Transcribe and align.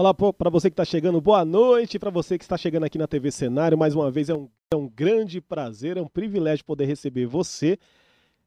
Olá 0.00 0.14
para 0.14 0.48
você 0.48 0.70
que 0.70 0.74
está 0.74 0.84
chegando, 0.84 1.20
boa 1.20 1.44
noite. 1.44 1.98
Para 1.98 2.08
você 2.08 2.38
que 2.38 2.44
está 2.44 2.56
chegando 2.56 2.84
aqui 2.84 2.96
na 2.96 3.08
TV 3.08 3.32
Cenário, 3.32 3.76
mais 3.76 3.96
uma 3.96 4.12
vez 4.12 4.28
é 4.28 4.34
um, 4.34 4.48
é 4.72 4.76
um 4.76 4.88
grande 4.88 5.40
prazer, 5.40 5.96
é 5.96 6.00
um 6.00 6.06
privilégio 6.06 6.64
poder 6.64 6.84
receber 6.84 7.26
você. 7.26 7.76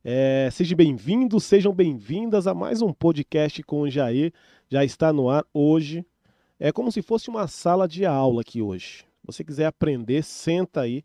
É, 0.01 0.47
seja 0.49 0.73
bem-vindo, 0.77 1.41
sejam 1.41 1.73
bem-vindas 1.73 2.47
a 2.47 2.53
mais 2.53 2.81
um 2.81 2.93
podcast 2.93 3.61
com 3.63 3.81
o 3.81 3.89
Jair. 3.89 4.31
Já 4.69 4.85
está 4.85 5.11
no 5.11 5.29
ar 5.29 5.45
hoje. 5.53 6.05
É 6.57 6.71
como 6.71 6.89
se 6.89 7.01
fosse 7.01 7.29
uma 7.29 7.45
sala 7.49 7.85
de 7.85 8.05
aula 8.05 8.39
aqui 8.39 8.61
hoje. 8.61 8.99
Se 8.99 9.25
você 9.25 9.43
quiser 9.43 9.65
aprender, 9.65 10.23
senta 10.23 10.79
aí. 10.79 11.03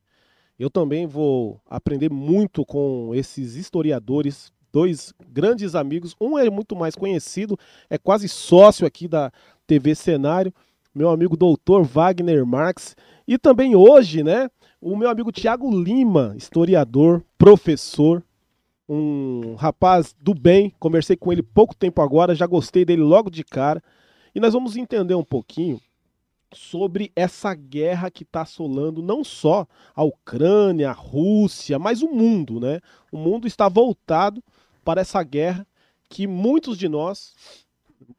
Eu 0.56 0.70
também 0.70 1.08
vou 1.08 1.60
aprender 1.68 2.08
muito 2.08 2.64
com 2.64 3.10
esses 3.16 3.56
historiadores, 3.56 4.52
dois 4.76 5.14
grandes 5.32 5.74
amigos. 5.74 6.14
Um 6.20 6.36
é 6.36 6.50
muito 6.50 6.76
mais 6.76 6.94
conhecido, 6.94 7.58
é 7.88 7.96
quase 7.96 8.28
sócio 8.28 8.86
aqui 8.86 9.08
da 9.08 9.32
TV 9.66 9.94
Cenário, 9.94 10.52
meu 10.94 11.08
amigo 11.08 11.34
doutor 11.34 11.82
Wagner 11.82 12.44
Marx. 12.44 12.94
E 13.26 13.38
também 13.38 13.74
hoje, 13.74 14.22
né, 14.22 14.50
o 14.78 14.94
meu 14.94 15.08
amigo 15.08 15.32
Tiago 15.32 15.74
Lima, 15.74 16.34
historiador, 16.36 17.24
professor, 17.38 18.22
um 18.86 19.54
rapaz 19.54 20.14
do 20.20 20.34
bem. 20.34 20.74
Conversei 20.78 21.16
com 21.16 21.32
ele 21.32 21.42
pouco 21.42 21.74
tempo 21.74 22.02
agora, 22.02 22.34
já 22.34 22.46
gostei 22.46 22.84
dele 22.84 23.00
logo 23.00 23.30
de 23.30 23.44
cara. 23.44 23.82
E 24.34 24.40
nós 24.40 24.52
vamos 24.52 24.76
entender 24.76 25.14
um 25.14 25.24
pouquinho 25.24 25.80
sobre 26.52 27.10
essa 27.16 27.54
guerra 27.54 28.10
que 28.10 28.24
está 28.24 28.42
assolando 28.42 29.02
não 29.02 29.24
só 29.24 29.66
a 29.94 30.04
Ucrânia, 30.04 30.90
a 30.90 30.92
Rússia, 30.92 31.78
mas 31.78 32.02
o 32.02 32.08
mundo, 32.08 32.60
né? 32.60 32.80
O 33.10 33.16
mundo 33.16 33.46
está 33.46 33.70
voltado 33.70 34.44
para 34.86 35.00
essa 35.00 35.20
guerra 35.24 35.66
que 36.08 36.28
muitos 36.28 36.78
de 36.78 36.88
nós, 36.88 37.34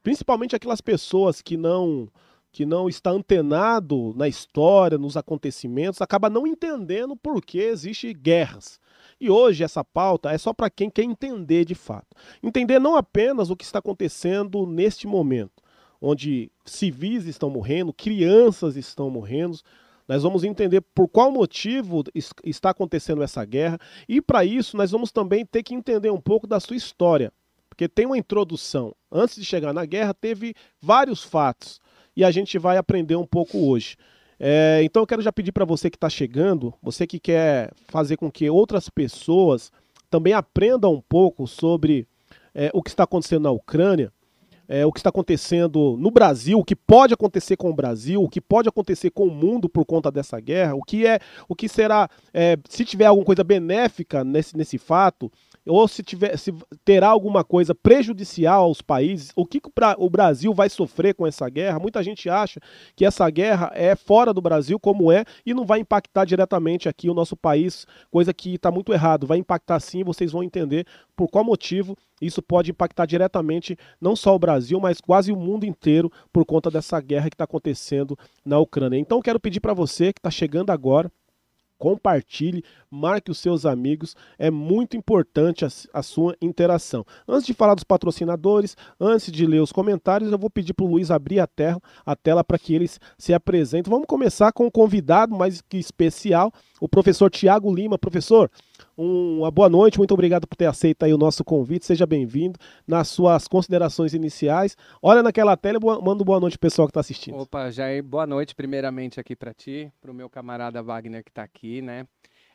principalmente 0.03 0.53
aquelas 0.53 0.81
pessoas 0.81 1.41
que 1.41 1.55
não 1.55 2.09
que 2.51 2.65
não 2.65 2.89
está 2.89 3.11
antenado 3.11 4.13
na 4.15 4.27
história, 4.27 4.97
nos 4.97 5.15
acontecimentos, 5.15 6.01
acaba 6.01 6.29
não 6.29 6.47
entendendo 6.47 7.15
por 7.15 7.39
que 7.39 7.59
existe 7.59 8.11
guerras. 8.13 8.79
E 9.21 9.29
hoje 9.29 9.63
essa 9.63 9.83
pauta 9.83 10.31
é 10.31 10.37
só 10.39 10.53
para 10.53 10.69
quem 10.69 10.89
quer 10.89 11.03
entender 11.03 11.65
de 11.65 11.75
fato. 11.75 12.07
Entender 12.41 12.79
não 12.79 12.95
apenas 12.95 13.51
o 13.51 13.55
que 13.55 13.63
está 13.63 13.77
acontecendo 13.77 14.65
neste 14.65 15.05
momento, 15.05 15.61
onde 16.01 16.51
civis 16.65 17.25
estão 17.25 17.49
morrendo, 17.49 17.93
crianças 17.93 18.75
estão 18.75 19.09
morrendo, 19.09 19.59
nós 20.07 20.23
vamos 20.23 20.43
entender 20.43 20.81
por 20.95 21.07
qual 21.07 21.31
motivo 21.31 22.03
está 22.43 22.69
acontecendo 22.69 23.21
essa 23.21 23.43
guerra 23.43 23.77
e 24.07 24.21
para 24.21 24.45
isso 24.45 24.77
nós 24.77 24.91
vamos 24.91 25.11
também 25.11 25.45
ter 25.45 25.63
que 25.63 25.75
entender 25.75 26.09
um 26.09 26.21
pouco 26.21 26.47
da 26.47 26.59
sua 26.59 26.75
história, 26.75 27.31
porque 27.69 27.87
tem 27.87 28.05
uma 28.05 28.17
introdução. 28.17 28.95
Antes 29.11 29.35
de 29.35 29.45
chegar 29.45 29.73
na 29.73 29.85
guerra 29.85 30.13
teve 30.13 30.53
vários 30.81 31.23
fatos 31.23 31.81
e 32.15 32.23
a 32.23 32.31
gente 32.31 32.57
vai 32.57 32.77
aprender 32.77 33.15
um 33.15 33.25
pouco 33.25 33.57
hoje. 33.69 33.97
É, 34.39 34.81
então 34.83 35.01
eu 35.01 35.07
quero 35.07 35.21
já 35.21 35.31
pedir 35.31 35.51
para 35.51 35.65
você 35.65 35.89
que 35.89 35.97
está 35.97 36.09
chegando, 36.09 36.73
você 36.81 37.07
que 37.07 37.19
quer 37.19 37.71
fazer 37.87 38.17
com 38.17 38.31
que 38.31 38.49
outras 38.49 38.87
pessoas 38.89 39.71
também 40.09 40.33
aprendam 40.33 40.93
um 40.93 41.01
pouco 41.01 41.47
sobre 41.47 42.07
é, 42.53 42.69
o 42.73 42.81
que 42.81 42.89
está 42.89 43.03
acontecendo 43.03 43.43
na 43.43 43.51
Ucrânia, 43.51 44.11
é, 44.67 44.85
o 44.85 44.91
que 44.91 44.99
está 44.99 45.09
acontecendo 45.09 45.95
no 45.97 46.11
Brasil, 46.11 46.59
o 46.59 46.63
que 46.63 46.75
pode 46.75 47.13
acontecer 47.13 47.55
com 47.55 47.69
o 47.69 47.73
Brasil, 47.73 48.21
o 48.21 48.29
que 48.29 48.41
pode 48.41 48.67
acontecer 48.67 49.09
com 49.09 49.27
o 49.27 49.31
mundo 49.31 49.69
por 49.69 49.85
conta 49.85 50.11
dessa 50.11 50.39
guerra, 50.39 50.75
o 50.75 50.83
que 50.83 51.05
é, 51.05 51.19
o 51.47 51.55
que 51.55 51.69
será, 51.69 52.09
é, 52.33 52.57
se 52.69 52.83
tiver 52.83 53.05
alguma 53.05 53.25
coisa 53.25 53.43
benéfica 53.43 54.23
nesse, 54.23 54.57
nesse 54.57 54.77
fato, 54.77 55.31
ou 55.67 55.87
se, 55.87 56.01
tiver, 56.01 56.37
se 56.37 56.53
terá 56.85 57.09
alguma 57.09 57.43
coisa 57.43 57.75
prejudicial 57.75 58.63
aos 58.63 58.81
países, 58.81 59.31
o 59.35 59.45
que 59.45 59.61
o 59.97 60.09
Brasil 60.09 60.53
vai 60.53 60.69
sofrer 60.69 61.13
com 61.13 61.27
essa 61.27 61.47
guerra. 61.49 61.79
Muita 61.79 62.01
gente 62.01 62.29
acha 62.29 62.59
que 62.95 63.05
essa 63.05 63.29
guerra 63.29 63.71
é 63.75 63.95
fora 63.95 64.33
do 64.33 64.41
Brasil, 64.41 64.79
como 64.79 65.11
é, 65.11 65.25
e 65.45 65.53
não 65.53 65.65
vai 65.65 65.79
impactar 65.79 66.25
diretamente 66.25 66.87
aqui 66.87 67.09
o 67.09 67.13
nosso 67.13 67.35
país, 67.35 67.85
coisa 68.09 68.33
que 68.33 68.55
está 68.55 68.71
muito 68.71 68.93
errado. 68.93 69.27
Vai 69.27 69.37
impactar 69.37 69.79
sim, 69.79 70.03
vocês 70.03 70.31
vão 70.31 70.43
entender 70.43 70.85
por 71.15 71.27
qual 71.27 71.43
motivo 71.43 71.97
isso 72.21 72.41
pode 72.41 72.71
impactar 72.71 73.05
diretamente 73.05 73.77
não 73.99 74.15
só 74.15 74.35
o 74.35 74.39
Brasil, 74.39 74.79
mas 74.79 74.99
quase 74.99 75.31
o 75.31 75.35
mundo 75.35 75.65
inteiro 75.65 76.11
por 76.31 76.45
conta 76.45 76.69
dessa 76.71 76.99
guerra 76.99 77.29
que 77.29 77.35
está 77.35 77.43
acontecendo 77.43 78.17
na 78.45 78.59
Ucrânia. 78.59 78.97
Então 78.97 79.21
quero 79.21 79.39
pedir 79.39 79.59
para 79.59 79.73
você 79.73 80.11
que 80.11 80.19
está 80.19 80.31
chegando 80.31 80.71
agora, 80.71 81.11
compartilhe, 81.77 82.63
marque 82.89 83.31
os 83.31 83.37
seus 83.37 83.65
amigos, 83.65 84.15
é 84.37 84.49
muito 84.49 84.97
importante 84.97 85.63
a, 85.63 85.69
a, 85.93 86.01
sua 86.01 86.35
interação. 86.41 87.05
Antes 87.27 87.45
de 87.45 87.53
falar 87.53 87.75
dos 87.75 87.83
patrocinadores, 87.83 88.75
antes 88.99 89.31
de 89.31 89.45
ler 89.45 89.61
os 89.61 89.71
comentários, 89.71 90.31
eu 90.31 90.37
vou 90.37 90.49
pedir 90.49 90.73
para 90.73 90.85
o 90.85 90.89
Luiz 90.89 91.11
abrir 91.11 91.39
a 91.39 91.47
tela, 91.47 91.81
a 92.05 92.15
tela 92.15 92.43
para 92.43 92.57
que 92.57 92.73
eles 92.73 92.99
se 93.17 93.33
apresentem. 93.33 93.91
Vamos 93.91 94.07
começar 94.07 94.51
com 94.51 94.65
um 94.65 94.71
convidado 94.71 95.35
mais 95.35 95.61
que 95.61 95.77
especial, 95.77 96.51
o 96.81 96.89
professor 96.89 97.29
Tiago 97.29 97.73
Lima. 97.73 97.97
Professor, 97.97 98.49
uma 98.97 99.51
boa 99.51 99.69
noite, 99.69 99.99
muito 99.99 100.13
obrigado 100.13 100.47
por 100.47 100.55
ter 100.55 100.65
aceito 100.65 101.03
aí 101.03 101.13
o 101.13 101.17
nosso 101.17 101.43
convite, 101.43 101.85
seja 101.85 102.05
bem-vindo. 102.07 102.57
Nas 102.87 103.07
suas 103.07 103.47
considerações 103.47 104.15
iniciais, 104.15 104.75
olha 105.01 105.21
naquela 105.21 105.55
tela 105.55 105.77
e 105.79 106.03
manda 106.03 106.23
boa 106.23 106.39
noite 106.39 106.57
pro 106.57 106.67
pessoal 106.67 106.87
que 106.87 106.91
está 106.91 107.01
assistindo. 107.01 107.37
Opa, 107.37 107.69
Jair, 107.69 108.03
boa 108.03 108.25
noite 108.25 108.55
primeiramente 108.55 109.19
aqui 109.19 109.35
para 109.35 109.53
ti, 109.53 109.91
para 110.01 110.09
o 110.09 110.13
meu 110.13 110.27
camarada 110.27 110.81
Wagner 110.81 111.23
que 111.23 111.29
está 111.29 111.43
aqui, 111.43 111.79
né? 111.79 112.07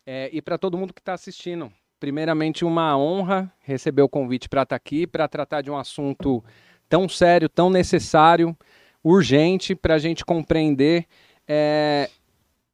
É, 0.05 0.29
e 0.33 0.43
para 0.43 0.59
todo 0.59 0.77
mundo 0.77 0.93
que 0.93 1.01
está 1.01 1.13
assistindo. 1.13 1.73
Primeiramente, 2.01 2.65
uma 2.65 2.99
honra 2.99 3.53
receber 3.61 4.03
o 4.03 4.09
convite 4.09 4.49
para 4.49 4.63
estar 4.63 4.75
tá 4.75 4.77
aqui, 4.77 5.07
para 5.07 5.29
tratar 5.29 5.63
de 5.63 5.71
um 5.71 5.77
assunto 5.77 6.43
tão 6.89 7.09
sério, 7.09 7.49
tão 7.49 7.71
necessário, 7.71 8.57
urgente 9.05 9.77
para 9.77 9.95
a 9.95 9.99
gente 9.99 10.25
compreender. 10.25 11.07
É, 11.47 12.11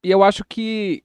e 0.03 0.11
eu 0.11 0.23
acho 0.23 0.43
que 0.49 1.05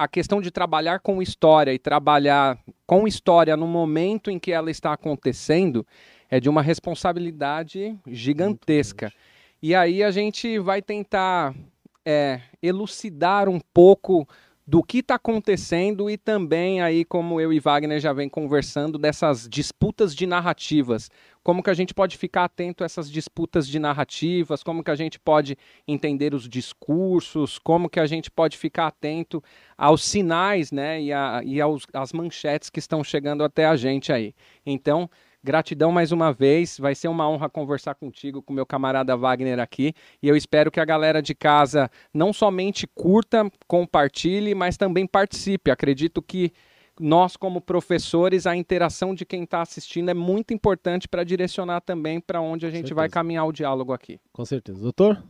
a 0.00 0.08
questão 0.08 0.40
de 0.40 0.50
trabalhar 0.50 1.00
com 1.00 1.20
história 1.20 1.74
e 1.74 1.78
trabalhar 1.78 2.58
com 2.86 3.06
história 3.06 3.54
no 3.54 3.66
momento 3.66 4.30
em 4.30 4.38
que 4.38 4.50
ela 4.50 4.70
está 4.70 4.94
acontecendo 4.94 5.86
é 6.30 6.40
de 6.40 6.48
uma 6.48 6.62
responsabilidade 6.62 7.94
gigantesca. 8.06 9.12
E 9.60 9.74
aí 9.74 10.02
a 10.02 10.10
gente 10.10 10.58
vai 10.58 10.80
tentar 10.80 11.54
é, 12.02 12.40
elucidar 12.62 13.46
um 13.46 13.60
pouco 13.74 14.26
do 14.70 14.84
que 14.84 14.98
está 14.98 15.16
acontecendo 15.16 16.08
e 16.08 16.16
também 16.16 16.80
aí 16.80 17.04
como 17.04 17.40
eu 17.40 17.52
e 17.52 17.58
Wagner 17.58 17.98
já 17.98 18.12
vem 18.12 18.28
conversando 18.28 18.98
dessas 18.98 19.48
disputas 19.48 20.14
de 20.14 20.28
narrativas, 20.28 21.10
como 21.42 21.60
que 21.60 21.70
a 21.70 21.74
gente 21.74 21.92
pode 21.92 22.16
ficar 22.16 22.44
atento 22.44 22.84
a 22.84 22.86
essas 22.86 23.10
disputas 23.10 23.66
de 23.66 23.80
narrativas, 23.80 24.62
como 24.62 24.84
que 24.84 24.90
a 24.92 24.94
gente 24.94 25.18
pode 25.18 25.58
entender 25.88 26.34
os 26.34 26.48
discursos, 26.48 27.58
como 27.58 27.90
que 27.90 27.98
a 27.98 28.06
gente 28.06 28.30
pode 28.30 28.56
ficar 28.56 28.86
atento 28.86 29.42
aos 29.76 30.04
sinais, 30.04 30.70
né, 30.70 31.02
e, 31.02 31.12
a, 31.12 31.40
e 31.44 31.60
aos, 31.60 31.84
às 31.92 32.12
manchetes 32.12 32.70
que 32.70 32.78
estão 32.78 33.02
chegando 33.02 33.42
até 33.42 33.66
a 33.66 33.74
gente 33.74 34.12
aí. 34.12 34.32
Então, 34.64 35.10
Gratidão 35.42 35.90
mais 35.90 36.12
uma 36.12 36.32
vez, 36.32 36.78
vai 36.78 36.94
ser 36.94 37.08
uma 37.08 37.28
honra 37.28 37.48
conversar 37.48 37.94
contigo, 37.94 38.42
com 38.42 38.52
meu 38.52 38.66
camarada 38.66 39.16
Wagner 39.16 39.58
aqui, 39.58 39.94
e 40.22 40.28
eu 40.28 40.36
espero 40.36 40.70
que 40.70 40.78
a 40.78 40.84
galera 40.84 41.22
de 41.22 41.34
casa 41.34 41.90
não 42.12 42.30
somente 42.30 42.86
curta, 42.86 43.50
compartilhe, 43.66 44.54
mas 44.54 44.76
também 44.76 45.06
participe. 45.06 45.70
Acredito 45.70 46.20
que 46.20 46.52
nós, 47.00 47.36
como 47.36 47.62
professores, 47.62 48.46
a 48.46 48.54
interação 48.54 49.14
de 49.14 49.24
quem 49.24 49.44
está 49.44 49.62
assistindo 49.62 50.10
é 50.10 50.14
muito 50.14 50.52
importante 50.52 51.08
para 51.08 51.24
direcionar 51.24 51.80
também 51.80 52.20
para 52.20 52.42
onde 52.42 52.66
a 52.66 52.70
gente 52.70 52.92
vai 52.92 53.08
caminhar 53.08 53.46
o 53.46 53.52
diálogo 53.52 53.94
aqui. 53.94 54.20
Com 54.32 54.44
certeza. 54.44 54.82
Doutor? 54.82 55.22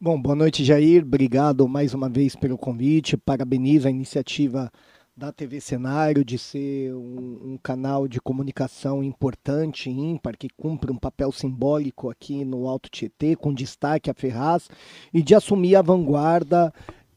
Bom, 0.00 0.20
boa 0.20 0.34
noite, 0.34 0.64
Jair. 0.64 1.04
Obrigado 1.04 1.68
mais 1.68 1.94
uma 1.94 2.08
vez 2.08 2.34
pelo 2.34 2.58
convite. 2.58 3.16
Parabenizo 3.16 3.86
a 3.86 3.90
iniciativa 3.90 4.70
da 5.16 5.30
TV 5.30 5.60
Cenário 5.60 6.24
de 6.24 6.36
ser 6.36 6.92
um, 6.92 7.52
um, 7.52 7.58
canal 7.62 8.08
de 8.08 8.20
comunicação 8.20 9.02
importante, 9.02 9.88
ímpar, 9.88 10.36
que 10.36 10.48
cumpre 10.48 10.90
um 10.90 10.98
papel 10.98 11.30
simbólico 11.30 12.10
aqui 12.10 12.44
no 12.44 12.66
Alto 12.68 12.88
Tietê, 12.90 13.36
com 13.36 13.54
destaque 13.54 14.10
a 14.10 14.14
Ferraz, 14.14 14.68
e 15.12 15.22
de 15.22 15.34
assumir 15.34 15.76
a 15.76 15.82
vanguarda 15.82 16.72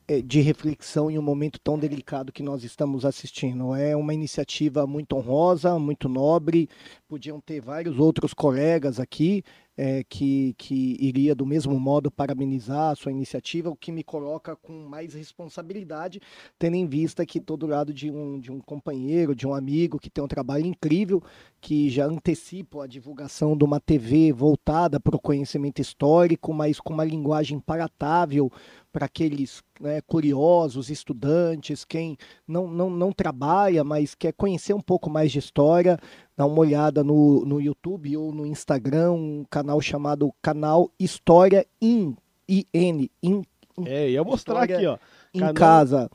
é, 0.08 0.22
de 0.22 0.42
reflexão 0.42 1.10
em 1.10 1.18
um 1.18 1.24
momento 1.24 1.60
tão 1.60 1.78
delicado 1.78 2.32
que 2.32 2.44
nós 2.44 2.64
estamos 2.64 3.04
assistindo. 3.04 3.74
É 3.76 3.96
uma 3.96 4.14
iniciativa 4.14 4.86
muito 4.86 5.16
honrosa, 5.16 5.80
muito 5.80 6.08
nobre. 6.08 6.70
Podiam 7.08 7.42
ter 7.42 7.60
vários 7.60 7.98
outros 7.98 8.32
colegas 8.32 9.00
aqui 9.00 9.44
é, 9.78 10.04
que, 10.04 10.56
que 10.58 10.98
iria 11.00 11.36
do 11.36 11.46
mesmo 11.46 11.80
modo 11.80 12.10
parabenizar 12.10 12.92
a 12.92 12.96
sua 12.96 13.12
iniciativa, 13.12 13.70
o 13.70 13.76
que 13.76 13.92
me 13.92 14.04
coloca 14.04 14.56
com 14.56 14.74
mais 14.88 15.14
responsabilidade, 15.14 16.20
tendo 16.58 16.76
em 16.76 16.88
vista 16.88 17.26
que 17.26 17.40
todo 17.40 17.68
lado 17.68 17.94
de 17.94 18.10
um, 18.10 18.40
de 18.40 18.52
um 18.52 18.60
companheiro, 18.60 19.36
de 19.36 19.46
um 19.46 19.54
amigo 19.54 20.00
que 20.00 20.10
tem 20.10 20.24
um 20.24 20.28
trabalho 20.28 20.66
incrível, 20.66 21.22
que 21.62 21.90
já 21.90 22.06
antecipa 22.06 22.84
a 22.84 22.88
divulgação 22.88 23.56
de 23.56 23.64
uma 23.64 23.80
TV 23.80 24.34
voltada 24.34 25.00
para 25.00 25.16
o 25.16 25.22
conhecimento 25.22 25.80
histórico, 25.80 26.52
mas 26.54 26.80
com 26.80 26.94
uma 26.94 27.06
linguagem 27.06 27.60
palatável 27.60 28.52
para 28.92 29.06
aqueles 29.06 29.62
né, 29.80 30.02
curiosos, 30.02 30.90
estudantes, 30.90 31.86
quem 31.86 32.18
não, 32.48 32.68
não, 32.68 32.90
não 32.90 33.12
trabalha, 33.12 33.84
mas 33.84 34.16
quer 34.16 34.34
conhecer 34.34 34.74
um 34.74 34.82
pouco 34.82 35.08
mais 35.10 35.32
de 35.32 35.38
história, 35.38 36.00
dá 36.38 36.46
uma 36.46 36.60
olhada 36.60 37.04
no, 37.04 37.44
no 37.44 37.60
YouTube 37.60 38.16
ou 38.16 38.32
no 38.32 38.46
Instagram, 38.46 39.12
um 39.12 39.46
canal 39.50 39.82
chamado 39.82 40.32
Canal 40.42 40.92
História 41.00 41.66
In 41.82 42.16
I-N, 42.48 43.12
in, 43.22 43.42
É, 43.86 44.12
ia 44.12 44.24
mostrar 44.24 44.62
História 44.62 44.78
aqui, 44.78 44.86
ó. 44.86 44.98
em 45.34 45.40
Canal- 45.40 45.54
casa. 45.56 46.10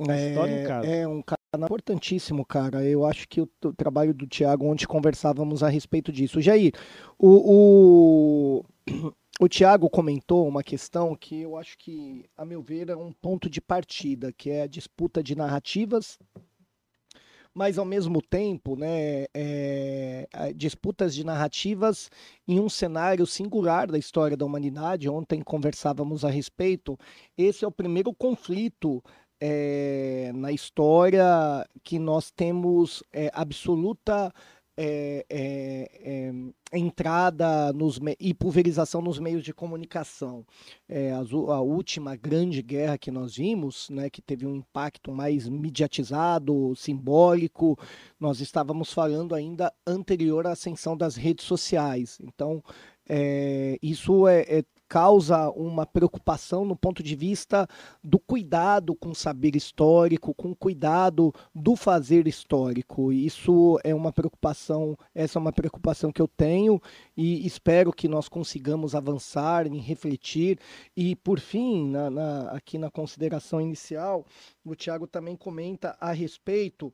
História 0.00 0.52
é, 0.52 0.62
em 0.62 0.66
casa. 0.66 0.86
é 0.88 1.06
um 1.08 1.22
canal 1.22 1.66
importantíssimo, 1.66 2.44
cara. 2.44 2.82
Eu 2.84 3.04
acho 3.04 3.28
que 3.28 3.40
o, 3.40 3.46
trabalho 3.76 4.14
do 4.14 4.26
Thiago, 4.26 4.64
onde 4.66 4.88
conversávamos 4.88 5.62
a 5.62 5.68
respeito 5.68 6.10
disso. 6.10 6.40
Jair, 6.40 6.72
o, 7.18 8.62
o, 8.64 8.64
o 9.40 9.48
Thiago 9.48 9.88
comentou 9.90 10.48
uma 10.48 10.62
questão 10.62 11.14
que 11.14 11.42
eu 11.42 11.56
acho 11.56 11.76
que, 11.78 12.24
a 12.36 12.44
meu 12.44 12.62
ver, 12.62 12.88
é 12.90 12.96
um 12.96 13.12
ponto 13.12 13.48
de 13.50 13.60
partida, 13.60 14.32
que 14.32 14.50
é 14.50 14.62
a 14.62 14.66
disputa 14.66 15.22
de 15.22 15.36
narrativas 15.36 16.18
mas 17.58 17.76
ao 17.76 17.84
mesmo 17.84 18.22
tempo, 18.22 18.76
né, 18.76 19.26
é, 19.34 20.28
disputas 20.54 21.12
de 21.12 21.24
narrativas 21.24 22.08
em 22.46 22.60
um 22.60 22.68
cenário 22.68 23.26
singular 23.26 23.90
da 23.90 23.98
história 23.98 24.36
da 24.36 24.46
humanidade. 24.46 25.08
Ontem 25.08 25.42
conversávamos 25.42 26.24
a 26.24 26.30
respeito. 26.30 26.96
Esse 27.36 27.64
é 27.64 27.68
o 27.68 27.72
primeiro 27.72 28.14
conflito 28.14 29.02
é, 29.40 30.30
na 30.36 30.52
história 30.52 31.68
que 31.82 31.98
nós 31.98 32.30
temos 32.30 33.02
é, 33.12 33.28
absoluta 33.34 34.32
é, 34.80 35.26
é, 35.28 36.30
é, 36.70 36.78
entrada 36.78 37.72
nos 37.72 37.98
e 38.20 38.32
pulverização 38.32 39.02
nos 39.02 39.18
meios 39.18 39.42
de 39.42 39.52
comunicação. 39.52 40.46
É, 40.88 41.12
u- 41.32 41.50
a 41.50 41.60
última 41.60 42.14
grande 42.14 42.62
guerra 42.62 42.96
que 42.96 43.10
nós 43.10 43.34
vimos, 43.34 43.90
né, 43.90 44.08
que 44.08 44.22
teve 44.22 44.46
um 44.46 44.54
impacto 44.54 45.10
mais 45.10 45.48
mediatizado, 45.48 46.74
simbólico, 46.76 47.76
nós 48.20 48.40
estávamos 48.40 48.92
falando 48.92 49.34
ainda 49.34 49.72
anterior 49.84 50.46
à 50.46 50.52
ascensão 50.52 50.96
das 50.96 51.16
redes 51.16 51.44
sociais. 51.44 52.18
Então, 52.22 52.62
é, 53.08 53.78
isso 53.82 54.28
é, 54.28 54.42
é- 54.42 54.64
causa 54.88 55.50
uma 55.50 55.84
preocupação 55.84 56.64
no 56.64 56.74
ponto 56.74 57.02
de 57.02 57.14
vista 57.14 57.66
do 58.02 58.18
cuidado 58.18 58.94
com 58.94 59.10
o 59.10 59.14
saber 59.14 59.54
histórico, 59.54 60.34
com 60.34 60.50
o 60.50 60.56
cuidado 60.56 61.32
do 61.54 61.76
fazer 61.76 62.26
histórico. 62.26 63.12
Isso 63.12 63.78
é 63.84 63.94
uma 63.94 64.12
preocupação, 64.12 64.96
essa 65.14 65.38
é 65.38 65.40
uma 65.40 65.52
preocupação 65.52 66.10
que 66.10 66.22
eu 66.22 66.28
tenho 66.28 66.80
e 67.16 67.46
espero 67.46 67.92
que 67.92 68.08
nós 68.08 68.28
consigamos 68.28 68.94
avançar 68.94 69.66
em 69.66 69.78
refletir. 69.78 70.58
E 70.96 71.14
por 71.14 71.38
fim, 71.38 71.90
na- 71.90 72.10
na- 72.10 72.50
aqui 72.52 72.78
na 72.78 72.90
consideração 72.90 73.60
inicial, 73.60 74.24
o 74.64 74.74
Tiago 74.74 75.06
também 75.06 75.36
comenta 75.36 75.96
a 76.00 76.12
respeito 76.12 76.92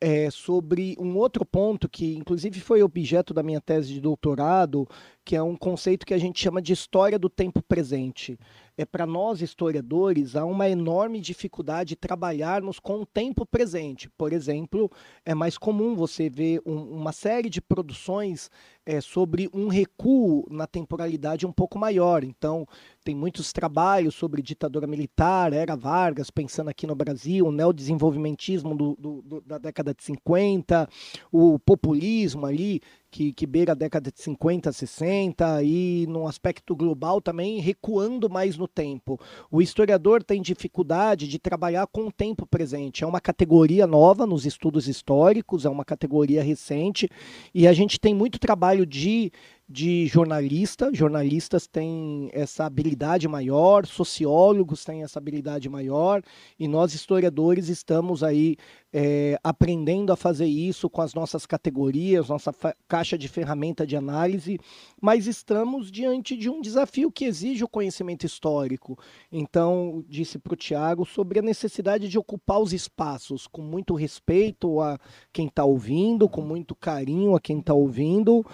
é, 0.00 0.30
sobre 0.30 0.96
um 0.98 1.16
outro 1.16 1.44
ponto 1.44 1.88
que, 1.88 2.14
inclusive, 2.14 2.60
foi 2.60 2.82
objeto 2.82 3.32
da 3.32 3.42
minha 3.42 3.60
tese 3.60 3.92
de 3.92 4.00
doutorado, 4.00 4.86
que 5.24 5.34
é 5.36 5.42
um 5.42 5.56
conceito 5.56 6.04
que 6.04 6.12
a 6.12 6.18
gente 6.18 6.40
chama 6.42 6.60
de 6.60 6.72
história 6.72 7.18
do 7.18 7.30
tempo 7.30 7.62
presente. 7.62 8.38
É 8.76 8.84
para 8.84 9.06
nós 9.06 9.40
historiadores 9.40 10.34
há 10.36 10.44
uma 10.44 10.68
enorme 10.68 11.20
dificuldade 11.20 11.90
de 11.90 11.96
trabalharmos 11.96 12.78
com 12.80 13.00
o 13.00 13.06
tempo 13.06 13.46
presente. 13.46 14.10
Por 14.10 14.32
exemplo, 14.32 14.90
é 15.24 15.34
mais 15.34 15.56
comum 15.56 15.94
você 15.94 16.28
ver 16.28 16.60
um- 16.66 16.90
uma 16.92 17.12
série 17.12 17.48
de 17.48 17.60
produções 17.60 18.50
é, 18.86 19.00
sobre 19.00 19.48
um 19.52 19.68
recuo 19.68 20.44
na 20.50 20.66
temporalidade 20.66 21.46
um 21.46 21.52
pouco 21.52 21.78
maior. 21.78 22.22
Então, 22.24 22.66
tem 23.04 23.14
muitos 23.14 23.52
trabalhos 23.52 24.14
sobre 24.14 24.42
ditadura 24.42 24.86
militar, 24.86 25.52
era 25.52 25.76
Vargas, 25.76 26.30
pensando 26.30 26.68
aqui 26.68 26.86
no 26.86 26.94
Brasil, 26.94 27.46
o 27.46 27.52
neodesenvolvimentismo 27.52 28.76
do, 28.76 28.96
do- 28.98 29.22
do- 29.22 29.40
da 29.40 29.58
década 29.58 29.94
de 29.94 30.02
50, 30.02 30.88
o 31.32 31.58
populismo 31.58 32.46
ali, 32.46 32.80
que, 33.14 33.32
que 33.32 33.46
beira 33.46 33.70
a 33.70 33.76
década 33.76 34.10
de 34.10 34.20
50, 34.20 34.72
60, 34.72 35.62
e 35.62 36.04
no 36.08 36.26
aspecto 36.26 36.74
global 36.74 37.20
também 37.20 37.60
recuando 37.60 38.28
mais 38.28 38.56
no 38.56 38.66
tempo. 38.66 39.20
O 39.52 39.62
historiador 39.62 40.20
tem 40.20 40.42
dificuldade 40.42 41.28
de 41.28 41.38
trabalhar 41.38 41.86
com 41.86 42.08
o 42.08 42.12
tempo 42.12 42.44
presente. 42.44 43.04
É 43.04 43.06
uma 43.06 43.20
categoria 43.20 43.86
nova 43.86 44.26
nos 44.26 44.44
estudos 44.44 44.88
históricos, 44.88 45.64
é 45.64 45.68
uma 45.68 45.84
categoria 45.84 46.42
recente, 46.42 47.08
e 47.54 47.68
a 47.68 47.72
gente 47.72 48.00
tem 48.00 48.12
muito 48.12 48.36
trabalho 48.36 48.84
de 48.84 49.30
de 49.68 50.06
jornalista, 50.06 50.90
jornalistas 50.92 51.66
têm 51.66 52.28
essa 52.34 52.66
habilidade 52.66 53.26
maior, 53.26 53.86
sociólogos 53.86 54.84
têm 54.84 55.02
essa 55.02 55.18
habilidade 55.18 55.68
maior, 55.70 56.22
e 56.58 56.68
nós 56.68 56.92
historiadores 56.92 57.68
estamos 57.68 58.22
aí 58.22 58.56
é, 58.92 59.38
aprendendo 59.42 60.12
a 60.12 60.16
fazer 60.16 60.46
isso 60.46 60.90
com 60.90 61.00
as 61.00 61.14
nossas 61.14 61.46
categorias, 61.46 62.28
nossa 62.28 62.54
caixa 62.86 63.16
de 63.16 63.26
ferramenta 63.26 63.86
de 63.86 63.96
análise, 63.96 64.58
mas 65.00 65.26
estamos 65.26 65.90
diante 65.90 66.36
de 66.36 66.50
um 66.50 66.60
desafio 66.60 67.10
que 67.10 67.24
exige 67.24 67.64
o 67.64 67.68
conhecimento 67.68 68.26
histórico. 68.26 68.98
Então, 69.32 70.04
disse 70.06 70.38
para 70.38 70.52
o 70.52 70.56
Tiago 70.56 71.06
sobre 71.06 71.38
a 71.38 71.42
necessidade 71.42 72.06
de 72.06 72.18
ocupar 72.18 72.60
os 72.60 72.74
espaços 72.74 73.46
com 73.46 73.62
muito 73.62 73.94
respeito 73.94 74.80
a 74.80 74.98
quem 75.32 75.46
está 75.46 75.64
ouvindo, 75.64 76.28
com 76.28 76.42
muito 76.42 76.74
carinho 76.74 77.34
a 77.34 77.40
quem 77.40 77.58
está 77.60 77.72
ouvindo, 77.72 78.44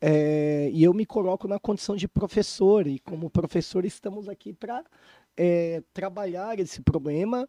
é, 0.00 0.70
e 0.72 0.82
eu 0.82 0.94
me 0.94 1.04
coloco 1.04 1.46
na 1.46 1.58
condição 1.58 1.96
de 1.96 2.08
professor, 2.08 2.86
e 2.86 2.98
como 2.98 3.30
professor 3.30 3.84
estamos 3.84 4.28
aqui 4.28 4.52
para 4.52 4.84
trabalhar 5.94 6.58
esse 6.58 6.82
problema 6.82 7.48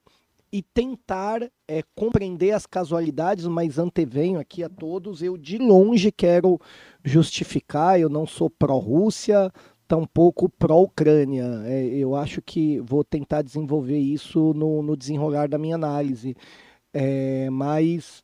e 0.51 0.61
tentar 0.61 1.49
é, 1.67 1.81
compreender 1.95 2.51
as 2.51 2.65
casualidades, 2.65 3.47
mas 3.47 3.79
antevenho 3.79 4.39
aqui 4.39 4.63
a 4.63 4.69
todos, 4.69 5.21
eu 5.21 5.37
de 5.37 5.57
longe 5.57 6.11
quero 6.11 6.59
justificar, 7.03 7.99
eu 7.99 8.09
não 8.09 8.27
sou 8.27 8.49
pró-Rússia, 8.49 9.51
tampouco 9.87 10.49
pró-Ucrânia. 10.49 11.63
É, 11.65 11.85
eu 11.85 12.15
acho 12.15 12.41
que 12.41 12.79
vou 12.81 13.03
tentar 13.03 13.41
desenvolver 13.41 13.97
isso 13.97 14.53
no, 14.53 14.83
no 14.83 14.97
desenrolar 14.97 15.47
da 15.47 15.57
minha 15.57 15.75
análise. 15.75 16.35
É, 16.93 17.49
mas 17.49 18.21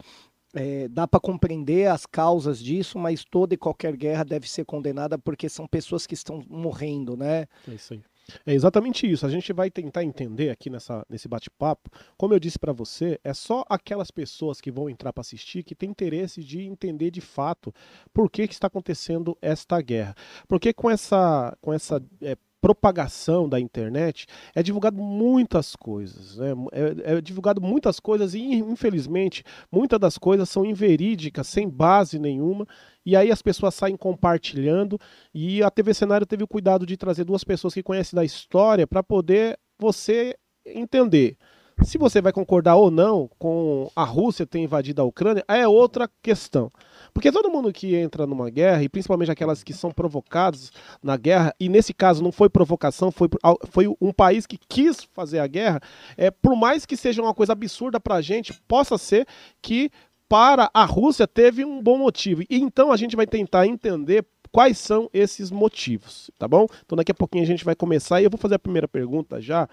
é, 0.58 0.88
dá 0.88 1.08
para 1.08 1.20
compreender 1.20 1.88
as 1.88 2.06
causas 2.06 2.60
disso, 2.60 2.98
mas 2.98 3.24
toda 3.24 3.54
e 3.54 3.58
qualquer 3.58 3.96
guerra 3.96 4.24
deve 4.24 4.50
ser 4.50 4.66
condenada 4.66 5.18
porque 5.18 5.48
são 5.48 5.68
pessoas 5.68 6.08
que 6.08 6.16
estão 6.16 6.44
morrendo, 6.50 7.16
né? 7.16 7.46
É 7.68 7.74
isso 7.74 7.94
aí. 7.94 8.02
É 8.46 8.54
exatamente 8.54 9.10
isso. 9.10 9.26
A 9.26 9.30
gente 9.30 9.54
vai 9.54 9.70
tentar 9.72 10.04
entender 10.04 10.50
aqui 10.50 10.70
nessa, 10.70 11.06
nesse 11.10 11.28
bate-papo. 11.28 11.90
Como 12.18 12.34
eu 12.34 12.40
disse 12.40 12.60
para 12.60 12.74
você, 12.74 13.20
é 13.24 13.34
só 13.34 13.64
aquelas 13.70 14.12
pessoas 14.12 14.60
que 14.60 14.72
vão 14.72 14.90
entrar 14.90 15.14
para 15.14 15.22
assistir 15.22 15.64
que 15.64 15.76
têm 15.76 15.90
interesse 15.90 16.44
de 16.44 16.62
entender 16.64 17.10
de 17.10 17.22
fato 17.22 17.74
por 18.14 18.30
que, 18.30 18.48
que 18.48 18.54
está 18.54 18.68
acontecendo 18.68 19.38
esta 19.42 19.80
guerra. 19.80 20.14
Porque 20.48 20.74
com 20.74 20.90
essa, 20.90 21.56
com 21.62 21.72
essa 21.72 22.04
é, 22.22 22.36
propagação 22.62 23.48
da 23.48 23.60
internet 23.60 24.26
é 24.56 24.64
divulgado 24.64 25.02
muitas 25.02 25.76
coisas, 25.76 26.38
né? 26.38 26.54
é, 26.72 27.18
é 27.18 27.22
divulgado 27.22 27.62
muitas 27.62 28.00
coisas 28.00 28.34
e 28.34 28.42
infelizmente 28.56 29.44
muitas 29.72 30.00
das 30.00 30.18
coisas 30.18 30.50
são 30.50 30.66
inverídicas, 30.66 31.48
sem 31.48 31.70
base 31.70 32.20
nenhuma. 32.20 32.68
E 33.06 33.16
aí 33.16 33.32
as 33.32 33.42
pessoas 33.42 33.76
saem 33.76 33.96
compartilhando 33.96 35.00
e 35.34 35.64
a 35.64 35.70
TV 35.70 35.94
Cenário 35.94 36.26
teve 36.26 36.44
o 36.44 36.48
cuidado 36.48 36.86
de 36.86 36.98
trazer 36.98 37.24
duas 37.24 37.44
pessoas 37.44 37.74
que 37.74 37.84
conhecem 37.84 38.16
da 38.16 38.26
história 38.26 38.86
para 38.86 39.04
poder 39.04 39.58
você 39.80 40.36
entender. 40.66 41.38
Se 41.84 41.98
você 41.98 42.22
vai 42.22 42.34
concordar 42.34 42.76
ou 42.76 42.90
não 42.90 43.30
com 43.38 43.90
a 43.96 44.04
Rússia 44.04 44.48
ter 44.48 44.60
invadido 44.60 45.02
a 45.02 45.06
Ucrânia, 45.06 45.46
é 45.48 45.68
outra 45.68 46.10
questão. 46.24 46.72
Porque 47.14 47.32
todo 47.32 47.50
mundo 47.50 47.72
que 47.72 47.96
entra 47.96 48.26
numa 48.26 48.50
guerra, 48.50 48.84
e 48.84 48.90
principalmente 48.90 49.32
aquelas 49.32 49.64
que 49.64 49.74
são 49.74 49.92
provocadas 49.92 50.72
na 51.02 51.18
guerra, 51.18 51.54
e 51.60 51.70
nesse 51.70 51.94
caso 51.94 52.24
não 52.24 52.32
foi 52.32 52.50
provocação, 52.50 53.12
foi, 53.12 53.30
foi 53.70 53.88
um 54.00 54.12
país 54.12 54.46
que 54.46 54.58
quis 54.58 55.04
fazer 55.14 55.40
a 55.40 55.48
guerra, 55.48 55.80
é, 56.16 56.32
por 56.32 56.56
mais 56.56 56.86
que 56.86 56.98
seja 56.98 57.22
uma 57.22 57.34
coisa 57.34 57.54
absurda 57.54 58.00
pra 58.00 58.22
gente, 58.22 58.54
possa 58.68 58.98
ser 58.98 59.28
que 59.62 59.92
para 60.30 60.70
a 60.74 60.84
Rússia 60.84 61.28
teve 61.28 61.64
um 61.64 61.82
bom 61.82 61.98
motivo. 61.98 62.42
E 62.44 62.60
então 62.60 62.92
a 62.92 62.98
gente 62.98 63.16
vai 63.16 63.26
tentar 63.26 63.66
entender 63.66 64.26
quais 64.52 64.78
são 64.78 65.10
esses 65.14 65.52
motivos, 65.52 66.32
tá 66.38 66.48
bom? 66.48 66.68
Então 66.86 66.96
daqui 66.96 67.12
a 67.12 67.16
pouquinho 67.16 67.44
a 67.44 67.48
gente 67.48 67.64
vai 67.66 67.76
começar 67.76 68.22
e 68.22 68.26
eu 68.26 68.30
vou 68.30 68.40
fazer 68.40 68.56
a 68.56 68.60
primeira 68.60 68.88
pergunta 68.88 69.42
já 69.42 69.68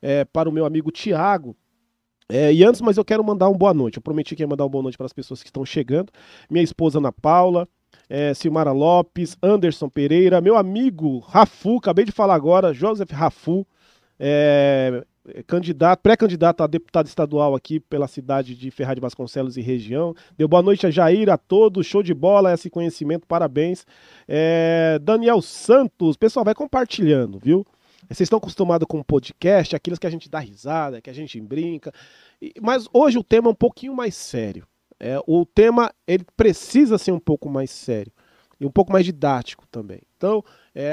é, 0.00 0.24
para 0.24 0.48
o 0.48 0.52
meu 0.52 0.64
amigo 0.64 0.90
Tiago. 0.90 1.56
É, 2.28 2.52
e 2.52 2.64
antes, 2.64 2.80
mas 2.80 2.96
eu 2.96 3.04
quero 3.04 3.22
mandar 3.24 3.48
uma 3.48 3.58
boa 3.58 3.74
noite. 3.74 3.96
Eu 3.96 4.02
prometi 4.02 4.34
que 4.34 4.42
ia 4.42 4.46
mandar 4.46 4.64
uma 4.64 4.70
boa 4.70 4.82
noite 4.82 4.96
para 4.96 5.06
as 5.06 5.12
pessoas 5.12 5.42
que 5.42 5.48
estão 5.48 5.64
chegando. 5.64 6.10
Minha 6.50 6.64
esposa 6.64 6.98
Ana 6.98 7.12
Paula, 7.12 7.68
é, 8.08 8.34
Silmara 8.34 8.72
Lopes, 8.72 9.36
Anderson 9.42 9.88
Pereira, 9.88 10.40
meu 10.40 10.56
amigo 10.56 11.18
Rafu, 11.20 11.78
acabei 11.78 12.04
de 12.04 12.12
falar 12.12 12.34
agora, 12.34 12.72
Joseph 12.72 13.10
Rafu, 13.10 13.66
é, 14.18 15.04
candidato, 15.46 16.00
pré-candidato 16.00 16.62
a 16.62 16.66
deputado 16.66 17.06
estadual 17.06 17.54
aqui 17.54 17.78
pela 17.78 18.08
cidade 18.08 18.54
de 18.54 18.70
Ferraz 18.70 18.96
de 18.96 19.00
Vasconcelos 19.00 19.56
e 19.56 19.60
região. 19.60 20.14
Deu 20.36 20.48
boa 20.48 20.62
noite 20.62 20.86
a 20.86 20.90
Jair, 20.90 21.30
a 21.30 21.36
todos, 21.36 21.86
show 21.86 22.02
de 22.02 22.14
bola, 22.14 22.52
esse 22.52 22.68
conhecimento, 22.68 23.26
parabéns. 23.26 23.86
É, 24.26 24.98
Daniel 25.02 25.40
Santos, 25.40 26.16
pessoal, 26.16 26.44
vai 26.44 26.54
compartilhando, 26.54 27.38
viu? 27.38 27.66
Vocês 28.08 28.26
estão 28.26 28.38
acostumados 28.38 28.86
com 28.86 29.02
podcast, 29.02 29.74
aqueles 29.74 29.98
que 29.98 30.06
a 30.06 30.10
gente 30.10 30.28
dá 30.28 30.38
risada, 30.38 31.00
que 31.00 31.08
a 31.10 31.14
gente 31.14 31.40
brinca. 31.40 31.92
Mas 32.60 32.86
hoje 32.92 33.18
o 33.18 33.24
tema 33.24 33.48
é 33.48 33.52
um 33.52 33.54
pouquinho 33.54 33.94
mais 33.94 34.14
sério. 34.14 34.66
É, 34.98 35.18
o 35.26 35.44
tema 35.44 35.92
ele 36.06 36.24
precisa 36.36 36.98
ser 36.98 37.12
um 37.12 37.18
pouco 37.18 37.48
mais 37.48 37.70
sério. 37.70 38.12
e 38.60 38.66
um 38.66 38.70
pouco 38.70 38.92
mais 38.92 39.04
didático 39.04 39.66
também. 39.66 40.00
Então, 40.16 40.44
é, 40.72 40.92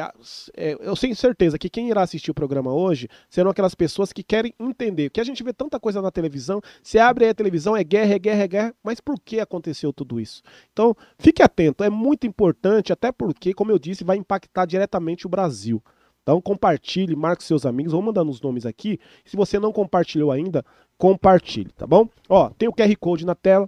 é, 0.57 0.75
eu 0.79 0.95
tenho 0.95 1.15
certeza 1.15 1.59
que 1.59 1.69
quem 1.69 1.89
irá 1.89 2.01
assistir 2.01 2.31
o 2.31 2.33
programa 2.33 2.73
hoje 2.73 3.07
serão 3.29 3.51
aquelas 3.51 3.75
pessoas 3.75 4.11
que 4.11 4.23
querem 4.23 4.51
entender. 4.59 5.11
Que 5.11 5.21
a 5.21 5.23
gente 5.23 5.43
vê 5.43 5.53
tanta 5.53 5.79
coisa 5.79 6.01
na 6.01 6.09
televisão, 6.09 6.59
você 6.81 6.97
abre 6.97 7.25
aí 7.25 7.29
a 7.29 7.35
televisão, 7.35 7.77
é 7.77 7.83
guerra, 7.83 8.15
é 8.15 8.19
guerra, 8.19 8.41
é 8.41 8.47
guerra, 8.47 8.75
mas 8.83 8.99
por 8.99 9.19
que 9.19 9.39
aconteceu 9.39 9.93
tudo 9.93 10.19
isso? 10.19 10.41
Então, 10.73 10.95
fique 11.19 11.43
atento, 11.43 11.83
é 11.83 11.91
muito 11.91 12.25
importante, 12.25 12.91
até 12.91 13.11
porque, 13.11 13.53
como 13.53 13.69
eu 13.71 13.77
disse, 13.77 14.03
vai 14.03 14.17
impactar 14.17 14.65
diretamente 14.65 15.27
o 15.27 15.29
Brasil. 15.29 15.83
Então 16.29 16.39
compartilhe, 16.39 17.15
marque 17.15 17.43
seus 17.43 17.65
amigos, 17.65 17.91
vou 17.91 18.03
mandando 18.03 18.29
os 18.29 18.39
nomes 18.39 18.63
aqui. 18.63 18.99
Se 19.25 19.35
você 19.35 19.57
não 19.57 19.71
compartilhou 19.71 20.31
ainda, 20.31 20.63
compartilhe, 20.95 21.71
tá 21.71 21.87
bom? 21.87 22.07
Ó, 22.29 22.51
tem 22.51 22.69
o 22.69 22.71
QR 22.71 22.95
Code 22.99 23.25
na 23.25 23.33
tela, 23.33 23.67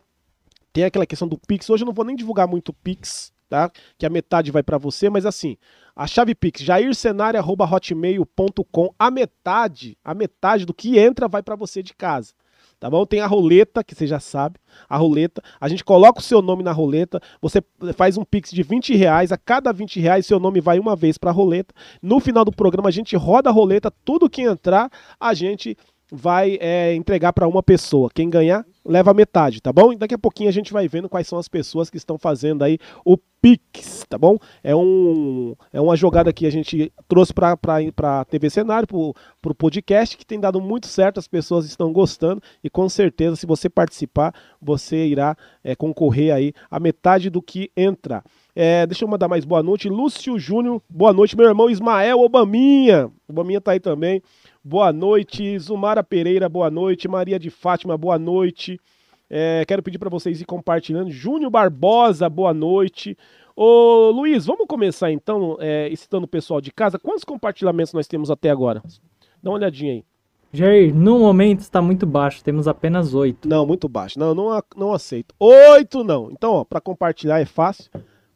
tem 0.71 0.83
aquela 0.83 1.07
questão 1.07 1.27
do 1.27 1.39
Pix. 1.39 1.67
Hoje 1.71 1.83
eu 1.83 1.87
não 1.87 1.93
vou 1.93 2.05
nem 2.05 2.15
divulgar 2.15 2.47
muito 2.47 2.69
o 2.69 2.73
Pix, 2.73 3.33
tá? 3.49 3.71
Que 3.97 4.05
a 4.05 4.11
metade 4.11 4.51
vai 4.51 4.61
para 4.61 4.77
você, 4.77 5.09
mas 5.09 5.25
assim, 5.25 5.57
a 5.95 6.05
chave 6.05 6.35
Pix, 6.35 6.61
jaircenário.hotmail.com, 6.61 8.93
a 8.99 9.09
metade, 9.09 9.97
a 10.03 10.13
metade 10.13 10.63
do 10.63 10.71
que 10.71 10.99
entra 10.99 11.27
vai 11.27 11.41
para 11.41 11.55
você 11.55 11.81
de 11.81 11.95
casa 11.95 12.35
tá 12.81 12.89
bom? 12.89 13.05
Tem 13.05 13.21
a 13.21 13.27
roleta, 13.27 13.83
que 13.83 13.93
você 13.93 14.07
já 14.07 14.19
sabe, 14.19 14.59
a 14.89 14.97
roleta. 14.97 15.41
A 15.59 15.69
gente 15.69 15.85
coloca 15.85 16.19
o 16.19 16.23
seu 16.23 16.41
nome 16.41 16.63
na 16.63 16.71
roleta, 16.71 17.21
você 17.39 17.63
faz 17.95 18.17
um 18.17 18.25
pix 18.25 18.49
de 18.49 18.63
20 18.63 18.95
reais, 18.95 19.31
a 19.31 19.37
cada 19.37 19.71
20 19.71 19.99
reais 19.99 20.25
seu 20.25 20.39
nome 20.39 20.59
vai 20.59 20.79
uma 20.79 20.95
vez 20.95 21.15
para 21.15 21.29
a 21.29 21.33
roleta. 21.33 21.75
No 22.01 22.19
final 22.19 22.43
do 22.43 22.51
programa 22.51 22.89
a 22.89 22.91
gente 22.91 23.15
roda 23.15 23.49
a 23.51 23.53
roleta, 23.53 23.93
tudo 24.03 24.27
que 24.27 24.41
entrar 24.41 24.89
a 25.19 25.31
gente 25.35 25.77
vai 26.11 26.57
é, 26.59 26.93
entregar 26.93 27.31
para 27.31 27.47
uma 27.47 27.63
pessoa. 27.63 28.09
Quem 28.13 28.29
ganhar, 28.29 28.65
leva 28.83 29.13
metade, 29.13 29.61
tá 29.61 29.71
bom? 29.71 29.93
E 29.93 29.97
daqui 29.97 30.13
a 30.13 30.19
pouquinho 30.19 30.49
a 30.49 30.51
gente 30.51 30.73
vai 30.73 30.87
vendo 30.87 31.07
quais 31.07 31.25
são 31.25 31.39
as 31.39 31.47
pessoas 31.47 31.89
que 31.89 31.95
estão 31.95 32.17
fazendo 32.17 32.63
aí 32.63 32.77
o 33.05 33.17
Pix, 33.41 34.05
tá 34.07 34.17
bom? 34.17 34.37
É, 34.63 34.75
um, 34.75 35.55
é 35.73 35.79
uma 35.81 35.95
jogada 35.95 36.31
que 36.31 36.45
a 36.45 36.51
gente 36.51 36.91
trouxe 37.07 37.33
para 37.33 37.57
a 37.57 38.25
TV 38.25 38.49
Cenário, 38.49 38.87
para 38.87 39.51
o 39.51 39.55
podcast, 39.55 40.15
que 40.17 40.25
tem 40.25 40.39
dado 40.39 40.61
muito 40.61 40.85
certo, 40.85 41.19
as 41.19 41.27
pessoas 41.27 41.65
estão 41.65 41.91
gostando 41.91 42.41
e 42.63 42.69
com 42.69 42.87
certeza, 42.87 43.35
se 43.35 43.47
você 43.47 43.67
participar, 43.69 44.33
você 44.61 45.07
irá 45.07 45.35
é, 45.63 45.75
concorrer 45.75 46.33
aí 46.33 46.53
a 46.69 46.79
metade 46.79 47.29
do 47.29 47.41
que 47.41 47.71
entra. 47.75 48.23
É, 48.55 48.85
deixa 48.85 49.05
eu 49.05 49.09
mandar 49.09 49.27
mais 49.27 49.45
boa 49.45 49.63
noite. 49.63 49.87
Lúcio 49.87 50.37
Júnior, 50.37 50.81
boa 50.89 51.13
noite. 51.13 51.37
Meu 51.37 51.47
irmão 51.47 51.69
Ismael 51.69 52.19
Obaminha. 52.19 53.09
Obaminha 53.27 53.61
tá 53.61 53.71
aí 53.71 53.79
também. 53.79 54.21
Boa 54.63 54.91
noite. 54.91 55.57
Zumara 55.59 56.03
Pereira, 56.03 56.49
boa 56.49 56.69
noite. 56.69 57.07
Maria 57.07 57.39
de 57.39 57.49
Fátima, 57.49 57.97
boa 57.97 58.19
noite. 58.19 58.79
É, 59.29 59.63
quero 59.65 59.81
pedir 59.81 59.97
para 59.97 60.09
vocês 60.09 60.41
ir 60.41 60.45
compartilhando. 60.45 61.09
Júnior 61.09 61.49
Barbosa, 61.49 62.29
boa 62.29 62.53
noite. 62.53 63.17
Ô 63.55 64.11
Luiz, 64.13 64.45
vamos 64.45 64.67
começar 64.67 65.11
então, 65.11 65.57
é, 65.59 65.91
citando 65.95 66.25
o 66.25 66.27
pessoal 66.27 66.59
de 66.59 66.71
casa. 66.71 66.99
Quantos 66.99 67.23
compartilhamentos 67.23 67.93
nós 67.93 68.07
temos 68.07 68.29
até 68.29 68.49
agora? 68.49 68.83
Dá 69.41 69.49
uma 69.49 69.57
olhadinha 69.57 69.93
aí. 69.93 70.03
Jair, 70.53 70.93
no 70.93 71.17
momento 71.19 71.61
está 71.61 71.81
muito 71.81 72.05
baixo, 72.05 72.43
temos 72.43 72.67
apenas 72.67 73.13
oito. 73.13 73.47
Não, 73.47 73.65
muito 73.65 73.87
baixo. 73.87 74.19
Não, 74.19 74.35
não, 74.35 74.61
não 74.75 74.91
aceito. 74.91 75.33
Oito 75.39 76.03
não. 76.03 76.29
Então, 76.29 76.51
ó, 76.55 76.63
para 76.65 76.81
compartilhar 76.81 77.39
é 77.39 77.45
fácil. 77.45 77.89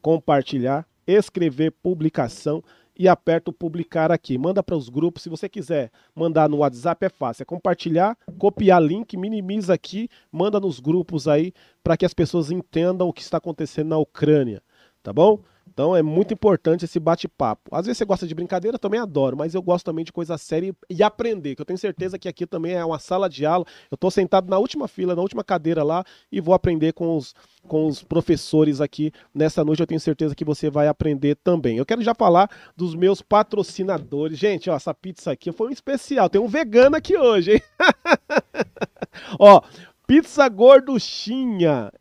Compartilhar, 0.05 0.87
escrever 1.07 1.71
publicação 1.71 2.63
e 2.95 3.07
aperta 3.07 3.49
o 3.49 3.53
publicar 3.53 4.11
aqui. 4.11 4.37
Manda 4.37 4.61
para 4.61 4.75
os 4.75 4.87
grupos. 4.87 5.23
Se 5.23 5.29
você 5.29 5.49
quiser 5.49 5.91
mandar 6.13 6.47
no 6.47 6.57
WhatsApp, 6.57 7.07
é 7.07 7.09
fácil. 7.09 7.41
É 7.41 7.45
compartilhar, 7.45 8.15
copiar 8.37 8.79
link, 8.83 9.17
minimiza 9.17 9.73
aqui, 9.73 10.07
manda 10.31 10.59
nos 10.59 10.79
grupos 10.79 11.27
aí 11.27 11.51
para 11.83 11.97
que 11.97 12.05
as 12.05 12.13
pessoas 12.13 12.51
entendam 12.51 13.07
o 13.07 13.11
que 13.11 13.23
está 13.23 13.37
acontecendo 13.37 13.87
na 13.87 13.97
Ucrânia. 13.97 14.61
Tá 15.01 15.11
bom? 15.11 15.39
Então 15.67 15.95
é 15.95 16.01
muito 16.01 16.33
importante 16.33 16.85
esse 16.85 16.99
bate-papo. 16.99 17.75
Às 17.75 17.85
vezes 17.85 17.97
você 17.97 18.05
gosta 18.05 18.27
de 18.27 18.35
brincadeira, 18.35 18.79
também 18.79 18.99
adoro, 18.99 19.35
mas 19.35 19.53
eu 19.53 19.61
gosto 19.61 19.85
também 19.85 20.05
de 20.05 20.11
coisa 20.11 20.37
séria 20.37 20.73
e 20.89 21.03
aprender, 21.03 21.55
que 21.55 21.61
eu 21.61 21.65
tenho 21.65 21.77
certeza 21.77 22.17
que 22.17 22.29
aqui 22.29 22.45
também 22.45 22.73
é 22.73 22.85
uma 22.85 22.99
sala 22.99 23.29
de 23.29 23.45
aula. 23.45 23.65
Eu 23.91 23.95
estou 23.95 24.09
sentado 24.11 24.49
na 24.49 24.57
última 24.57 24.87
fila, 24.87 25.15
na 25.15 25.21
última 25.21 25.43
cadeira 25.43 25.83
lá 25.83 26.03
e 26.31 26.39
vou 26.39 26.53
aprender 26.53 26.93
com 26.93 27.17
os, 27.17 27.33
com 27.67 27.87
os 27.87 28.03
professores 28.03 28.79
aqui 28.79 29.11
nessa 29.33 29.65
noite. 29.65 29.81
Eu 29.81 29.87
tenho 29.87 29.99
certeza 29.99 30.35
que 30.35 30.45
você 30.45 30.69
vai 30.69 30.87
aprender 30.87 31.35
também. 31.35 31.77
Eu 31.77 31.85
quero 31.85 32.01
já 32.01 32.13
falar 32.13 32.49
dos 32.77 32.95
meus 32.95 33.21
patrocinadores. 33.21 34.37
Gente, 34.37 34.69
ó, 34.69 34.75
essa 34.75 34.93
pizza 34.93 35.31
aqui 35.31 35.51
foi 35.51 35.69
um 35.69 35.73
especial. 35.73 36.29
Tem 36.29 36.39
um 36.39 36.47
vegano 36.47 36.95
aqui 36.95 37.17
hoje, 37.17 37.53
hein? 37.53 37.61
ó, 39.39 39.61
pizza 40.07 40.47
gorduchinha. 40.47 41.91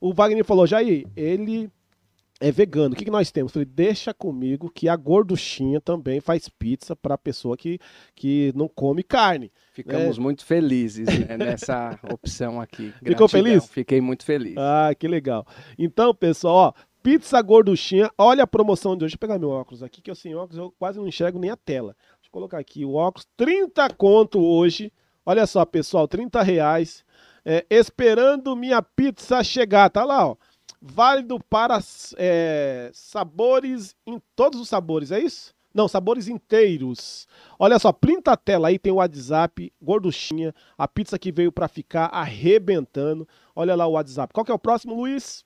O 0.00 0.12
Wagner 0.12 0.44
falou, 0.44 0.66
Jair, 0.66 1.06
ele 1.16 1.70
é 2.42 2.50
vegano. 2.50 2.92
O 2.92 2.96
que, 2.96 3.04
que 3.04 3.10
nós 3.10 3.30
temos? 3.30 3.52
Falei, 3.52 3.64
deixa 3.64 4.12
comigo 4.12 4.68
que 4.68 4.88
a 4.88 4.96
gorduchinha 4.96 5.80
também 5.80 6.20
faz 6.20 6.48
pizza 6.48 6.96
para 6.96 7.16
pessoa 7.16 7.56
que, 7.56 7.78
que 8.16 8.52
não 8.56 8.66
come 8.66 9.04
carne. 9.04 9.52
Ficamos 9.72 10.18
é. 10.18 10.20
muito 10.20 10.44
felizes 10.44 11.06
né, 11.06 11.36
nessa 11.36 11.98
opção 12.12 12.60
aqui. 12.60 12.88
Gratidão. 12.88 13.12
Ficou 13.12 13.28
feliz? 13.28 13.66
Fiquei 13.66 14.00
muito 14.00 14.24
feliz. 14.24 14.56
Ah, 14.58 14.92
que 14.98 15.06
legal. 15.06 15.46
Então, 15.78 16.12
pessoal, 16.12 16.54
ó, 16.54 16.72
pizza 17.00 17.40
gorduchinha, 17.40 18.10
olha 18.18 18.42
a 18.42 18.46
promoção 18.46 18.96
de 18.96 19.04
hoje. 19.04 19.12
Deixa 19.12 19.16
eu 19.16 19.20
pegar 19.20 19.38
meu 19.38 19.50
óculos 19.50 19.82
aqui, 19.82 20.02
que 20.02 20.10
eu 20.10 20.14
sem 20.16 20.34
óculos 20.34 20.58
eu 20.58 20.74
quase 20.76 20.98
não 20.98 21.06
enxergo 21.06 21.38
nem 21.38 21.50
a 21.50 21.56
tela. 21.56 21.94
Deixa 22.16 22.26
eu 22.26 22.32
colocar 22.32 22.58
aqui 22.58 22.84
o 22.84 22.94
óculos, 22.94 23.26
30 23.36 23.88
conto 23.90 24.42
hoje. 24.42 24.92
Olha 25.24 25.46
só, 25.46 25.64
pessoal, 25.64 26.08
30 26.08 26.42
reais. 26.42 27.04
É, 27.44 27.64
esperando 27.70 28.56
minha 28.56 28.82
pizza 28.82 29.42
chegar. 29.44 29.88
Tá 29.90 30.04
lá, 30.04 30.26
ó 30.26 30.36
válido 30.82 31.38
para 31.48 31.78
é, 32.16 32.90
sabores 32.92 33.94
em 34.04 34.20
todos 34.34 34.60
os 34.60 34.68
sabores, 34.68 35.12
é 35.12 35.20
isso? 35.20 35.54
Não, 35.72 35.88
sabores 35.88 36.28
inteiros. 36.28 37.26
Olha 37.58 37.78
só, 37.78 37.92
printa 37.92 38.32
a 38.32 38.36
tela 38.36 38.68
aí, 38.68 38.78
tem 38.78 38.92
o 38.92 38.96
WhatsApp, 38.96 39.72
gorduchinha, 39.80 40.54
a 40.76 40.86
pizza 40.86 41.18
que 41.18 41.32
veio 41.32 41.50
para 41.50 41.68
ficar 41.68 42.06
arrebentando. 42.06 43.26
Olha 43.56 43.74
lá 43.74 43.86
o 43.86 43.92
WhatsApp. 43.92 44.34
Qual 44.34 44.44
que 44.44 44.52
é 44.52 44.54
o 44.54 44.58
próximo, 44.58 44.94
Luiz? 44.94 45.42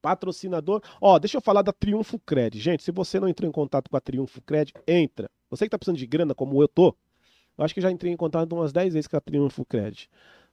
Patrocinador. 0.00 0.80
Ó, 1.00 1.18
deixa 1.18 1.36
eu 1.36 1.42
falar 1.42 1.60
da 1.60 1.72
Triunfo 1.72 2.18
Cred. 2.20 2.58
Gente, 2.58 2.82
se 2.82 2.90
você 2.90 3.20
não 3.20 3.28
entrou 3.28 3.46
em 3.46 3.52
contato 3.52 3.90
com 3.90 3.96
a 3.96 4.00
Triunfo 4.00 4.40
Cred, 4.40 4.72
entra. 4.86 5.28
Você 5.50 5.64
que 5.64 5.70
tá 5.70 5.78
precisando 5.78 5.98
de 5.98 6.06
grana, 6.06 6.34
como 6.34 6.62
eu 6.62 6.68
tô, 6.68 6.96
eu 7.58 7.64
acho 7.64 7.74
que 7.74 7.80
já 7.80 7.90
entrei 7.90 8.12
em 8.12 8.16
contato 8.16 8.50
umas 8.54 8.72
10 8.72 8.94
vezes 8.94 9.08
com 9.08 9.16
a 9.16 9.20
Triunfo 9.20 9.64
Cred. 9.66 10.08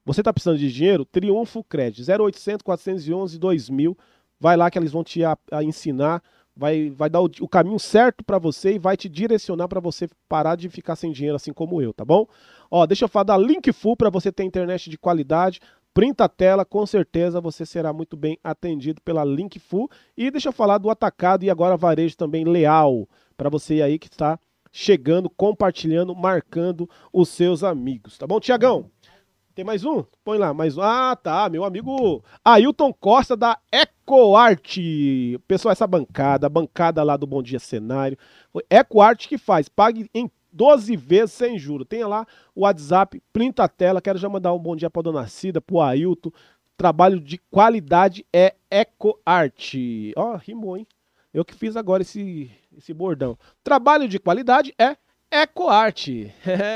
Você 0.05 0.21
está 0.21 0.33
precisando 0.33 0.57
de 0.57 0.71
dinheiro? 0.71 1.05
Triunfo 1.05 1.63
Crédito, 1.63 2.03
0800 2.09 2.61
411 2.61 3.39
2000. 3.39 3.97
Vai 4.39 4.57
lá 4.57 4.69
que 4.69 4.77
eles 4.77 4.91
vão 4.91 5.03
te 5.03 5.23
a, 5.23 5.37
a 5.51 5.63
ensinar, 5.63 6.21
vai, 6.55 6.89
vai 6.89 7.09
dar 7.09 7.21
o, 7.21 7.29
o 7.39 7.47
caminho 7.47 7.79
certo 7.79 8.23
para 8.23 8.37
você 8.37 8.73
e 8.73 8.79
vai 8.79 8.97
te 8.97 9.07
direcionar 9.07 9.67
para 9.67 9.79
você 9.79 10.09
parar 10.27 10.55
de 10.55 10.67
ficar 10.69 10.95
sem 10.97 11.11
dinheiro 11.11 11.35
assim 11.37 11.53
como 11.53 11.81
eu, 11.81 11.93
tá 11.93 12.03
bom? 12.03 12.27
Ó, 12.69 12.85
deixa 12.85 13.05
eu 13.05 13.09
falar 13.09 13.23
da 13.23 13.37
Linkful 13.37 13.95
para 13.95 14.09
você 14.09 14.31
ter 14.31 14.43
internet 14.43 14.89
de 14.89 14.97
qualidade. 14.97 15.61
Printa 15.93 16.25
a 16.25 16.29
tela, 16.29 16.65
com 16.65 16.85
certeza 16.85 17.39
você 17.39 17.65
será 17.65 17.93
muito 17.93 18.17
bem 18.17 18.37
atendido 18.43 18.99
pela 19.01 19.23
Linkful. 19.23 19.89
E 20.17 20.29
deixa 20.29 20.49
eu 20.49 20.53
falar 20.53 20.79
do 20.79 20.89
atacado 20.89 21.45
e 21.45 21.49
agora 21.49 21.77
varejo 21.77 22.17
também 22.17 22.43
leal 22.43 23.07
para 23.37 23.49
você 23.49 23.81
aí 23.81 23.97
que 23.97 24.07
está 24.07 24.37
chegando, 24.71 25.29
compartilhando, 25.29 26.15
marcando 26.15 26.89
os 27.13 27.29
seus 27.29 27.63
amigos, 27.63 28.17
tá 28.17 28.25
bom, 28.25 28.39
Tiagão? 28.39 28.89
Tem 29.55 29.63
mais 29.63 29.85
um? 29.85 30.03
Põe 30.23 30.39
lá, 30.39 30.51
mais 30.51 30.77
um. 30.77 30.81
Ah, 30.81 31.15
tá. 31.15 31.47
Meu 31.47 31.63
amigo 31.63 32.23
Ailton 32.43 32.91
Costa 32.91 33.37
da 33.37 33.59
EcoArt. 33.71 34.77
Pessoal, 35.47 35.71
essa 35.71 35.85
bancada, 35.85 36.47
a 36.47 36.49
bancada 36.49 37.03
lá 37.03 37.15
do 37.15 37.27
Bom 37.27 37.43
Dia 37.43 37.59
Cenário. 37.59 38.17
EcoArt 38.67 39.27
que 39.27 39.37
faz. 39.37 39.69
Pague 39.69 40.09
em 40.11 40.29
12 40.51 40.95
vezes 40.95 41.33
sem 41.33 41.59
juro. 41.59 41.85
Tenha 41.85 42.07
lá 42.07 42.25
o 42.55 42.61
WhatsApp, 42.61 43.21
printa 43.31 43.65
a 43.65 43.67
tela. 43.67 44.01
Quero 44.01 44.17
já 44.17 44.27
mandar 44.27 44.53
um 44.53 44.59
bom 44.59 44.75
dia 44.75 44.89
para 44.89 45.03
dona 45.03 45.27
Cida, 45.27 45.61
pro 45.61 45.81
Ailton. 45.81 46.31
Trabalho 46.75 47.19
de 47.19 47.37
qualidade 47.37 48.25
é 48.33 48.55
EcoArt. 48.71 49.75
Ó, 50.15 50.33
oh, 50.33 50.35
rimou, 50.37 50.77
hein? 50.77 50.87
Eu 51.31 51.45
que 51.45 51.53
fiz 51.53 51.77
agora 51.77 52.01
esse, 52.01 52.49
esse 52.75 52.91
bordão. 52.91 53.37
Trabalho 53.63 54.07
de 54.07 54.17
qualidade 54.17 54.73
é 54.79 54.97
EcoArt. 55.31 56.07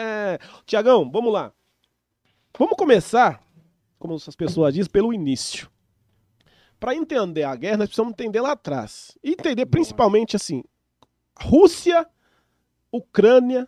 Tiagão, 0.67 1.09
vamos 1.09 1.33
lá. 1.33 1.51
Vamos 2.57 2.75
começar, 2.77 3.41
como 3.97 4.13
as 4.13 4.35
pessoas 4.35 4.73
dizem, 4.73 4.91
pelo 4.91 5.13
início. 5.13 5.69
Para 6.79 6.93
entender 6.93 7.43
a 7.43 7.55
guerra, 7.55 7.77
nós 7.77 7.87
precisamos 7.87 8.13
entender 8.13 8.41
lá 8.41 8.51
atrás. 8.51 9.17
E 9.23 9.31
entender 9.31 9.65
principalmente 9.65 10.35
assim, 10.35 10.63
Rússia, 11.39 12.07
Ucrânia, 12.91 13.67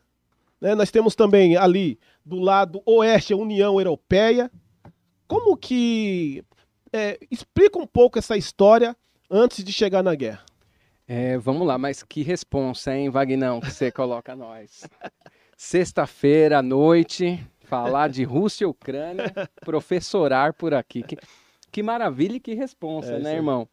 né? 0.61 0.75
nós 0.75 0.91
temos 0.91 1.15
também 1.15 1.55
ali 1.55 1.99
do 2.25 2.39
lado 2.39 2.81
oeste 2.85 3.33
a 3.33 3.37
União 3.37 3.79
Europeia. 3.79 4.51
Como 5.27 5.55
que 5.57 6.43
é, 6.91 7.19
explica 7.29 7.79
um 7.79 7.87
pouco 7.87 8.19
essa 8.19 8.37
história 8.37 8.95
antes 9.29 9.63
de 9.63 9.71
chegar 9.71 10.03
na 10.03 10.15
guerra? 10.15 10.43
É, 11.07 11.37
vamos 11.39 11.65
lá, 11.65 11.77
mas 11.77 12.03
que 12.03 12.21
responsa, 12.21 12.95
hein, 12.95 13.09
Vagnão, 13.09 13.59
que 13.59 13.71
você 13.71 13.91
coloca 13.91 14.33
a 14.33 14.35
nós. 14.35 14.87
Sexta-feira 15.57 16.59
à 16.59 16.61
noite, 16.61 17.43
falar 17.69 18.09
de 18.09 18.23
Rússia 18.23 18.65
e 18.65 18.67
Ucrânia, 18.67 19.31
professorar 19.63 20.53
por 20.53 20.73
aqui. 20.73 21.03
Que, 21.03 21.17
que 21.71 21.83
maravilha 21.83 22.37
e 22.37 22.39
que 22.39 22.55
responsa, 22.55 23.13
é, 23.13 23.19
né, 23.19 23.29
sim. 23.29 23.35
irmão? 23.37 23.67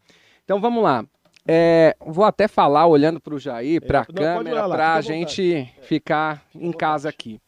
Então 0.44 0.60
vamos 0.60 0.84
lá. 0.84 1.04
É, 1.48 1.96
vou 2.04 2.24
até 2.24 2.46
falar 2.46 2.86
olhando 2.86 3.20
para 3.20 3.34
o 3.34 3.38
Jair, 3.38 3.80
para 3.80 4.00
a 4.00 4.02
É, 4.02 4.12
câmera, 4.12 4.68
para 4.68 4.94
a 4.94 5.00
gente 5.00 5.72
ficar 5.82 6.44
em 6.54 6.72
casa 6.72 7.08
aqui. 7.08 7.40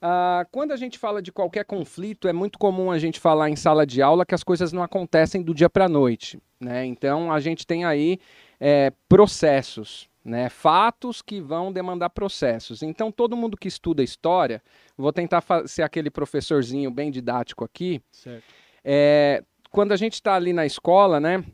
Ah, 0.00 0.46
quando 0.52 0.72
a 0.72 0.76
gente 0.76 0.98
fala 0.98 1.20
de 1.20 1.32
qualquer 1.32 1.64
conflito, 1.64 2.28
é 2.28 2.32
muito 2.32 2.58
comum 2.58 2.90
a 2.90 2.98
gente 2.98 3.18
falar 3.18 3.50
em 3.50 3.56
sala 3.56 3.86
de 3.86 4.02
aula 4.02 4.26
que 4.26 4.34
as 4.34 4.44
coisas 4.44 4.72
não 4.72 4.82
acontecem 4.82 5.42
do 5.42 5.54
dia 5.54 5.68
para 5.68 5.86
a 5.86 5.88
noite. 5.88 6.38
Né? 6.60 6.84
Então 6.84 7.32
a 7.32 7.40
gente 7.40 7.66
tem 7.66 7.84
aí 7.84 8.18
é, 8.60 8.92
processos, 9.08 10.08
né? 10.24 10.48
fatos 10.48 11.20
que 11.20 11.40
vão 11.40 11.72
demandar 11.72 12.10
processos. 12.10 12.82
Então 12.82 13.12
todo 13.12 13.36
mundo 13.36 13.56
que 13.56 13.68
estuda 13.68 14.02
história, 14.02 14.62
vou 14.96 15.12
tentar 15.12 15.42
ser 15.66 15.82
aquele 15.82 16.10
professorzinho 16.10 16.90
bem 16.90 17.10
didático 17.10 17.64
aqui. 17.64 18.00
Certo. 18.10 18.44
É, 18.82 19.42
quando 19.70 19.92
a 19.92 19.96
gente 19.96 20.14
está 20.14 20.34
ali 20.34 20.52
na 20.52 20.64
escola, 20.64 21.20
né, 21.20 21.44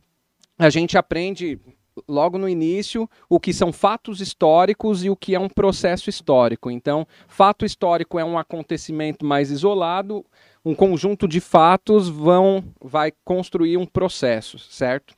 a 0.58 0.68
gente 0.68 0.98
aprende 0.98 1.58
logo 2.08 2.38
no 2.38 2.48
início 2.48 3.08
o 3.28 3.40
que 3.40 3.52
são 3.52 3.72
fatos 3.72 4.20
históricos 4.20 5.04
e 5.04 5.10
o 5.10 5.16
que 5.16 5.34
é 5.34 5.40
um 5.40 5.48
processo 5.48 6.08
histórico. 6.08 6.70
Então, 6.70 7.06
fato 7.28 7.64
histórico 7.64 8.18
é 8.18 8.24
um 8.24 8.38
acontecimento 8.38 9.24
mais 9.24 9.50
isolado, 9.50 10.24
um 10.64 10.74
conjunto 10.74 11.26
de 11.26 11.40
fatos 11.40 12.08
vão 12.08 12.64
vai 12.80 13.12
construir 13.24 13.76
um 13.76 13.86
processo, 13.86 14.58
certo? 14.58 15.14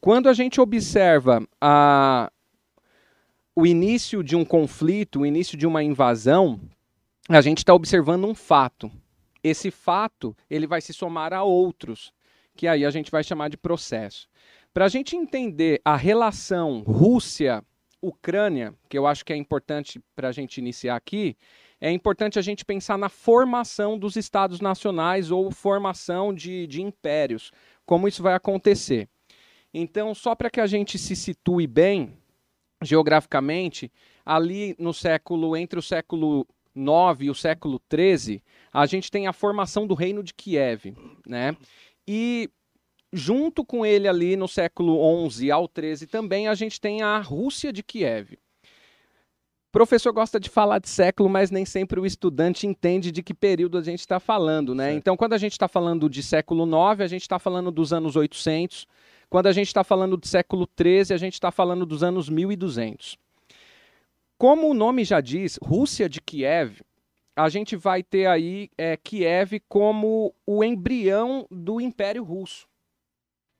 Quando 0.00 0.28
a 0.28 0.32
gente 0.32 0.60
observa 0.60 1.42
a, 1.60 2.30
o 3.56 3.66
início 3.66 4.22
de 4.22 4.34
um 4.34 4.44
conflito, 4.44 5.20
o 5.20 5.26
início 5.26 5.56
de 5.56 5.66
uma 5.66 5.82
invasão, 5.82 6.60
a 7.28 7.40
gente 7.40 7.58
está 7.58 7.72
observando 7.72 8.24
um 8.24 8.34
fato. 8.34 8.90
Esse 9.42 9.70
fato 9.70 10.36
ele 10.50 10.66
vai 10.66 10.80
se 10.80 10.92
somar 10.92 11.32
a 11.32 11.44
outros, 11.44 12.12
que 12.56 12.66
aí 12.66 12.84
a 12.84 12.90
gente 12.90 13.10
vai 13.10 13.22
chamar 13.22 13.48
de 13.48 13.56
processo. 13.56 14.28
Para 14.72 14.86
a 14.86 14.88
gente 14.88 15.14
entender 15.14 15.80
a 15.84 15.96
relação 15.96 16.80
Rússia-Ucrânia, 16.80 18.74
que 18.88 18.98
eu 18.98 19.06
acho 19.06 19.24
que 19.24 19.32
é 19.32 19.36
importante 19.36 20.00
para 20.16 20.28
a 20.28 20.32
gente 20.32 20.58
iniciar 20.58 20.96
aqui, 20.96 21.36
é 21.80 21.92
importante 21.92 22.38
a 22.38 22.42
gente 22.42 22.64
pensar 22.64 22.98
na 22.98 23.08
formação 23.08 23.96
dos 23.96 24.16
estados 24.16 24.60
nacionais 24.60 25.30
ou 25.30 25.50
formação 25.52 26.34
de, 26.34 26.66
de 26.66 26.82
impérios, 26.82 27.52
como 27.86 28.08
isso 28.08 28.22
vai 28.22 28.34
acontecer. 28.34 29.08
Então, 29.72 30.14
só 30.14 30.34
para 30.34 30.50
que 30.50 30.60
a 30.60 30.66
gente 30.66 30.98
se 30.98 31.14
situe 31.14 31.66
bem 31.66 32.16
geograficamente, 32.84 33.90
ali 34.24 34.74
no 34.78 34.92
século, 34.92 35.56
entre 35.56 35.78
o 35.78 35.82
século 35.82 36.46
9 36.74 37.26
e 37.26 37.30
o 37.30 37.34
século 37.34 37.78
13, 37.88 38.42
a 38.72 38.86
gente 38.86 39.10
tem 39.10 39.26
a 39.26 39.32
formação 39.32 39.86
do 39.86 39.94
reino 39.94 40.22
de 40.22 40.34
Kiev, 40.34 40.94
né? 41.26 41.56
E 42.06 42.50
junto 43.12 43.64
com 43.64 43.86
ele 43.86 44.08
ali 44.08 44.36
no 44.36 44.48
século 44.48 44.98
11 44.98 45.50
ao 45.50 45.68
13 45.68 46.08
também 46.08 46.48
a 46.48 46.54
gente 46.54 46.80
tem 46.80 47.00
a 47.00 47.18
Rússia 47.18 47.72
de 47.72 47.82
Kiev. 47.82 48.32
O 48.32 49.72
professor 49.74 50.12
gosta 50.12 50.38
de 50.38 50.48
falar 50.48 50.78
de 50.78 50.88
século, 50.88 51.28
mas 51.28 51.50
nem 51.50 51.64
sempre 51.64 51.98
o 51.98 52.06
estudante 52.06 52.66
entende 52.66 53.10
de 53.10 53.22
que 53.22 53.34
período 53.34 53.78
a 53.78 53.82
gente 53.82 54.00
está 54.00 54.20
falando, 54.20 54.72
né? 54.72 54.84
Certo. 54.84 54.98
Então, 54.98 55.16
quando 55.16 55.32
a 55.32 55.38
gente 55.38 55.52
está 55.52 55.66
falando 55.66 56.08
de 56.08 56.22
século 56.22 56.64
9, 56.64 57.02
a 57.02 57.08
gente 57.08 57.22
está 57.22 57.40
falando 57.40 57.72
dos 57.72 57.92
anos 57.92 58.14
800. 58.14 58.86
Quando 59.34 59.48
a 59.48 59.52
gente 59.52 59.66
está 59.66 59.82
falando 59.82 60.16
de 60.16 60.28
século 60.28 60.64
13, 60.64 61.12
a 61.12 61.16
gente 61.16 61.32
está 61.32 61.50
falando 61.50 61.84
dos 61.84 62.04
anos 62.04 62.28
1200. 62.28 63.18
Como 64.38 64.70
o 64.70 64.74
nome 64.74 65.02
já 65.02 65.20
diz, 65.20 65.58
Rússia 65.60 66.08
de 66.08 66.20
Kiev, 66.20 66.82
a 67.34 67.48
gente 67.48 67.74
vai 67.74 68.00
ter 68.00 68.26
aí 68.26 68.70
é, 68.78 68.96
Kiev 68.96 69.58
como 69.68 70.32
o 70.46 70.62
embrião 70.62 71.48
do 71.50 71.80
Império 71.80 72.22
Russo. 72.22 72.68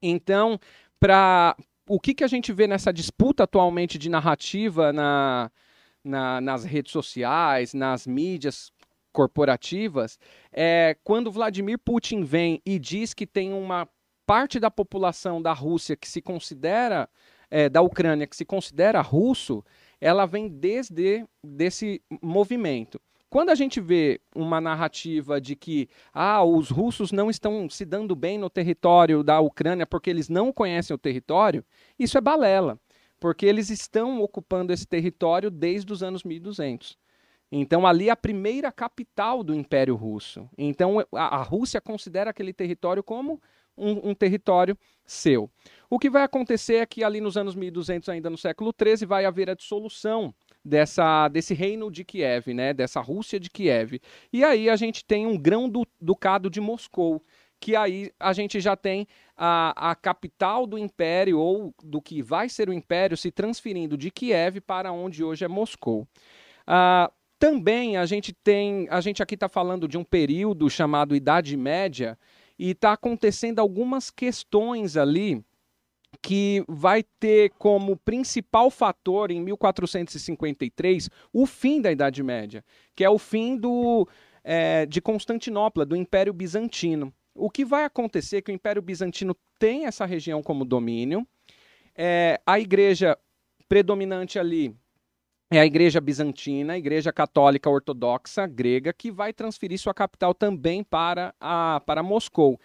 Então, 0.01 0.61
para 1.01 1.57
o 1.89 1.99
que, 1.99 2.15
que 2.15 2.23
a 2.23 2.29
gente 2.29 2.53
vê 2.53 2.69
nessa 2.69 2.93
disputa 2.93 3.43
atualmente 3.43 3.99
de 3.99 4.09
narrativa 4.09 4.93
na, 4.93 5.51
na- 6.05 6.41
nas 6.41 6.63
redes 6.63 6.93
sociais, 6.93 7.75
nas 7.75 8.07
mídias 8.07 8.71
corporativas, 9.13 10.21
é 10.53 10.97
quando 11.03 11.33
Vladimir 11.33 11.81
Putin 11.81 12.23
vem 12.23 12.63
e 12.65 12.79
diz 12.79 13.13
que 13.13 13.27
tem 13.27 13.53
uma 13.53 13.89
parte 14.27 14.59
da 14.59 14.71
população 14.71 15.41
da 15.41 15.53
Rússia 15.53 15.97
que 15.97 16.09
se 16.09 16.21
considera, 16.21 17.09
é, 17.51 17.69
da 17.69 17.81
Ucrânia, 17.83 18.27
que 18.27 18.37
se 18.37 18.45
considera 18.45 19.01
russo, 19.01 19.65
ela 20.01 20.27
vem 20.27 20.49
desde 20.49 21.25
desse 21.43 22.03
movimento. 22.23 23.01
Quando 23.35 23.51
a 23.51 23.55
gente 23.57 23.81
vê 23.81 24.21
uma 24.33 24.61
narrativa 24.61 25.41
de 25.41 25.57
que 25.57 25.89
ah, 26.13 26.45
os 26.45 26.71
russos 26.71 27.11
não 27.11 27.29
estão 27.29 27.69
se 27.69 27.85
dando 27.85 28.15
bem 28.15 28.39
no 28.39 28.49
território 28.49 29.25
da 29.25 29.41
Ucrânia 29.41 29.85
porque 29.85 30.09
eles 30.09 30.29
não 30.29 30.53
conhecem 30.53 30.95
o 30.95 30.99
território, 30.99 31.65
isso 31.99 32.17
é 32.17 32.21
balela, 32.21 32.79
porque 33.19 33.45
eles 33.45 33.71
estão 33.71 34.23
ocupando 34.23 34.73
esse 34.73 34.87
território 34.87 35.51
desde 35.51 35.93
os 35.93 36.01
anos 36.01 36.23
1200. 36.23 36.97
Então, 37.51 37.87
ali 37.87 38.09
é 38.09 38.13
a 38.13 38.17
primeira 38.17 38.71
capital 38.71 39.43
do 39.43 39.55
Império 39.55 39.97
Russo. 39.97 40.49
Então, 40.57 41.01
a, 41.13 41.37
a 41.37 41.43
Rússia 41.43 41.81
considera 41.81 42.31
aquele 42.31 42.53
território 42.53 43.03
como 43.03 43.41
um, 43.77 44.11
um 44.11 44.15
território 44.15 44.77
seu. 45.07 45.51
O 45.91 45.99
que 45.99 46.11
vai 46.11 46.23
acontecer 46.23 46.77
é 46.77 46.87
que 46.87 47.05
ali 47.05 47.21
nos 47.21 47.37
anos 47.37 47.55
1200, 47.55 48.09
ainda 48.09 48.31
no 48.31 48.39
século 48.39 48.73
XIII, 48.77 49.07
vai 49.07 49.25
haver 49.25 49.51
a 49.51 49.55
dissolução 49.55 50.35
dessa, 50.65 51.29
desse 51.29 51.55
reino 51.55 51.91
de 51.91 52.05
Kiev, 52.05 52.55
né, 52.55 52.73
dessa 52.73 53.01
Rússia 53.01 53.39
de 53.39 53.51
Kiev. 53.51 54.01
E 54.33 54.43
aí 54.43 54.69
a 54.71 54.77
gente 54.77 55.05
tem 55.05 55.27
um 55.27 55.37
grão 55.37 55.69
do 55.69 55.87
ducado 56.01 56.49
de 56.49 56.61
Moscou, 56.61 57.23
que 57.61 57.77
aí 57.77 58.11
a 58.19 58.33
gente 58.33 58.61
já 58.61 58.77
tem 58.77 59.07
a, 59.37 59.91
a 59.91 59.95
capital 59.95 60.67
do 60.67 60.79
império, 60.79 61.39
ou 61.39 61.75
do 61.83 62.01
que 62.01 62.23
vai 62.23 62.49
ser 62.49 62.69
o 62.69 62.73
império, 62.73 63.17
se 63.17 63.31
transferindo 63.31 63.97
de 63.97 64.11
Kiev 64.11 64.61
para 64.61 64.93
onde 64.93 65.23
hoje 65.23 65.45
é 65.45 65.49
Moscou. 65.49 66.07
Ah, 66.67 67.11
também 67.39 67.97
a 67.97 68.07
gente 68.07 68.33
tem, 68.33 68.87
a 68.91 69.01
gente 69.01 69.23
aqui 69.23 69.35
está 69.35 69.49
falando 69.49 69.87
de 69.87 69.99
um 69.99 70.05
período 70.05 70.69
chamado 70.71 71.15
Idade 71.15 71.57
Média, 71.57 72.19
e 72.59 72.71
está 72.71 72.93
acontecendo 72.93 73.59
algumas 73.59 74.11
questões 74.11 74.97
ali 74.97 75.45
que 76.23 76.65
vai 76.69 77.03
ter 77.03 77.51
como 77.59 77.97
principal 77.97 78.71
fator 78.71 79.31
em 79.31 79.41
1453 79.41 81.11
o 81.33 81.47
fim 81.47 81.81
da 81.81 81.91
Idade 81.91 82.23
Média, 82.23 82.65
que 82.95 83.05
é 83.05 83.11
o 83.11 83.19
fim 83.19 83.57
do, 83.57 84.09
é, 84.43 84.87
de 84.87 85.01
Constantinopla, 85.01 85.85
do 85.85 85.97
Império 85.97 86.33
Bizantino. 86.33 87.13
O 87.35 87.51
que 87.51 87.65
vai 87.65 87.85
acontecer 87.85 88.37
é 88.37 88.43
que 88.43 88.53
o 88.53 88.55
Império 88.55 88.81
Bizantino 88.81 89.37
tem 89.59 89.87
essa 89.87 90.05
região 90.05 90.43
como 90.43 90.65
domínio, 90.65 91.27
é, 91.97 92.41
a 92.47 92.61
igreja 92.61 93.19
predominante 93.69 94.39
ali 94.39 94.75
é 95.57 95.61
a 95.61 95.67
igreja 95.67 96.01
bizantina, 96.01 96.73
a 96.73 96.79
igreja 96.79 97.13
católica 97.13 97.71
ortodoxa 97.71 98.47
grega, 98.47 98.93
que 98.93 99.11
vai 99.11 99.33
transferir 99.33 99.79
sua 99.79 99.95
capital 99.95 100.35
também 100.35 100.83
para, 100.83 101.35
a, 101.41 101.81
para 101.85 102.03
Moscou. 102.03 102.59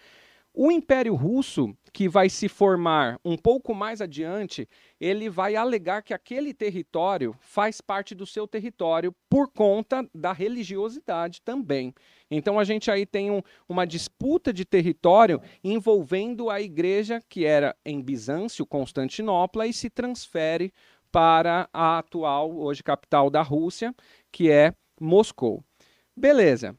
O 0.52 0.72
Império 0.72 1.14
Russo, 1.14 1.72
que 1.92 2.08
vai 2.08 2.28
se 2.28 2.48
formar 2.48 3.20
um 3.24 3.36
pouco 3.36 3.72
mais 3.72 4.00
adiante, 4.00 4.68
ele 5.00 5.30
vai 5.30 5.54
alegar 5.54 6.02
que 6.02 6.12
aquele 6.12 6.52
território 6.52 7.36
faz 7.40 7.80
parte 7.80 8.16
do 8.16 8.26
seu 8.26 8.48
território 8.48 9.14
por 9.28 9.48
conta 9.48 10.04
da 10.12 10.32
religiosidade 10.32 11.40
também. 11.42 11.94
Então 12.28 12.58
a 12.58 12.64
gente 12.64 12.90
aí 12.90 13.06
tem 13.06 13.30
um, 13.30 13.40
uma 13.68 13.86
disputa 13.86 14.52
de 14.52 14.64
território 14.64 15.40
envolvendo 15.62 16.50
a 16.50 16.60
igreja 16.60 17.22
que 17.28 17.44
era 17.44 17.76
em 17.84 18.02
Bizâncio, 18.02 18.66
Constantinopla, 18.66 19.68
e 19.68 19.72
se 19.72 19.88
transfere 19.88 20.72
para 21.12 21.68
a 21.72 21.98
atual, 21.98 22.56
hoje 22.56 22.82
capital 22.82 23.30
da 23.30 23.42
Rússia, 23.42 23.94
que 24.30 24.50
é 24.50 24.74
Moscou. 25.00 25.64
Beleza. 26.16 26.76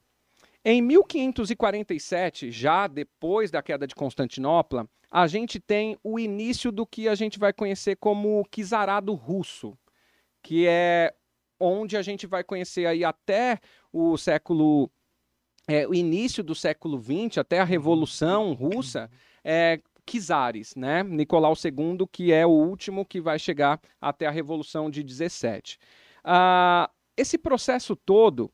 Em 0.63 0.81
1547, 0.81 2.51
já 2.51 2.87
depois 2.87 3.49
da 3.49 3.63
queda 3.63 3.87
de 3.87 3.95
Constantinopla, 3.95 4.87
a 5.09 5.27
gente 5.27 5.59
tem 5.59 5.97
o 6.03 6.19
início 6.19 6.71
do 6.71 6.85
que 6.85 7.07
a 7.07 7.15
gente 7.15 7.39
vai 7.39 7.51
conhecer 7.51 7.97
como 7.97 8.39
o 8.39 8.45
czarado 8.45 9.13
russo, 9.13 9.77
que 10.43 10.67
é 10.67 11.13
onde 11.59 11.97
a 11.97 12.01
gente 12.01 12.25
vai 12.27 12.43
conhecer 12.43 12.85
aí 12.85 13.03
até 13.03 13.59
o 13.91 14.17
século 14.17 14.89
é, 15.67 15.87
o 15.87 15.93
início 15.93 16.43
do 16.43 16.55
século 16.55 17.01
XX, 17.01 17.37
até 17.37 17.59
a 17.59 17.63
Revolução 17.63 18.53
Russa, 18.53 19.09
é, 19.43 19.79
czares, 20.05 20.75
né? 20.75 21.03
Nicolau 21.03 21.53
II, 21.53 22.07
que 22.11 22.31
é 22.31 22.45
o 22.45 22.49
último 22.49 23.05
que 23.05 23.21
vai 23.21 23.39
chegar 23.39 23.79
até 23.99 24.25
a 24.25 24.31
Revolução 24.31 24.89
de 24.89 25.03
17. 25.03 25.77
Ah, 26.23 26.89
esse 27.15 27.37
processo 27.37 27.95
todo, 27.95 28.51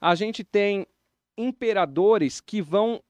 a 0.00 0.14
gente 0.14 0.44
tem 0.44 0.86
imperadores 1.36 2.40
que 2.40 2.60
vão 2.60 3.02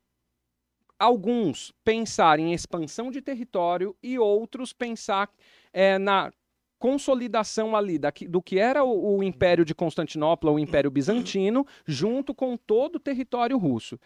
alguns 0.99 1.73
pensar 1.83 2.39
em 2.39 2.53
expansão 2.53 3.11
de 3.11 3.23
território 3.23 3.97
e 4.03 4.19
outros 4.19 4.73
pensar 4.73 5.31
é, 5.73 5.99
na 5.99 6.31
consolidação 6.79 7.75
ali 7.75 7.99
daqui, 7.99 8.29
do 8.29 8.43
que 8.43 8.59
era 8.59 8.85
o, 8.85 9.19
o 9.19 9.23
Império 9.23 9.65
de 9.65 9.75
Constantinopla, 9.75 10.51
o 10.51 10.59
Império 10.59 10.91
Bizantino, 10.91 11.67
junto 11.87 12.35
com 12.35 12.57
todo 12.57 12.97
o 12.97 13.01
território 13.01 13.57
russo. 13.59 13.99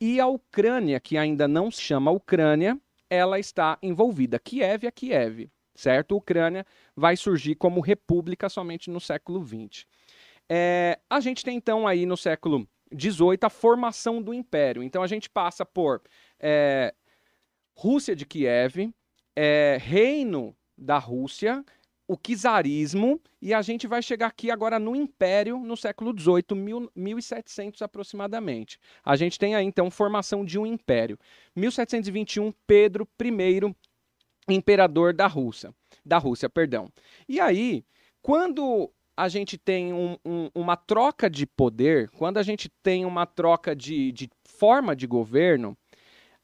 E 0.00 0.18
a 0.18 0.26
Ucrânia, 0.26 0.98
que 0.98 1.16
ainda 1.16 1.46
não 1.46 1.70
se 1.70 1.80
chama 1.80 2.10
Ucrânia, 2.10 2.78
ela 3.12 3.38
está 3.38 3.78
envolvida. 3.82 4.38
Kiev 4.38 4.86
é 4.86 4.90
Kiev, 4.90 5.50
certo? 5.74 6.16
Ucrânia 6.16 6.64
vai 6.96 7.14
surgir 7.14 7.54
como 7.56 7.82
república 7.82 8.48
somente 8.48 8.90
no 8.90 8.98
século 8.98 9.46
XX. 9.46 9.84
É, 10.48 10.98
a 11.10 11.20
gente 11.20 11.44
tem 11.44 11.58
então 11.58 11.86
aí 11.86 12.06
no 12.06 12.16
século 12.16 12.66
XVIII 12.98 13.38
a 13.42 13.50
formação 13.50 14.22
do 14.22 14.32
império. 14.32 14.82
Então 14.82 15.02
a 15.02 15.06
gente 15.06 15.28
passa 15.28 15.62
por 15.62 16.00
é, 16.40 16.94
Rússia 17.76 18.16
de 18.16 18.24
Kiev, 18.24 18.90
é, 19.36 19.76
Reino 19.78 20.56
da 20.76 20.96
Rússia, 20.96 21.62
o 22.06 22.16
czarismo, 22.16 23.20
e 23.40 23.54
a 23.54 23.62
gente 23.62 23.86
vai 23.86 24.02
chegar 24.02 24.26
aqui 24.26 24.50
agora 24.50 24.78
no 24.78 24.94
Império 24.94 25.58
no 25.58 25.76
século 25.76 26.12
XVIII, 26.18 26.88
1700 26.94 27.80
aproximadamente. 27.82 28.78
A 29.04 29.16
gente 29.16 29.38
tem 29.38 29.54
aí 29.54 29.64
então 29.64 29.90
formação 29.90 30.44
de 30.44 30.58
um 30.58 30.66
império. 30.66 31.18
1721, 31.56 32.52
Pedro 32.66 33.08
I, 33.20 33.74
imperador 34.48 35.12
da 35.12 35.26
Rússia, 35.26 35.74
da 36.04 36.18
Rússia, 36.18 36.50
perdão. 36.50 36.88
E 37.28 37.40
aí, 37.40 37.84
quando 38.20 38.90
a 39.16 39.28
gente 39.28 39.58
tem 39.58 39.92
um, 39.92 40.16
um, 40.24 40.50
uma 40.54 40.76
troca 40.76 41.28
de 41.28 41.46
poder, 41.46 42.10
quando 42.10 42.38
a 42.38 42.42
gente 42.42 42.68
tem 42.82 43.04
uma 43.04 43.26
troca 43.26 43.76
de, 43.76 44.10
de 44.12 44.28
forma 44.44 44.96
de 44.96 45.06
governo, 45.06 45.76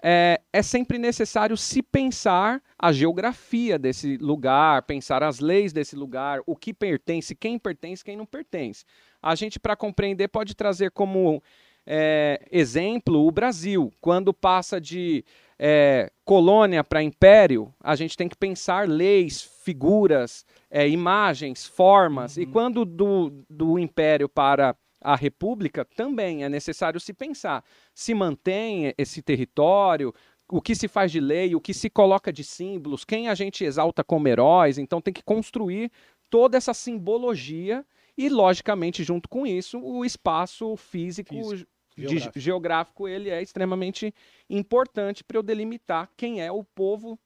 é, 0.02 0.40
é, 0.52 0.62
sempre 0.62 0.98
necessário 0.98 1.56
se 1.56 1.82
pensar 1.82 2.62
a 2.78 2.92
geografia 2.92 3.78
desse 3.78 4.16
lugar, 4.18 4.82
pensar 4.82 5.22
as 5.22 5.40
leis 5.40 5.72
desse 5.72 5.96
lugar, 5.96 6.40
o 6.46 6.54
que 6.54 6.72
pertence, 6.72 7.34
quem 7.34 7.58
pertence, 7.58 8.04
quem 8.04 8.16
não 8.16 8.24
pertence. 8.24 8.84
A 9.20 9.34
gente, 9.34 9.58
para 9.58 9.74
compreender, 9.74 10.28
pode 10.28 10.54
trazer 10.54 10.92
como 10.92 11.42
é, 11.84 12.46
exemplo 12.52 13.26
o 13.26 13.32
Brasil. 13.32 13.92
Quando 14.00 14.32
passa 14.32 14.80
de 14.80 15.24
é, 15.58 16.12
colônia 16.24 16.84
para 16.84 17.02
império, 17.02 17.74
a 17.80 17.96
gente 17.96 18.16
tem 18.16 18.28
que 18.28 18.36
pensar 18.36 18.88
leis, 18.88 19.42
figuras, 19.64 20.46
é, 20.70 20.88
imagens, 20.88 21.66
formas. 21.66 22.36
Uhum. 22.36 22.42
E 22.44 22.46
quando 22.46 22.84
do, 22.84 23.44
do 23.50 23.76
império 23.76 24.28
para 24.28 24.76
a 25.00 25.16
república, 25.16 25.84
também 25.84 26.44
é 26.44 26.48
necessário 26.48 27.00
se 27.00 27.12
pensar 27.12 27.64
se 27.94 28.14
mantém 28.14 28.94
esse 28.96 29.20
território, 29.20 30.14
o 30.50 30.62
que 30.62 30.74
se 30.74 30.88
faz 30.88 31.12
de 31.12 31.20
lei, 31.20 31.54
o 31.54 31.60
que 31.60 31.74
se 31.74 31.90
coloca 31.90 32.32
de 32.32 32.42
símbolos, 32.42 33.04
quem 33.04 33.28
a 33.28 33.34
gente 33.34 33.64
exalta 33.64 34.02
como 34.02 34.28
heróis. 34.28 34.78
Então 34.78 35.00
tem 35.00 35.12
que 35.12 35.22
construir 35.22 35.90
toda 36.30 36.56
essa 36.56 36.72
simbologia 36.72 37.84
e, 38.16 38.28
logicamente, 38.28 39.04
junto 39.04 39.28
com 39.28 39.46
isso, 39.46 39.78
o 39.80 40.04
espaço 40.04 40.76
físico, 40.76 41.34
físico 41.34 41.68
geográfico. 41.96 42.40
geográfico. 42.40 43.08
ele 43.08 43.30
é 43.30 43.42
extremamente 43.42 44.14
importante 44.48 45.22
para 45.22 45.36
eu 45.36 45.42
delimitar 45.42 46.10
quem 46.16 46.40
é 46.40 46.50
o 46.50 46.64
povo 46.64 47.18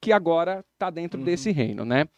que 0.00 0.12
agora 0.12 0.64
está 0.72 0.90
dentro 0.90 1.20
uhum. 1.20 1.24
desse 1.24 1.50
reino, 1.50 1.84
né? 1.84 2.08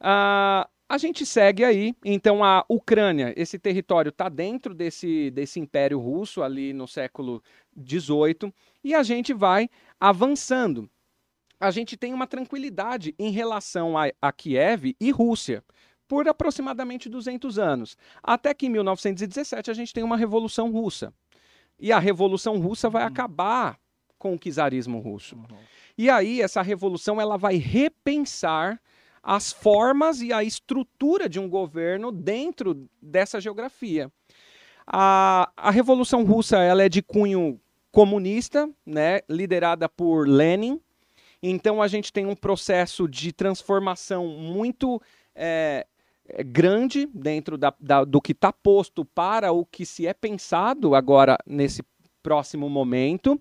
Ah, 0.00 0.68
a 0.90 0.98
gente 0.98 1.24
segue 1.24 1.62
aí, 1.62 1.94
então 2.04 2.42
a 2.42 2.64
Ucrânia, 2.68 3.32
esse 3.36 3.60
território 3.60 4.08
está 4.08 4.28
dentro 4.28 4.74
desse, 4.74 5.30
desse 5.30 5.60
Império 5.60 6.00
Russo 6.00 6.42
ali 6.42 6.72
no 6.72 6.88
século 6.88 7.40
XVIII, 7.78 8.52
e 8.82 8.92
a 8.92 9.04
gente 9.04 9.32
vai 9.32 9.70
avançando. 10.00 10.90
A 11.60 11.70
gente 11.70 11.96
tem 11.96 12.12
uma 12.12 12.26
tranquilidade 12.26 13.14
em 13.20 13.30
relação 13.30 13.96
a, 13.96 14.10
a 14.20 14.32
Kiev 14.32 14.96
e 15.00 15.12
Rússia 15.12 15.62
por 16.08 16.26
aproximadamente 16.26 17.08
200 17.08 17.56
anos, 17.56 17.96
até 18.20 18.52
que 18.52 18.66
em 18.66 18.70
1917 18.70 19.70
a 19.70 19.74
gente 19.74 19.94
tem 19.94 20.02
uma 20.02 20.16
revolução 20.16 20.72
russa. 20.72 21.14
E 21.78 21.92
a 21.92 22.00
revolução 22.00 22.58
russa 22.58 22.90
vai 22.90 23.02
uhum. 23.02 23.08
acabar 23.10 23.78
com 24.18 24.34
o 24.34 24.38
czarismo 24.38 24.98
russo. 24.98 25.36
Uhum. 25.36 25.56
E 25.96 26.10
aí 26.10 26.42
essa 26.42 26.62
revolução 26.62 27.20
ela 27.20 27.38
vai 27.38 27.54
repensar 27.54 28.82
as 29.22 29.52
formas 29.52 30.20
e 30.20 30.32
a 30.32 30.42
estrutura 30.42 31.28
de 31.28 31.38
um 31.38 31.48
governo 31.48 32.10
dentro 32.10 32.88
dessa 33.00 33.40
geografia. 33.40 34.10
A, 34.86 35.50
a 35.56 35.70
Revolução 35.70 36.24
Russa 36.24 36.58
ela 36.58 36.82
é 36.82 36.88
de 36.88 37.02
cunho 37.02 37.60
comunista, 37.92 38.68
né, 38.84 39.20
liderada 39.28 39.88
por 39.88 40.26
Lenin. 40.26 40.80
Então 41.42 41.80
a 41.80 41.88
gente 41.88 42.12
tem 42.12 42.26
um 42.26 42.34
processo 42.34 43.08
de 43.08 43.32
transformação 43.32 44.26
muito 44.26 45.00
é, 45.34 45.86
grande 46.46 47.08
dentro 47.12 47.56
da, 47.56 47.74
da, 47.78 48.04
do 48.04 48.20
que 48.20 48.32
está 48.32 48.52
posto 48.52 49.04
para 49.04 49.52
o 49.52 49.64
que 49.64 49.84
se 49.84 50.06
é 50.06 50.14
pensado 50.14 50.94
agora 50.94 51.38
nesse 51.46 51.82
próximo 52.22 52.68
momento. 52.68 53.40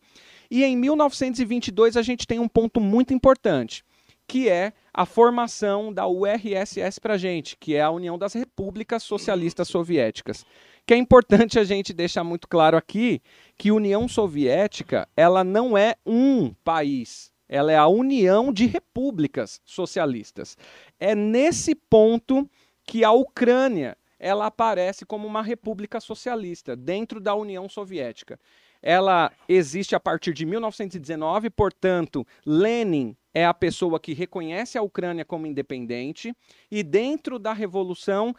E 0.51 0.63
em 0.63 0.75
1922 0.75 1.95
a 1.95 2.01
gente 2.01 2.25
tem 2.25 2.39
um 2.39 2.47
ponto 2.47 2.79
muito 2.79 3.13
importante 3.13 3.83
que 4.29 4.47
é 4.47 4.71
a 4.99 5.05
formação 5.05 5.93
da 5.93 6.05
URSS 6.05 6.99
para 6.99 7.13
a 7.13 7.17
gente, 7.17 7.55
que 7.55 7.73
é 7.73 7.81
a 7.81 7.89
União 7.89 8.17
das 8.17 8.33
Repúblicas 8.33 9.01
Socialistas 9.01 9.69
Soviéticas. 9.69 10.45
Que 10.85 10.93
é 10.93 10.97
importante 10.97 11.57
a 11.57 11.63
gente 11.63 11.93
deixar 11.93 12.21
muito 12.21 12.49
claro 12.49 12.75
aqui 12.75 13.21
que 13.57 13.71
União 13.71 14.09
Soviética 14.09 15.07
ela 15.15 15.41
não 15.41 15.77
é 15.77 15.95
um 16.05 16.53
país, 16.65 17.31
ela 17.47 17.71
é 17.71 17.77
a 17.77 17.87
união 17.87 18.51
de 18.51 18.65
repúblicas 18.65 19.61
socialistas. 19.63 20.57
É 20.99 21.15
nesse 21.15 21.73
ponto 21.73 22.45
que 22.83 23.05
a 23.05 23.13
Ucrânia 23.13 23.97
ela 24.19 24.47
aparece 24.47 25.05
como 25.05 25.25
uma 25.25 25.41
república 25.41 26.01
socialista 26.01 26.75
dentro 26.75 27.21
da 27.21 27.33
União 27.33 27.69
Soviética. 27.69 28.37
Ela 28.81 29.31
existe 29.47 29.95
a 29.95 29.99
partir 29.99 30.33
de 30.33 30.45
1919, 30.45 31.49
portanto, 31.49 32.27
Lenin 32.45 33.15
é 33.33 33.45
a 33.45 33.53
pessoa 33.53 33.99
que 33.99 34.13
reconhece 34.13 34.77
a 34.77 34.81
Ucrânia 34.81 35.25
como 35.25 35.47
independente, 35.47 36.33
e 36.69 36.83
dentro 36.83 37.37
da 37.37 37.53
revolução, 37.53 38.35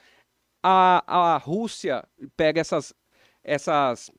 a, 0.63 1.05
a 1.07 1.37
Rússia 1.37 2.05
pega 2.37 2.61
essas, 2.61 2.93
essas 3.43 4.11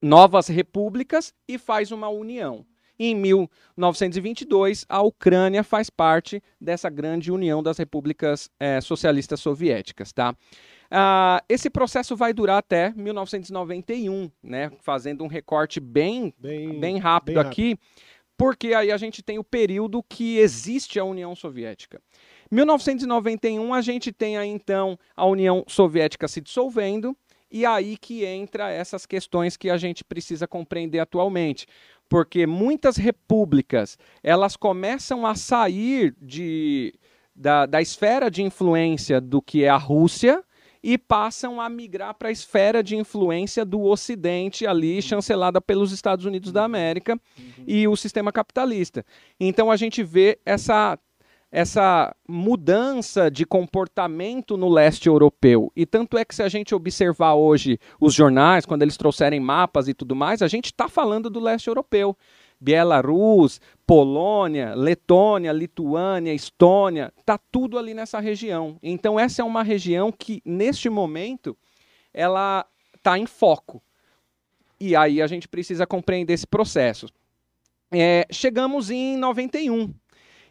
novas 0.00 0.48
repúblicas 0.48 1.34
e 1.48 1.58
faz 1.58 1.90
uma 1.90 2.08
união. 2.08 2.66
Em 2.96 3.12
1922, 3.12 4.86
a 4.88 5.02
Ucrânia 5.02 5.64
faz 5.64 5.90
parte 5.90 6.40
dessa 6.60 6.88
grande 6.88 7.32
união 7.32 7.60
das 7.60 7.76
repúblicas 7.76 8.48
é, 8.60 8.80
socialistas 8.80 9.40
soviéticas. 9.40 10.12
Tá? 10.12 10.30
Uh, 10.30 11.42
esse 11.48 11.68
processo 11.68 12.14
vai 12.14 12.32
durar 12.32 12.58
até 12.58 12.92
1991, 12.94 14.30
né? 14.40 14.70
fazendo 14.80 15.24
um 15.24 15.26
recorte 15.26 15.80
bem, 15.80 16.32
bem, 16.38 16.78
bem 16.78 16.98
rápido 16.98 17.34
bem 17.34 17.44
aqui. 17.44 17.70
Rápido 17.70 18.13
porque 18.36 18.74
aí 18.74 18.90
a 18.90 18.96
gente 18.96 19.22
tem 19.22 19.38
o 19.38 19.44
período 19.44 20.02
que 20.02 20.38
existe 20.38 20.98
a 20.98 21.04
União 21.04 21.34
Soviética. 21.34 22.00
1991 22.50 23.72
a 23.72 23.80
gente 23.80 24.12
tem 24.12 24.36
aí 24.36 24.48
então 24.48 24.98
a 25.16 25.24
União 25.24 25.64
Soviética 25.66 26.28
se 26.28 26.40
dissolvendo 26.40 27.16
e 27.50 27.64
aí 27.64 27.96
que 27.96 28.24
entra 28.24 28.70
essas 28.70 29.06
questões 29.06 29.56
que 29.56 29.70
a 29.70 29.76
gente 29.76 30.02
precisa 30.02 30.46
compreender 30.46 30.98
atualmente, 30.98 31.66
porque 32.08 32.46
muitas 32.46 32.96
repúblicas 32.96 33.96
elas 34.22 34.56
começam 34.56 35.24
a 35.24 35.34
sair 35.36 36.14
de, 36.20 36.92
da, 37.34 37.64
da 37.64 37.80
esfera 37.80 38.30
de 38.30 38.42
influência 38.42 39.20
do 39.20 39.40
que 39.40 39.64
é 39.64 39.68
a 39.68 39.76
Rússia 39.76 40.44
e 40.84 40.98
passam 40.98 41.62
a 41.62 41.68
migrar 41.70 42.12
para 42.12 42.28
a 42.28 42.30
esfera 42.30 42.82
de 42.82 42.94
influência 42.94 43.64
do 43.64 43.80
Ocidente 43.80 44.66
ali, 44.66 45.00
chancelada 45.00 45.58
pelos 45.58 45.92
Estados 45.92 46.26
Unidos 46.26 46.52
da 46.52 46.62
América 46.62 47.18
uhum. 47.38 47.64
e 47.66 47.88
o 47.88 47.96
sistema 47.96 48.30
capitalista. 48.30 49.02
Então 49.40 49.70
a 49.70 49.76
gente 49.76 50.02
vê 50.02 50.38
essa 50.44 50.98
essa 51.50 52.14
mudança 52.28 53.30
de 53.30 53.46
comportamento 53.46 54.56
no 54.56 54.68
leste 54.68 55.06
europeu. 55.06 55.70
E 55.76 55.86
tanto 55.86 56.18
é 56.18 56.24
que 56.24 56.34
se 56.34 56.42
a 56.42 56.48
gente 56.48 56.74
observar 56.74 57.34
hoje 57.34 57.78
os 58.00 58.12
jornais, 58.12 58.66
quando 58.66 58.82
eles 58.82 58.96
trouxerem 58.96 59.38
mapas 59.38 59.86
e 59.86 59.94
tudo 59.94 60.16
mais, 60.16 60.42
a 60.42 60.48
gente 60.48 60.66
está 60.66 60.88
falando 60.88 61.30
do 61.30 61.38
leste 61.38 61.68
europeu. 61.68 62.16
Bielorrússia, 62.64 63.60
Polônia, 63.86 64.74
Letônia, 64.74 65.52
Lituânia, 65.52 66.32
Estônia, 66.32 67.12
tá 67.26 67.36
tudo 67.36 67.78
ali 67.78 67.92
nessa 67.92 68.18
região. 68.20 68.78
Então 68.82 69.20
essa 69.20 69.42
é 69.42 69.44
uma 69.44 69.62
região 69.62 70.10
que 70.10 70.40
neste 70.46 70.88
momento 70.88 71.54
ela 72.12 72.66
está 72.96 73.18
em 73.18 73.26
foco. 73.26 73.82
E 74.80 74.96
aí 74.96 75.20
a 75.20 75.26
gente 75.26 75.46
precisa 75.46 75.86
compreender 75.86 76.32
esse 76.32 76.46
processo. 76.46 77.06
É, 77.92 78.26
chegamos 78.30 78.90
em 78.90 79.18
91. 79.18 79.92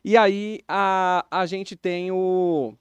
E 0.06 0.16
aí 0.16 0.60
a, 0.68 1.26
a 1.32 1.48
gente 1.48 1.76
tem 1.76 2.12
o, 2.12 2.76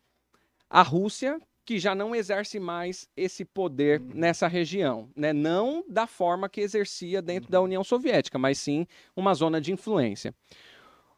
a 0.69 0.83
Rússia, 0.83 1.41
que 1.73 1.79
já 1.79 1.95
não 1.95 2.15
exerce 2.15 2.61
mais 2.61 3.09
esse 3.17 3.47
poder 3.47 3.99
uhum. 3.99 4.11
nessa 4.13 4.47
região, 4.47 5.09
né? 5.17 5.33
não 5.33 5.83
da 5.89 6.07
forma 6.07 6.47
que 6.47 6.61
exercia 6.61 7.23
dentro 7.23 7.47
uhum. 7.49 7.53
da 7.53 7.61
União 7.63 7.83
Soviética, 7.83 8.39
mas 8.39 8.59
sim 8.59 8.87
uma 9.17 9.33
zona 9.33 9.59
de 9.59 9.73
influência. 9.73 10.35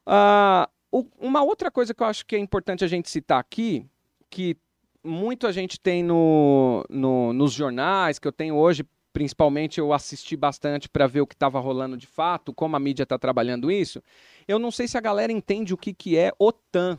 Uh, 0.07 0.71
o, 0.93 1.09
uma 1.19 1.43
outra 1.43 1.73
coisa 1.73 1.93
que 1.93 2.01
eu 2.01 2.07
acho 2.07 2.25
que 2.25 2.37
é 2.37 2.39
importante 2.39 2.85
a 2.85 2.87
gente 2.87 3.11
citar 3.11 3.41
aqui, 3.41 3.85
que 4.31 4.57
muito 5.03 5.49
a 5.49 5.51
gente 5.51 5.81
tem 5.81 6.05
no, 6.05 6.85
no, 6.89 7.33
nos 7.33 7.53
jornais, 7.53 8.21
que 8.21 8.29
eu 8.29 8.33
tenho 8.33 8.55
hoje, 8.55 8.85
principalmente 9.13 9.81
eu 9.81 9.93
assisti 9.93 10.37
bastante 10.37 10.89
para 10.89 11.09
ver 11.09 11.21
o 11.21 11.27
que 11.27 11.35
estava 11.35 11.59
rolando 11.59 11.97
de 11.97 12.07
fato, 12.07 12.55
como 12.55 12.77
a 12.77 12.79
mídia 12.79 13.03
está 13.03 13.19
trabalhando 13.19 13.73
isso. 13.73 14.01
Eu 14.47 14.61
não 14.61 14.71
sei 14.71 14.87
se 14.87 14.97
a 14.97 15.01
galera 15.01 15.33
entende 15.33 15.75
o 15.75 15.77
que, 15.77 15.93
que 15.93 16.17
é 16.17 16.31
OTAN. 16.39 16.97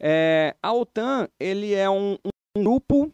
É, 0.00 0.54
a 0.62 0.72
OTAN 0.72 1.28
ele 1.38 1.74
é 1.74 1.88
um, 1.90 2.16
um 2.24 2.62
grupo 2.62 3.12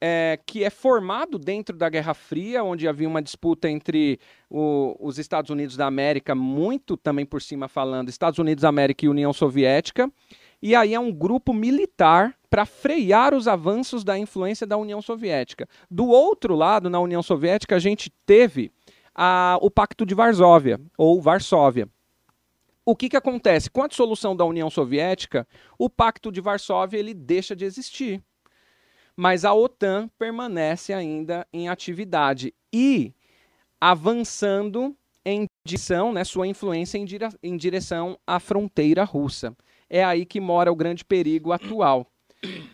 é, 0.00 0.38
que 0.44 0.62
é 0.62 0.70
formado 0.70 1.38
dentro 1.38 1.76
da 1.76 1.88
Guerra 1.88 2.14
Fria, 2.14 2.62
onde 2.62 2.86
havia 2.86 3.08
uma 3.08 3.22
disputa 3.22 3.68
entre 3.68 4.20
o, 4.50 4.96
os 5.00 5.18
Estados 5.18 5.50
Unidos 5.50 5.76
da 5.76 5.86
América, 5.86 6.34
muito 6.34 6.96
também 6.96 7.24
por 7.24 7.40
cima 7.40 7.68
falando, 7.68 8.08
Estados 8.08 8.38
Unidos 8.38 8.62
da 8.62 8.68
América 8.68 9.04
e 9.04 9.08
União 9.08 9.32
Soviética. 9.32 10.10
E 10.62 10.74
aí 10.74 10.94
é 10.94 11.00
um 11.00 11.12
grupo 11.12 11.52
militar 11.52 12.34
para 12.48 12.64
frear 12.64 13.34
os 13.34 13.46
avanços 13.46 14.02
da 14.02 14.18
influência 14.18 14.66
da 14.66 14.76
União 14.76 15.02
Soviética. 15.02 15.68
Do 15.90 16.06
outro 16.06 16.54
lado, 16.54 16.88
na 16.88 16.98
União 16.98 17.22
Soviética, 17.22 17.76
a 17.76 17.78
gente 17.78 18.10
teve 18.24 18.70
a, 19.14 19.58
o 19.60 19.70
Pacto 19.70 20.06
de 20.06 20.14
Varsóvia, 20.14 20.80
ou 20.96 21.20
Varsóvia. 21.20 21.88
O 22.86 22.96
que, 22.96 23.08
que 23.08 23.16
acontece? 23.16 23.68
Com 23.68 23.82
a 23.82 23.88
dissolução 23.88 24.34
da 24.34 24.44
União 24.44 24.70
Soviética, 24.70 25.46
o 25.78 25.90
Pacto 25.90 26.32
de 26.32 26.40
Varsóvia 26.40 26.98
ele 26.98 27.12
deixa 27.12 27.54
de 27.54 27.64
existir 27.64 28.22
mas 29.16 29.44
a 29.44 29.54
OTAN 29.54 30.10
permanece 30.18 30.92
ainda 30.92 31.46
em 31.52 31.68
atividade 31.68 32.54
e 32.72 33.14
avançando 33.80 34.94
em 35.24 35.46
direção, 35.66 36.12
né, 36.12 36.22
sua 36.22 36.46
influência 36.46 36.98
em, 36.98 37.04
dire 37.04 37.26
em 37.42 37.56
direção 37.56 38.18
à 38.26 38.38
fronteira 38.38 39.02
russa. 39.02 39.56
É 39.88 40.04
aí 40.04 40.26
que 40.26 40.40
mora 40.40 40.70
o 40.70 40.76
grande 40.76 41.04
perigo 41.04 41.50
atual, 41.52 42.06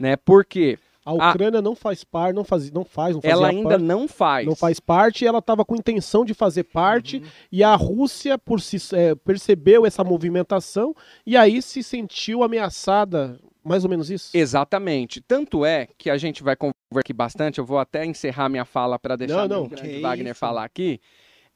né? 0.00 0.16
Porque 0.16 0.78
a 1.04 1.12
Ucrânia 1.12 1.58
a... 1.58 1.62
não 1.62 1.74
faz 1.74 2.04
parte, 2.04 2.34
não 2.34 2.44
faz, 2.44 2.70
não 2.70 2.84
faz, 2.84 3.14
não 3.16 3.20
Ela 3.24 3.48
ainda 3.48 3.70
parte, 3.70 3.84
não 3.84 4.08
faz. 4.08 4.46
Não 4.46 4.54
faz 4.54 4.80
parte. 4.80 5.26
Ela 5.26 5.38
estava 5.38 5.64
com 5.64 5.74
intenção 5.74 6.24
de 6.24 6.34
fazer 6.34 6.64
parte 6.64 7.16
uhum. 7.16 7.24
e 7.50 7.64
a 7.64 7.74
Rússia 7.74 8.38
por 8.38 8.60
si 8.60 8.76
é, 8.94 9.14
percebeu 9.14 9.84
essa 9.84 10.04
movimentação 10.04 10.94
e 11.26 11.36
aí 11.36 11.60
se 11.60 11.82
sentiu 11.82 12.42
ameaçada 12.42 13.38
mais 13.64 13.84
ou 13.84 13.90
menos 13.90 14.10
isso? 14.10 14.36
Exatamente. 14.36 15.20
Tanto 15.20 15.64
é 15.64 15.86
que 15.96 16.10
a 16.10 16.16
gente 16.16 16.42
vai 16.42 16.56
conversar 16.56 16.74
aqui 16.96 17.12
bastante, 17.12 17.58
eu 17.58 17.64
vou 17.64 17.78
até 17.78 18.04
encerrar 18.04 18.48
minha 18.48 18.64
fala 18.64 18.98
para 18.98 19.16
deixar 19.16 19.48
não, 19.48 19.68
não. 19.68 19.98
o 19.98 20.00
Wagner 20.00 20.32
isso? 20.32 20.40
falar 20.40 20.64
aqui. 20.64 21.00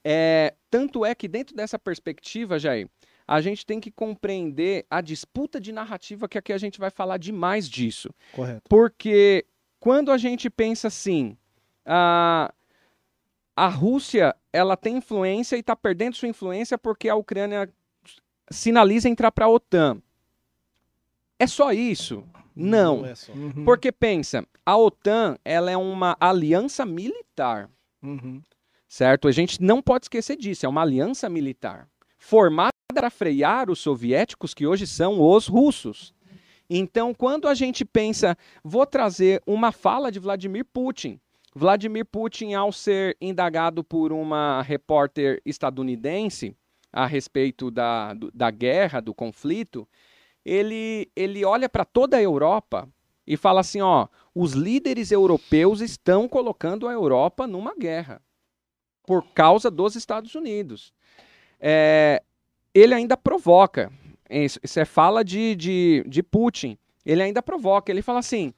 É, 0.03 0.53
tanto 0.71 1.05
é 1.05 1.13
que 1.13 1.27
dentro 1.27 1.53
dessa 1.53 1.77
perspectiva, 1.77 2.57
Jair, 2.57 2.87
a 3.27 3.41
gente 3.41 3.65
tem 3.65 3.79
que 3.79 3.91
compreender 3.91 4.85
a 4.89 5.01
disputa 5.01 5.59
de 5.59 5.73
narrativa 5.73 6.29
que 6.29 6.37
aqui 6.37 6.53
a 6.53 6.57
gente 6.57 6.79
vai 6.79 6.89
falar 6.89 7.17
demais 7.17 7.67
disso. 7.67 8.09
Correto. 8.31 8.61
Porque 8.69 9.45
quando 9.79 10.11
a 10.11 10.17
gente 10.17 10.49
pensa 10.49 10.87
assim, 10.87 11.37
a, 11.85 12.53
a 13.55 13.67
Rússia 13.67 14.33
ela 14.53 14.77
tem 14.77 14.97
influência 14.97 15.57
e 15.57 15.59
está 15.59 15.75
perdendo 15.75 16.15
sua 16.15 16.29
influência 16.29 16.77
porque 16.77 17.09
a 17.09 17.15
Ucrânia 17.15 17.69
sinaliza 18.49 19.09
entrar 19.09 19.31
para 19.31 19.45
a 19.45 19.49
OTAN. 19.49 20.01
É 21.37 21.45
só 21.45 21.73
isso? 21.73 22.23
Não. 22.55 23.01
Não 23.01 23.05
é 23.05 23.13
só. 23.13 23.33
Uhum. 23.33 23.65
Porque 23.65 23.91
pensa, 23.91 24.47
a 24.65 24.77
OTAN 24.77 25.37
ela 25.43 25.69
é 25.69 25.77
uma 25.77 26.15
aliança 26.19 26.85
militar. 26.85 27.69
Uhum. 28.01 28.41
Certo? 28.87 29.27
A 29.27 29.31
gente 29.31 29.61
não 29.61 29.81
pode 29.81 30.05
esquecer 30.05 30.37
disso. 30.37 30.65
É 30.65 30.69
uma 30.69 30.81
aliança 30.81 31.29
militar. 31.29 31.89
Formada 32.17 32.71
para 32.93 33.09
frear 33.09 33.69
os 33.69 33.79
soviéticos, 33.79 34.53
que 34.53 34.65
hoje 34.65 34.87
são 34.87 35.21
os 35.21 35.47
russos. 35.47 36.13
Então, 36.69 37.13
quando 37.13 37.47
a 37.47 37.53
gente 37.53 37.85
pensa, 37.85 38.37
vou 38.63 38.85
trazer 38.85 39.41
uma 39.45 39.71
fala 39.71 40.11
de 40.11 40.19
Vladimir 40.19 40.65
Putin. 40.65 41.19
Vladimir 41.53 42.05
Putin, 42.05 42.53
ao 42.53 42.71
ser 42.71 43.17
indagado 43.21 43.83
por 43.83 44.11
uma 44.11 44.61
repórter 44.61 45.41
estadunidense 45.45 46.55
a 46.91 47.05
respeito 47.05 47.69
da, 47.69 48.13
da 48.33 48.51
guerra, 48.51 49.01
do 49.01 49.13
conflito, 49.13 49.87
ele, 50.45 51.09
ele 51.15 51.43
olha 51.43 51.67
para 51.67 51.83
toda 51.83 52.17
a 52.17 52.21
Europa 52.21 52.87
e 53.25 53.35
fala 53.35 53.61
assim: 53.61 53.81
ó, 53.81 54.07
os 54.33 54.53
líderes 54.53 55.11
europeus 55.11 55.81
estão 55.81 56.27
colocando 56.27 56.87
a 56.87 56.93
Europa 56.93 57.47
numa 57.47 57.75
guerra 57.75 58.21
por 59.05 59.25
causa 59.33 59.71
dos 59.71 59.95
Estados 59.95 60.35
Unidos. 60.35 60.93
É, 61.59 62.21
ele 62.79 62.93
ainda 62.93 63.17
provoca, 63.17 63.91
isso, 64.29 64.59
isso 64.63 64.79
é 64.79 64.85
fala 64.85 65.23
de, 65.23 65.55
de, 65.55 66.03
de 66.07 66.21
Putin, 66.21 66.77
ele 67.05 67.23
ainda 67.23 67.41
provoca, 67.41 67.91
ele 67.91 68.01
fala 68.01 68.19
assim: 68.19 68.53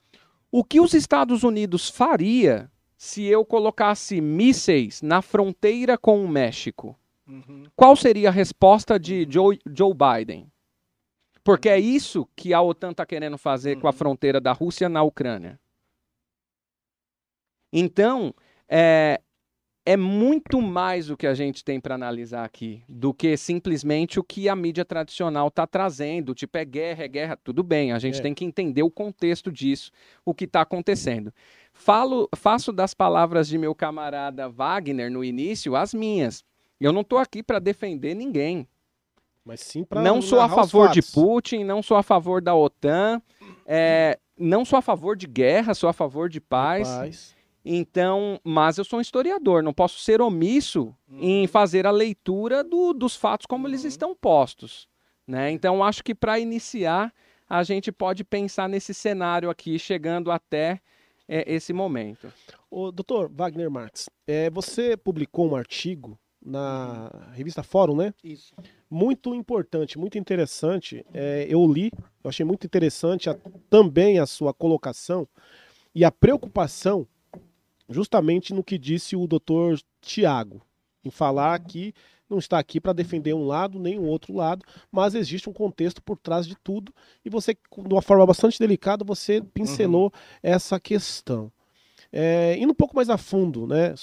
o 0.52 0.64
que 0.64 0.80
os 0.80 0.94
Estados 0.94 1.44
Unidos 1.44 1.90
faria 1.90 2.70
se 2.98 3.24
eu 3.26 3.46
colocasse 3.46 4.20
mísseis 4.20 5.02
na 5.02 5.22
fronteira 5.22 5.98
com 5.98 6.24
o 6.24 6.28
México? 6.28 6.98
Uhum. 7.28 7.64
Qual 7.76 7.96
seria 7.96 8.30
a 8.30 8.32
resposta 8.32 9.00
de 9.00 9.28
Joe, 9.30 9.60
Joe 9.72 9.94
Biden? 9.94 10.52
Porque 11.44 11.70
é 11.70 11.80
isso 11.80 12.28
que 12.36 12.54
a 12.54 12.62
OTAN 12.62 12.92
está 12.92 13.06
querendo 13.06 13.38
fazer 13.38 13.80
com 13.80 13.88
a 13.88 13.92
uhum. 13.92 13.96
fronteira 13.96 14.42
da 14.42 14.52
Rússia 14.52 14.90
na 14.90 15.02
Ucrânia. 15.04 15.60
Então, 17.72 18.34
é, 18.68 19.22
é 19.90 19.98
muito 19.98 20.62
mais 20.62 21.10
o 21.10 21.18
que 21.18 21.26
a 21.26 21.34
gente 21.34 21.64
tem 21.66 21.80
para 21.80 21.96
analisar 21.96 22.46
aqui 22.46 22.84
do 22.88 23.12
que 23.12 23.36
simplesmente 23.36 24.20
o 24.20 24.24
que 24.24 24.48
a 24.48 24.56
mídia 24.56 24.86
tradicional 24.86 25.48
está 25.48 25.66
trazendo. 25.66 26.36
Tipo, 26.36 26.60
é 26.60 26.66
guerra, 26.66 27.06
é 27.06 27.08
guerra. 27.08 27.36
Tudo 27.44 27.64
bem, 27.64 27.92
a 27.92 27.98
gente 27.98 28.20
é. 28.20 28.22
tem 28.22 28.32
que 28.32 28.46
entender 28.46 28.84
o 28.84 28.92
contexto 28.92 29.52
disso, 29.52 29.90
o 30.24 30.32
que 30.32 30.44
está 30.46 30.62
acontecendo. 30.62 31.34
Falo, 31.74 32.30
faço 32.36 32.72
das 32.72 32.94
palavras 32.94 33.48
de 33.48 33.58
meu 33.58 33.74
camarada 33.74 34.48
Wagner 34.48 35.10
no 35.10 35.24
início 35.24 35.76
as 35.76 35.92
minhas. 35.92 36.46
Eu 36.80 36.94
não 36.94 37.02
estou 37.02 37.18
aqui 37.18 37.42
para 37.42 37.58
defender 37.58 38.14
ninguém. 38.14 38.68
Mas 39.44 39.62
sim 39.62 39.84
para 39.84 40.04
Não 40.04 40.22
sou 40.22 40.40
a 40.40 40.48
favor 40.48 40.92
de 40.92 41.02
Putin, 41.02 41.64
não 41.64 41.82
sou 41.82 41.98
a 41.98 42.04
favor 42.04 42.44
da 42.44 42.54
OTAN, 42.54 43.20
é, 43.66 44.20
não 44.38 44.64
sou 44.64 44.78
a 44.78 44.84
favor 44.84 45.18
de 45.18 45.26
guerra, 45.26 45.74
sou 45.74 45.90
a 45.90 45.94
favor 45.94 46.30
de 46.30 46.40
paz. 46.40 46.88
De 46.88 46.94
paz. 46.94 47.39
Então, 47.72 48.42
mas 48.44 48.80
eu 48.80 48.84
sou 48.84 48.98
um 48.98 49.02
historiador, 49.02 49.62
não 49.62 49.72
posso 49.72 50.00
ser 50.00 50.24
omisso 50.24 50.92
uhum. 51.08 51.20
em 51.22 51.46
fazer 51.46 51.86
a 51.86 51.92
leitura 51.92 52.64
do, 52.64 52.94
dos 52.94 53.16
fatos 53.16 53.46
como 53.46 53.66
uhum. 53.66 53.70
eles 53.70 53.84
estão 53.84 54.16
postos. 54.16 54.90
Né? 55.28 55.52
Então, 55.52 55.84
acho 55.84 56.04
que 56.04 56.16
para 56.16 56.40
iniciar, 56.40 57.14
a 57.48 57.62
gente 57.62 57.92
pode 57.92 58.24
pensar 58.24 58.68
nesse 58.68 58.92
cenário 58.92 59.52
aqui, 59.52 59.78
chegando 59.78 60.32
até 60.32 60.82
é, 61.28 61.54
esse 61.54 61.72
momento. 61.72 62.34
O 62.72 62.92
doutor 62.92 63.30
Wagner 63.32 63.70
Marx, 63.70 64.10
é, 64.26 64.50
você 64.50 64.98
publicou 64.98 65.52
um 65.52 65.56
artigo 65.56 66.18
na 66.44 67.12
revista 67.34 67.62
Fórum, 67.62 67.96
né? 67.96 68.16
Isso. 68.24 68.52
Muito 68.90 69.36
importante, 69.36 70.00
muito 70.00 70.18
interessante. 70.18 71.06
É, 71.14 71.46
eu 71.48 71.72
li, 71.72 71.92
eu 72.24 72.30
achei 72.30 72.44
muito 72.44 72.66
interessante 72.66 73.30
a, 73.30 73.38
também 73.70 74.18
a 74.18 74.26
sua 74.26 74.56
colocação 74.56 75.28
e 75.94 76.04
a 76.04 76.12
preocupação 76.12 77.08
justamente 77.90 78.54
no 78.54 78.64
que 78.64 78.78
disse 78.78 79.16
o 79.16 79.28
doutor 79.28 79.80
Tiago, 80.02 80.62
em 81.04 81.10
falar 81.10 81.60
que 81.60 81.94
não 82.30 82.38
está 82.38 82.60
aqui 82.60 82.80
para 82.80 82.94
defender 82.94 83.34
um 83.34 83.46
lado 83.46 83.80
nem 83.80 83.98
o 83.98 84.04
outro 84.04 84.36
lado, 84.36 84.64
mas 84.92 85.16
existe 85.16 85.50
um 85.50 85.54
contexto 85.54 86.02
por 86.02 86.18
trás 86.18 86.46
de 86.46 86.56
tudo 86.56 86.94
e 87.26 87.30
você, 87.30 87.54
de 87.54 87.94
uma 87.94 88.02
forma 88.02 88.26
bastante 88.26 88.60
delicada, 88.60 89.04
você 89.04 89.42
pincelou 89.42 90.06
uhum. 90.06 90.12
essa 90.44 90.80
questão. 90.80 91.52
É, 92.12 92.56
indo 92.58 92.72
um 92.72 92.76
pouco 92.76 92.96
mais 92.96 93.10
a 93.10 93.18
fundo 93.18 93.68
né, 93.68 93.94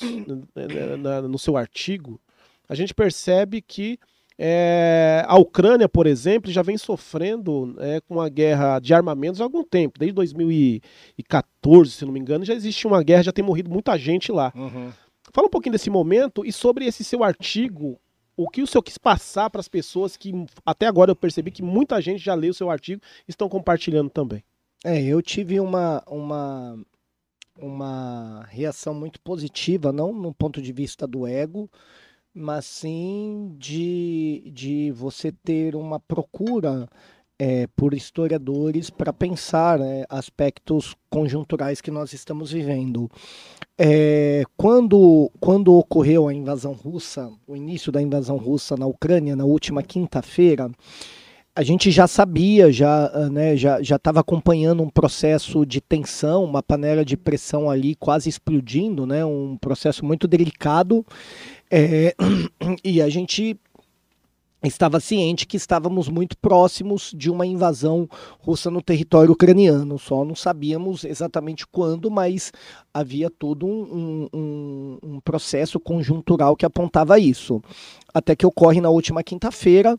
no 1.29 1.39
seu 1.39 1.57
artigo, 1.57 2.21
a 2.69 2.75
gente 2.75 2.95
percebe 2.95 3.63
que 3.63 3.99
é, 4.39 5.25
a 5.27 5.39
Ucrânia, 5.39 5.89
por 5.89 6.07
exemplo, 6.07 6.51
já 6.51 6.63
vem 6.63 6.77
sofrendo 6.77 7.75
é, 7.79 8.01
com 8.03 8.21
a 8.21 8.29
guerra 8.29 8.79
de 8.79 8.93
armamentos 8.93 9.41
há 9.41 9.45
algum 9.45 9.65
tempo. 9.65 9.99
Desde 9.99 10.15
2014, 10.15 11.91
se 11.91 12.05
não 12.05 12.13
me 12.13 12.21
engano, 12.21 12.45
já 12.45 12.55
existe 12.55 12.87
uma 12.87 13.03
guerra, 13.03 13.25
já 13.25 13.33
tem 13.33 13.45
morrido 13.45 13.71
muita 13.71 13.97
gente 13.97 14.31
lá. 14.31 14.53
Uhum. 14.55 14.91
Fala 15.33 15.47
um 15.47 15.51
pouquinho 15.51 15.73
desse 15.73 15.91
momento 15.91 16.45
e 16.45 16.53
sobre 16.53 16.85
esse 16.85 17.03
seu 17.03 17.25
artigo. 17.25 17.99
O 18.37 18.51
que 18.51 18.61
o 18.61 18.67
senhor 18.67 18.83
quis 18.83 18.99
passar 18.99 19.49
para 19.49 19.61
as 19.61 19.69
pessoas 19.69 20.15
que 20.15 20.31
até 20.65 20.87
agora 20.87 21.11
eu 21.11 21.17
percebi 21.17 21.51
que 21.51 21.63
muita 21.63 21.99
gente 22.03 22.23
já 22.23 22.35
leu 22.35 22.51
o 22.51 22.55
seu 22.55 22.71
artigo 22.71 23.01
e 23.27 23.31
estão 23.31 23.49
compartilhando 23.49 24.11
também? 24.11 24.45
É, 24.85 25.03
eu 25.03 25.23
tive 25.23 25.59
uma, 25.59 26.03
uma, 26.07 26.79
uma 27.59 28.45
reação 28.51 28.93
muito 28.93 29.19
positiva, 29.21 29.91
não 29.91 30.13
no 30.13 30.35
ponto 30.35 30.61
de 30.61 30.71
vista 30.71 31.07
do 31.07 31.27
ego, 31.27 31.71
mas 32.37 32.67
sim 32.67 33.57
de, 33.59 34.51
de 34.53 34.93
você 34.93 35.33
ter 35.33 35.75
uma 35.75 35.99
procura 35.99 36.87
é, 37.39 37.67
por 37.75 37.95
historiadores 37.95 38.91
para 38.91 39.11
pensar 39.11 39.79
né, 39.79 40.05
aspectos 40.07 40.95
conjunturais 41.09 41.81
que 41.81 41.91
nós 41.91 42.13
estamos 42.13 42.53
vivendo. 42.53 43.11
É, 43.79 44.43
quando, 44.55 45.31
quando 45.41 45.75
ocorreu 45.75 46.29
a 46.29 46.35
invasão 46.35 46.73
russa, 46.73 47.31
o 47.47 47.57
início 47.57 47.91
da 47.91 48.03
invasão 48.03 48.37
russa 48.37 48.77
na 48.77 48.87
Ucrânia, 48.87 49.35
na 49.35 49.45
última 49.45 49.83
quinta-feira, 49.83 50.71
a 51.55 51.63
gente 51.63 51.91
já 51.91 52.07
sabia, 52.07 52.71
já 52.71 53.07
ah, 53.07 53.31
né, 53.31 53.57
já 53.57 53.81
estava 53.81 54.21
acompanhando 54.21 54.83
um 54.83 54.91
processo 54.91 55.65
de 55.65 55.81
tensão, 55.81 56.45
uma 56.45 56.63
panela 56.63 57.03
de 57.03 57.17
pressão 57.17 57.71
ali 57.71 57.95
quase 57.95 58.29
explodindo, 58.29 59.07
né, 59.07 59.25
um 59.25 59.57
processo 59.57 60.05
muito 60.05 60.29
delicado 60.29 61.05
é, 61.71 62.15
e 62.85 63.01
a 63.01 63.09
gente 63.09 63.59
estava 64.63 64.99
ciente 64.99 65.47
que 65.47 65.57
estávamos 65.57 66.09
muito 66.09 66.37
próximos 66.39 67.13
de 67.15 67.31
uma 67.31 67.47
invasão 67.47 68.09
russa 68.39 68.71
no 68.71 68.83
território 68.83 69.33
ucraniano. 69.33 69.99
Só 69.99 70.25
não 70.25 70.35
sabíamos 70.35 71.05
exatamente 71.05 71.67
quando, 71.67 72.11
mas 72.11 72.53
havia 72.93 73.31
todo 73.31 73.67
um, 73.67 74.29
um, 74.33 74.99
um 75.03 75.21
processo 75.21 75.79
conjuntural 75.79 76.57
que 76.57 76.67
apontava 76.67 77.19
isso. 77.19 77.63
Até 78.13 78.35
que 78.35 78.47
ocorre 78.47 78.81
na 78.81 78.89
última 78.89 79.23
quinta-feira 79.23 79.99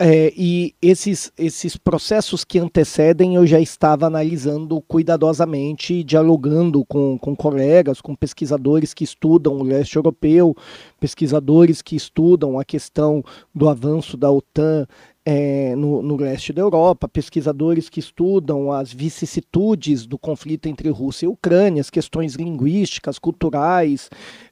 é, 0.00 0.32
e 0.36 0.76
esses, 0.80 1.32
esses 1.36 1.76
processos 1.76 2.44
que 2.44 2.58
antecedem 2.60 3.34
eu 3.34 3.44
já 3.44 3.58
estava 3.58 4.06
analisando 4.06 4.80
cuidadosamente, 4.82 6.04
dialogando 6.04 6.84
com, 6.84 7.18
com 7.18 7.34
colegas, 7.34 8.00
com 8.00 8.14
pesquisadores 8.14 8.94
que 8.94 9.02
estudam 9.02 9.54
o 9.54 9.62
leste 9.64 9.96
europeu, 9.96 10.56
pesquisadores 11.00 11.82
que 11.82 11.96
estudam 11.96 12.60
a 12.60 12.64
questão 12.64 13.24
do 13.52 13.68
avanço 13.68 14.16
da 14.16 14.30
OTAN 14.30 14.86
é, 15.30 15.76
no, 15.76 16.00
no, 16.00 16.16
leste 16.16 16.54
da 16.54 16.62
Europa, 16.62 17.06
pesquisadores 17.06 17.90
que 17.90 18.00
estudam 18.00 18.72
as 18.72 18.90
vicissitudes 18.90 20.06
do 20.06 20.16
conflito 20.16 20.70
entre 20.70 20.88
Rússia 20.88 21.26
e 21.26 21.28
Ucrânia, 21.28 21.82
as 21.82 21.90
questões 21.90 22.34
linguísticas, 22.34 23.18
culturais, 23.18 24.08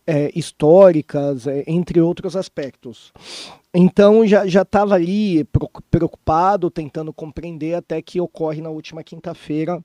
é, 0.07 0.31
históricas, 0.39 1.47
é, 1.47 1.65
entre 1.67 1.99
outros 1.99 2.37
aspectos. 2.37 3.11
Então 3.73 4.27
já 4.27 4.45
estava 4.45 4.95
ali 4.95 5.49
preocupado, 5.91 6.71
tentando 6.71 7.11
compreender, 7.11 7.73
até 7.73 8.03
que 8.03 8.21
ocorre 8.21 8.61
na 8.61 8.69
última 8.69 9.03
quinta-feira 9.03 9.83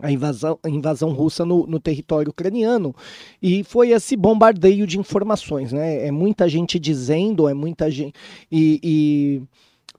a 0.00 0.10
invasão, 0.10 0.58
a 0.62 0.70
invasão 0.70 1.10
russa 1.10 1.44
no, 1.44 1.66
no, 1.66 1.78
território 1.78 2.30
ucraniano 2.30 2.96
e 3.42 3.62
foi 3.62 3.90
esse 3.90 4.16
bombardeio 4.16 4.86
de 4.86 4.98
informações, 4.98 5.74
né? 5.74 6.06
É 6.06 6.10
muita 6.10 6.48
gente 6.48 6.78
dizendo, 6.78 7.46
é 7.46 7.52
muita 7.52 7.90
gente 7.90 8.14
e, 8.50 8.80
e 8.82 9.42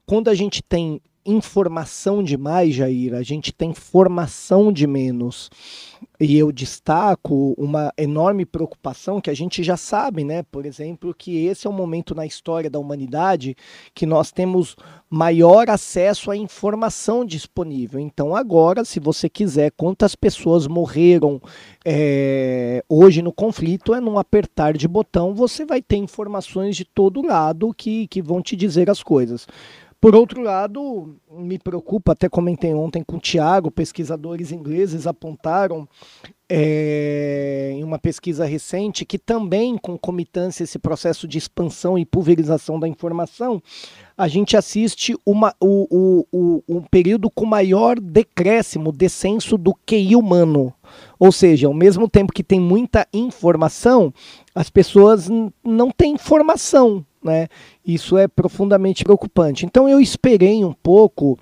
quando 0.05 0.29
a 0.29 0.35
gente 0.35 0.61
tem 0.61 1.01
informação 1.25 2.23
demais, 2.23 2.73
Jair, 2.73 3.13
a 3.13 3.21
gente 3.21 3.51
tem 3.53 3.73
formação 3.73 4.71
de 4.71 4.87
menos. 4.87 5.49
E 6.19 6.37
eu 6.37 6.51
destaco 6.51 7.53
uma 7.57 7.91
enorme 7.97 8.45
preocupação 8.45 9.19
que 9.19 9.29
a 9.29 9.33
gente 9.33 9.63
já 9.63 9.75
sabe, 9.77 10.23
né? 10.23 10.43
Por 10.43 10.65
exemplo, 10.65 11.13
que 11.15 11.45
esse 11.45 11.65
é 11.65 11.69
o 11.69 11.73
momento 11.73 12.13
na 12.13 12.25
história 12.25 12.69
da 12.69 12.79
humanidade 12.79 13.55
que 13.93 14.05
nós 14.05 14.31
temos 14.31 14.75
maior 15.09 15.69
acesso 15.69 16.29
à 16.31 16.37
informação 16.37 17.25
disponível. 17.25 17.99
Então, 17.99 18.35
agora, 18.35 18.85
se 18.85 18.99
você 18.99 19.27
quiser, 19.29 19.71
quantas 19.71 20.15
pessoas 20.15 20.67
morreram 20.67 21.41
é, 21.85 22.83
hoje 22.87 23.21
no 23.21 23.33
conflito, 23.33 23.93
é 23.93 23.99
num 23.99 24.17
apertar 24.17 24.77
de 24.77 24.87
botão, 24.87 25.33
você 25.33 25.65
vai 25.65 25.81
ter 25.81 25.97
informações 25.97 26.75
de 26.75 26.85
todo 26.85 27.25
lado 27.25 27.73
que, 27.75 28.07
que 28.07 28.21
vão 28.21 28.41
te 28.41 28.55
dizer 28.55 28.89
as 28.89 29.01
coisas. 29.01 29.47
Por 30.01 30.15
outro 30.15 30.41
lado, 30.41 31.15
me 31.31 31.59
preocupa, 31.59 32.13
até 32.13 32.27
comentei 32.27 32.73
ontem 32.73 33.03
com 33.03 33.17
o 33.17 33.19
Tiago, 33.19 33.69
pesquisadores 33.69 34.51
ingleses 34.51 35.05
apontaram 35.05 35.87
é, 36.49 37.69
em 37.75 37.83
uma 37.83 37.99
pesquisa 37.99 38.43
recente 38.43 39.05
que 39.05 39.19
também 39.19 39.77
concomitância 39.77 40.63
esse 40.63 40.79
processo 40.79 41.27
de 41.27 41.37
expansão 41.37 41.99
e 41.99 42.05
pulverização 42.05 42.79
da 42.79 42.87
informação, 42.87 43.61
a 44.17 44.27
gente 44.27 44.57
assiste 44.57 45.15
uma, 45.23 45.53
o, 45.61 45.87
o, 45.91 46.27
o, 46.31 46.63
um 46.67 46.81
período 46.81 47.29
com 47.29 47.45
maior 47.45 47.99
decréscimo, 47.99 48.91
descenso 48.91 49.55
do 49.55 49.71
QI 49.85 50.15
humano. 50.15 50.73
Ou 51.19 51.31
seja, 51.31 51.67
ao 51.67 51.75
mesmo 51.75 52.09
tempo 52.09 52.33
que 52.33 52.43
tem 52.43 52.59
muita 52.59 53.07
informação, 53.13 54.11
as 54.55 54.67
pessoas 54.67 55.29
não 55.63 55.91
têm 55.91 56.15
informação, 56.15 57.05
né? 57.23 57.47
Isso 57.85 58.17
é 58.17 58.27
profundamente 58.27 59.03
preocupante. 59.03 59.65
Então 59.65 59.87
eu 59.87 59.99
esperei 59.99 60.63
um 60.63 60.73
pouco, 60.73 61.37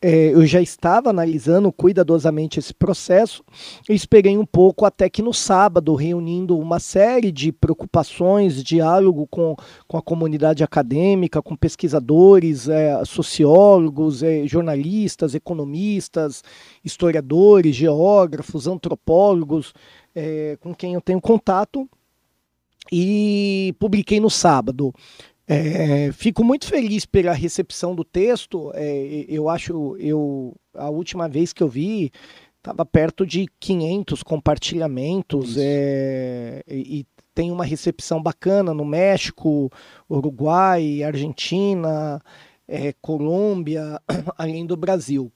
é, 0.00 0.28
eu 0.32 0.44
já 0.46 0.60
estava 0.60 1.10
analisando 1.10 1.72
cuidadosamente 1.72 2.58
esse 2.58 2.74
processo, 2.74 3.44
esperei 3.88 4.36
um 4.36 4.44
pouco 4.44 4.84
até 4.84 5.08
que 5.08 5.22
no 5.22 5.32
sábado, 5.32 5.94
reunindo 5.94 6.58
uma 6.58 6.78
série 6.78 7.32
de 7.32 7.52
preocupações, 7.52 8.62
diálogo 8.62 9.26
com, 9.30 9.56
com 9.86 9.96
a 9.96 10.02
comunidade 10.02 10.62
acadêmica, 10.62 11.42
com 11.42 11.56
pesquisadores, 11.56 12.68
é, 12.68 13.02
sociólogos, 13.04 14.22
é, 14.22 14.46
jornalistas, 14.46 15.34
economistas, 15.34 16.42
historiadores, 16.84 17.74
geógrafos, 17.74 18.66
antropólogos, 18.66 19.72
com 20.60 20.74
quem 20.74 20.92
eu 20.92 21.00
tenho 21.00 21.20
contato 21.22 21.88
e 22.90 23.74
publiquei 23.78 24.20
no 24.20 24.30
sábado. 24.30 24.92
É, 25.46 26.10
fico 26.12 26.42
muito 26.42 26.66
feliz 26.66 27.04
pela 27.04 27.32
recepção 27.32 27.94
do 27.94 28.04
texto. 28.04 28.70
É, 28.74 29.26
eu 29.28 29.48
acho, 29.48 29.96
eu 29.98 30.54
a 30.74 30.88
última 30.88 31.28
vez 31.28 31.52
que 31.52 31.62
eu 31.62 31.68
vi 31.68 32.10
estava 32.56 32.86
perto 32.86 33.26
de 33.26 33.46
500 33.58 34.22
compartilhamentos 34.22 35.56
é, 35.58 36.62
e, 36.68 37.00
e, 37.00 37.06
tem 37.34 37.50
uma 37.50 37.64
recepção 37.64 38.22
bacana 38.22 38.74
no 38.74 38.84
México, 38.84 39.70
Uruguai, 40.08 41.02
Argentina, 41.02 42.20
é, 42.68 42.92
Colômbia, 43.00 43.98
além 44.36 44.66
do 44.66 44.76
Brasil. 44.76 45.32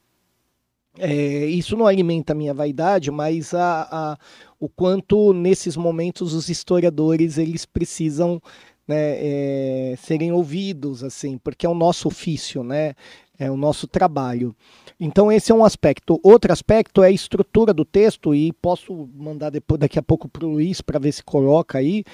É, 0.98 1.46
isso 1.46 1.76
não 1.76 1.86
alimenta 1.86 2.32
a 2.32 2.36
minha 2.36 2.54
vaidade, 2.54 3.10
mas 3.10 3.52
a, 3.52 3.88
a, 3.90 4.18
o 4.58 4.68
quanto 4.68 5.32
nesses 5.32 5.76
momentos 5.76 6.32
os 6.32 6.48
historiadores 6.48 7.38
eles 7.38 7.66
precisam 7.66 8.40
né, 8.86 9.16
é, 9.18 9.94
serem 9.98 10.32
ouvidos, 10.32 11.02
assim, 11.02 11.38
porque 11.38 11.66
é 11.66 11.68
o 11.68 11.74
nosso 11.74 12.08
ofício, 12.08 12.62
né? 12.62 12.94
É 13.38 13.50
o 13.50 13.56
nosso 13.56 13.86
trabalho. 13.86 14.54
Então 14.98 15.30
esse 15.30 15.52
é 15.52 15.54
um 15.54 15.64
aspecto. 15.64 16.18
Outro 16.22 16.52
aspecto 16.52 17.02
é 17.02 17.08
a 17.08 17.10
estrutura 17.10 17.72
do 17.72 17.84
texto 17.84 18.34
e 18.34 18.52
posso 18.52 19.08
mandar 19.14 19.50
depois 19.50 19.78
daqui 19.78 19.98
a 19.98 20.02
pouco 20.02 20.28
para 20.28 20.46
o 20.46 20.50
Luiz 20.50 20.80
para 20.80 20.98
ver 20.98 21.12
se 21.12 21.22
coloca 21.22 21.78
aí. 21.78 22.04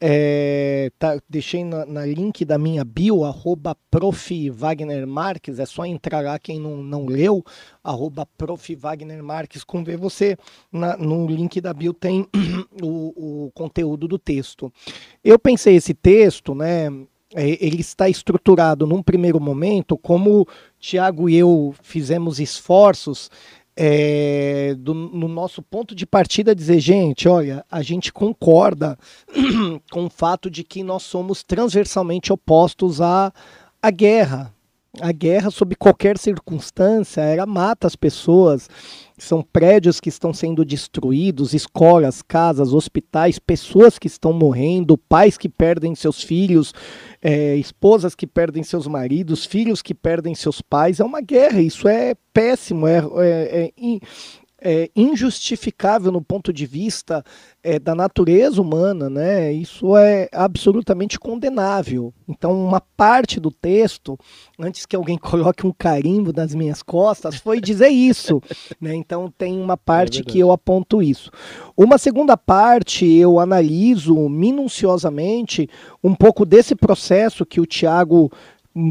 É, 0.00 0.90
tá, 0.98 1.18
deixei 1.28 1.64
na, 1.64 1.86
na, 1.86 2.04
link 2.04 2.44
da 2.44 2.58
minha 2.58 2.84
bio 2.84 3.24
arroba 3.24 3.76
prof 3.90 4.50
Wagner 4.50 5.06
Marques. 5.06 5.58
É 5.58 5.66
só 5.66 5.84
entrar 5.84 6.22
lá 6.22 6.38
quem 6.38 6.58
não, 6.58 6.78
não 6.78 7.06
leu 7.06 7.44
arroba 7.82 8.26
prof 8.36 8.74
Wagner 8.74 9.22
Marques 9.22 9.62
com 9.62 9.84
ver 9.84 9.96
você 9.96 10.36
na, 10.70 10.96
no 10.96 11.26
link 11.26 11.60
da 11.60 11.72
bio 11.72 11.94
tem 11.94 12.26
o, 12.82 13.46
o 13.46 13.50
conteúdo 13.52 14.08
do 14.08 14.18
texto. 14.18 14.72
Eu 15.22 15.38
pensei 15.38 15.76
esse 15.76 15.94
texto, 15.94 16.54
né? 16.54 16.88
É, 17.34 17.64
ele 17.64 17.80
está 17.80 18.08
estruturado 18.08 18.86
num 18.86 19.02
primeiro 19.02 19.40
momento, 19.40 19.96
como 19.96 20.46
Tiago 20.78 21.28
e 21.28 21.36
eu 21.36 21.74
fizemos 21.82 22.38
esforços 22.38 23.30
é, 23.76 24.74
do, 24.78 24.92
no 24.92 25.28
nosso 25.28 25.62
ponto 25.62 25.94
de 25.94 26.04
partida 26.04 26.54
dizer, 26.54 26.78
gente, 26.78 27.28
olha, 27.28 27.64
a 27.70 27.82
gente 27.82 28.12
concorda 28.12 28.98
com 29.90 30.06
o 30.06 30.10
fato 30.10 30.50
de 30.50 30.62
que 30.62 30.82
nós 30.82 31.02
somos 31.02 31.42
transversalmente 31.42 32.32
opostos 32.32 33.00
à, 33.00 33.32
à 33.80 33.90
guerra. 33.90 34.52
A 35.00 35.10
guerra, 35.10 35.50
sob 35.50 35.74
qualquer 35.74 36.18
circunstância, 36.18 37.22
ela 37.22 37.46
mata 37.46 37.86
as 37.86 37.96
pessoas, 37.96 38.68
são 39.16 39.42
prédios 39.42 39.98
que 39.98 40.10
estão 40.10 40.34
sendo 40.34 40.66
destruídos, 40.66 41.54
escolas, 41.54 42.20
casas, 42.20 42.74
hospitais, 42.74 43.38
pessoas 43.38 43.98
que 43.98 44.06
estão 44.06 44.34
morrendo, 44.34 44.98
pais 44.98 45.38
que 45.38 45.48
perdem 45.48 45.94
seus 45.94 46.22
filhos, 46.22 46.74
é, 47.22 47.56
esposas 47.56 48.14
que 48.14 48.26
perdem 48.26 48.62
seus 48.62 48.86
maridos, 48.86 49.46
filhos 49.46 49.80
que 49.80 49.94
perdem 49.94 50.34
seus 50.34 50.60
pais. 50.60 51.00
É 51.00 51.04
uma 51.04 51.22
guerra, 51.22 51.62
isso 51.62 51.88
é 51.88 52.14
péssimo, 52.34 52.86
é, 52.86 52.98
é, 52.98 53.72
é 53.78 54.00
é, 54.64 54.90
injustificável 54.94 56.12
no 56.12 56.22
ponto 56.22 56.52
de 56.52 56.64
vista 56.64 57.24
é, 57.62 57.78
da 57.78 57.94
natureza 57.94 58.62
humana, 58.62 59.10
né? 59.10 59.52
Isso 59.52 59.96
é 59.96 60.28
absolutamente 60.32 61.18
condenável. 61.18 62.14
Então, 62.28 62.52
uma 62.64 62.80
parte 62.80 63.40
do 63.40 63.50
texto, 63.50 64.18
antes 64.58 64.86
que 64.86 64.96
alguém 64.96 65.18
coloque 65.18 65.66
um 65.66 65.72
carimbo 65.72 66.32
nas 66.32 66.54
minhas 66.54 66.82
costas, 66.82 67.36
foi 67.36 67.60
dizer 67.60 67.88
isso, 67.88 68.40
né? 68.80 68.94
Então, 68.94 69.32
tem 69.36 69.60
uma 69.60 69.76
parte 69.76 70.20
é 70.20 70.24
que 70.24 70.38
eu 70.38 70.52
aponto 70.52 71.02
isso. 71.02 71.30
Uma 71.76 71.98
segunda 71.98 72.36
parte, 72.36 73.04
eu 73.04 73.38
analiso 73.38 74.28
minuciosamente 74.28 75.68
um 76.02 76.14
pouco 76.14 76.46
desse 76.46 76.74
processo 76.74 77.44
que 77.44 77.60
o 77.60 77.66
Tiago 77.66 78.30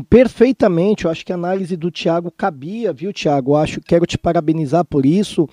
perfeitamente. 0.10 1.06
Eu 1.06 1.12
acho 1.12 1.26
que 1.26 1.32
a 1.32 1.36
análise 1.36 1.76
do 1.76 1.92
Tiago 1.92 2.32
cabia, 2.32 2.94
viu, 2.94 3.12
Tiago? 3.14 3.56
Acho 3.56 3.82
quero 3.82 4.06
te 4.06 4.18
parabenizar 4.18 4.86
por 4.86 5.06
isso. 5.06 5.48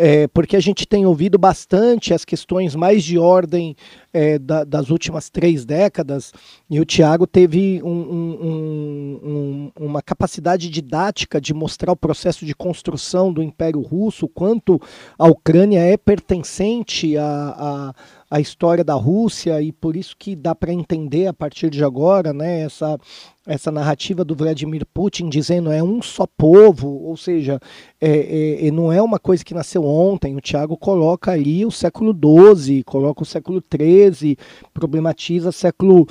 É, 0.00 0.28
porque 0.28 0.54
a 0.54 0.60
gente 0.60 0.86
tem 0.86 1.04
ouvido 1.04 1.36
bastante 1.36 2.14
as 2.14 2.24
questões 2.24 2.76
mais 2.76 3.02
de 3.02 3.18
ordem 3.18 3.74
é, 4.12 4.38
da, 4.38 4.62
das 4.62 4.90
últimas 4.90 5.28
três 5.28 5.64
décadas, 5.64 6.32
e 6.70 6.78
o 6.78 6.84
Tiago 6.84 7.26
teve 7.26 7.82
um, 7.82 7.90
um, 7.90 9.20
um, 9.24 9.86
uma 9.86 10.00
capacidade 10.00 10.70
didática 10.70 11.40
de 11.40 11.52
mostrar 11.52 11.90
o 11.90 11.96
processo 11.96 12.46
de 12.46 12.54
construção 12.54 13.32
do 13.32 13.42
Império 13.42 13.80
Russo, 13.80 14.28
quanto 14.28 14.80
a 15.18 15.26
Ucrânia 15.26 15.80
é 15.80 15.96
pertencente 15.96 17.16
a, 17.16 17.24
a 17.24 17.94
a 18.30 18.40
história 18.40 18.84
da 18.84 18.94
Rússia 18.94 19.60
e 19.62 19.72
por 19.72 19.96
isso 19.96 20.14
que 20.18 20.36
dá 20.36 20.54
para 20.54 20.72
entender 20.72 21.26
a 21.26 21.32
partir 21.32 21.70
de 21.70 21.82
agora, 21.82 22.32
né, 22.32 22.60
essa 22.60 22.98
essa 23.46 23.72
narrativa 23.72 24.22
do 24.26 24.34
Vladimir 24.34 24.84
Putin 24.92 25.30
dizendo 25.30 25.72
é 25.72 25.82
um 25.82 26.02
só 26.02 26.26
povo, 26.26 26.86
ou 26.86 27.16
seja, 27.16 27.58
é, 27.98 28.66
é, 28.66 28.70
não 28.70 28.92
é 28.92 29.00
uma 29.00 29.18
coisa 29.18 29.42
que 29.42 29.54
nasceu 29.54 29.86
ontem. 29.86 30.36
O 30.36 30.40
Tiago 30.40 30.76
coloca 30.76 31.32
ali 31.32 31.64
o 31.64 31.70
século 31.70 32.14
XII, 32.14 32.84
coloca 32.84 33.22
o 33.22 33.26
século 33.26 33.62
XIII, 33.72 34.36
problematiza 34.74 35.50
século 35.50 36.06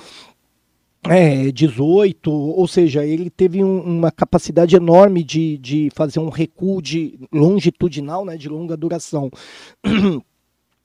é, 1.03 1.51
18, 1.51 2.31
ou 2.31 2.67
seja, 2.67 3.05
ele 3.05 3.29
teve 3.29 3.63
um, 3.63 3.81
uma 3.81 4.11
capacidade 4.11 4.75
enorme 4.75 5.23
de, 5.23 5.57
de 5.59 5.89
fazer 5.93 6.19
um 6.19 6.29
recuo 6.29 6.81
de 6.81 7.19
longitudinal, 7.31 8.25
né, 8.25 8.35
de 8.35 8.49
longa 8.49 8.75
duração. 8.75 9.29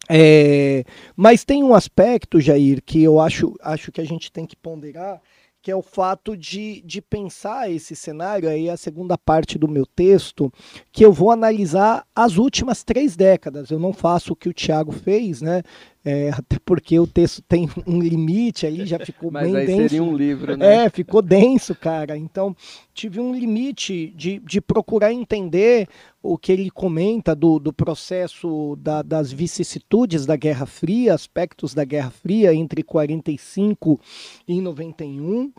É, 0.08 0.84
mas 1.16 1.44
tem 1.44 1.62
um 1.62 1.74
aspecto, 1.74 2.40
Jair, 2.40 2.82
que 2.84 3.02
eu 3.02 3.20
acho, 3.20 3.54
acho 3.62 3.92
que 3.92 4.00
a 4.00 4.04
gente 4.04 4.32
tem 4.32 4.46
que 4.46 4.56
ponderar, 4.56 5.20
que 5.62 5.70
é 5.70 5.76
o 5.76 5.80
fato 5.80 6.36
de, 6.36 6.82
de 6.84 7.00
pensar 7.00 7.70
esse 7.70 7.94
cenário, 7.94 8.48
aí 8.48 8.68
a 8.68 8.76
segunda 8.76 9.16
parte 9.16 9.56
do 9.56 9.68
meu 9.68 9.86
texto, 9.86 10.52
que 10.90 11.04
eu 11.04 11.12
vou 11.12 11.30
analisar 11.30 12.04
as 12.14 12.36
últimas 12.36 12.82
três 12.82 13.14
décadas. 13.14 13.70
Eu 13.70 13.78
não 13.78 13.92
faço 13.92 14.32
o 14.32 14.36
que 14.36 14.48
o 14.48 14.52
Tiago 14.52 14.90
fez, 14.90 15.40
né? 15.40 15.62
É, 16.04 16.30
até 16.34 16.58
porque 16.64 16.98
o 16.98 17.06
texto 17.06 17.40
tem 17.42 17.70
um 17.86 18.00
limite 18.00 18.66
ali, 18.66 18.84
já 18.84 18.98
ficou 18.98 19.30
Mas 19.32 19.44
bem 19.44 19.56
aí 19.56 19.66
denso. 19.66 19.82
seria 19.82 20.02
um 20.02 20.16
livro, 20.16 20.56
né? 20.56 20.86
É, 20.86 20.90
ficou 20.90 21.22
denso, 21.22 21.76
cara. 21.76 22.18
Então, 22.18 22.56
tive 22.92 23.20
um 23.20 23.32
limite 23.32 24.12
de, 24.16 24.40
de 24.40 24.60
procurar 24.60 25.12
entender 25.12 25.86
o 26.22 26.38
que 26.38 26.52
ele 26.52 26.70
comenta 26.70 27.34
do, 27.34 27.58
do 27.58 27.72
processo 27.72 28.76
da, 28.80 29.02
das 29.02 29.32
vicissitudes 29.32 30.24
da 30.24 30.36
Guerra 30.36 30.66
Fria, 30.66 31.14
aspectos 31.14 31.74
da 31.74 31.84
Guerra 31.84 32.10
Fria 32.10 32.54
entre 32.54 32.82
45 32.82 33.98
e 34.46 34.60
91. 34.60 35.52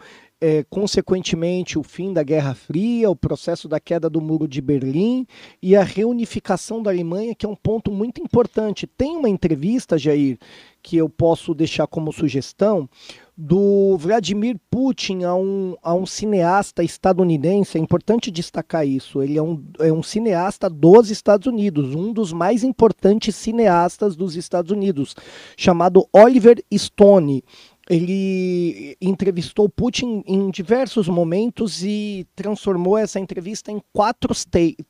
É, 0.45 0.61
consequentemente, 0.70 1.80
o 1.80 1.84
fim 1.84 2.11
da 2.11 2.22
Guerra 2.22 2.53
Fria, 2.53 3.09
o 3.09 3.16
processo 3.16 3.66
da 3.70 3.80
queda 3.80 4.09
do 4.09 4.20
Muro 4.20 4.45
de 4.45 4.61
Berlim 4.61 5.26
e 5.61 5.74
a 5.74 5.84
reunificação 5.84 6.84
da 6.84 6.91
Alemanha, 6.91 7.34
que 7.34 7.45
é 7.45 7.49
um 7.49 7.55
ponto 7.55 7.89
muito 7.89 8.22
importante. 8.22 8.86
Tem 8.86 9.16
uma 9.16 9.30
entrevista, 9.30 9.97
Jair, 9.97 10.38
que 10.82 10.97
eu 10.97 11.07
posso 11.07 11.53
deixar 11.53 11.88
como 11.88 12.11
sugestão, 12.11 12.89
do 13.36 13.98
Vladimir 13.98 14.58
Putin 14.70 15.24
a 15.24 15.36
um, 15.36 15.76
a 15.82 15.94
um 15.94 16.06
cineasta 16.06 16.84
estadunidense. 16.84 17.78
É 17.78 17.82
importante 17.82 18.30
destacar 18.30 18.88
isso. 18.88 19.22
Ele 19.22 19.38
é 19.38 19.42
um, 19.42 19.64
é 19.80 19.92
um 19.92 20.04
cineasta 20.04 20.70
dos 20.70 21.10
Estados 21.10 21.48
Unidos, 21.48 21.96
um 21.96 22.14
dos 22.14 22.32
mais 22.32 22.64
importantes 22.64 23.36
cineastas 23.36 24.16
dos 24.16 24.36
Estados 24.36 24.72
Unidos, 24.72 25.16
chamado 25.58 26.08
Oliver 26.14 26.64
Stone 26.74 27.44
ele 27.90 28.96
entrevistou 29.02 29.68
Putin 29.68 30.24
em 30.26 30.50
diversos 30.50 31.10
momentos 31.10 31.84
e 31.84 32.26
transformou 32.34 32.98
essa 32.98 33.20
entrevista 33.20 33.72
em 33.72 33.82
quatro, 33.92 34.34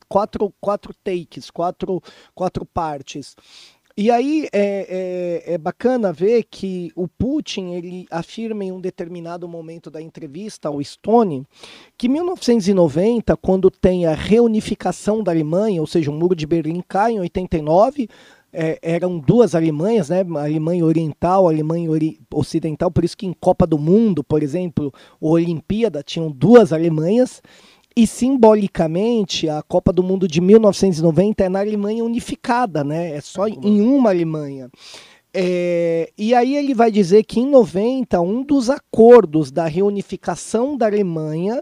quatro, 0.08 0.54
quatro 0.60 0.94
takes, 1.02 1.50
quatro, 1.50 2.00
quatro 2.34 2.64
partes. 2.64 3.34
E 3.96 4.10
aí 4.10 4.48
é, 4.52 5.44
é, 5.46 5.54
é, 5.54 5.58
bacana 5.58 6.12
ver 6.12 6.42
que 6.50 6.90
o 6.96 7.06
Putin 7.06 7.74
ele 7.74 8.06
afirma 8.10 8.64
em 8.64 8.72
um 8.72 8.80
determinado 8.80 9.46
momento 9.46 9.88
da 9.88 10.02
entrevista 10.02 10.66
ao 10.66 10.82
Stone 10.82 11.46
que 11.96 12.08
1990, 12.08 13.36
quando 13.36 13.70
tem 13.70 14.04
a 14.04 14.12
reunificação 14.12 15.22
da 15.22 15.30
Alemanha, 15.30 15.80
ou 15.80 15.86
seja, 15.86 16.10
o 16.10 16.14
muro 16.14 16.34
de 16.34 16.44
Berlim 16.44 16.82
cai 16.88 17.12
em 17.12 17.20
89, 17.20 18.08
é, 18.52 18.80
eram 18.82 19.16
duas 19.16 19.54
Alemanhas, 19.54 20.08
né? 20.08 20.26
A 20.36 20.42
Alemanha 20.42 20.84
Oriental, 20.84 21.46
a 21.46 21.50
Alemanha 21.52 21.88
ori 21.88 22.20
Ocidental, 22.32 22.90
por 22.90 23.04
isso 23.04 23.16
que 23.16 23.26
em 23.26 23.32
Copa 23.32 23.64
do 23.64 23.78
Mundo, 23.78 24.24
por 24.24 24.42
exemplo, 24.42 24.92
ou 25.20 25.34
Olimpíada, 25.34 26.02
tinham 26.02 26.32
duas 26.32 26.72
Alemanhas. 26.72 27.40
E 27.96 28.06
simbolicamente, 28.06 29.48
a 29.48 29.62
Copa 29.62 29.92
do 29.92 30.02
Mundo 30.02 30.26
de 30.26 30.40
1990 30.40 31.44
é 31.44 31.48
na 31.48 31.60
Alemanha 31.60 32.04
unificada, 32.04 32.82
né? 32.82 33.14
É 33.14 33.20
só 33.20 33.46
em 33.46 33.80
uma 33.80 34.10
Alemanha. 34.10 34.68
É, 35.32 36.12
e 36.18 36.34
aí 36.34 36.56
ele 36.56 36.74
vai 36.74 36.90
dizer 36.90 37.24
que 37.24 37.40
em 37.40 37.48
90, 37.48 38.20
um 38.20 38.42
dos 38.42 38.68
acordos 38.70 39.50
da 39.50 39.66
reunificação 39.66 40.76
da 40.76 40.86
Alemanha, 40.86 41.60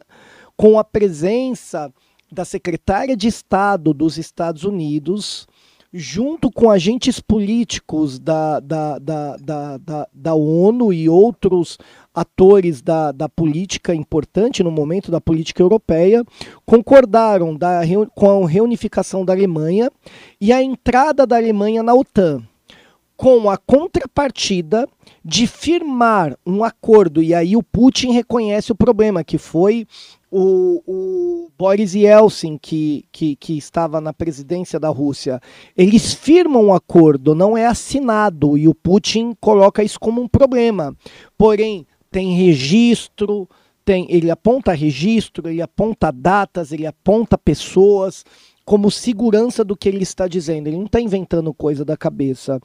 com 0.57 0.78
a 0.78 0.85
presença 0.85 1.93
da 2.30 2.45
secretária 2.47 3.16
de 3.16 3.28
Estado 3.28 3.93
dos 3.93 4.16
Estados 4.16 4.64
Unidos, 4.64 5.47
junto 5.93 6.51
com 6.51 6.70
agentes 6.70 7.20
políticos 7.20 8.18
da, 8.18 8.61
da, 8.61 8.99
da, 8.99 9.36
da, 9.36 9.76
da, 9.76 10.09
da 10.12 10.34
ONU 10.34 10.93
e 10.93 11.09
outros 11.09 11.76
atores 12.14 12.80
da, 12.80 13.12
da 13.12 13.28
política 13.28 13.95
importante 13.95 14.62
no 14.62 14.70
momento 14.70 15.11
da 15.11 15.20
política 15.20 15.62
europeia, 15.62 16.24
concordaram 16.64 17.55
da, 17.55 17.80
com 18.14 18.45
a 18.45 18.49
reunificação 18.49 19.24
da 19.24 19.32
Alemanha 19.32 19.90
e 20.40 20.53
a 20.53 20.62
entrada 20.62 21.26
da 21.26 21.36
Alemanha 21.36 21.82
na 21.82 21.95
OTAN, 21.95 22.43
com 23.16 23.51
a 23.51 23.59
contrapartida 23.59 24.88
de 25.25 25.47
firmar 25.47 26.37
um 26.45 26.64
acordo, 26.64 27.23
e 27.23 27.35
aí 27.35 27.57
o 27.57 27.62
Putin 27.62 28.12
reconhece 28.12 28.73
o 28.73 28.75
problema, 28.75 29.23
que 29.23 29.39
foi 29.39 29.87
o, 30.31 30.83
o 30.87 31.51
Boris 31.57 31.95
Yeltsin, 31.95 32.59
que, 32.59 33.05
que, 33.12 33.37
que, 33.37 33.57
estava 33.57 34.01
na 34.01 34.12
presidência 34.12 34.81
da 34.81 34.89
Rússia, 34.89 35.41
eles 35.77 36.12
firmam 36.12 36.66
um 36.66 36.75
acordo, 36.75 37.35
não 37.35 37.57
é 37.57 37.66
assinado, 37.66 38.59
e 38.59 38.66
o 38.66 38.75
Putin 38.75 39.37
coloca 39.41 39.85
isso 39.85 40.01
como 40.01 40.20
um 40.20 40.29
problema. 40.29 40.97
Porém, 41.37 41.87
tem 42.11 42.35
registro, 42.35 43.49
tem, 43.85 44.07
ele 44.11 44.31
aponta 44.31 44.73
registro, 44.73 45.49
ele 45.49 45.62
aponta 45.62 46.11
datas, 46.11 46.73
ele 46.73 46.87
aponta 46.87 47.39
pessoas 47.39 48.25
como 48.64 48.91
segurança 48.91 49.64
do 49.64 49.77
que 49.77 49.89
ele 49.89 50.03
está 50.03 50.29
dizendo. 50.29 50.68
Ele 50.68 50.77
não 50.77 50.87
está 50.87 51.01
inventando 51.01 51.53
coisa 51.53 51.85
da 51.85 51.97
cabeça. 51.97 52.61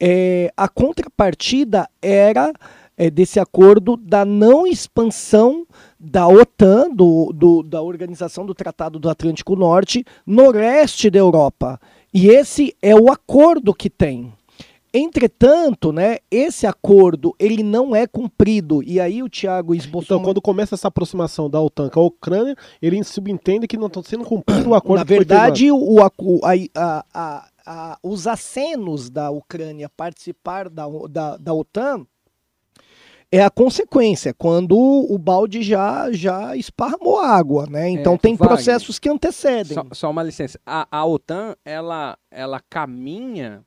É, 0.00 0.50
a 0.56 0.68
contrapartida 0.68 1.88
era 2.00 2.52
é, 2.96 3.10
desse 3.10 3.38
acordo 3.38 3.96
da 3.96 4.24
não 4.24 4.66
expansão 4.66 5.66
da 5.98 6.26
OTAN, 6.26 6.90
do, 6.90 7.32
do, 7.34 7.62
da 7.62 7.82
Organização 7.82 8.46
do 8.46 8.54
Tratado 8.54 8.98
do 8.98 9.10
Atlântico 9.10 9.56
Norte, 9.56 10.04
no 10.26 10.50
leste 10.50 11.10
da 11.10 11.18
Europa. 11.18 11.80
E 12.12 12.28
esse 12.28 12.74
é 12.82 12.94
o 12.94 13.10
acordo 13.10 13.74
que 13.74 13.88
tem. 13.88 14.32
Entretanto, 14.92 15.92
né, 15.92 16.18
esse 16.30 16.66
acordo 16.66 17.34
ele 17.38 17.62
não 17.62 17.94
é 17.94 18.06
cumprido. 18.06 18.82
E 18.82 18.98
aí 18.98 19.22
o 19.22 19.28
Tiago 19.28 19.74
esboçou. 19.74 20.16
Então, 20.16 20.22
quando 20.22 20.42
começa 20.42 20.74
essa 20.74 20.88
aproximação 20.88 21.48
da 21.48 21.60
OTAN 21.60 21.88
com 21.88 22.00
a 22.00 22.04
Ucrânia, 22.04 22.56
ele 22.82 23.02
subentende 23.04 23.68
que 23.68 23.76
não 23.76 23.86
está 23.86 24.02
sendo 24.02 24.24
cumprido 24.24 24.68
o 24.68 24.74
acordo. 24.74 24.98
Na 24.98 25.04
verdade, 25.04 25.70
o, 25.70 26.00
a, 26.02 26.10
a, 26.74 27.04
a, 27.14 27.48
a, 27.70 27.98
os 28.02 28.26
acenos 28.26 29.08
da 29.08 29.30
Ucrânia 29.30 29.88
participar 29.88 30.68
da, 30.68 30.84
da, 31.08 31.36
da 31.36 31.54
OTAN 31.54 32.04
é 33.30 33.44
a 33.44 33.48
consequência, 33.48 34.34
quando 34.34 34.76
o 34.76 35.16
balde 35.16 35.62
já, 35.62 36.10
já 36.10 36.56
esparramou 36.56 37.20
água, 37.20 37.64
né? 37.70 37.88
Então 37.88 38.14
é, 38.14 38.18
tem 38.18 38.34
Wagner, 38.34 38.48
processos 38.48 38.98
que 38.98 39.08
antecedem. 39.08 39.74
Só, 39.74 39.86
só, 39.92 40.10
uma 40.10 40.24
licença. 40.24 40.58
A, 40.66 40.88
a 40.90 41.06
OTAN, 41.06 41.54
ela, 41.64 42.18
ela 42.28 42.60
caminha 42.68 43.64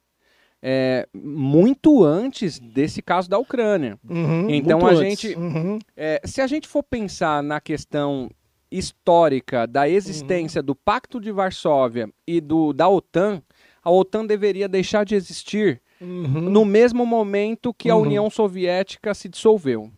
é, 0.62 1.08
muito 1.14 2.04
antes 2.04 2.60
desse 2.60 3.02
caso 3.02 3.30
da 3.30 3.38
Ucrânia. 3.38 3.98
Uhum, 4.04 4.50
então 4.50 4.86
a 4.86 4.96
gente, 4.96 5.34
uhum. 5.34 5.80
é, 5.96 6.20
se 6.26 6.42
a 6.42 6.48
gente 6.48 6.68
for 6.68 6.84
pensar 6.84 7.42
na 7.42 7.62
questão 7.62 8.30
histórica 8.70 9.66
da 9.66 9.88
existência 9.88 10.60
uhum. 10.60 10.66
do 10.66 10.76
Pacto 10.76 11.22
de 11.22 11.32
Varsóvia 11.32 12.10
e 12.28 12.42
do 12.42 12.74
da 12.74 12.90
OTAN, 12.90 13.42
a 13.84 13.92
OTAN 13.92 14.26
deveria 14.26 14.68
deixar 14.68 15.04
de 15.04 15.16
existir 15.16 15.82
uhum. 16.00 16.50
no 16.50 16.64
mesmo 16.64 17.06
momento 17.06 17.74
que 17.74 17.90
a 17.90 17.96
uhum. 17.96 18.04
União 18.04 18.30
Soviética 18.30 19.14
se 19.14 19.28
dissolveu. 19.28 19.92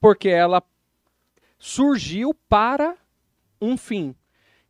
Porque 0.00 0.28
ela 0.28 0.62
surgiu 1.58 2.34
para 2.48 2.96
um 3.60 3.76
fim, 3.76 4.14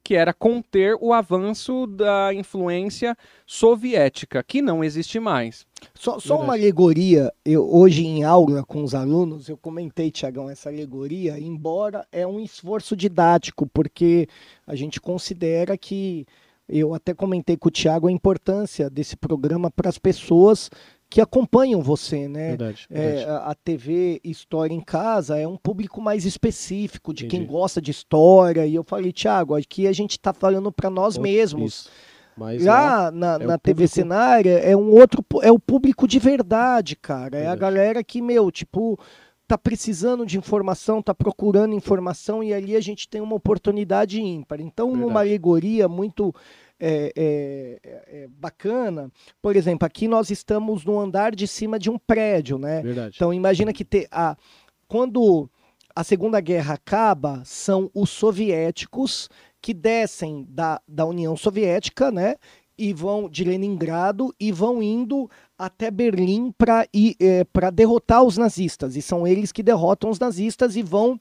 que 0.03 0.15
era 0.15 0.35
conter 0.35 0.97
o 1.01 1.13
avanço 1.13 1.87
da 1.87 2.33
influência 2.35 3.17
soviética, 3.47 4.43
que 4.43 4.61
não 4.61 4.85
existe 4.85 5.19
mais. 5.19 5.67
Só, 5.95 6.21
só 6.21 6.41
uma 6.41 6.53
alegoria, 6.53 7.33
eu, 7.45 7.67
hoje 7.69 8.05
em 8.05 8.23
aula 8.23 8.63
com 8.63 8.85
os 8.85 8.95
alunos, 8.95 9.49
eu 9.49 9.57
comentei, 9.57 10.11
Tiagão, 10.11 10.51
essa 10.51 10.69
alegoria, 10.69 11.39
embora 11.41 12.07
é 12.13 12.27
um 12.27 12.39
esforço 12.39 12.95
didático, 12.95 13.67
porque 13.67 14.29
a 14.67 14.75
gente 14.77 15.01
considera 15.01 15.77
que 15.77 16.27
eu 16.69 16.95
até 16.95 17.13
comentei 17.15 17.57
com 17.57 17.69
o 17.69 17.71
Tiago 17.71 18.09
a 18.09 18.13
importância 18.13 18.89
desse 18.91 19.17
programa 19.17 19.71
para 19.71 19.89
as 19.89 19.99
pessoas 19.99 20.71
que 21.11 21.21
acompanham 21.21 21.81
você, 21.81 22.27
né? 22.27 22.49
Verdade, 22.49 22.87
verdade. 22.91 23.25
É, 23.25 23.31
a 23.31 23.55
TV 23.55 24.21
História 24.25 24.75
em 24.75 24.81
Casa 24.81 25.39
é 25.39 25.47
um 25.47 25.57
público 25.57 26.01
mais 26.01 26.25
específico 26.25 27.13
de 27.15 27.27
Entendi. 27.27 27.45
quem 27.45 27.47
gosta 27.47 27.81
de 27.81 27.91
história. 27.91 28.67
E 28.67 28.75
eu 28.75 28.83
falei, 28.83 29.13
Tiago, 29.13 29.55
aqui 29.55 29.87
a 29.87 29.93
gente 29.93 30.13
está 30.13 30.33
falando 30.33 30.73
para 30.73 30.91
nós 30.91 31.17
mesmos. 31.19 31.75
Isso. 31.75 31.91
Mas 32.37 32.65
lá, 32.65 33.03
Lá 33.05 33.11
na, 33.13 33.35
é 33.37 33.39
na 33.47 33.59
TV 33.59 33.75
público- 33.85 33.95
cenária 33.95 34.59
é 34.59 34.77
um 34.77 34.91
outro, 34.91 35.25
é 35.41 35.53
o 35.53 35.59
público 35.59 36.09
de 36.09 36.19
verdade, 36.19 36.97
cara. 36.97 37.39
É 37.39 37.47
a 37.47 37.55
galera 37.55 38.03
que, 38.03 38.21
meu, 38.21 38.51
tipo, 38.51 38.99
tá 39.55 39.59
precisando 39.59 40.27
de 40.27 40.37
informação, 40.37 41.01
tá 41.01 41.15
procurando 41.15 41.75
informação 41.75 42.43
e 42.43 42.53
ali 42.53 42.75
a 42.75 42.81
gente 42.81 43.09
tem 43.09 43.21
uma 43.21 43.37
oportunidade 43.37 44.21
ímpar. 44.21 44.61
Então, 44.61 44.89
uma 44.89 45.07
Verdade. 45.07 45.19
alegoria 45.19 45.89
muito 45.89 46.35
é, 46.81 47.13
é, 47.17 47.79
é, 47.85 48.23
é, 48.23 48.29
bacana, 48.29 49.11
por 49.41 49.55
exemplo, 49.55 49.87
aqui 49.87 50.09
nós 50.09 50.29
estamos 50.31 50.85
no 50.85 50.99
andar 50.99 51.35
de 51.35 51.47
cima 51.47 51.79
de 51.79 51.89
um 51.89 51.97
prédio, 51.97 52.59
né? 52.59 52.83
verdade. 52.83 53.15
Então 53.15 53.33
imagina 53.33 53.73
que 53.73 53.85
te, 53.85 54.09
a, 54.11 54.37
quando 54.89 55.49
a 55.95 56.03
Segunda 56.03 56.41
Guerra 56.41 56.75
acaba, 56.75 57.41
são 57.45 57.89
os 57.95 58.11
soviéticos 58.11 59.29
que 59.63 59.73
descem 59.73 60.45
da, 60.49 60.81
da 60.87 61.07
União 61.07 61.37
Soviética, 61.37 62.11
né? 62.11 62.35
E 62.77 62.93
vão 62.93 63.29
de 63.29 63.45
Leningrado 63.45 64.35
e 64.39 64.51
vão 64.51 64.83
indo 64.83 65.31
até 65.57 65.91
Berlim 65.91 66.53
para 66.57 66.87
para 67.53 67.71
derrotar 67.71 68.23
os 68.23 68.37
nazistas. 68.37 68.97
E 68.97 69.03
são 69.03 69.27
eles 69.27 69.53
que 69.53 69.63
derrotam 69.63 70.11
os 70.11 70.19
nazistas 70.19 70.77
e 70.77 70.83
vão 70.83 71.19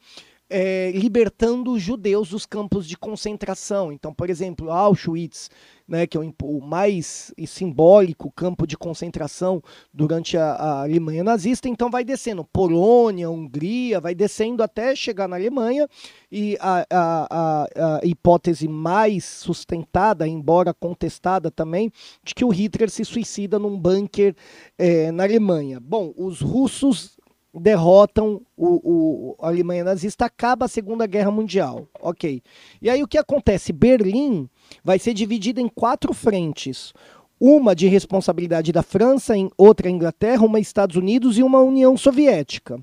é, 0.49 0.91
libertando 0.91 1.71
os 1.71 1.81
judeus 1.81 2.29
dos 2.29 2.45
campos 2.45 2.87
de 2.87 2.97
concentração. 2.97 3.91
Então, 3.91 4.13
por 4.13 4.29
exemplo, 4.29 4.71
Auschwitz, 4.71 5.49
né, 5.87 6.07
que 6.07 6.17
é 6.17 6.19
o, 6.19 6.33
o 6.43 6.61
mais 6.61 7.33
simbólico 7.45 8.31
campo 8.31 8.65
de 8.65 8.77
concentração 8.77 9.61
durante 9.93 10.37
a, 10.37 10.53
a 10.53 10.81
Alemanha 10.83 11.23
nazista, 11.23 11.67
então 11.67 11.89
vai 11.89 12.03
descendo 12.03 12.43
Polônia, 12.45 13.29
Hungria, 13.29 13.99
vai 13.99 14.15
descendo 14.15 14.63
até 14.63 14.95
chegar 14.95 15.27
na 15.27 15.35
Alemanha 15.35 15.87
e 16.31 16.57
a, 16.59 16.85
a- 16.89 17.67
a- 17.75 17.99
hipótese 18.03 18.67
mais 18.67 19.23
sustentada, 19.25 20.27
embora 20.27 20.73
contestada 20.73 21.51
também, 21.51 21.91
de 22.23 22.33
que 22.33 22.45
o 22.45 22.49
Hitler 22.49 22.89
se 22.89 23.03
suicida 23.05 23.59
num 23.59 23.77
bunker 23.77 24.35
eh, 24.77 25.11
na 25.11 25.23
Alemanha. 25.23 25.79
Bom, 25.79 26.13
os 26.17 26.41
russos 26.41 27.17
derrotam 27.53 28.41
o, 28.57 29.35
o- 29.35 29.35
a 29.39 29.47
Alemanha 29.47 29.83
nazista, 29.83 30.25
acaba 30.25 30.65
a 30.65 30.69
Segunda 30.69 31.05
Guerra 31.05 31.29
Mundial. 31.31 31.87
Ok. 32.01 32.41
E 32.81 32.89
aí 32.89 33.03
o 33.03 33.07
que 33.07 33.17
acontece? 33.17 33.71
Berlim 33.71 34.49
vai 34.83 34.97
ser 34.99 35.13
dividida 35.13 35.59
em 35.59 35.67
quatro 35.67 36.13
frentes. 36.13 36.93
Uma 37.39 37.75
de 37.75 37.87
responsabilidade 37.87 38.71
da 38.71 38.81
França, 38.81 39.33
outra 39.57 39.89
Inglaterra, 39.89 40.45
uma 40.45 40.59
Estados 40.59 40.95
Unidos 40.95 41.37
e 41.37 41.43
uma 41.43 41.59
União 41.59 41.97
Soviética. 41.97 42.79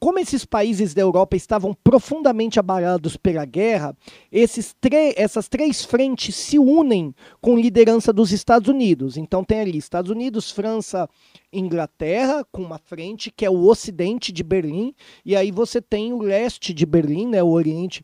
Como 0.00 0.18
esses 0.18 0.46
países 0.46 0.94
da 0.94 1.02
Europa 1.02 1.36
estavam 1.36 1.76
profundamente 1.84 2.58
abalados 2.58 3.18
pela 3.18 3.44
guerra, 3.44 3.94
essas 4.32 5.46
três 5.46 5.84
frentes 5.84 6.34
se 6.34 6.58
unem 6.58 7.14
com 7.38 7.58
liderança 7.58 8.10
dos 8.10 8.32
Estados 8.32 8.70
Unidos. 8.70 9.18
Então 9.18 9.44
tem 9.44 9.60
ali 9.60 9.76
Estados 9.76 10.10
Unidos, 10.10 10.50
França, 10.50 11.06
Inglaterra, 11.52 12.42
com 12.50 12.62
uma 12.62 12.78
frente 12.78 13.30
que 13.30 13.44
é 13.44 13.50
o 13.50 13.66
ocidente 13.66 14.32
de 14.32 14.42
Berlim, 14.42 14.94
e 15.22 15.36
aí 15.36 15.50
você 15.50 15.82
tem 15.82 16.14
o 16.14 16.22
leste 16.22 16.72
de 16.72 16.86
Berlim, 16.86 17.26
né, 17.26 17.42
o 17.42 17.50
oriente 17.50 18.02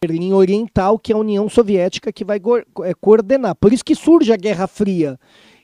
Berlim 0.00 0.32
Oriental, 0.32 0.98
que 0.98 1.12
é 1.12 1.14
a 1.14 1.18
União 1.18 1.48
Soviética 1.48 2.12
que 2.12 2.24
vai 2.24 2.40
é, 2.84 2.94
coordenar. 2.94 3.54
Por 3.56 3.72
isso 3.72 3.84
que 3.84 3.94
surge 3.94 4.32
a 4.32 4.36
Guerra 4.36 4.66
Fria. 4.66 5.18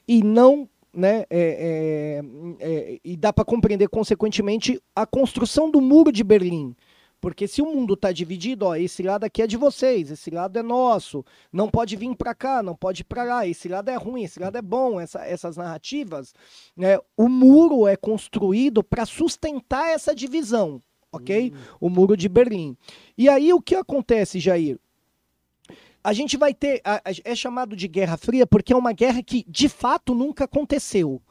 E 0.06 0.22
não, 0.22 0.68
né, 0.92 1.24
é, 1.30 2.20
é, 2.20 2.22
é, 2.60 2.98
e 3.04 3.16
dá 3.16 3.32
para 3.32 3.44
compreender 3.44 3.88
consequentemente 3.88 4.80
a 4.94 5.06
construção 5.06 5.70
do 5.70 5.80
Muro 5.80 6.12
de 6.12 6.24
Berlim. 6.24 6.74
Porque 7.20 7.46
se 7.46 7.62
o 7.62 7.66
mundo 7.66 7.94
está 7.94 8.10
dividido, 8.10 8.66
ó, 8.66 8.74
esse 8.74 9.00
lado 9.00 9.22
aqui 9.22 9.42
é 9.42 9.46
de 9.46 9.56
vocês, 9.56 10.10
esse 10.10 10.28
lado 10.28 10.58
é 10.58 10.62
nosso, 10.62 11.24
não 11.52 11.68
pode 11.68 11.94
vir 11.94 12.16
para 12.16 12.34
cá, 12.34 12.64
não 12.64 12.74
pode 12.74 13.02
ir 13.02 13.04
para 13.04 13.22
lá, 13.22 13.46
esse 13.46 13.68
lado 13.68 13.88
é 13.90 13.94
ruim, 13.94 14.24
esse 14.24 14.40
lado 14.40 14.58
é 14.58 14.62
bom, 14.62 15.00
essa- 15.00 15.24
essas 15.24 15.56
narrativas, 15.56 16.34
né, 16.76 16.98
o 17.16 17.28
muro 17.28 17.86
é 17.86 17.94
construído 17.94 18.82
para 18.82 19.06
sustentar 19.06 19.88
essa 19.90 20.12
divisão, 20.12 20.82
ok? 21.12 21.52
O 21.80 21.88
muro 21.88 22.16
de 22.16 22.28
Berlim. 22.28 22.76
E 23.16 23.28
aí 23.28 23.52
o 23.52 23.60
que 23.60 23.74
acontece, 23.74 24.40
Jair? 24.40 24.78
A 26.02 26.12
gente 26.12 26.36
vai 26.36 26.52
ter. 26.52 26.80
a- 26.84 26.96
a- 26.96 27.12
é 27.24 27.34
chamado 27.36 27.76
de 27.76 27.86
Guerra 27.86 28.16
Fria 28.16 28.46
porque 28.46 28.72
é 28.72 28.76
uma 28.76 28.92
guerra 28.92 29.22
que 29.22 29.44
de 29.48 29.68
fato 29.68 30.14
nunca 30.14 30.44
aconteceu. 30.44 31.22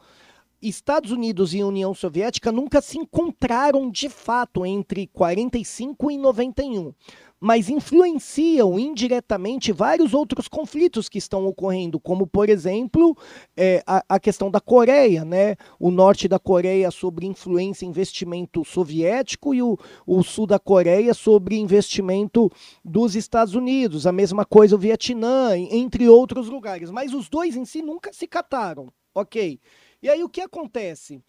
Estados 0.62 1.10
Unidos 1.10 1.52
e 1.52 1.62
União 1.62 1.92
Soviética 1.92 2.52
nunca 2.52 2.80
se 2.80 2.96
encontraram 2.96 3.90
de 3.90 4.08
fato 4.08 4.64
entre 4.64 5.08
45 5.08 6.08
e 6.10 6.16
91, 6.16 6.94
mas 7.42 7.68
influenciam 7.68 8.78
indiretamente 8.78 9.72
vários 9.72 10.14
outros 10.14 10.46
conflitos 10.46 11.08
que 11.08 11.18
estão 11.18 11.44
ocorrendo, 11.44 11.98
como 11.98 12.24
por 12.24 12.48
exemplo 12.48 13.18
é, 13.56 13.82
a, 13.84 14.04
a 14.10 14.20
questão 14.20 14.48
da 14.48 14.60
Coreia, 14.60 15.24
né? 15.24 15.56
O 15.76 15.90
norte 15.90 16.28
da 16.28 16.38
Coreia 16.38 16.88
sobre 16.92 17.26
influência 17.26 17.84
e 17.84 17.88
investimento 17.88 18.64
soviético 18.64 19.52
e 19.52 19.60
o, 19.60 19.76
o 20.06 20.22
sul 20.22 20.46
da 20.46 20.60
Coreia 20.60 21.12
sobre 21.14 21.56
investimento 21.56 22.48
dos 22.84 23.16
Estados 23.16 23.56
Unidos, 23.56 24.06
a 24.06 24.12
mesma 24.12 24.44
coisa 24.44 24.76
o 24.76 24.78
Vietnã, 24.78 25.58
entre 25.58 26.08
outros 26.08 26.48
lugares. 26.48 26.92
Mas 26.92 27.12
os 27.12 27.28
dois 27.28 27.56
em 27.56 27.64
si 27.64 27.82
nunca 27.82 28.12
se 28.12 28.28
cataram, 28.28 28.86
ok? 29.12 29.58
E 30.00 30.08
aí 30.08 30.22
o 30.22 30.28
que 30.28 30.40
acontece? 30.40 31.20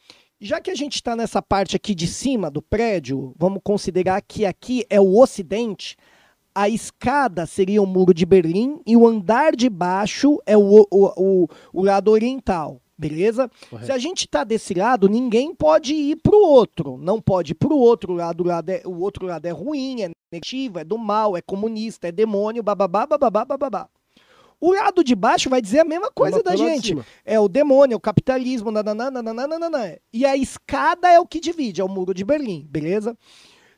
Já 0.44 0.60
que 0.60 0.70
a 0.70 0.76
gente 0.76 0.96
está 0.96 1.16
nessa 1.16 1.42
parte 1.42 1.74
aqui 1.74 1.96
de 1.96 2.06
cima 2.06 2.52
do 2.52 2.62
prédio, 2.62 3.34
vamos 3.40 3.62
considerar 3.64 4.22
que 4.22 4.46
aqui 4.46 4.86
é 4.90 5.00
o 5.00 5.18
Ocidente. 5.18 5.96
A 6.54 6.68
escada 6.68 7.46
seria 7.46 7.82
o 7.82 7.88
muro 7.88 8.14
de 8.14 8.26
Berlim 8.26 8.82
e 8.86 8.98
o 8.98 9.08
andar 9.08 9.56
de 9.56 9.70
baixo 9.70 10.38
é 10.46 10.58
o, 10.58 10.86
o, 10.92 11.14
o, 11.16 11.48
o 11.72 11.82
lado 11.82 12.12
oriental. 12.12 12.82
Beleza? 12.98 13.50
Correto. 13.70 13.86
Se 13.86 13.94
a 13.94 13.98
gente 13.98 14.26
está 14.26 14.44
desse 14.44 14.74
lado, 14.74 15.08
ninguém 15.08 15.56
pode 15.56 15.94
ir 15.94 16.18
para 16.18 16.36
o 16.36 16.46
outro. 16.46 16.98
Não 16.98 17.22
pode 17.22 17.54
ir 17.54 17.56
para 17.56 17.74
o 17.74 17.80
outro 17.80 18.12
lado. 18.12 18.44
O, 18.44 18.46
lado 18.46 18.70
é, 18.70 18.82
o 18.84 19.00
outro 19.00 19.26
lado 19.26 19.46
é 19.46 19.52
ruim, 19.52 20.02
é 20.02 20.10
negativo, 20.30 20.78
é 20.78 20.84
do 20.84 20.98
mal, 20.98 21.38
é 21.38 21.42
comunista, 21.42 22.10
é 22.10 22.12
demônio, 22.12 22.62
bababá, 22.62 23.08
bababá, 23.08 23.46
bababá. 23.46 23.88
O 24.66 24.72
lado 24.74 25.04
de 25.04 25.14
baixo 25.16 25.50
vai 25.50 25.62
dizer 25.62 25.80
a 25.80 25.86
mesma 25.86 26.10
coisa 26.12 26.38
da 26.44 26.52
gente. 26.72 26.94
É 27.26 27.38
o 27.40 27.48
demônio, 27.50 27.96
é 27.96 27.98
o 27.98 28.00
capitalismo, 28.00 28.72
nananã. 28.72 29.12
E 30.14 30.26
a 30.26 30.38
escada 30.38 31.10
é 31.10 31.20
o 31.20 31.26
que 31.28 31.40
divide, 31.40 31.82
é 31.82 31.84
o 31.84 31.90
muro 31.90 32.14
de 32.14 32.24
Berlim, 32.24 32.66
beleza? 32.70 33.18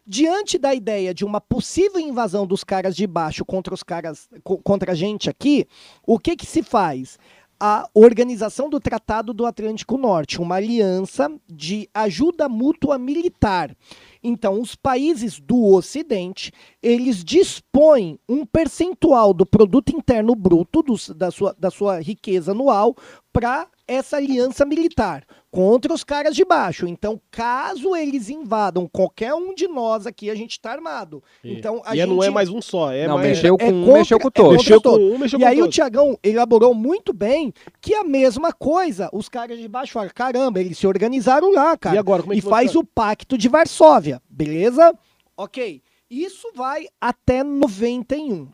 Diante 0.07 0.59
da 0.59 0.75
ideia 0.75 1.11
de 1.15 1.25
uma 1.25 1.41
possível 1.41 1.99
invasão 1.99 2.45
dos 2.45 2.63
caras 2.63 2.95
de 2.95 3.07
baixo 3.07 3.43
contra 3.43 3.73
os 3.73 3.81
caras 3.81 4.29
co- 4.43 4.59
contra 4.59 4.91
a 4.91 4.95
gente 4.95 5.27
aqui, 5.31 5.65
o 6.05 6.19
que 6.19 6.35
que 6.35 6.45
se 6.45 6.61
faz? 6.61 7.17
A 7.57 7.87
organização 7.93 8.69
do 8.69 8.81
Tratado 8.81 9.33
do 9.33 9.45
Atlântico 9.45 9.97
Norte, 9.97 10.41
uma 10.41 10.55
aliança 10.55 11.31
de 11.47 11.89
ajuda 11.93 12.49
mútua 12.49 12.97
militar. 12.97 13.75
Então, 14.21 14.59
os 14.59 14.75
países 14.75 15.39
do 15.39 15.63
Ocidente, 15.73 16.51
eles 16.83 17.23
dispõem 17.23 18.19
um 18.27 18.45
percentual 18.45 19.33
do 19.33 19.45
produto 19.45 19.95
interno 19.95 20.35
bruto 20.35 20.81
dos- 20.81 21.09
da, 21.09 21.31
sua, 21.31 21.55
da 21.57 21.71
sua 21.71 22.01
riqueza 22.01 22.51
anual 22.51 22.93
para 23.31 23.67
essa 23.87 24.17
aliança 24.17 24.65
militar 24.65 25.25
contra 25.55 25.93
os 25.93 26.03
caras 26.03 26.35
de 26.35 26.43
baixo. 26.43 26.85
Então, 26.85 27.19
caso 27.31 27.95
eles 27.95 28.29
invadam 28.29 28.89
qualquer 28.91 29.33
um 29.33 29.55
de 29.55 29.69
nós 29.69 30.05
aqui, 30.05 30.29
a 30.29 30.35
gente 30.35 30.51
está 30.51 30.73
armado. 30.73 31.23
E- 31.41 31.53
Então, 31.53 31.81
a 31.85 31.95
e 31.95 32.01
é- 32.01 32.05
não 32.05 32.21
é 32.21 32.25
gente- 32.25 32.33
mais 32.33 32.49
um 32.49 32.61
só, 32.61 32.91
é 32.91 33.07
não, 33.07 33.15
mais. 33.15 33.29
mexeu 33.29 33.57
com 33.57 33.63
é 33.63 33.69
um, 33.69 33.83
contra- 33.85 33.99
mexeu 33.99 34.19
com 34.19 34.27
é 34.27 34.31
todos. 34.31 34.57
Mexeu 34.57 34.81
com 34.81 34.89
todo. 34.89 35.01
um, 35.01 35.17
mexeu 35.17 35.39
E 35.39 35.41
com 35.43 35.47
aí 35.47 35.61
o. 35.61 35.69
Tiagão 35.69 36.19
elaborou 36.21 36.73
muito 36.73 37.13
bem 37.13 37.53
que 37.79 37.95
a 37.95 38.03
mesma 38.03 38.51
coisa, 38.51 39.09
os 39.13 39.29
caras 39.29 39.57
de 39.57 39.67
baixo 39.69 39.93
falaram, 39.93 40.11
caramba, 40.13 40.59
eles 40.59 40.77
se 40.77 40.85
organizaram 40.85 41.49
lá, 41.53 41.77
cara. 41.77 41.95
E 41.95 41.99
agora, 41.99 42.21
como 42.21 42.33
é 42.33 42.37
e 42.37 42.41
que 42.41 42.49
faz 42.49 42.73
vai 42.73 42.81
o 42.81 42.85
Pacto 42.85 43.37
de 43.37 43.47
Varsóvia, 43.47 44.21
beleza? 44.29 44.93
Ok. 45.37 45.81
Isso 46.09 46.49
vai 46.53 46.87
até 46.99 47.43
91. 47.43 48.49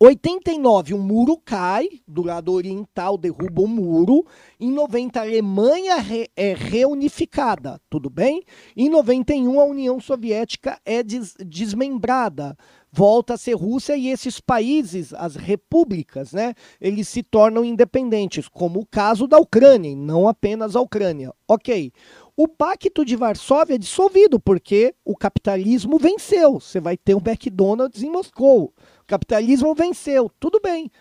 89, 0.00 0.94
o 0.94 0.98
muro 0.98 1.36
cai, 1.44 1.88
do 2.06 2.22
lado 2.22 2.52
oriental 2.52 3.18
derruba 3.18 3.62
o 3.62 3.66
muro. 3.66 4.24
Em 4.60 4.70
90, 4.70 5.18
a 5.18 5.22
Alemanha 5.24 5.96
re- 5.96 6.28
é 6.36 6.54
reunificada, 6.54 7.80
tudo 7.90 8.08
bem? 8.08 8.44
Em 8.76 8.88
91, 8.88 9.58
a 9.60 9.64
União 9.64 9.98
Soviética 9.98 10.78
é 10.84 11.02
des- 11.02 11.34
desmembrada, 11.44 12.56
volta 12.92 13.34
a 13.34 13.36
ser 13.36 13.54
Rússia 13.54 13.96
e 13.96 14.06
esses 14.08 14.38
países, 14.40 15.12
as 15.14 15.34
repúblicas, 15.34 16.32
né, 16.32 16.54
eles 16.80 17.08
se 17.08 17.24
tornam 17.24 17.64
independentes, 17.64 18.46
como 18.46 18.78
o 18.80 18.86
caso 18.86 19.26
da 19.26 19.38
Ucrânia, 19.38 19.90
e 19.90 19.96
não 19.96 20.28
apenas 20.28 20.76
a 20.76 20.80
Ucrânia. 20.80 21.32
Ok. 21.48 21.92
O 22.36 22.46
Pacto 22.46 23.04
de 23.04 23.16
Varsóvia 23.16 23.74
é 23.74 23.78
dissolvido 23.78 24.38
porque 24.38 24.94
o 25.04 25.16
capitalismo 25.16 25.98
venceu. 25.98 26.60
Você 26.60 26.78
vai 26.80 26.96
ter 26.96 27.16
o 27.16 27.22
McDonald's 27.26 28.00
em 28.04 28.10
Moscou. 28.12 28.72
Capitalismo 29.08 29.74
venceu, 29.74 30.30
tudo 30.38 30.60
bem. 30.60 30.92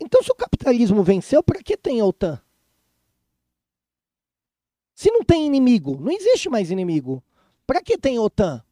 Então, 0.00 0.22
se 0.22 0.30
o 0.30 0.34
capitalismo 0.34 1.02
venceu, 1.02 1.42
para 1.42 1.60
que 1.60 1.76
tem 1.76 2.00
a 2.00 2.04
OTAN? 2.06 2.40
Se 4.94 5.10
não 5.10 5.24
tem 5.24 5.44
inimigo, 5.44 5.98
não 6.00 6.12
existe 6.12 6.48
mais 6.48 6.70
inimigo. 6.70 7.22
Para 7.66 7.82
que 7.82 7.98
tem 7.98 8.16
OTAN? 8.16 8.62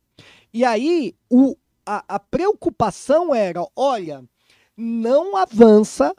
E 0.53 0.64
aí, 0.64 1.16
o, 1.28 1.57
a, 1.84 2.05
a 2.14 2.18
preocupação 2.20 3.34
era: 3.34 3.66
olha, 3.74 4.24
não 4.76 5.37
avança, 5.37 6.14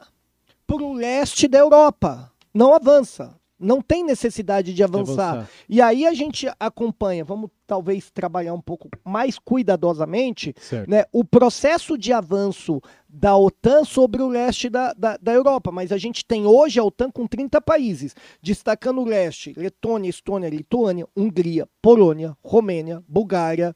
para 0.66 0.82
o 0.82 0.92
leste 0.92 1.48
da 1.48 1.58
Europa. 1.58 2.30
Não 2.52 2.74
avança. 2.74 3.37
Não 3.58 3.82
tem 3.82 4.04
necessidade 4.04 4.72
de 4.72 4.82
avançar. 4.84 5.30
avançar. 5.30 5.50
E 5.68 5.80
aí 5.80 6.06
a 6.06 6.14
gente 6.14 6.48
acompanha, 6.60 7.24
vamos 7.24 7.50
talvez 7.66 8.10
trabalhar 8.10 8.54
um 8.54 8.60
pouco 8.60 8.88
mais 9.04 9.38
cuidadosamente, 9.38 10.54
Certo. 10.58 10.88
né, 10.88 11.04
o 11.12 11.24
processo 11.24 11.98
de 11.98 12.12
avanço 12.12 12.80
da 13.08 13.36
OTAN 13.36 13.84
sobre 13.84 14.22
o 14.22 14.28
leste 14.28 14.68
da, 14.68 14.92
da, 14.92 15.16
da 15.16 15.32
Europa. 15.32 15.72
Mas 15.72 15.90
a 15.92 15.98
gente 15.98 16.24
tem 16.24 16.46
hoje 16.46 16.78
a 16.78 16.84
OTAN 16.84 17.10
com 17.10 17.26
30 17.26 17.60
países, 17.60 18.14
destacando 18.40 19.00
o 19.00 19.04
leste: 19.04 19.52
Letônia, 19.56 20.08
Estônia, 20.08 20.48
Lituânia, 20.48 21.06
Hungria, 21.16 21.68
Polônia, 21.82 22.36
Romênia, 22.42 23.02
Bulgária. 23.08 23.74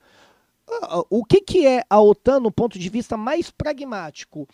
Ah, 0.68 0.98
ah, 0.98 1.04
O 1.10 1.24
que, 1.24 1.40
que 1.40 1.66
é 1.66 1.82
a 1.90 2.00
OTAN 2.00 2.40
no 2.40 2.52
ponto 2.52 2.78
de 2.78 2.88
vista 2.88 3.16
mais 3.16 3.50
pragmático? 3.50 4.48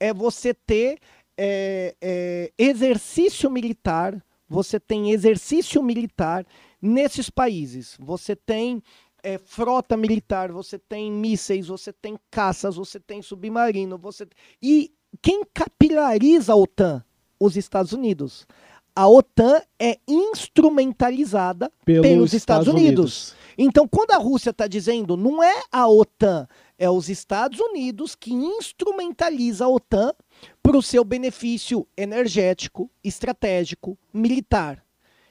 É 0.00 0.14
você 0.14 0.54
ter 0.54 0.98
é, 1.36 1.94
é, 2.00 2.52
exercício 2.58 3.50
militar, 3.50 4.20
você 4.48 4.80
tem 4.80 5.10
exercício 5.10 5.82
militar 5.82 6.46
nesses 6.80 7.28
países. 7.28 7.96
Você 8.00 8.34
tem 8.34 8.82
é, 9.22 9.38
frota 9.38 9.96
militar, 9.96 10.50
você 10.50 10.78
tem 10.78 11.12
mísseis, 11.12 11.66
você 11.66 11.92
tem 11.92 12.18
caças, 12.30 12.76
você 12.76 12.98
tem 12.98 13.20
submarino, 13.20 13.98
você 13.98 14.26
e 14.62 14.92
quem 15.20 15.42
capilariza 15.52 16.52
a 16.52 16.56
OTAN? 16.56 17.04
Os 17.40 17.56
Estados 17.56 17.92
Unidos. 17.92 18.46
A 18.94 19.06
OTAN 19.06 19.62
é 19.78 19.96
instrumentalizada 20.08 21.70
pelos, 21.84 22.32
Estados, 22.32 22.66
Unidos. 22.66 23.32
Então, 23.56 23.86
quando 23.86 24.10
a 24.10 24.16
Rússia 24.16 24.50
está 24.50 24.66
dizendo 24.66 25.16
não 25.16 25.40
é 25.40 25.62
a 25.70 25.86
OTAN, 25.88 26.48
é 26.76 26.90
os 26.90 27.08
Estados 27.08 27.60
Unidos 27.60 28.16
que 28.16 28.32
instrumentaliza 28.32 29.66
a 29.66 29.68
OTAN 29.68 30.12
para 30.62 30.76
o 30.76 30.82
seu 30.82 31.04
benefício 31.04 31.86
energético, 31.96 32.90
estratégico, 33.02 33.98
militar. 34.12 34.84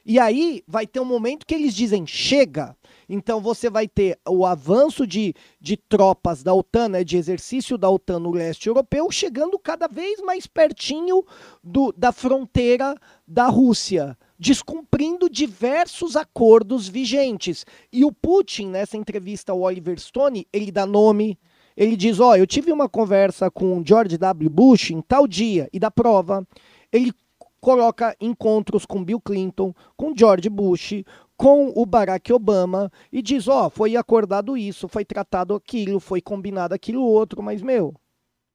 E 0.10 0.18
aí 0.20 0.64
vai 0.66 0.88
ter 0.88 1.02
um 1.02 1.06
momento 1.06 1.46
que 1.46 1.54
eles 1.54 1.76
dizem 1.76 2.08
chega. 2.08 2.74
Então 3.10 3.42
você 3.42 3.70
vai 3.70 3.90
ter 3.90 4.18
o 4.26 4.46
avanço 4.46 5.06
de, 5.06 5.34
de 5.60 5.76
tropas 5.76 6.42
da 6.42 6.54
OTAN, 6.54 6.88
né, 6.88 7.04
de 7.04 7.18
exercício 7.18 7.78
da 7.78 7.90
OTAN 7.90 8.20
no 8.20 8.32
leste 8.32 8.68
europeu, 8.68 9.12
chegando 9.12 9.60
cada 9.60 9.86
vez 9.86 10.22
mais 10.22 10.48
pertinho 10.48 11.26
do, 11.62 11.92
da 11.92 12.14
fronteira 12.14 12.96
da 13.28 13.48
Rússia, 13.48 14.18
descumprindo 14.40 15.30
diversos 15.30 16.16
acordos 16.16 16.88
vigentes. 16.88 17.66
E 17.92 18.06
o 18.06 18.12
Putin, 18.14 18.68
nessa 18.68 18.96
entrevista 18.96 19.52
ao 19.52 19.60
Oliver 19.60 20.00
Stone, 20.00 20.48
ele 20.54 20.72
dá 20.72 20.86
nome, 20.86 21.38
ele 21.78 21.96
diz: 21.96 22.20
Ó, 22.20 22.36
eu 22.36 22.48
tive 22.48 22.72
uma 22.72 22.90
conversa 22.90 23.52
com 23.52 23.84
George 23.86 24.18
W. 24.18 24.50
Bush 24.50 24.90
em 24.90 25.02
tal 25.02 25.28
dia, 25.28 25.70
e 25.72 25.80
dá 25.80 25.92
prova. 25.92 26.46
Ele 26.92 27.14
coloca 27.62 28.16
encontros 28.20 28.86
com 28.86 29.04
Bill 29.04 29.22
Clinton, 29.22 29.74
com 29.96 30.14
George 30.16 30.50
Bush, 30.50 31.04
com 31.38 31.72
o 31.76 31.86
Barack 31.86 32.34
Obama 32.34 32.92
e 33.14 33.22
diz: 33.22 33.48
Ó, 33.48 33.70
foi 33.70 33.96
acordado 33.96 34.58
isso, 34.58 34.88
foi 34.88 35.06
tratado 35.06 35.54
aquilo, 35.54 36.00
foi 36.00 36.20
combinado 36.20 36.74
aquilo 36.74 37.04
outro, 37.04 37.44
mas 37.44 37.62
meu, 37.62 37.94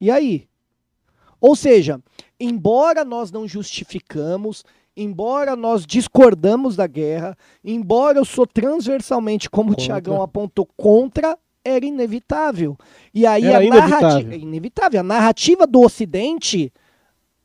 e 0.01 0.11
aí? 0.11 0.49
Ou 1.41 1.55
seja, 1.55 2.01
embora 2.39 3.05
nós 3.05 3.31
não 3.31 3.47
justificamos, 3.47 4.65
embora 4.97 5.57
nós 5.57 5.87
discordamos 5.87 6.77
da 6.77 6.87
guerra, 6.87 7.37
embora 7.65 8.19
eu 8.19 8.25
sou 8.25 8.47
transversalmente, 8.47 9.49
como 9.49 9.71
Contra. 9.71 9.83
o 9.83 9.87
Tiagão 9.87 10.23
apontou, 10.23 10.69
contra, 10.77 11.39
era 11.65 11.85
inevitável. 11.85 12.77
E 13.15 13.27
aí 13.27 13.47
Era 13.47 13.59
a 13.59 13.65
inevitável. 13.65 14.01
narrativa. 14.01 14.35
É 14.35 14.39
inevitável. 14.39 15.01
A 15.01 15.05
narrativa 15.05 15.67
do 15.67 15.81
Ocidente 15.81 16.73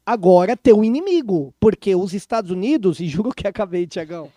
agora 0.06 0.54
é 0.54 0.56
ter 0.56 0.74
um 0.74 0.84
inimigo. 0.84 1.54
Porque 1.60 1.96
os 1.96 2.14
Estados 2.14 2.52
Unidos, 2.52 3.00
e 3.02 3.08
juro 3.08 3.32
que 3.32 3.48
acabei, 3.48 3.86
Tiagão, 3.86 4.30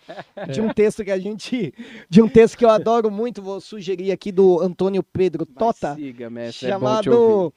de 0.51 0.61
um 0.61 0.73
texto 0.73 1.03
que 1.03 1.11
a 1.11 1.19
gente. 1.19 1.73
De 2.09 2.21
um 2.21 2.27
texto 2.27 2.57
que 2.57 2.65
eu 2.65 2.69
adoro 2.69 3.09
muito, 3.09 3.41
vou 3.41 3.61
sugerir 3.61 4.11
aqui 4.11 4.31
do 4.31 4.59
Antônio 4.61 5.03
Pedro 5.03 5.45
Tota 5.45 5.95
siga, 5.95 6.29
mestre, 6.29 6.69
é 6.69 6.77
bom 6.77 7.01
te 7.01 7.09
ouvir. 7.09 7.13
chamado 7.13 7.53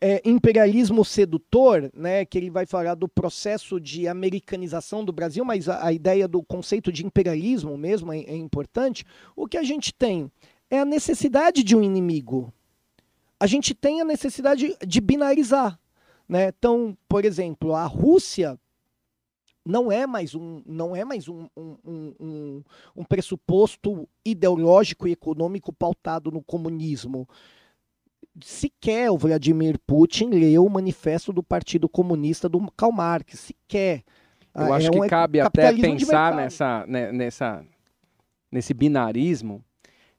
é, 0.00 0.20
Imperialismo 0.24 1.04
Sedutor, 1.04 1.90
né, 1.94 2.24
que 2.24 2.36
ele 2.36 2.50
vai 2.50 2.66
falar 2.66 2.94
do 2.94 3.08
processo 3.08 3.80
de 3.80 4.06
americanização 4.06 5.04
do 5.04 5.12
Brasil, 5.12 5.44
mas 5.44 5.68
a, 5.68 5.86
a 5.86 5.92
ideia 5.92 6.28
do 6.28 6.42
conceito 6.42 6.92
de 6.92 7.04
imperialismo 7.04 7.76
mesmo 7.78 8.12
é, 8.12 8.18
é 8.20 8.36
importante. 8.36 9.04
O 9.34 9.46
que 9.46 9.56
a 9.56 9.62
gente 9.62 9.94
tem 9.94 10.30
é 10.70 10.80
a 10.80 10.84
necessidade 10.84 11.62
de 11.62 11.76
um 11.76 11.82
inimigo. 11.82 12.52
A 13.38 13.46
gente 13.46 13.74
tem 13.74 14.00
a 14.00 14.04
necessidade 14.04 14.76
de 14.86 15.00
binarizar. 15.00 15.78
Né? 16.28 16.48
Então, 16.48 16.96
por 17.08 17.24
exemplo, 17.24 17.74
a 17.74 17.84
Rússia 17.84 18.58
não 19.64 19.90
é 19.90 20.06
mais 20.06 20.34
um, 20.34 20.62
não 20.64 20.94
é 20.94 21.04
mais 21.04 21.28
um, 21.28 21.48
um, 21.56 21.76
um, 21.84 22.62
um, 22.96 23.04
pressuposto 23.04 24.08
ideológico 24.24 25.08
e 25.08 25.12
econômico 25.12 25.72
pautado 25.72 26.30
no 26.30 26.42
comunismo 26.42 27.28
sequer 28.42 29.10
o 29.10 29.16
Vladimir 29.16 29.78
Putin 29.86 30.30
leu 30.30 30.64
o 30.64 30.70
manifesto 30.70 31.32
do 31.32 31.42
Partido 31.42 31.88
Comunista 31.88 32.48
do 32.48 32.70
Karl 32.72 32.92
Marx, 32.92 33.40
sequer. 33.40 34.02
Eu 34.54 34.72
Ah, 34.72 34.76
acho 34.76 34.88
é 34.88 34.90
que 34.90 35.08
cabe 35.08 35.40
até 35.40 35.72
pensar 35.72 36.34
nessa, 36.34 36.84
né, 36.86 37.12
nessa, 37.12 37.64
nesse 38.50 38.74
binarismo. 38.74 39.64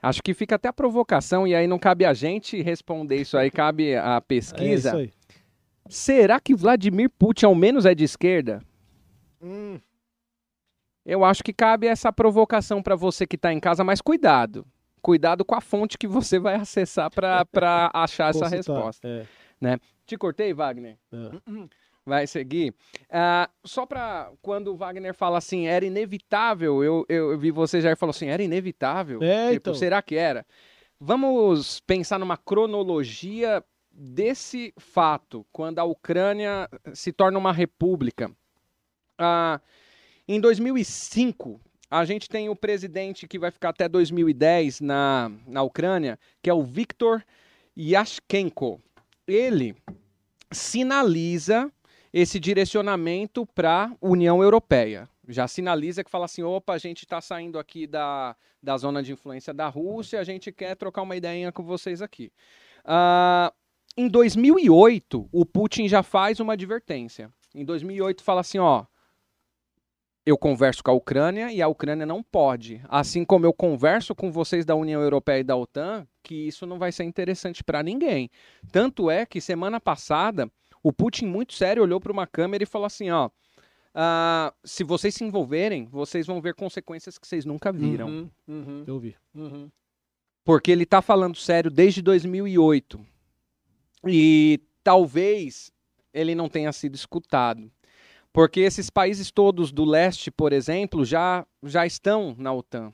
Acho 0.01 0.21
que 0.21 0.33
fica 0.33 0.55
até 0.55 0.69
a 0.69 0.73
provocação, 0.73 1.47
e 1.47 1.55
aí 1.55 1.65
não 1.67 1.79
cabe 1.79 2.05
a 2.05 2.13
gente 2.13 2.61
responder 2.61 3.17
isso 3.17 3.37
aí, 3.37 3.49
cabe 3.49 3.95
a 3.95 4.17
É 4.29 4.35
isso 4.35 4.53
pesquisa. 4.53 4.95
aí. 4.97 5.11
Será 5.89 6.39
que 6.39 6.53
Vladimir 6.55 7.09
Putin 7.09 7.45
ao 7.45 7.55
menos 7.55 7.85
é 7.85 7.95
de 7.95 8.03
esquerda? 8.03 8.61
Hum, 9.41 9.79
Eu 11.05 11.23
acho 11.23 11.41
que 11.43 11.53
cabe 11.53 11.87
essa 11.87 12.11
provocação 12.11 12.83
para 12.83 12.95
você 12.95 13.25
que 13.25 13.35
está 13.37 13.53
em 13.53 13.59
casa, 13.59 13.83
mas 13.83 14.01
cuidado. 14.01 14.65
Cuidado 15.01 15.45
com 15.45 15.55
a 15.55 15.61
fonte 15.61 15.97
que 15.97 16.07
você 16.07 16.37
vai 16.37 16.55
acessar 16.55 17.09
para 17.09 17.45
achar 17.93 18.29
essa 18.31 18.39
Consultar. 18.39 18.55
resposta. 18.57 19.07
É, 19.07 19.77
Te 20.05 20.17
cortei, 20.17 20.53
Wagner? 20.53 20.97
é. 21.13 21.67
Vai 22.07 22.25
seguir. 22.25 22.73
Ah, 23.09 23.49
só 23.65 23.85
para 23.85 24.31
quando 24.41 24.69
o 24.69 24.77
Wagner 24.77 25.13
fala 25.13 25.39
assim, 25.39 25.67
era 25.67 25.85
inevitável, 25.85 26.81
eu, 26.81 27.05
eu, 27.09 27.31
eu 27.33 27.37
vi 27.37 27.51
você 27.51 27.81
já 27.81 27.93
falou 27.97 28.11
assim, 28.11 28.27
era 28.27 28.41
inevitável? 28.41 29.21
É, 29.21 29.47
Tipo, 29.51 29.55
então. 29.55 29.73
será 29.73 30.01
que 30.01 30.15
era? 30.15 30.45
Vamos 30.97 31.81
pensar 31.81 32.17
numa 32.17 32.37
cronologia 32.37 33.61
desse 33.91 34.73
fato, 34.77 35.45
quando 35.51 35.79
a 35.79 35.83
Ucrânia 35.83 36.69
se 36.93 37.11
torna 37.11 37.37
uma 37.37 37.51
república. 37.51 38.31
Ah, 39.17 39.59
em 40.25 40.39
2005, 40.39 41.59
a 41.91 42.05
gente 42.05 42.29
tem 42.29 42.47
o 42.47 42.55
presidente 42.55 43.27
que 43.27 43.37
vai 43.37 43.51
ficar 43.51 43.69
até 43.69 43.89
2010 43.89 44.79
na, 44.79 45.29
na 45.45 45.61
Ucrânia, 45.61 46.17
que 46.41 46.49
é 46.49 46.53
o 46.53 46.63
Viktor 46.63 47.21
Yashchenko. 47.77 48.81
Ele 49.27 49.75
sinaliza 50.49 51.69
esse 52.19 52.39
direcionamento 52.39 53.45
para 53.45 53.85
a 53.85 53.95
União 54.01 54.41
Europeia. 54.41 55.07
Já 55.27 55.47
sinaliza 55.47 56.03
que 56.03 56.09
fala 56.09 56.25
assim: 56.25 56.41
opa, 56.41 56.73
a 56.73 56.77
gente 56.79 57.03
está 57.03 57.21
saindo 57.21 57.59
aqui 57.59 57.85
da, 57.85 58.35
da 58.61 58.75
zona 58.77 59.03
de 59.03 59.11
influência 59.11 59.53
da 59.53 59.67
Rússia, 59.67 60.19
a 60.19 60.23
gente 60.23 60.51
quer 60.51 60.75
trocar 60.75 61.03
uma 61.03 61.15
ideinha 61.15 61.51
com 61.51 61.63
vocês 61.63 62.01
aqui. 62.01 62.31
Ah, 62.83 63.53
em 63.95 64.07
2008, 64.07 65.29
o 65.31 65.45
Putin 65.45 65.87
já 65.87 66.01
faz 66.01 66.39
uma 66.39 66.53
advertência. 66.53 67.31
Em 67.53 67.63
2008, 67.63 68.23
fala 68.23 68.41
assim: 68.41 68.57
ó, 68.57 68.85
eu 70.25 70.37
converso 70.37 70.83
com 70.83 70.89
a 70.89 70.95
Ucrânia 70.95 71.51
e 71.51 71.61
a 71.61 71.67
Ucrânia 71.67 72.05
não 72.05 72.23
pode. 72.23 72.81
Assim 72.89 73.23
como 73.23 73.45
eu 73.45 73.53
converso 73.53 74.15
com 74.15 74.31
vocês 74.31 74.65
da 74.65 74.75
União 74.75 75.01
Europeia 75.01 75.41
e 75.41 75.43
da 75.43 75.55
OTAN, 75.55 76.07
que 76.23 76.47
isso 76.47 76.65
não 76.65 76.79
vai 76.79 76.91
ser 76.91 77.03
interessante 77.03 77.63
para 77.63 77.83
ninguém. 77.83 78.29
Tanto 78.71 79.11
é 79.11 79.23
que 79.23 79.39
semana 79.39 79.79
passada, 79.79 80.51
o 80.83 80.91
Putin, 80.93 81.25
muito 81.27 81.53
sério, 81.53 81.83
olhou 81.83 81.99
para 81.99 82.11
uma 82.11 82.27
câmera 82.27 82.63
e 82.63 82.67
falou 82.67 82.85
assim: 82.85 83.09
ó. 83.09 83.29
ah, 83.93 84.53
se 84.63 84.83
vocês 84.83 85.15
se 85.15 85.23
envolverem, 85.23 85.85
vocês 85.85 86.25
vão 86.27 86.41
ver 86.41 86.53
consequências 86.53 87.17
que 87.17 87.27
vocês 87.27 87.45
nunca 87.45 87.71
viram. 87.71 88.07
uhum, 88.07 88.29
uhum, 88.47 88.83
Eu 88.87 88.99
vi. 88.99 89.15
uhum. 89.35 89.69
Porque 90.43 90.71
ele 90.71 90.85
tá 90.85 91.01
falando 91.01 91.35
sério 91.35 91.69
desde 91.69 92.01
2008. 92.01 92.99
E 94.07 94.61
talvez 94.81 95.71
ele 96.13 96.33
não 96.33 96.47
tenha 96.47 96.71
sido 96.71 96.95
escutado. 96.95 97.69
Porque 98.31 98.61
esses 98.61 98.89
países 98.89 99.29
todos 99.31 99.71
do 99.71 99.83
leste, 99.83 100.31
por 100.31 100.53
exemplo, 100.53 101.03
já, 101.03 101.45
já 101.63 101.85
estão 101.85 102.35
na 102.37 102.53
OTAN. 102.53 102.93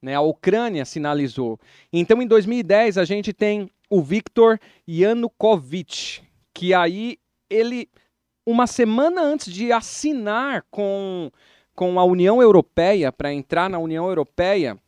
Né? 0.00 0.14
A 0.14 0.20
Ucrânia 0.20 0.84
sinalizou. 0.84 1.60
Então, 1.92 2.22
em 2.22 2.26
2010, 2.26 2.96
a 2.96 3.04
gente 3.04 3.32
tem 3.32 3.68
o 3.90 4.02
Viktor 4.02 4.58
Yanukovych, 4.88 6.22
que 6.54 6.74
aí 6.74 7.18
ele, 7.48 7.88
uma 8.46 8.66
semana 8.66 9.22
antes 9.22 9.52
de 9.52 9.72
assinar 9.72 10.64
com, 10.70 11.30
com 11.74 11.98
a 11.98 12.04
União 12.04 12.42
Europeia, 12.42 13.12
para 13.12 13.32
entrar 13.32 13.68
na 13.68 13.78
União 13.78 14.06
Europeia, 14.06 14.78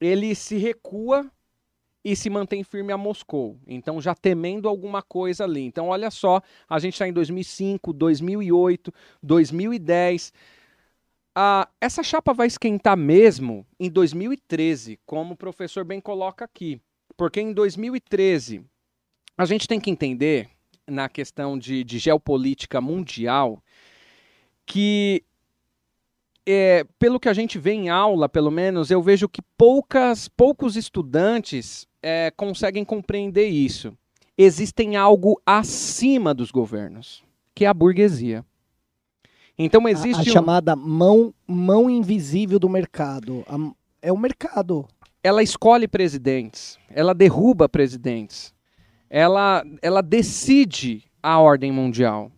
ele 0.00 0.34
se 0.34 0.56
recua 0.56 1.30
e 2.04 2.14
se 2.14 2.30
mantém 2.30 2.62
firme 2.62 2.92
a 2.92 2.96
Moscou. 2.96 3.58
Então, 3.66 4.00
já 4.00 4.14
temendo 4.14 4.68
alguma 4.68 5.02
coisa 5.02 5.42
ali. 5.42 5.62
Então, 5.62 5.88
olha 5.88 6.08
só, 6.08 6.40
a 6.68 6.78
gente 6.78 6.92
está 6.92 7.08
em 7.08 7.12
2005, 7.12 7.92
2008, 7.92 8.94
2010. 9.20 10.32
Ah, 11.34 11.68
essa 11.80 12.04
chapa 12.04 12.32
vai 12.32 12.46
esquentar 12.46 12.96
mesmo 12.96 13.66
em 13.78 13.90
2013, 13.90 15.00
como 15.04 15.34
o 15.34 15.36
professor 15.36 15.84
bem 15.84 16.00
coloca 16.00 16.44
aqui. 16.44 16.80
Porque 17.16 17.40
em 17.40 17.52
2013, 17.52 18.64
a 19.36 19.44
gente 19.44 19.66
tem 19.66 19.80
que 19.80 19.90
entender, 19.90 20.48
na 20.86 21.08
questão 21.08 21.58
de, 21.58 21.82
de 21.84 21.98
geopolítica 21.98 22.80
mundial, 22.80 23.62
que 24.64 25.22
é, 26.46 26.84
pelo 26.98 27.18
que 27.18 27.28
a 27.28 27.34
gente 27.34 27.58
vê 27.58 27.72
em 27.72 27.88
aula, 27.88 28.28
pelo 28.28 28.50
menos, 28.50 28.90
eu 28.90 29.02
vejo 29.02 29.28
que 29.28 29.42
poucas, 29.58 30.28
poucos 30.28 30.76
estudantes 30.76 31.86
é, 32.00 32.30
conseguem 32.36 32.84
compreender 32.84 33.48
isso. 33.48 33.92
Existem 34.38 34.96
algo 34.96 35.40
acima 35.44 36.32
dos 36.32 36.50
governos, 36.50 37.24
que 37.54 37.64
é 37.64 37.68
a 37.68 37.74
burguesia. 37.74 38.44
Então 39.58 39.88
existe 39.88 40.16
a, 40.16 40.18
a 40.18 40.30
um... 40.30 40.32
chamada 40.32 40.76
mão 40.76 41.34
mão 41.46 41.88
invisível 41.90 42.58
do 42.58 42.68
mercado. 42.68 43.44
A, 43.48 43.56
é 44.02 44.12
o 44.12 44.18
mercado. 44.18 44.86
Ela 45.22 45.42
escolhe 45.42 45.88
presidentes, 45.88 46.78
ela 46.88 47.12
derruba 47.12 47.68
presidentes, 47.68 48.54
ela, 49.08 49.64
ela 49.82 50.02
decide 50.02 51.04
a 51.22 51.38
ordem 51.38 51.72
mundial. 51.72 52.30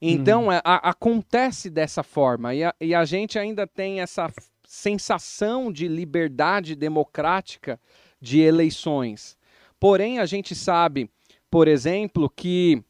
Então, 0.00 0.46
uhum. 0.46 0.60
a, 0.64 0.90
acontece 0.90 1.70
dessa 1.70 2.02
forma. 2.02 2.54
E 2.54 2.64
a, 2.64 2.74
e 2.80 2.94
a 2.94 3.04
gente 3.04 3.38
ainda 3.38 3.66
tem 3.66 4.00
essa 4.00 4.32
sensação 4.64 5.70
de 5.70 5.86
liberdade 5.86 6.74
democrática 6.74 7.78
de 8.20 8.40
eleições. 8.40 9.36
Porém, 9.78 10.18
a 10.18 10.26
gente 10.26 10.54
sabe, 10.54 11.10
por 11.50 11.68
exemplo, 11.68 12.30
que 12.30 12.82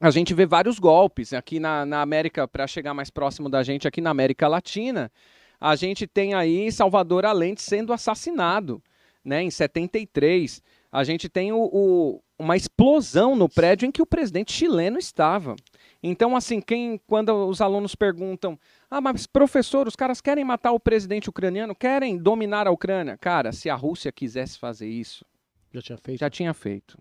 a 0.00 0.10
gente 0.10 0.34
vê 0.34 0.44
vários 0.44 0.78
golpes 0.78 1.32
aqui 1.32 1.58
na, 1.58 1.86
na 1.86 2.02
América, 2.02 2.46
para 2.46 2.66
chegar 2.66 2.92
mais 2.92 3.10
próximo 3.10 3.48
da 3.48 3.62
gente, 3.62 3.88
aqui 3.88 4.00
na 4.00 4.10
América 4.10 4.46
Latina, 4.46 5.10
a 5.58 5.74
gente 5.74 6.06
tem 6.06 6.34
aí 6.34 6.70
Salvador 6.70 7.24
Allende 7.24 7.62
sendo 7.62 7.92
assassinado, 7.92 8.82
né, 9.24 9.42
em 9.42 9.50
73. 9.50 10.62
A 10.92 11.02
gente 11.02 11.28
tem 11.28 11.50
o, 11.52 11.70
o, 11.72 12.22
uma 12.38 12.56
explosão 12.56 13.34
no 13.34 13.48
prédio 13.48 13.86
em 13.86 13.92
que 13.92 14.02
o 14.02 14.06
presidente 14.06 14.52
chileno 14.52 14.98
estava. 14.98 15.56
Então, 16.02 16.36
assim, 16.36 16.60
quem 16.60 17.00
quando 17.06 17.30
os 17.48 17.60
alunos 17.60 17.94
perguntam, 17.94 18.58
ah, 18.90 19.00
mas 19.00 19.26
professor, 19.26 19.88
os 19.88 19.96
caras 19.96 20.20
querem 20.20 20.44
matar 20.44 20.72
o 20.72 20.80
presidente 20.80 21.30
ucraniano, 21.30 21.74
querem 21.74 22.16
dominar 22.18 22.66
a 22.66 22.70
Ucrânia? 22.70 23.16
Cara, 23.16 23.52
se 23.52 23.70
a 23.70 23.74
Rússia 23.74 24.12
quisesse 24.12 24.58
fazer 24.58 24.88
isso, 24.88 25.24
já 25.72 25.82
tinha 25.82 25.98
feito. 25.98 26.20
Já 26.20 26.30
tinha 26.30 26.54
feito. 26.54 26.98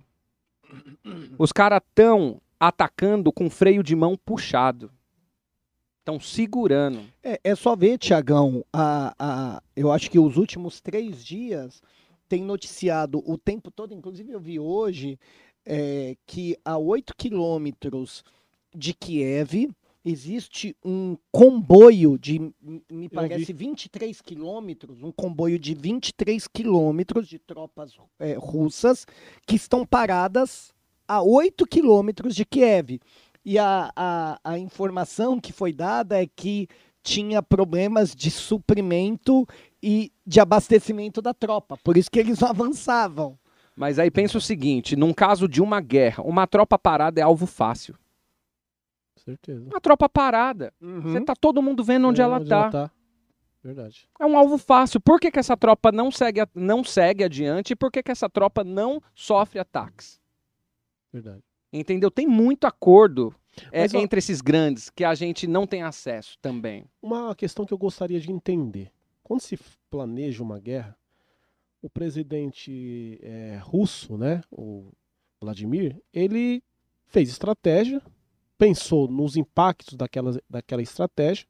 Os 1.37 1.51
caras 1.51 1.81
estão 1.87 2.41
atacando 2.59 3.31
com 3.31 3.49
freio 3.49 3.83
de 3.83 3.95
mão 3.95 4.17
puxado. 4.17 4.91
Estão 5.99 6.19
segurando. 6.19 7.03
É, 7.23 7.39
é, 7.43 7.55
só 7.55 7.75
ver, 7.75 7.97
Tiagão, 7.97 8.63
a, 8.71 9.15
a, 9.17 9.63
eu 9.75 9.91
acho 9.91 10.09
que 10.09 10.19
os 10.19 10.37
últimos 10.37 10.79
três 10.79 11.23
dias 11.23 11.81
tem 12.27 12.43
noticiado 12.43 13.23
o 13.25 13.37
tempo 13.37 13.71
todo, 13.71 13.93
inclusive 13.93 14.31
eu 14.31 14.39
vi 14.39 14.59
hoje, 14.59 15.19
é, 15.65 16.15
que 16.25 16.57
a 16.63 16.77
8 16.77 17.15
quilômetros 17.15 18.23
de 18.73 18.93
Kiev 18.93 19.69
existe 20.03 20.75
um 20.85 21.17
comboio 21.31 22.17
de, 22.17 22.39
me 22.91 23.09
parece, 23.09 23.51
23 23.51 24.21
quilômetros, 24.21 25.01
um 25.01 25.11
comboio 25.11 25.57
de 25.57 25.73
23 25.73 26.47
quilômetros 26.47 27.27
de 27.27 27.39
tropas 27.39 27.93
é, 28.19 28.33
russas 28.33 29.07
que 29.47 29.55
estão 29.55 29.85
paradas 29.85 30.71
a 31.07 31.23
8 31.23 31.65
quilômetros 31.65 32.35
de 32.35 32.45
Kiev. 32.45 32.99
E 33.43 33.57
a, 33.57 33.91
a, 33.95 34.39
a 34.43 34.59
informação 34.59 35.39
que 35.39 35.51
foi 35.51 35.73
dada 35.73 36.21
é 36.21 36.27
que 36.27 36.67
tinha 37.03 37.41
problemas 37.41 38.15
de 38.15 38.31
suprimento 38.31 39.47
e 39.87 40.11
de 40.25 40.39
abastecimento 40.39 41.21
da 41.21 41.31
tropa, 41.31 41.77
por 41.77 41.95
isso 41.95 42.09
que 42.09 42.17
eles 42.17 42.39
não 42.39 42.49
avançavam. 42.49 43.37
Mas 43.75 43.99
aí 43.99 44.09
pensa 44.09 44.39
o 44.39 44.41
seguinte, 44.41 44.95
num 44.95 45.13
caso 45.13 45.47
de 45.47 45.61
uma 45.61 45.79
guerra, 45.79 46.23
uma 46.23 46.47
tropa 46.47 46.79
parada 46.79 47.21
é 47.21 47.23
alvo 47.23 47.45
fácil. 47.45 47.95
Certeza. 49.15 49.63
Uma 49.69 49.79
tropa 49.79 50.09
parada. 50.09 50.73
Uhum. 50.81 51.01
Você 51.01 51.21
tá 51.21 51.35
todo 51.35 51.61
mundo 51.61 51.83
vendo 51.83 52.07
onde, 52.07 52.19
é, 52.19 52.23
ela, 52.23 52.37
onde 52.37 52.49
tá. 52.49 52.55
ela 52.55 52.71
tá. 52.71 52.91
Verdade. 53.63 54.07
É 54.19 54.25
um 54.25 54.35
alvo 54.37 54.57
fácil. 54.57 54.99
Por 54.99 55.19
que, 55.19 55.29
que 55.29 55.39
essa 55.39 55.57
tropa 55.57 55.91
não 55.91 56.09
segue, 56.09 56.41
não 56.55 56.83
segue 56.83 57.23
adiante 57.23 57.71
e 57.73 57.75
por 57.75 57.91
que, 57.91 58.01
que 58.01 58.11
essa 58.11 58.29
tropa 58.29 58.63
não 58.63 59.01
sofre 59.13 59.59
ataques? 59.59 60.19
Verdade. 61.13 61.43
Entendeu? 61.71 62.09
Tem 62.09 62.25
muito 62.25 62.65
acordo 62.65 63.35
é, 63.71 63.81
Mas, 63.81 63.93
entre 63.93 64.19
esses 64.19 64.41
grandes 64.41 64.89
que 64.89 65.03
a 65.03 65.13
gente 65.13 65.45
não 65.47 65.67
tem 65.67 65.83
acesso 65.83 66.37
também. 66.41 66.85
Uma 67.01 67.35
questão 67.35 67.65
que 67.65 67.73
eu 67.73 67.77
gostaria 67.77 68.19
de 68.19 68.31
entender. 68.31 68.91
Quando 69.25 69.41
se 69.41 69.57
planeja 69.89 70.43
uma 70.43 70.59
guerra, 70.59 70.95
o 71.81 71.89
presidente 71.89 73.19
é, 73.23 73.59
russo, 73.59 74.19
né, 74.19 74.43
o 74.51 74.91
Vladimir, 75.41 75.99
ele 76.13 76.63
fez 77.07 77.29
estratégia, 77.29 77.99
pensou 78.55 79.07
nos 79.07 79.35
impactos 79.35 79.95
daquela, 79.95 80.39
daquela 80.47 80.83
estratégia. 80.83 81.47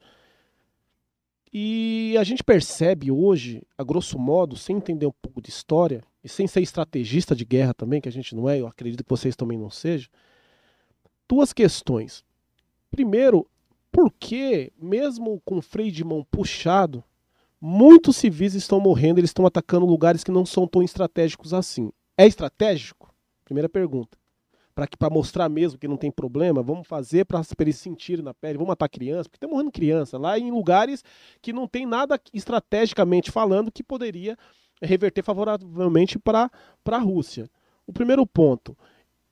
E 1.52 2.16
a 2.18 2.24
gente 2.24 2.46
percebe 2.46 3.12
hoje, 3.12 3.62
a 3.78 3.84
grosso 3.84 4.18
modo, 4.18 4.56
sem 4.56 4.78
entender 4.78 5.08
um 5.08 5.14
pouco 5.22 5.42
de 5.42 5.50
história, 5.50 6.02
e 6.24 6.30
sem 6.30 6.48
ser 6.48 6.62
estrategista 6.62 7.36
de 7.36 7.44
guerra 7.44 7.74
também, 7.74 8.00
que 8.00 8.08
a 8.08 8.12
gente 8.12 8.34
não 8.34 8.50
é, 8.50 8.62
eu 8.62 8.68
acredito 8.68 9.04
que 9.04 9.10
vocês 9.10 9.36
também 9.36 9.58
não 9.58 9.70
sejam, 9.70 10.10
duas 11.28 11.52
questões. 11.52 12.24
Primeiro, 12.90 13.46
por 13.92 14.10
que, 14.14 14.72
mesmo 14.82 15.42
com 15.44 15.62
freio 15.62 15.92
de 15.92 16.06
mão 16.06 16.26
puxado, 16.32 17.04
muitos 17.68 18.18
civis 18.18 18.54
estão 18.54 18.80
morrendo, 18.80 19.20
eles 19.20 19.32
estão 19.32 19.46
atacando 19.46 19.88
lugares 19.88 20.24
que 20.24 20.32
não 20.32 20.46
são 20.46 20.68
tão 20.68 20.84
estratégicos 20.84 21.52
assim? 21.52 21.92
É 22.16 22.28
estratégico? 22.28 23.12
Primeira 23.44 23.68
pergunta 23.68 24.18
para 25.00 25.10
mostrar 25.10 25.48
mesmo 25.48 25.80
que 25.80 25.88
não 25.88 25.96
tem 25.96 26.12
problema, 26.12 26.62
vamos 26.62 26.86
fazer 26.86 27.24
para 27.24 27.42
eles 27.62 27.78
sentirem 27.78 28.26
na 28.26 28.34
pele, 28.34 28.58
vamos 28.58 28.68
matar 28.68 28.90
criança, 28.90 29.30
porque 29.30 29.38
está 29.38 29.48
morrendo 29.48 29.72
criança 29.72 30.18
lá 30.18 30.38
em 30.38 30.52
lugares 30.52 31.02
que 31.42 31.54
não 31.54 31.66
tem 31.66 31.86
nada 31.86 32.20
estrategicamente 32.34 33.32
falando 33.32 33.72
que 33.72 33.82
poderia 33.82 34.38
reverter 34.82 35.24
favoravelmente 35.24 36.20
para 36.20 36.52
a 36.92 36.98
Rússia. 36.98 37.50
O 37.88 37.94
primeiro 37.94 38.28
ponto. 38.28 38.78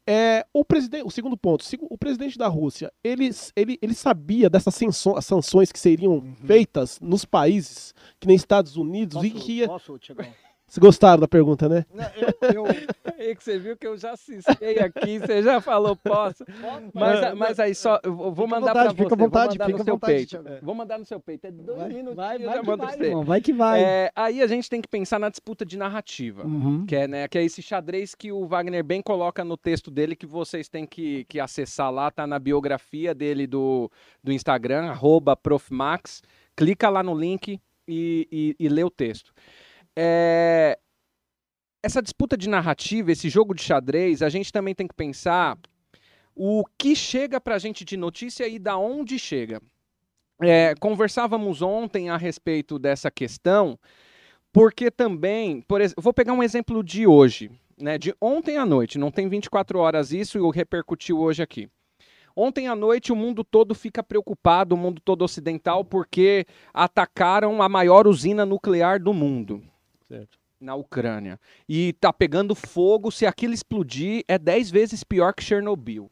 É, 0.07 0.45
o, 0.53 0.65
presidente, 0.65 1.05
o 1.05 1.09
segundo 1.09 1.37
ponto, 1.37 1.63
o 1.89 1.97
presidente 1.97 2.37
da 2.37 2.47
Rússia, 2.47 2.91
ele, 3.01 3.29
ele, 3.55 3.79
ele 3.81 3.93
sabia 3.93 4.49
dessas 4.49 4.75
sanções 5.21 5.71
que 5.71 5.79
seriam 5.79 6.13
uhum. 6.15 6.35
feitas 6.45 6.99
nos 6.99 7.23
países, 7.23 7.93
que 8.19 8.27
nem 8.27 8.35
Estados 8.35 8.75
Unidos, 8.75 9.15
posso, 9.15 9.25
e 9.25 9.31
que 9.31 9.51
ia... 9.59 9.67
Posso, 9.67 9.97
vocês 10.73 10.81
gostaram 10.81 11.19
da 11.19 11.27
pergunta, 11.27 11.69
né? 11.69 11.85
Não, 11.93 12.05
eu, 12.15 12.51
eu... 12.51 12.65
aí 13.19 13.35
que 13.37 13.43
você 13.43 13.59
viu 13.59 13.77
que 13.77 13.85
eu 13.85 13.95
já 13.95 14.13
assisti 14.13 14.79
aqui, 14.79 15.19
você 15.19 15.43
já 15.43 15.61
falou 15.61 15.95
posso. 15.95 16.43
Mas, 16.91 17.35
mas 17.35 17.59
aí 17.59 17.75
só, 17.75 17.99
eu 18.03 18.33
vou 18.33 18.47
mandar 18.47 18.73
para 18.73 18.85
você. 18.85 19.03
Fica 19.03 19.13
à 19.13 19.17
vontade, 19.17 19.57
vou 19.59 19.67
mandar 19.67 19.77
no 19.77 19.83
seu 19.83 19.93
vontade, 19.93 20.13
peito. 20.15 20.65
Vou 20.65 20.73
mandar 20.73 20.97
no 20.97 21.05
seu 21.05 21.19
peito. 21.19 21.45
É 21.45 21.51
dois 21.51 21.77
vai, 21.77 21.89
minutos. 21.89 22.15
Vai, 22.15 22.39
vai, 22.39 22.59
que 22.59 22.65
vai, 22.65 22.99
irmão, 23.01 23.23
vai 23.23 23.41
que 23.41 23.53
vai. 23.53 23.83
É, 23.83 24.11
aí 24.15 24.41
a 24.41 24.47
gente 24.47 24.67
tem 24.67 24.81
que 24.81 24.87
pensar 24.87 25.19
na 25.19 25.29
disputa 25.29 25.63
de 25.63 25.77
narrativa, 25.77 26.43
uhum. 26.43 26.87
que, 26.87 26.95
é, 26.95 27.07
né, 27.07 27.27
que 27.27 27.37
é 27.37 27.43
esse 27.43 27.61
xadrez 27.61 28.15
que 28.15 28.31
o 28.31 28.47
Wagner 28.47 28.83
bem 28.83 28.99
coloca 28.99 29.43
no 29.43 29.55
texto 29.55 29.91
dele, 29.91 30.15
que 30.15 30.25
vocês 30.25 30.67
têm 30.67 30.87
que, 30.87 31.23
que 31.25 31.39
acessar 31.39 31.91
lá, 31.91 32.09
tá 32.09 32.25
na 32.25 32.39
biografia 32.39 33.13
dele 33.13 33.45
do, 33.45 33.91
do 34.23 34.31
Instagram, 34.31 34.87
arroba 34.87 35.35
profmax. 35.35 36.23
Clica 36.55 36.89
lá 36.89 37.03
no 37.03 37.13
link 37.13 37.61
e, 37.87 38.27
e, 38.31 38.55
e 38.59 38.69
lê 38.69 38.83
o 38.83 38.89
texto. 38.89 39.31
É, 39.95 40.77
essa 41.83 42.01
disputa 42.01 42.37
de 42.37 42.47
narrativa, 42.47 43.11
esse 43.11 43.29
jogo 43.29 43.53
de 43.53 43.61
xadrez, 43.61 44.21
a 44.21 44.29
gente 44.29 44.51
também 44.51 44.73
tem 44.73 44.87
que 44.87 44.95
pensar 44.95 45.57
o 46.35 46.63
que 46.77 46.95
chega 46.95 47.39
para 47.39 47.55
a 47.55 47.59
gente 47.59 47.85
de 47.85 47.97
notícia 47.97 48.47
e 48.47 48.57
da 48.57 48.77
onde 48.77 49.19
chega. 49.19 49.61
É, 50.41 50.73
conversávamos 50.79 51.61
ontem 51.61 52.09
a 52.09 52.17
respeito 52.17 52.79
dessa 52.79 53.11
questão, 53.11 53.77
porque 54.51 54.89
também, 54.89 55.61
por 55.61 55.81
vou 55.97 56.13
pegar 56.13 56.33
um 56.33 56.43
exemplo 56.43 56.83
de 56.83 57.05
hoje, 57.05 57.51
né, 57.79 57.97
de 57.97 58.15
ontem 58.19 58.57
à 58.57 58.65
noite, 58.65 58.97
não 58.97 59.11
tem 59.11 59.27
24 59.27 59.77
horas 59.79 60.11
isso 60.11 60.37
e 60.37 60.41
eu 60.41 60.49
repercutiu 60.49 61.19
hoje 61.19 61.43
aqui. 61.43 61.69
Ontem 62.35 62.67
à 62.67 62.75
noite 62.75 63.11
o 63.11 63.15
mundo 63.15 63.43
todo 63.43 63.75
fica 63.75 64.01
preocupado, 64.01 64.73
o 64.73 64.77
mundo 64.77 64.99
todo 65.03 65.23
ocidental, 65.23 65.85
porque 65.85 66.45
atacaram 66.73 67.61
a 67.61 67.69
maior 67.69 68.07
usina 68.07 68.45
nuclear 68.45 68.99
do 68.99 69.13
mundo. 69.13 69.61
Certo 70.17 70.37
na 70.63 70.75
Ucrânia 70.75 71.37
e 71.67 71.91
tá 71.99 72.13
pegando 72.13 72.55
fogo, 72.55 73.11
se 73.11 73.25
aquilo 73.25 73.53
explodir, 73.53 74.23
é 74.29 74.37
10 74.39 74.71
vezes 74.71 75.03
pior 75.03 75.33
que 75.33 75.43
Chernobyl. 75.43 76.09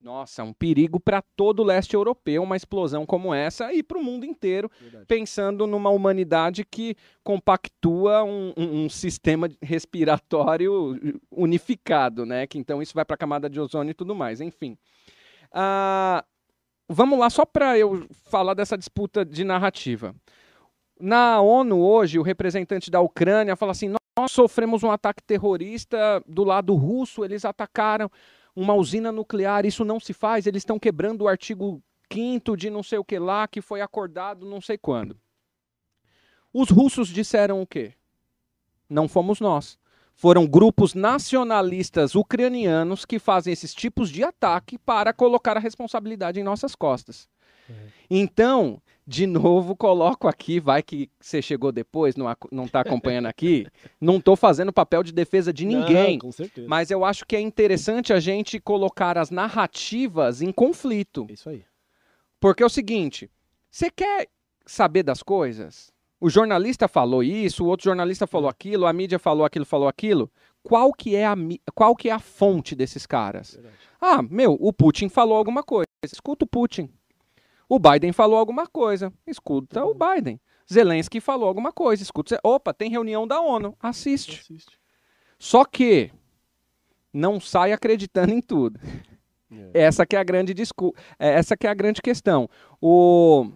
Nossa, 0.00 0.42
um 0.42 0.52
perigo 0.52 0.98
para 1.00 1.22
todo 1.34 1.60
o 1.60 1.64
leste 1.64 1.94
europeu, 1.94 2.42
uma 2.42 2.56
explosão 2.56 3.06
como 3.06 3.32
essa 3.34 3.72
e 3.72 3.82
para 3.82 3.98
o 3.98 4.02
mundo 4.02 4.24
inteiro, 4.26 4.70
Verdade. 4.80 5.04
pensando 5.06 5.66
numa 5.66 5.90
humanidade 5.90 6.64
que 6.64 6.94
compactua 7.22 8.22
um, 8.24 8.52
um- 8.56 8.84
um 8.84 8.88
sistema 8.88 9.48
respiratório 9.62 10.98
unificado, 11.30 12.24
né? 12.26 12.46
Que 12.46 12.58
então 12.58 12.82
isso 12.82 12.94
vai 12.94 13.04
para 13.04 13.14
a 13.14 13.18
camada 13.18 13.48
de 13.48 13.58
ozônio 13.60 13.90
e 13.92 13.94
tudo 13.94 14.14
mais, 14.14 14.40
enfim. 14.42 14.76
Ah, 15.50 16.24
vamos 16.88 17.18
lá, 17.18 17.30
só 17.30 17.44
para 17.46 17.78
eu 17.78 18.06
falar 18.24 18.54
dessa 18.54 18.76
disputa 18.76 19.24
de 19.24 19.42
narrativa. 19.44 20.14
Na 20.98 21.40
ONU 21.40 21.78
hoje, 21.80 22.18
o 22.18 22.22
representante 22.22 22.90
da 22.90 23.00
Ucrânia 23.00 23.56
fala 23.56 23.72
assim: 23.72 23.92
nós 24.16 24.30
sofremos 24.30 24.82
um 24.82 24.90
ataque 24.90 25.22
terrorista 25.22 26.22
do 26.26 26.44
lado 26.44 26.74
russo, 26.74 27.24
eles 27.24 27.44
atacaram 27.44 28.10
uma 28.54 28.74
usina 28.74 29.10
nuclear, 29.10 29.66
isso 29.66 29.84
não 29.84 29.98
se 29.98 30.12
faz, 30.12 30.46
eles 30.46 30.60
estão 30.60 30.78
quebrando 30.78 31.22
o 31.22 31.28
artigo 31.28 31.82
5 32.12 32.56
de 32.56 32.70
não 32.70 32.82
sei 32.82 32.98
o 32.98 33.04
que 33.04 33.18
lá, 33.18 33.48
que 33.48 33.60
foi 33.60 33.80
acordado 33.80 34.46
não 34.46 34.60
sei 34.60 34.78
quando. 34.78 35.18
Os 36.52 36.70
russos 36.70 37.08
disseram 37.08 37.60
o 37.60 37.66
quê? 37.66 37.94
Não 38.88 39.08
fomos 39.08 39.40
nós. 39.40 39.76
Foram 40.14 40.46
grupos 40.46 40.94
nacionalistas 40.94 42.14
ucranianos 42.14 43.04
que 43.04 43.18
fazem 43.18 43.52
esses 43.52 43.74
tipos 43.74 44.08
de 44.08 44.22
ataque 44.22 44.78
para 44.78 45.12
colocar 45.12 45.56
a 45.56 45.60
responsabilidade 45.60 46.38
em 46.38 46.44
nossas 46.44 46.76
costas. 46.76 47.28
Então, 48.10 48.80
de 49.06 49.26
novo, 49.26 49.76
coloco 49.76 50.26
aqui, 50.26 50.58
vai 50.58 50.82
que 50.82 51.10
você 51.20 51.42
chegou 51.42 51.70
depois, 51.70 52.16
não, 52.16 52.26
não 52.50 52.66
tá 52.66 52.80
acompanhando 52.80 53.26
aqui, 53.26 53.66
não 54.00 54.20
tô 54.20 54.34
fazendo 54.34 54.72
papel 54.72 55.02
de 55.02 55.12
defesa 55.12 55.52
de 55.52 55.66
ninguém. 55.66 56.14
Não, 56.14 56.20
com 56.20 56.32
certeza. 56.32 56.66
Mas 56.68 56.90
eu 56.90 57.04
acho 57.04 57.26
que 57.26 57.36
é 57.36 57.40
interessante 57.40 58.12
a 58.12 58.20
gente 58.20 58.58
colocar 58.58 59.18
as 59.18 59.30
narrativas 59.30 60.40
em 60.40 60.50
conflito. 60.50 61.26
Isso 61.28 61.50
aí. 61.50 61.64
Porque 62.40 62.62
é 62.62 62.66
o 62.66 62.70
seguinte: 62.70 63.30
você 63.70 63.90
quer 63.90 64.28
saber 64.66 65.02
das 65.02 65.22
coisas? 65.22 65.92
O 66.20 66.30
jornalista 66.30 66.88
falou 66.88 67.22
isso, 67.22 67.64
o 67.64 67.68
outro 67.68 67.84
jornalista 67.84 68.26
falou 68.26 68.48
aquilo, 68.48 68.86
a 68.86 68.92
mídia 68.92 69.18
falou 69.18 69.44
aquilo, 69.44 69.66
falou 69.66 69.88
aquilo. 69.88 70.30
Qual 70.62 70.90
que 70.94 71.14
é 71.14 71.26
a, 71.26 71.34
qual 71.74 71.94
que 71.94 72.08
é 72.08 72.12
a 72.12 72.18
fonte 72.18 72.74
desses 72.74 73.04
caras? 73.04 73.52
Verdade. 73.52 73.76
Ah, 74.00 74.22
meu, 74.22 74.56
o 74.58 74.72
Putin 74.72 75.10
falou 75.10 75.36
alguma 75.36 75.62
coisa. 75.62 75.84
Escuta 76.02 76.46
o 76.46 76.48
Putin. 76.48 76.88
O 77.68 77.78
Biden 77.78 78.12
falou 78.12 78.38
alguma 78.38 78.66
coisa. 78.66 79.12
Escuta 79.26 79.84
o 79.84 79.94
Biden. 79.94 80.40
Zelensky 80.72 81.20
falou 81.20 81.48
alguma 81.48 81.72
coisa. 81.72 82.02
Escuta. 82.02 82.38
Opa, 82.42 82.72
tem 82.72 82.90
reunião 82.90 83.26
da 83.26 83.40
ONU. 83.40 83.76
Assiste. 83.80 84.40
Assiste. 84.40 84.78
Só 85.38 85.64
que 85.64 86.10
não 87.12 87.38
sai 87.40 87.72
acreditando 87.72 88.32
em 88.32 88.40
tudo. 88.40 88.78
É. 89.50 89.82
Essa 89.84 90.04
que 90.04 90.16
é 90.16 90.18
a 90.18 90.24
grande 90.24 90.52
discu 90.52 90.94
é, 91.18 91.30
essa 91.34 91.56
que 91.56 91.66
é 91.66 91.70
a 91.70 91.74
grande 91.74 92.02
questão. 92.02 92.48
O 92.80 93.50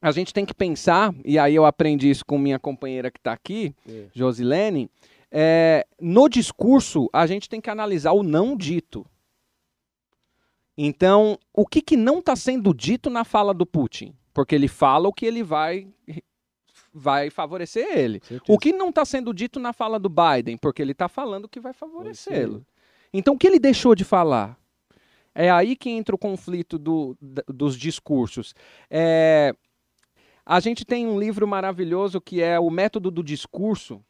a 0.00 0.10
gente 0.10 0.34
tem 0.34 0.44
que 0.44 0.52
pensar, 0.52 1.14
e 1.24 1.38
aí 1.38 1.54
eu 1.54 1.64
aprendi 1.64 2.10
isso 2.10 2.24
com 2.26 2.36
minha 2.36 2.58
companheira 2.58 3.08
que 3.08 3.20
está 3.20 3.32
aqui, 3.32 3.72
É. 3.88 4.06
Josilene, 4.12 4.90
é, 5.30 5.86
no 6.00 6.28
discurso 6.28 7.08
a 7.12 7.24
gente 7.24 7.48
tem 7.48 7.60
que 7.60 7.70
analisar 7.70 8.10
o 8.10 8.24
não 8.24 8.56
dito. 8.56 9.06
Então, 10.76 11.38
o 11.52 11.66
que, 11.66 11.82
que 11.82 11.96
não 11.96 12.18
está 12.18 12.34
sendo 12.34 12.72
dito 12.74 13.10
na 13.10 13.24
fala 13.24 13.52
do 13.52 13.66
Putin? 13.66 14.14
Porque 14.32 14.54
ele 14.54 14.68
fala 14.68 15.08
o 15.08 15.12
que 15.12 15.26
ele 15.26 15.42
vai, 15.42 15.86
vai 16.92 17.28
favorecer 17.30 17.86
ele. 17.96 18.20
O 18.48 18.58
que 18.58 18.72
não 18.72 18.88
está 18.88 19.04
sendo 19.04 19.34
dito 19.34 19.60
na 19.60 19.72
fala 19.72 19.98
do 19.98 20.08
Biden? 20.08 20.56
Porque 20.56 20.80
ele 20.80 20.92
está 20.92 21.08
falando 21.08 21.48
que 21.48 21.60
vai 21.60 21.72
favorecê-lo. 21.72 22.64
Então, 23.12 23.34
o 23.34 23.38
que 23.38 23.46
ele 23.46 23.58
deixou 23.58 23.94
de 23.94 24.04
falar? 24.04 24.58
É 25.34 25.50
aí 25.50 25.76
que 25.76 25.90
entra 25.90 26.14
o 26.14 26.18
conflito 26.18 26.78
do- 26.78 27.16
dos 27.20 27.76
discursos. 27.76 28.54
É, 28.90 29.54
a 30.44 30.60
gente 30.60 30.84
tem 30.84 31.06
um 31.06 31.18
livro 31.18 31.46
maravilhoso 31.46 32.20
que 32.20 32.42
é 32.42 32.58
O 32.58 32.70
Método 32.70 33.10
do 33.10 33.22
Discurso, 33.22 34.02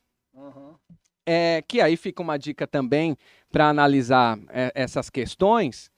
é, 1.27 1.63
que 1.67 1.81
aí 1.81 1.97
fica 1.97 2.23
uma 2.23 2.37
dica 2.37 2.67
também 2.67 3.17
para 3.51 3.69
analisar 3.69 4.39
é, 4.49 4.73
essas 4.75 5.09
questões. 5.11 5.92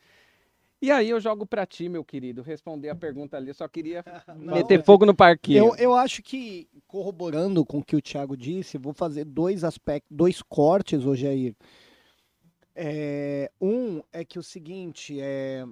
E 0.81 0.91
aí 0.91 1.09
eu 1.11 1.21
jogo 1.21 1.47
para 1.47 1.65
ti, 1.65 1.89
meu 1.89 2.05
querido, 2.05 2.43
responder 2.43 2.91
a 2.91 2.95
pergunta 2.95 3.37
ali. 3.37 3.49
Eu 3.49 3.55
só 3.55 3.67
queria 3.67 4.05
Não, 4.37 4.55
meter 4.55 4.81
é- 4.81 4.83
fogo 4.83 5.07
no 5.07 5.15
parquinho. 5.15 5.59
Eu, 5.59 5.77
eu 5.77 5.95
acho 5.95 6.23
que, 6.23 6.69
corroborando 6.87 7.65
com 7.65 7.79
o 7.79 7.85
que 7.85 7.97
o 7.97 8.03
Thiago 8.03 8.37
disse, 8.37 8.77
vou 8.77 8.93
fazer 8.93 9.25
dois 9.25 9.65
aspectos, 9.65 10.15
dois 10.15 10.43
cortes 10.43 11.05
hoje 11.07 11.27
aí. 11.27 11.55
É, 12.77 13.51
um 13.61 14.03
é 14.13 14.25
que 14.25 14.39
o 14.39 14.43
seguinte, 14.43 15.21
é, 15.21 15.65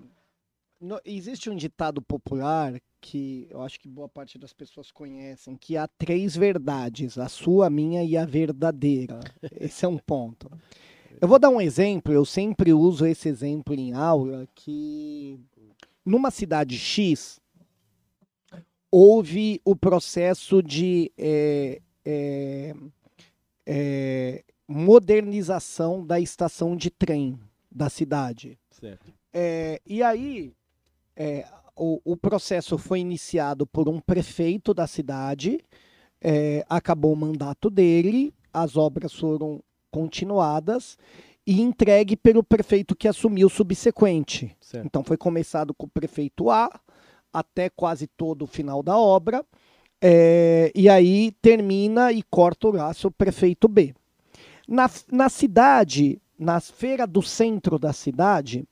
no- 0.81 1.01
existe 1.05 1.51
um 1.51 1.57
ditado 1.57 2.01
popular 2.01 2.81
que 3.01 3.49
eu 3.51 3.61
acho 3.63 3.81
que 3.81 3.89
boa 3.89 4.09
parte 4.09 4.39
das 4.39 4.53
pessoas 4.53 4.93
conhecem, 4.93 5.57
que 5.57 5.77
há 5.77 5.89
três 5.89 6.37
verdades, 6.37 7.19
a 7.19 7.29
sua, 7.29 7.67
a 7.67 7.71
minha 7.71 8.05
e 8.05 8.17
a 8.17 8.25
verdadeira. 8.25 9.19
Esse 9.61 9.85
é 9.85 9.89
um 9.89 9.99
ponto. 9.99 10.49
Eu 11.23 11.29
vou 11.29 11.39
dar 11.39 11.51
um 11.51 11.61
exemplo, 11.61 12.13
eu 12.13 12.25
sempre 12.25 12.73
uso 12.73 13.07
esse 13.07 13.29
exemplo 13.29 13.73
em 13.75 13.93
aula, 13.93 14.45
que 14.57 15.39
numa 16.05 16.33
cidade 16.33 16.77
X, 16.77 17.41
houve 18.91 19.61
o 19.65 19.77
processo 19.77 20.61
de 20.61 21.13
é, 21.17 21.81
é, 22.05 22.75
é, 23.65 24.45
modernização 24.67 26.05
da 26.05 26.19
estação 26.19 26.77
de 26.77 26.91
trem 26.91 27.39
da 27.71 27.89
cidade. 27.89 28.59
Certo. 28.73 29.15
É, 29.33 29.81
e 29.87 30.03
aí, 30.03 30.53
é, 31.15 31.47
o, 31.77 32.01
o 32.05 32.17
processo 32.17 32.77
foi 32.77 32.99
iniciado 32.99 33.65
por 33.65 33.89
um 33.89 34.01
prefeito 34.01 34.75
da 34.75 34.89
cidade, 34.89 35.61
é, 36.21 36.67
acabou 36.69 37.13
o 37.13 37.17
mandato 37.17 37.71
dele, 37.71 38.35
as 38.53 38.77
obras 38.77 39.13
foram 39.13 39.63
continuadas 39.93 40.99
e 41.47 41.61
entregue 41.61 42.17
pelo 42.17 42.43
prefeito 42.43 42.97
que 42.97 43.07
assumiu 43.07 43.49
subsequente. 43.49 44.57
Certo. 44.61 44.87
Então 44.87 45.05
foi 45.05 45.17
começado 45.17 45.73
com 45.75 45.87
o 45.87 45.91
prefeito 45.91 46.51
A 46.51 46.69
até 47.33 47.71
quase 47.71 48.07
todo 48.07 48.43
o 48.43 48.47
final 48.47 48.83
da 48.83 48.97
obra. 48.97 49.45
é, 50.05 50.73
e 50.75 50.89
aí 50.89 51.31
termina 51.41 52.11
e 52.11 52.23
corta 52.25 52.67
o 52.67 52.73
laço 52.73 53.07
o 53.09 53.11
prefeito 53.13 53.69
B. 53.69 53.95
Na, 54.67 54.91
na 55.11 55.29
cidade, 55.29 56.21
na 56.39 56.61
feira 56.61 57.07
do 57.07 57.23
centro 57.23 57.79
da 57.79 57.93
cidade, 57.93 58.65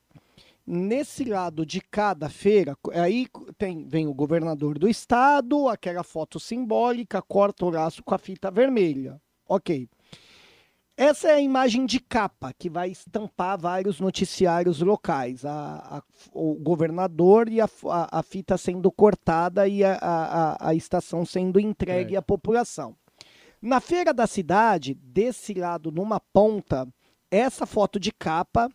nesse 0.66 1.24
lado 1.24 1.64
de 1.64 1.80
cada 1.80 2.28
feira, 2.28 2.76
aí 2.94 3.26
tem, 3.56 3.86
vem 3.86 4.06
o 4.08 4.14
governador 4.14 4.78
do 4.78 4.88
estado, 4.88 5.68
aquela 5.68 6.02
foto 6.02 6.40
simbólica, 6.40 7.22
corta 7.22 7.64
o 7.64 7.70
laço 7.70 8.02
com 8.02 8.14
a 8.14 8.18
fita 8.18 8.50
vermelha. 8.50 9.20
Ok. 9.48 9.88
Essa 11.02 11.28
é 11.28 11.32
a 11.36 11.40
imagem 11.40 11.86
de 11.86 11.98
capa 11.98 12.52
que 12.58 12.68
vai 12.68 12.90
estampar 12.90 13.58
vários 13.58 14.00
noticiários 14.00 14.82
locais. 14.82 15.46
A- 15.46 15.98
a- 15.98 16.02
o 16.34 16.54
governador 16.56 17.48
e 17.48 17.58
a, 17.58 17.66
a- 17.88 18.22
fita 18.22 18.58
sendo 18.58 18.92
cortada 18.92 19.66
e 19.66 19.82
a, 19.82 20.74
estação 20.74 21.24
sendo 21.24 21.58
entregue 21.58 22.00
Entregue. 22.02 22.16
à 22.16 22.20
população. 22.22 22.94
Na 23.62 23.80
feira 23.80 24.12
da 24.12 24.26
cidade, 24.26 24.92
desse 24.92 25.54
lado, 25.54 25.90
numa 25.90 26.20
ponta, 26.20 26.86
essa 27.30 27.64
foto 27.64 27.98
de 27.98 28.12
capa 28.12 28.68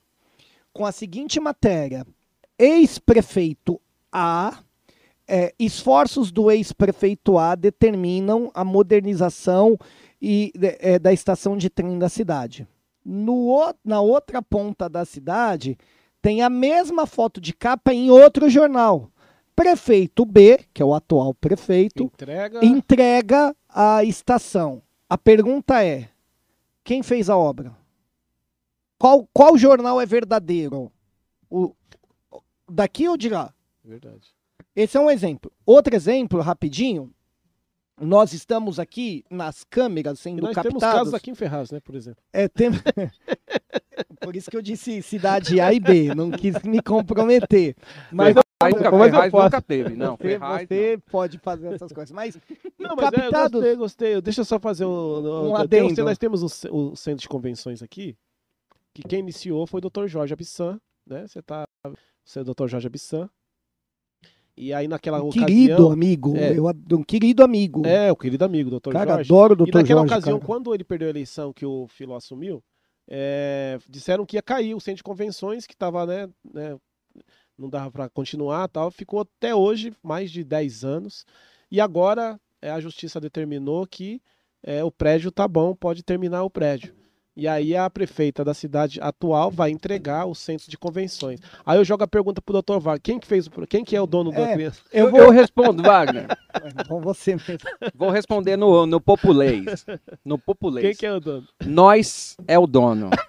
com 0.73 0.84
a 0.84 0.91
seguinte 0.91 1.39
matéria: 1.39 2.07
ex-prefeito 2.57 3.80
A. 4.11 4.59
é, 5.28 5.53
esforços 5.59 6.32
do 6.32 6.49
ex-prefeito 6.49 7.38
A 7.38 7.53
determinam 7.53 8.49
a 8.53 8.63
modernização 8.63 9.78
e, 10.28 10.51
é, 10.80 10.97
da 10.97 11.13
estação 11.13 11.55
de 11.55 11.69
trem 11.69 11.99
da 11.99 12.09
cidade. 12.09 12.67
No, 13.05 13.71
na 13.84 14.01
outra 14.01 14.41
ponta 14.41 14.89
da 14.89 15.05
cidade, 15.05 15.78
tem 16.19 16.41
a 16.41 16.49
mesma 16.49 17.05
foto 17.05 17.39
de 17.39 17.53
capa 17.53 17.93
em 17.93 18.09
outro 18.09 18.49
jornal. 18.49 19.11
Prefeito 19.55 20.26
B, 20.26 20.59
que 20.73 20.82
é 20.82 20.86
o 20.86 20.95
atual 20.95 21.32
prefeito, 21.36 22.03
Entrega. 22.05 22.65
entrega 22.65 23.55
a 23.69 24.03
estação. 24.03 24.82
A 25.07 25.15
pergunta 25.17 25.86
é: 25.86 26.09
quem 26.84 27.03
fez 27.03 27.30
a 27.30 27.38
obra? 27.38 27.71
Qual, 28.97 29.30
qual 29.32 29.55
jornal 29.57 30.01
é 30.01 30.05
verdadeiro? 30.07 30.91
O- 31.49 31.73
daqui 32.69 33.07
ou 33.07 33.15
de 33.15 33.30
lá? 33.30 33.53
Verdade. 33.84 34.34
Esse 34.76 34.97
é 34.97 34.99
um 34.99 35.11
exemplo. 35.11 35.51
Outro 35.65 35.95
exemplo, 35.95 36.41
rapidinho. 36.41 37.13
Nós 37.99 38.33
estamos 38.33 38.77
aqui 38.79 39.23
nas 39.29 39.63
câmeras 39.63 40.19
E 40.19 40.23
sendo 40.23 40.41
nós 40.41 40.53
temos 40.55 40.73
captados. 40.81 40.99
casos 40.99 41.13
aqui 41.13 41.31
em 41.31 41.35
Ferraz, 41.35 41.71
né, 41.71 41.79
por 41.79 41.95
exemplo. 41.95 42.21
É, 42.33 42.47
tem- 42.47 42.69
Por 44.21 44.35
isso 44.35 44.49
que 44.49 44.57
eu 44.57 44.61
disse 44.61 45.01
cidade 45.01 45.59
A 45.61 45.71
e 45.73 45.79
B, 45.79 46.13
não 46.15 46.31
quis 46.31 46.61
me 46.63 46.81
comprometer. 46.81 47.75
Mas 48.11 48.33
Ferraz, 48.33 48.75
nunca, 48.75 48.91
mas 48.91 49.11
Ferraz 49.11 49.33
nunca 49.33 49.61
teve, 49.61 49.95
não. 49.95 50.17
você, 50.17 50.23
Ferraz, 50.23 50.67
você 50.67 50.99
pode 51.11 51.37
fazer 51.39 51.73
essas 51.73 51.91
coisas. 51.93 52.11
Mas 52.11 52.35
Não, 52.79 52.95
mas 52.95 53.05
é, 53.13 53.17
eu 53.17 53.21
captados. 53.21 53.51
gostei, 53.51 53.75
gostei. 53.75 54.21
Deixa 54.21 54.41
eu 54.41 54.45
só 54.45 54.59
fazer 54.59 54.85
Um 54.85 55.21
tenho- 55.23 55.55
adendo. 55.55 56.03
nós 56.03 56.17
temos 56.17 56.41
o, 56.65 56.75
o 56.75 56.95
centro 56.95 57.21
de 57.21 57.29
convenções 57.29 57.81
aqui, 57.83 58.17
que 58.93 59.03
quem 59.03 59.19
iniciou 59.19 59.65
foi 59.67 59.79
o 59.83 59.89
Dr. 59.89 60.07
Jorge 60.07 60.33
Abissan, 60.33 60.79
né? 61.07 61.27
Você 61.27 61.41
tá 61.41 61.63
Você 62.25 62.39
é 62.39 62.41
o 62.41 62.45
Dr. 62.45 62.67
Jorge 62.67 62.87
Abissan. 62.87 63.29
E 64.57 64.73
aí 64.73 64.87
naquela 64.87 65.21
Um 65.21 65.27
ocasião... 65.27 65.45
querido 65.47 65.89
amigo, 65.91 66.37
É. 66.37 66.57
eu 66.57 66.65
um 66.93 67.03
querido 67.03 67.43
amigo. 67.43 67.85
É, 67.85 68.11
o 68.11 68.15
querido 68.15 68.45
amigo, 68.45 68.79
cara, 68.91 69.15
Jorge. 69.15 69.31
adoro 69.33 69.53
o 69.53 69.55
E 69.55 69.57
doutor 69.57 69.81
naquela 69.81 70.01
Jorge. 70.01 70.13
ocasião, 70.13 70.37
cara. 70.39 70.47
quando 70.47 70.73
ele 70.73 70.83
perdeu 70.83 71.07
a 71.07 71.11
eleição 71.11 71.51
que 71.51 71.65
o 71.65 71.87
Filó 71.87 72.15
assumiu, 72.15 72.63
é, 73.07 73.77
disseram 73.89 74.25
que 74.25 74.37
ia 74.37 74.41
cair 74.41 74.73
o 74.73 74.79
centro 74.79 74.97
de 74.97 75.03
convenções, 75.03 75.67
que 75.67 75.73
estava, 75.73 76.05
né, 76.05 76.29
né, 76.53 76.77
não 77.57 77.69
dava 77.69 77.91
para 77.91 78.09
continuar 78.09 78.67
tal. 78.69 78.89
Ficou 78.91 79.19
até 79.21 79.53
hoje, 79.53 79.93
mais 80.01 80.31
de 80.31 80.43
10 80.43 80.83
anos. 80.85 81.25
E 81.69 81.81
agora 81.81 82.39
é, 82.61 82.71
a 82.71 82.79
justiça 82.79 83.19
determinou 83.19 83.85
que 83.85 84.21
é, 84.63 84.83
o 84.83 84.91
prédio 84.91 85.31
tá 85.31 85.47
bom, 85.47 85.75
pode 85.75 86.01
terminar 86.01 86.43
o 86.43 86.49
prédio. 86.49 86.95
E 87.38 87.47
aí 87.49 87.75
a 87.75 87.89
prefeita 87.89 88.45
da 88.45 88.53
cidade 88.53 88.99
atual 89.01 89.51
vai 89.51 89.69
entregar 89.69 90.25
o 90.25 90.33
centro 90.33 90.69
de 90.69 90.77
convenções. 90.77 91.39
Aí 91.65 91.77
eu 91.77 91.83
jogo 91.83 92.03
a 92.03 92.07
pergunta 92.07 92.41
pro 92.41 92.61
Dr. 92.61 92.79
Wagner, 92.79 93.01
quem 93.01 93.19
que 93.19 93.27
fez 93.27 93.47
o 93.47 93.51
quem 93.67 93.83
que 93.83 93.93
é 93.95 94.01
o 94.01 94.07
dono 94.07 94.31
da 94.31 94.39
É, 94.39 94.53
criança? 94.53 94.81
Eu, 94.91 95.09
eu 95.15 95.29
respondo, 95.31 95.83
Wagner. 95.83 96.27
Com 96.88 97.01
você 97.01 97.31
mesmo. 97.36 97.57
Vou 97.93 98.09
responder 98.09 98.55
no, 98.55 98.86
no 98.86 99.01
populês. 99.01 99.86
No 100.23 100.38
populês. 100.39 100.86
Quem 100.88 100.95
que 100.95 101.05
é 101.05 101.13
o 101.13 101.19
dono? 101.19 101.45
Nós 101.65 102.38
é 102.47 102.57
o 102.57 102.65
dono. 102.65 103.09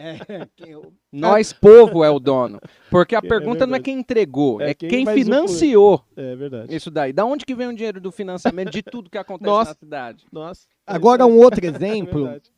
É, 0.00 0.46
eu- 0.64 0.92
Nós, 1.10 1.52
povo, 1.52 2.04
é 2.04 2.10
o 2.10 2.20
dono. 2.20 2.60
Porque 2.88 3.16
a 3.16 3.18
É 3.18 3.22
pergunta 3.22 3.66
não 3.66 3.74
é 3.74 3.80
quem 3.80 3.98
entregou, 3.98 4.60
É 4.60 4.70
é, 4.70 4.74
quem 4.74 4.88
quem, 4.88 5.06
financiou 5.06 6.04
É 6.16 6.36
verdade. 6.36 6.72
isso 6.74 6.88
daí. 6.88 7.12
Da 7.12 7.24
onde 7.24 7.44
que 7.44 7.52
vem 7.54 7.66
o 7.66 7.74
dinheiro 7.74 8.00
do 8.00 8.12
financiamento 8.12 8.70
de 8.70 8.80
tudo 8.80 9.10
que 9.10 9.18
acontece 9.18 9.50
Nossa. 9.50 9.70
na 9.70 9.74
cidade? 9.76 10.24
Nossa. 10.30 10.66
Agora 10.86 11.26
um 11.26 11.36
outro 11.38 11.64
exemplo. 11.66 12.28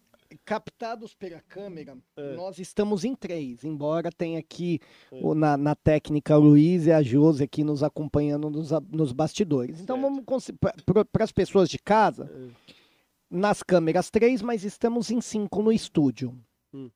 Captados 0.50 1.14
pela 1.14 1.40
câmera, 1.48 1.96
É. 2.16 2.34
nós 2.34 2.58
estamos 2.58 3.04
em 3.04 3.14
três, 3.14 3.62
embora 3.62 4.10
tenha 4.10 4.40
aqui 4.40 4.80
É. 5.12 5.34
na, 5.36 5.56
na 5.56 5.76
técnica 5.76 6.36
o 6.36 6.40
Luiz 6.40 6.86
e 6.86 6.90
a 6.92 7.00
Josi 7.00 7.44
aqui 7.44 7.62
nos 7.62 7.84
acompanhando 7.84 8.50
nos, 8.50 8.70
nos 8.90 9.12
bastidores. 9.12 9.80
Então 9.80 10.00
Certo. 10.00 10.24
vamos 10.26 10.50
para 11.12 11.22
as 11.22 11.30
pessoas 11.30 11.70
de 11.70 11.78
casa, 11.78 12.28
É. 12.34 12.72
nas 13.30 13.62
câmeras 13.62 14.10
três, 14.10 14.42
mas 14.42 14.64
estamos 14.64 15.08
em 15.12 15.20
cinco 15.20 15.62
no 15.62 15.70
estúdio. 15.70 16.36
Hum. 16.74 16.90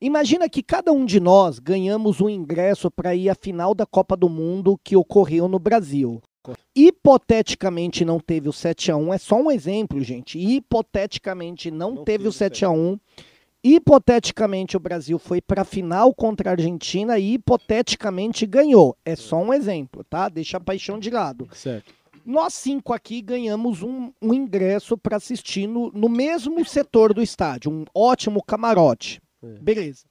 Imagina 0.00 0.48
que 0.48 0.62
cada 0.62 0.92
um 0.92 1.04
de 1.04 1.18
nós 1.18 1.58
ganhamos 1.58 2.20
um 2.20 2.28
ingresso 2.28 2.88
para 2.88 3.16
ir 3.16 3.28
à 3.28 3.34
final 3.34 3.74
da 3.74 3.84
Copa 3.84 4.16
do 4.16 4.28
Mundo 4.28 4.78
que 4.84 4.94
ocorreu 4.94 5.48
no 5.48 5.58
Brasil. 5.58 6.22
Hipoteticamente 6.74 8.04
não 8.04 8.18
teve 8.18 8.48
o 8.48 8.52
7 8.52 8.90
a 8.90 8.96
1 8.96 9.14
é 9.14 9.18
só 9.18 9.36
um 9.36 9.50
exemplo, 9.50 10.02
gente. 10.02 10.38
Hipoteticamente 10.38 11.70
não, 11.70 11.96
Não 11.96 12.04
teve, 12.04 12.26
o 12.26 12.32
7 12.32 12.64
a 12.64 12.70
1 12.70 12.98
Hipoteticamente 13.64 14.76
o 14.76 14.80
Brasil 14.80 15.18
foi 15.20 15.40
para 15.40 15.62
a 15.62 15.64
final 15.64 16.12
contra 16.12 16.50
a 16.50 16.52
Argentina 16.52 17.16
e 17.16 17.34
hipoteticamente 17.34 18.44
ganhou. 18.44 18.96
É 19.04 19.14
só 19.14 19.36
um 19.36 19.54
exemplo, 19.54 20.02
tá? 20.02 20.28
Deixa 20.28 20.56
a 20.56 20.60
paixão 20.60 20.98
de 20.98 21.10
lado. 21.10 21.48
Certo. 21.52 21.94
Nós 22.26 22.54
cinco 22.54 22.92
aqui 22.92 23.20
ganhamos 23.22 23.82
um, 23.82 24.12
um 24.20 24.34
ingresso 24.34 24.98
para 24.98 25.16
assistir 25.16 25.68
no, 25.68 25.92
no 25.92 26.08
mesmo 26.08 26.64
setor 26.64 27.14
do 27.14 27.22
estádio, 27.22 27.70
um 27.70 27.84
ótimo 27.94 28.42
camarote. 28.42 29.20
É. 29.42 29.46
Beleza. 29.60 30.06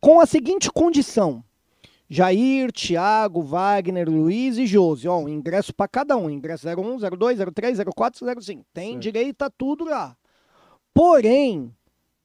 Com 0.00 0.20
a 0.20 0.26
seguinte 0.26 0.70
condição: 0.70 1.42
Jair, 2.08 2.72
Thiago, 2.72 3.42
Wagner, 3.42 4.08
Luiz 4.08 4.56
e 4.56 4.66
Josi. 4.66 5.06
Ó, 5.08 5.18
um 5.18 5.28
ingresso 5.28 5.74
para 5.74 5.86
cada 5.88 6.16
um. 6.16 6.30
Ingresso 6.30 6.66
01, 6.66 6.98
02, 7.16 7.38
03, 7.54 7.78
04, 7.94 8.26
05. 8.42 8.64
Tem 8.72 8.92
Certo. 8.92 9.02
direito 9.02 9.42
a 9.42 9.50
tudo 9.50 9.84
lá. 9.84 10.16
Porém, 10.94 11.72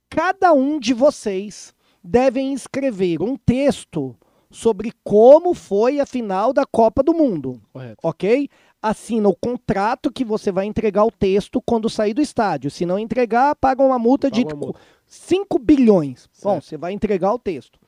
cada 0.10 0.54
um 0.54 0.80
de 0.80 0.94
vocês 0.94 1.74
devem 2.04 2.54
escrever 2.54 3.22
um 3.22 3.36
texto 3.36 4.16
sobre 4.50 4.92
como 5.04 5.54
foi 5.54 6.00
a 6.00 6.06
final 6.06 6.54
da 6.54 6.64
Copa 6.66 7.02
do 7.02 7.14
Mundo 7.14 7.60
Correto. 7.72 7.98
ok? 8.04 8.48
Assina 8.82 9.30
o 9.30 9.36
contrato 9.36 10.12
que 10.12 10.26
você 10.26 10.52
vai 10.52 10.66
entregar 10.66 11.06
o 11.06 11.12
texto 11.12 11.62
quando 11.66 11.90
sair 11.90 12.14
do 12.14 12.22
estádio. 12.22 12.70
Se 12.70 12.86
não 12.86 13.00
entregar, 13.00 13.56
paga 13.56 13.82
uma 13.82 13.98
multa 13.98 14.30
de 14.30 14.44
Paga 14.44 14.56
uma 14.56 14.66
multa. 14.66 14.80
5 15.08 15.58
bilhões. 15.58 16.28
Bom, 16.44 16.54
Certo. 16.54 16.66
você 16.66 16.78
vai 16.78 16.92
entregar 16.92 17.34
o 17.34 17.40
texto. 17.40 17.80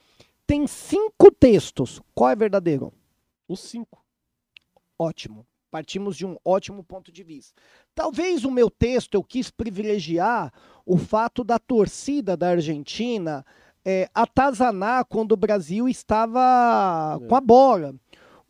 Tem 0.47 0.67
cinco 0.67 1.31
textos. 1.31 2.01
Qual 2.13 2.29
é 2.29 2.35
verdadeiro? 2.35 2.93
Os 3.47 3.59
cinco. 3.61 4.03
Ótimo. 4.97 5.45
Partimos 5.71 6.15
de 6.15 6.25
um 6.25 6.37
ótimo 6.45 6.83
ponto 6.83 7.11
de 7.11 7.23
vista. 7.23 7.61
Talvez 7.93 8.45
o 8.45 8.51
meu 8.51 8.69
texto 8.69 9.15
eu 9.15 9.23
quis 9.23 9.51
privilegiar 9.51 10.53
o 10.85 10.97
fato 10.97 11.43
da 11.43 11.59
torcida 11.59 12.37
da 12.37 12.49
Argentina 12.51 13.45
é, 13.83 14.09
atazanar 14.13 15.05
quando 15.05 15.33
o 15.33 15.37
Brasil 15.37 15.87
estava 15.89 17.19
É. 17.21 17.27
com 17.27 17.35
a 17.35 17.41
bola. 17.41 17.95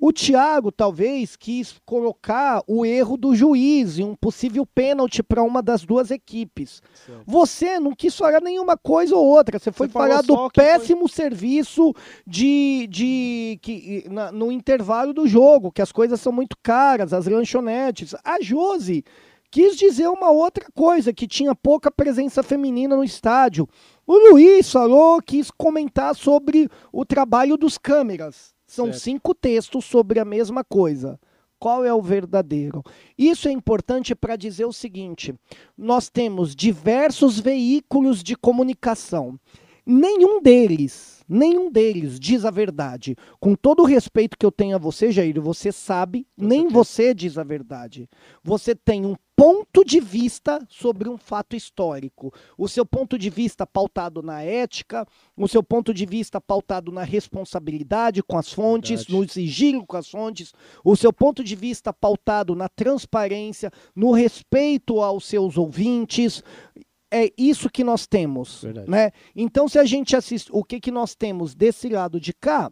O 0.07 0.13
Thiago 0.13 0.71
talvez 0.71 1.35
quis 1.35 1.75
colocar 1.83 2.61
o 2.67 2.85
erro 2.85 3.17
do 3.17 3.33
juiz 3.33 3.97
e 3.97 4.03
um 4.03 4.13
possível 4.15 4.63
pênalti 4.63 5.23
para 5.23 5.41
uma 5.41 5.63
das 5.63 5.83
duas 5.83 6.11
equipes. 6.11 6.79
Certo. 7.05 7.23
Você 7.25 7.79
não 7.79 7.91
quis 7.95 8.15
falar 8.15 8.39
nenhuma 8.39 8.77
coisa 8.77 9.15
ou 9.15 9.25
outra. 9.25 9.57
Você 9.57 9.71
foi 9.71 9.87
falou 9.87 10.09
falar 10.09 10.21
do 10.21 10.49
que 10.51 10.61
foi- 10.61 10.63
péssimo 10.63 11.09
serviço 11.09 11.91
de, 12.27 12.87
de 12.87 13.59
que, 13.63 14.05
na- 14.09 14.31
no 14.31 14.51
intervalo 14.51 15.11
do 15.11 15.27
jogo, 15.27 15.71
que 15.71 15.81
as 15.81 15.91
coisas 15.91 16.21
são 16.21 16.31
muito 16.31 16.55
caras, 16.61 17.11
as 17.11 17.25
lanchonetes. 17.25 18.13
A 18.23 18.39
Josi 18.39 19.03
quis 19.49 19.75
dizer 19.75 20.07
uma 20.07 20.29
outra 20.29 20.67
coisa, 20.75 21.11
que 21.13 21.27
tinha 21.27 21.55
pouca 21.55 21.89
presença 21.89 22.43
feminina 22.43 22.95
no 22.95 23.03
estádio. 23.03 23.67
O 24.05 24.13
Luiz 24.29 24.71
falou, 24.71 25.19
quis 25.21 25.49
comentar 25.49 26.13
sobre 26.15 26.69
o 26.93 27.03
trabalho 27.05 27.57
dos 27.57 27.75
câmeras. 27.77 28.54
São 28.75 28.87
Certo. 28.87 28.99
cinco 28.99 29.33
textos 29.33 29.85
sobre 29.85 30.19
a 30.19 30.25
mesma 30.25 30.61
coisa. 30.61 31.17
Qual 31.57 31.85
é 31.85 31.93
o 31.93 32.01
verdadeiro? 32.01 32.83
Isso 33.17 33.47
é 33.47 33.51
importante 33.51 34.13
para 34.13 34.35
dizer 34.35 34.65
o 34.65 34.73
seguinte: 34.73 35.33
nós 35.77 36.09
temos 36.09 36.53
diversos 36.53 37.39
veículos 37.39 38.21
de 38.21 38.35
comunicação. 38.35 39.39
Nenhum 39.85 40.41
deles, 40.41 41.23
nenhum 41.29 41.71
deles 41.71 42.19
diz 42.19 42.43
a 42.43 42.51
verdade. 42.51 43.15
Com 43.39 43.55
todo 43.55 43.83
o 43.83 43.85
respeito 43.85 44.37
que 44.37 44.45
eu 44.45 44.51
tenho 44.51 44.75
a 44.75 44.79
você, 44.79 45.11
Jair, 45.11 45.39
você 45.39 45.71
sabe, 45.71 46.27
nem 46.35 46.67
você 46.67 47.13
diz 47.13 47.37
a 47.37 47.43
verdade. 47.43 48.09
Você 48.43 48.75
tem 48.75 49.05
um 49.05 49.15
ponto 49.35 49.83
de 49.83 49.99
vista 49.99 50.65
sobre 50.69 51.09
um 51.09 51.17
fato 51.17 51.55
histórico. 51.55 52.33
O 52.57 52.67
seu 52.67 52.85
ponto 52.85 53.17
de 53.17 53.29
vista 53.29 53.67
pautado 53.67 54.23
na 54.23 54.41
ética, 54.41 55.05
o 55.35 55.47
seu 55.47 55.61
ponto 55.61 55.93
de 55.93 56.05
vista 56.05 56.39
pautado 56.39 56.91
na 56.91 57.03
responsabilidade 57.03 58.23
com 58.23 58.37
as 58.37 58.51
fontes, 58.51 59.03
Verdade. 59.03 59.13
no 59.13 59.29
sigilo 59.29 59.85
com 59.85 59.97
as 59.97 60.09
fontes, 60.09 60.53
o 60.83 60.95
seu 60.95 61.11
ponto 61.11 61.43
de 61.43 61.55
vista 61.55 61.91
pautado 61.91 62.55
na 62.55 62.69
transparência, 62.69 63.71
no 63.93 64.11
respeito 64.11 65.01
aos 65.01 65.25
seus 65.25 65.57
ouvintes. 65.57 66.41
É 67.11 67.31
isso 67.37 67.69
que 67.69 67.83
nós 67.83 68.07
temos, 68.07 68.61
Verdade. 68.61 68.89
né? 68.89 69.11
Então, 69.35 69.67
se 69.67 69.77
a 69.77 69.85
gente 69.85 70.15
assiste, 70.15 70.49
o 70.51 70.63
que 70.63 70.79
que 70.79 70.91
nós 70.91 71.13
temos 71.13 71.53
desse 71.53 71.89
lado 71.89 72.19
de 72.19 72.33
cá? 72.33 72.71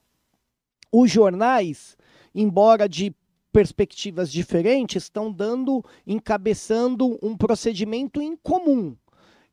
Os 0.91 1.11
jornais, 1.11 1.97
embora 2.33 2.87
de 2.87 3.13
perspectivas 3.53 4.31
diferentes, 4.31 5.03
estão 5.03 5.31
dando, 5.31 5.85
encabeçando 6.05 7.17
um 7.21 7.37
procedimento 7.37 8.19
em 8.21 8.35
comum. 8.35 8.97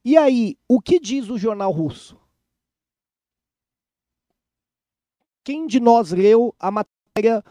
E 0.03 0.16
aí, 0.16 0.57
o 0.66 0.80
que 0.80 0.98
diz 0.98 1.28
o 1.28 1.36
jornal 1.38 1.70
russo? 1.70 2.18
Quem 5.44 5.66
de 5.66 5.78
nós 5.78 6.11
leu 6.11 6.55
a 6.59 6.70
matéria 6.70 7.44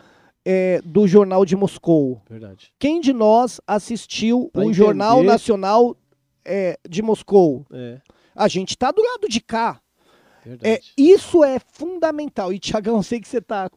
eh, 0.46 0.82
do 0.84 1.08
jornal 1.08 1.46
de 1.46 1.56
Moscou? 1.56 2.22
Verdade. 2.30 2.72
Quem 2.80 3.00
de 3.00 3.14
nós 3.14 3.62
assistiu 3.68 4.50
Pra 4.52 4.72
jornal 4.72 5.18
entender- 5.18 5.32
nacional 5.32 5.96
eh, 6.46 6.78
de 6.88 7.02
Moscou? 7.02 7.66
É, 7.72 8.02
A 8.36 8.48
gente 8.48 8.72
está 8.72 8.92
do 8.92 9.02
lado 9.04 9.28
de 9.28 9.40
cá. 9.42 9.80
É, 10.46 10.50
verdade. 10.50 10.94
isso 10.98 11.44
é 11.44 11.60
fundamental. 11.60 12.52
E, 12.54 12.60
Tiagão, 12.60 13.04
sei 13.04 13.20
que 13.20 13.28
você 13.28 13.38
está 13.40 13.70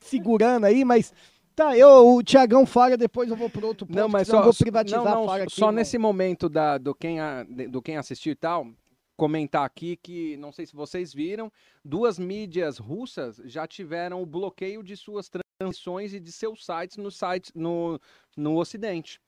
segurando 0.00 0.64
aí, 0.64 0.84
mas. 0.84 1.12
Tá, 1.58 1.76
eu, 1.76 2.14
o 2.14 2.22
Tiagão 2.22 2.64
fala, 2.64 2.96
depois 2.96 3.28
eu 3.28 3.34
vou 3.34 3.50
para 3.50 3.66
outro 3.66 3.84
ponto. 3.84 3.96
Não, 3.96 4.08
mas 4.08 4.28
só, 4.28 4.42
vou 4.42 4.54
privatizar 4.54 5.02
não, 5.04 5.26
não, 5.26 5.30
a 5.30 5.38
aqui. 5.38 5.52
só 5.52 5.62
irmão. 5.66 5.72
nesse 5.72 5.98
momento 5.98 6.48
da, 6.48 6.78
do, 6.78 6.94
quem 6.94 7.18
a- 7.18 7.42
do 7.42 7.82
quem 7.82 7.96
assistiu 7.96 8.30
e 8.30 8.36
tal, 8.36 8.68
comentar 9.16 9.64
aqui 9.64 9.96
que, 9.96 10.36
não 10.36 10.52
sei 10.52 10.66
se 10.66 10.72
vocês 10.72 11.12
viram, 11.12 11.50
duas 11.84 12.16
mídias 12.16 12.78
russas 12.78 13.40
já 13.44 13.66
tiveram 13.66 14.22
o 14.22 14.26
bloqueio 14.26 14.84
de 14.84 14.96
suas 14.96 15.28
transmissões 15.28 16.14
e 16.14 16.20
de 16.20 16.30
seus 16.30 16.64
sites 16.64 16.96
no, 16.96 17.10
site, 17.10 17.50
no, 17.56 18.00
no 18.36 18.56
Ocidente. 18.56 19.20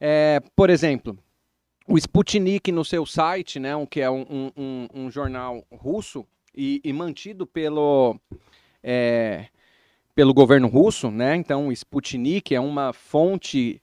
É, 0.00 0.40
por 0.56 0.70
exemplo, 0.70 1.16
o 1.86 1.96
Sputnik 1.96 2.72
no 2.72 2.84
seu 2.84 3.06
site, 3.06 3.60
né, 3.60 3.76
um, 3.76 3.86
que 3.86 4.00
é 4.00 4.10
um, 4.10 4.22
um- 4.28 4.52
um- 4.56 4.88
um 5.04 5.10
jornal 5.12 5.64
russo 5.70 6.26
e, 6.52 6.80
e 6.82 6.92
mantido 6.92 7.46
pelo, 7.46 8.18
é, 8.82 9.46
pelo 10.18 10.34
governo 10.34 10.66
russo, 10.66 11.12
né? 11.12 11.36
Então, 11.36 11.68
o 11.68 11.72
Sputnik 11.72 12.52
é 12.52 12.58
uma 12.58 12.92
fonte. 12.92 13.80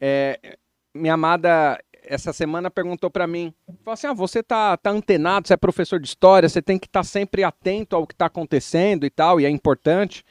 é, 0.00 0.56
minha 0.94 1.12
amada 1.12 1.78
essa 2.04 2.32
semana 2.32 2.70
perguntou 2.70 3.10
para 3.10 3.26
mim, 3.26 3.52
falou 3.84 3.92
assim, 3.92 4.06
ah, 4.06 4.14
você 4.14 4.42
tá, 4.42 4.78
tá 4.78 4.88
antenado, 4.88 5.46
você 5.46 5.52
é 5.52 5.56
professor 5.58 6.00
de 6.00 6.08
história, 6.08 6.48
você 6.48 6.62
tem 6.62 6.78
que 6.78 6.86
estar 6.86 7.00
tá 7.00 7.04
sempre 7.04 7.44
atento 7.44 7.94
ao 7.94 8.06
que 8.06 8.14
está 8.14 8.26
acontecendo 8.26 9.04
e 9.04 9.10
tal, 9.10 9.38
e 9.38 9.44
é 9.44 9.50
importante. 9.50 10.24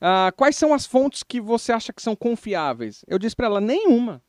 Ah, 0.00 0.32
quais 0.36 0.56
são 0.56 0.74
as 0.74 0.84
fontes 0.84 1.22
que 1.22 1.40
você 1.40 1.70
acha 1.70 1.92
que 1.92 2.02
são 2.02 2.16
confiáveis? 2.16 3.04
Eu 3.06 3.20
disse 3.20 3.36
para 3.36 3.46
ela, 3.46 3.60
nenhuma. 3.60 4.20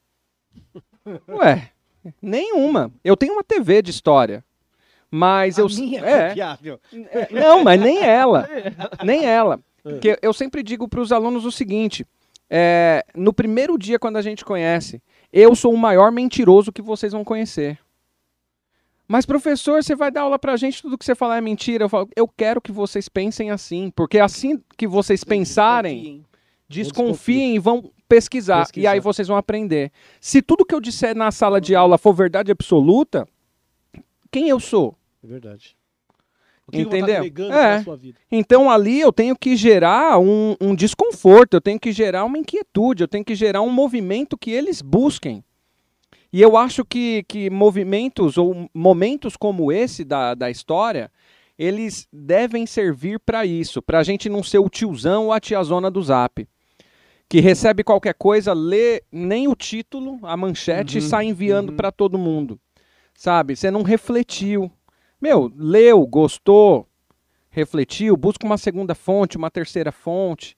Ué, 1.29 1.71
nenhuma. 2.21 2.91
Eu 3.03 3.17
tenho 3.17 3.33
uma 3.33 3.43
TV 3.43 3.81
de 3.81 3.89
história. 3.89 4.45
Mas 5.09 5.57
A 5.57 5.61
eu. 5.63 5.67
minha 5.67 6.05
é, 6.05 6.27
confiável. 6.29 6.79
é, 6.93 7.27
não, 7.31 7.63
mas 7.63 7.81
nem 7.81 8.03
ela. 8.03 8.47
Nem 9.03 9.25
ela. 9.25 9.59
Porque 9.91 10.19
eu 10.21 10.33
sempre 10.33 10.63
digo 10.63 10.87
para 10.87 11.01
os 11.01 11.11
alunos 11.11 11.45
o 11.45 11.51
seguinte: 11.51 12.05
é, 12.49 13.05
no 13.15 13.33
primeiro 13.33 13.77
dia, 13.77 13.99
quando 13.99 14.17
a 14.17 14.21
gente 14.21 14.45
conhece, 14.45 15.01
eu 15.31 15.55
sou 15.55 15.73
o 15.73 15.77
maior 15.77 16.11
mentiroso 16.11 16.71
que 16.71 16.81
vocês 16.81 17.11
vão 17.11 17.23
conhecer. 17.23 17.79
Mas, 19.07 19.25
professor, 19.25 19.81
você 19.81 19.95
vai 19.95 20.11
dar 20.11 20.21
aula 20.21 20.37
pra 20.37 20.57
gente, 20.57 20.81
tudo 20.81 20.97
que 20.97 21.05
você 21.05 21.15
falar 21.15 21.37
é 21.37 21.41
mentira. 21.41 21.85
Eu 21.85 21.89
falo, 21.89 22.09
eu 22.15 22.27
quero 22.27 22.59
que 22.59 22.73
vocês 22.73 23.07
pensem 23.07 23.51
assim, 23.51 23.89
porque 23.95 24.19
assim 24.19 24.61
que 24.77 24.85
vocês 24.85 25.23
pensarem, 25.23 25.95
Confiem. 25.97 26.25
desconfiem 26.67 27.55
e 27.55 27.59
vão 27.59 27.89
pesquisar, 28.09 28.65
Pesquisar. 28.65 28.83
E 28.83 28.87
aí 28.87 28.99
vocês 28.99 29.27
vão 29.27 29.37
aprender. 29.37 29.91
Se 30.19 30.41
tudo 30.41 30.65
que 30.65 30.75
eu 30.75 30.81
disser 30.81 31.15
na 31.15 31.31
sala 31.31 31.61
de 31.61 31.73
aula 31.73 31.97
for 31.97 32.13
verdade 32.13 32.51
absoluta, 32.51 33.25
quem 34.29 34.49
eu 34.49 34.59
sou? 34.59 34.95
É 35.23 35.27
verdade. 35.27 35.77
O 36.67 36.71
que 36.71 36.79
eu 36.79 36.83
estar 36.83 36.97
Entendeu? 36.97 37.17
agregando 37.17 37.53
É. 37.53 37.75
pra 37.75 37.83
sua 37.83 37.95
vida? 37.95 38.19
Então 38.31 38.69
ali 38.69 38.99
eu 38.99 39.11
tenho 39.13 39.35
que 39.37 39.55
gerar 39.55 40.19
um, 40.19 40.55
um 40.59 40.75
desconforto, 40.75 41.53
eu 41.53 41.61
tenho 41.61 41.79
que 41.79 41.91
gerar 41.91 42.25
uma 42.25 42.37
inquietude, 42.37 43.03
eu 43.03 43.07
tenho 43.07 43.23
que 43.23 43.35
gerar 43.35 43.61
um 43.61 43.69
movimento 43.69 44.37
que 44.37 44.51
eles 44.51 44.81
busquem. 44.81 45.43
E 46.31 46.41
eu 46.41 46.57
acho 46.57 46.83
que, 46.83 47.23
que 47.27 47.49
movimentos 47.49 48.37
ou 48.37 48.69
momentos 48.73 49.37
como 49.37 49.71
esse 49.71 50.03
da, 50.03 50.35
da 50.35 50.51
história, 50.51 51.09
eles 51.57 52.05
devem 52.11 52.65
servir 52.65 53.17
para 53.19 53.45
isso, 53.45 53.81
para 53.81 53.99
a 53.99 54.03
gente 54.03 54.27
não 54.27 54.43
ser 54.43 54.59
o 54.59 54.69
tiozão 54.69 55.27
ou 55.27 55.31
a 55.33 55.39
tiazona 55.39 55.89
do 55.89 56.01
zap. 56.01 56.45
Que 57.29 57.39
recebe 57.39 57.83
qualquer 57.83 58.13
coisa, 58.13 58.53
lê 58.53 59.01
nem 59.11 59.47
o 59.47 59.55
título, 59.55 60.19
a 60.23 60.35
manchete 60.37 60.97
e 60.97 61.01
Uhum, 61.01 61.07
sai 61.07 61.25
enviando 61.25 61.69
uhum. 61.69 61.75
para 61.77 61.91
todo 61.91 62.17
mundo. 62.17 62.59
Sabe? 63.15 63.55
Você 63.55 63.71
não 63.71 63.81
refletiu. 63.83 64.71
Meu, 65.19 65.51
leu, 65.55 66.05
gostou, 66.05 66.87
refletiu, 67.49 68.15
busca 68.15 68.45
uma 68.45 68.57
segunda 68.57 68.93
fonte, 68.93 69.37
uma 69.37 69.49
terceira 69.49 69.91
fonte. 69.91 70.55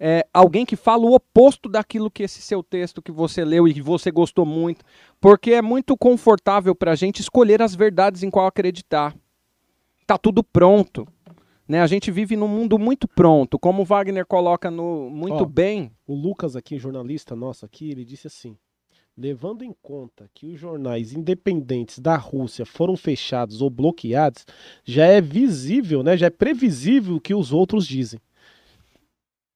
É, 0.00 0.26
alguém 0.32 0.64
que 0.64 0.76
fala 0.76 1.04
o 1.04 1.14
oposto 1.14 1.68
daquilo 1.68 2.10
que 2.10 2.22
esse 2.22 2.40
seu 2.40 2.62
texto 2.62 3.02
que 3.02 3.10
você 3.10 3.44
leu 3.44 3.66
e 3.66 3.74
que 3.74 3.82
você 3.82 4.10
gostou 4.10 4.46
muito. 4.46 4.84
Porque 5.20 5.52
é 5.52 5.62
muito 5.62 5.96
confortável 5.96 6.74
para 6.74 6.92
a 6.92 6.96
gente 6.96 7.20
escolher 7.20 7.60
as 7.60 7.74
verdades 7.74 8.22
em 8.22 8.30
qual 8.30 8.46
acreditar. 8.46 9.14
Tá 10.06 10.16
tudo 10.16 10.42
pronto. 10.42 11.06
Né? 11.68 11.82
A 11.82 11.86
gente 11.86 12.10
vive 12.10 12.34
num 12.34 12.48
mundo 12.48 12.78
muito 12.78 13.06
pronto. 13.06 13.58
Como 13.58 13.82
o 13.82 13.84
Wagner 13.84 14.24
coloca 14.24 14.70
no, 14.70 15.10
muito 15.10 15.42
Ó, 15.42 15.44
bem. 15.44 15.92
O 16.06 16.14
Lucas 16.14 16.56
aqui, 16.56 16.78
jornalista 16.78 17.36
nosso 17.36 17.66
aqui, 17.66 17.90
ele 17.90 18.06
disse 18.06 18.26
assim: 18.26 18.56
levando 19.18 19.64
em 19.64 19.74
conta 19.82 20.30
que 20.32 20.46
os 20.46 20.60
jornais 20.60 21.12
independentes 21.12 21.98
da 21.98 22.16
Rússia 22.16 22.64
foram 22.64 22.96
fechados 22.96 23.60
ou 23.60 23.68
bloqueados, 23.68 24.46
já 24.84 25.06
é 25.06 25.20
visível, 25.20 26.04
né? 26.04 26.16
Já 26.16 26.26
é 26.26 26.30
previsível 26.30 27.16
o 27.16 27.20
que 27.20 27.34
os 27.34 27.52
outros 27.52 27.86
dizem. 27.86 28.20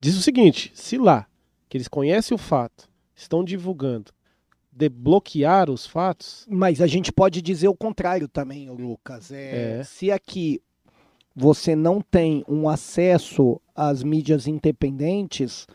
Diz 0.01 0.17
o 0.17 0.23
seguinte: 0.23 0.73
se 0.75 0.99
lá, 0.99 1.29
que 1.69 1.77
eles 1.77 1.87
conhecem 1.87 2.35
o 2.35 2.39
fato, 2.39 2.89
estão 3.15 3.45
divulgando, 3.45 4.11
de 4.73 4.89
bloquear 4.89 5.71
os 5.71 5.87
fatos, 5.87 6.45
Mas 6.51 6.81
a 6.81 6.89
gente 6.89 7.13
pode 7.13 7.41
dizer 7.41 7.69
o 7.69 7.77
contrário 7.77 8.27
também, 8.27 8.69
Lucas. 8.69 9.31
É, 9.31 9.79
É. 9.81 9.85
Se 9.85 10.11
aqui 10.11 10.61
você 11.37 11.77
não 11.77 12.01
tem 12.01 12.45
um 12.49 12.69
acesso 12.69 13.61
às 13.75 14.03
mídias 14.03 14.49
independentes, 14.49 15.67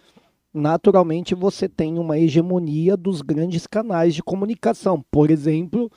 naturalmente 0.54 1.36
você 1.36 1.68
tem 1.68 1.98
uma 1.98 2.18
hegemonia 2.18 2.96
dos 2.98 3.22
grandes 3.22 3.68
canais 3.68 4.16
de 4.16 4.24
comunicação. 4.24 5.04
Por 5.12 5.30
exemplo, 5.30 5.92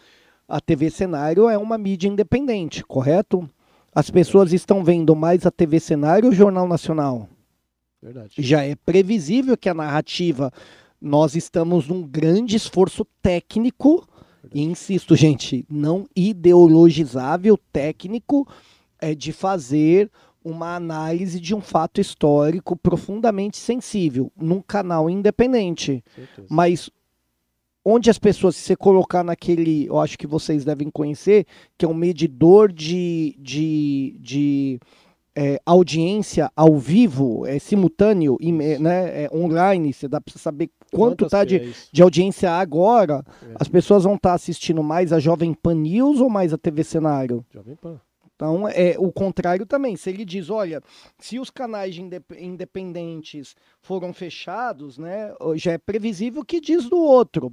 a 0.49 0.61
TV 0.61 0.91
Cenário 0.91 1.49
é 1.49 1.57
uma 1.57 1.79
mídia 1.79 2.09
independente, 2.09 2.85
correto? 2.85 3.49
As 3.95 4.11
pessoas 4.11 4.53
estão 4.53 4.85
vendo 4.85 5.15
mais 5.17 5.47
a 5.47 5.51
TV 5.51 5.81
Cenário 5.81 6.27
ou 6.27 6.33
o 6.33 6.35
Jornal 6.35 6.69
Nacional? 6.69 7.29
verdade. 8.03 8.35
já 8.39 8.63
é 8.63 8.75
previsível 8.75 9.57
que 9.57 9.69
a 9.69 9.75
narrativa 9.75 10.53
nós 11.01 11.35
estamos 11.35 11.87
num 11.87 12.03
grande 12.03 12.57
esforço 12.57 13.07
técnico 13.23 14.07
e 14.53 14.63
insisto 14.63 15.15
gente 15.15 15.65
não 15.69 16.07
ideologizável 16.17 17.59
técnico 17.73 18.47
é 18.99 19.15
de 19.15 19.33
fazer 19.33 20.11
uma 20.45 20.75
análise 20.75 21.39
de 21.39 21.55
um 21.55 21.61
fato 21.61 22.01
histórico 22.01 22.77
profundamente 22.77 23.57
sensível 23.57 24.33
num 24.37 24.61
canal 24.61 25.11
independente 25.11 26.03
mas 26.49 26.91
onde 27.85 28.11
as 28.11 28.19
pessoas, 28.19 28.57
se 28.57 28.63
você 28.63 28.77
colocar 28.77 29.25
naquele, 29.25 29.87
eu 29.87 29.99
acho 29.99 30.19
que 30.19 30.27
vocês 30.27 30.65
devem 30.65 30.91
conhecer, 30.91 31.47
que 31.79 31.85
é 31.85 31.89
um 31.89 31.95
medidor 31.95 32.71
de, 32.73 33.37
de, 33.39 34.17
de 34.21 34.81
é, 35.35 35.61
audiência 35.65 36.51
ao 36.55 36.77
vivo, 36.77 37.47
é 37.47 37.59
simultâneo, 37.59 38.37
né, 38.41 39.25
é 39.25 39.31
online, 39.33 39.93
você 39.93 40.09
dá 40.09 40.21
para 40.21 40.35
saber 40.37 40.71
quanto 40.93 41.25
Quantas 41.25 41.31
tá 41.31 41.45
de, 41.45 41.57
é 41.57 41.73
de 41.93 42.03
audiência 42.03 42.51
agora. 42.51 43.25
É. 43.43 43.55
As 43.55 43.69
pessoas 43.69 44.05
vão 44.05 44.15
estar 44.15 44.35
assistindo 44.35 44.83
mais 44.83 45.13
a 45.13 45.19
Jovem 45.19 45.55
Pan 45.55 45.75
News 45.75 46.21
ou 46.21 46.29
mais 46.29 46.53
a 46.53 46.59
TV 46.59 46.85
Cenário? 46.85 47.45
Jovem 47.53 47.77
Pan. 47.77 48.01
Então, 48.41 48.67
é 48.67 48.95
o 48.99 49.13
contrário 49.13 49.67
também. 49.67 49.97
Se 49.97 50.09
ele 50.09 50.25
diz, 50.25 50.49
olha, 50.49 50.81
se 51.19 51.39
os 51.39 51.51
canais 51.51 51.95
de 51.95 52.01
indep- 52.01 52.41
independentes 52.41 53.55
foram 53.83 54.15
fechados, 54.15 54.97
né, 54.97 55.35
já 55.57 55.73
é 55.73 55.79
previsível 55.79 56.41
o 56.41 56.45
que 56.45 56.59
diz 56.59 56.89
do 56.89 56.97
outro. 56.97 57.53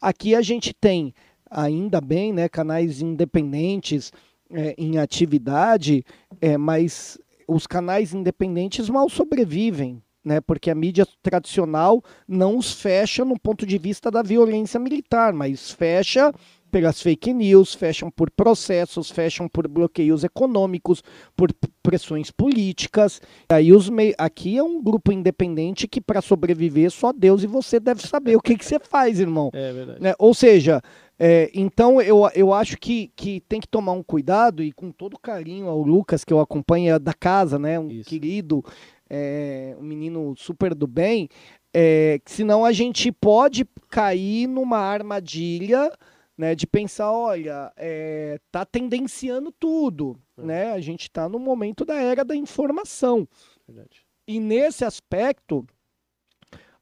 Aqui 0.00 0.34
a 0.34 0.40
gente 0.40 0.72
tem, 0.72 1.12
ainda 1.50 2.00
bem, 2.00 2.32
né, 2.32 2.48
canais 2.48 3.02
independentes 3.02 4.10
é, 4.50 4.74
em 4.78 4.96
atividade, 4.96 6.02
é, 6.40 6.56
mas 6.56 7.18
os 7.46 7.66
canais 7.66 8.14
independentes 8.14 8.88
mal 8.88 9.10
sobrevivem. 9.10 10.02
Né, 10.24 10.40
porque 10.40 10.72
a 10.72 10.74
mídia 10.74 11.06
tradicional 11.22 12.02
não 12.26 12.58
os 12.58 12.72
fecha 12.72 13.24
no 13.24 13.38
ponto 13.38 13.64
de 13.64 13.78
vista 13.78 14.10
da 14.10 14.22
violência 14.22 14.80
militar, 14.80 15.32
mas 15.32 15.70
fecha 15.70 16.32
pelas 16.76 17.00
fake 17.00 17.32
news, 17.32 17.72
fecham 17.72 18.10
por 18.10 18.30
processos, 18.30 19.10
fecham 19.10 19.48
por 19.48 19.66
bloqueios 19.66 20.22
econômicos, 20.22 21.02
por 21.34 21.50
pressões 21.82 22.30
políticas. 22.30 23.18
Aí 23.48 23.72
os 23.72 23.88
mei- 23.88 24.14
aqui 24.18 24.58
é 24.58 24.62
um 24.62 24.82
grupo 24.82 25.10
independente 25.10 25.88
que 25.88 26.02
para 26.02 26.20
sobreviver 26.20 26.90
só 26.90 27.14
Deus 27.14 27.42
e 27.42 27.46
você 27.46 27.80
deve 27.80 28.06
saber 28.06 28.36
o 28.36 28.42
que, 28.42 28.58
que 28.58 28.64
você 28.64 28.78
faz, 28.78 29.18
irmão. 29.18 29.50
É 29.54 29.72
verdade. 29.72 30.02
Né? 30.02 30.14
Ou 30.18 30.34
seja, 30.34 30.82
é, 31.18 31.50
então 31.54 31.98
eu, 31.98 32.28
eu 32.34 32.52
acho 32.52 32.76
que, 32.76 33.10
que 33.16 33.40
tem 33.48 33.58
que 33.58 33.68
tomar 33.68 33.92
um 33.92 34.02
cuidado 34.02 34.62
e 34.62 34.70
com 34.70 34.92
todo 34.92 35.18
carinho 35.18 35.68
ao 35.68 35.80
Lucas, 35.80 36.24
que 36.26 36.32
eu 36.32 36.40
acompanho 36.40 36.94
é 36.94 36.98
da 36.98 37.14
casa, 37.14 37.58
né? 37.58 37.80
Um 37.80 37.90
Isso. 37.90 38.06
querido, 38.06 38.62
é, 39.08 39.74
um 39.80 39.82
menino 39.82 40.34
super 40.36 40.74
do 40.74 40.86
bem, 40.86 41.26
é, 41.72 42.20
que 42.22 42.30
senão 42.30 42.66
a 42.66 42.72
gente 42.72 43.10
pode 43.10 43.66
cair 43.88 44.46
numa 44.46 44.76
armadilha 44.76 45.90
né, 46.36 46.54
de 46.54 46.66
pensar, 46.66 47.10
olha, 47.10 47.72
é, 47.76 48.38
tá 48.52 48.64
tendenciando 48.64 49.50
tudo, 49.52 50.18
É. 50.36 50.42
né? 50.42 50.72
A 50.72 50.80
gente 50.80 51.02
está 51.02 51.28
no 51.28 51.38
momento 51.38 51.84
da 51.84 51.94
era 51.96 52.24
da 52.24 52.34
informação. 52.36 53.26
verdade. 53.66 54.02
E 54.28 54.38
nesse 54.40 54.84
aspecto, 54.84 55.64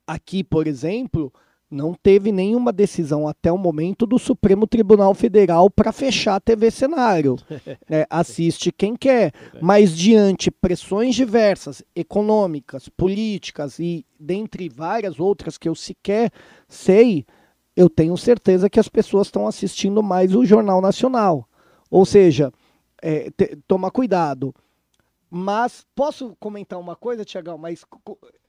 aqui, 0.06 0.42
por 0.42 0.66
exemplo, 0.66 1.32
não 1.70 1.92
teve 1.94 2.30
nenhuma 2.30 2.72
decisão 2.72 3.26
até 3.26 3.50
o 3.50 3.58
momento 3.58 4.06
do 4.06 4.18
Supremo 4.18 4.66
Tribunal 4.66 5.12
Federal 5.14 5.68
para 5.70 5.92
fechar 5.92 6.36
a 6.36 6.40
TV 6.40 6.70
Cenário. 6.70 7.36
É, 7.90 8.06
assiste 8.08 8.72
quem 8.72 8.96
quer, 8.96 9.32
mas 9.60 9.94
diante 9.96 10.50
pressões 10.50 11.14
diversas, 11.14 11.82
econômicas, 11.94 12.88
políticas 12.88 13.78
e 13.78 14.06
dentre 14.18 14.68
várias 14.68 15.20
outras 15.20 15.58
que 15.58 15.68
eu 15.68 15.74
sequer 15.74 16.30
sei, 16.68 17.26
eu 17.76 17.88
tenho 17.90 18.16
certeza 18.16 18.70
que 18.70 18.78
as 18.80 18.88
pessoas 18.88 19.26
estão 19.28 19.46
assistindo 19.46 20.02
mais 20.02 20.34
o 20.34 20.44
Jornal 20.44 20.80
Nacional. 20.80 21.48
Ou 21.90 22.04
seja, 22.04 22.52
é, 23.02 23.30
te- 23.30 23.56
toma 23.66 23.90
cuidado. 23.90 24.54
Mas 25.30 25.84
posso 25.94 26.36
comentar 26.38 26.78
uma 26.78 26.94
coisa, 26.94 27.24
Tiagão? 27.24 27.58
Mas 27.58 27.84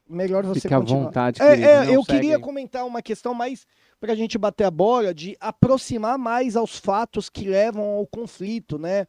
melhor 0.07 0.45
você 0.45 0.61
Fica 0.61 0.77
à 0.77 0.79
continuar. 0.79 1.05
vontade, 1.05 1.41
É, 1.41 1.49
querido. 1.49 1.67
é, 1.67 1.95
eu 1.95 2.03
segue 2.03 2.19
queria 2.19 2.39
comentar 2.39 2.85
uma 2.85 3.01
questão 3.01 3.33
mais 3.33 3.65
para 3.99 4.13
a 4.13 4.15
gente 4.15 4.37
bater 4.37 4.65
a 4.65 4.71
bola 4.71 5.13
de 5.13 5.35
aproximar 5.39 6.17
mais 6.17 6.55
aos 6.55 6.77
fatos 6.77 7.27
que 7.29 7.47
levam 7.47 7.83
ao 7.95 8.05
conflito, 8.05 8.77
né? 8.77 9.07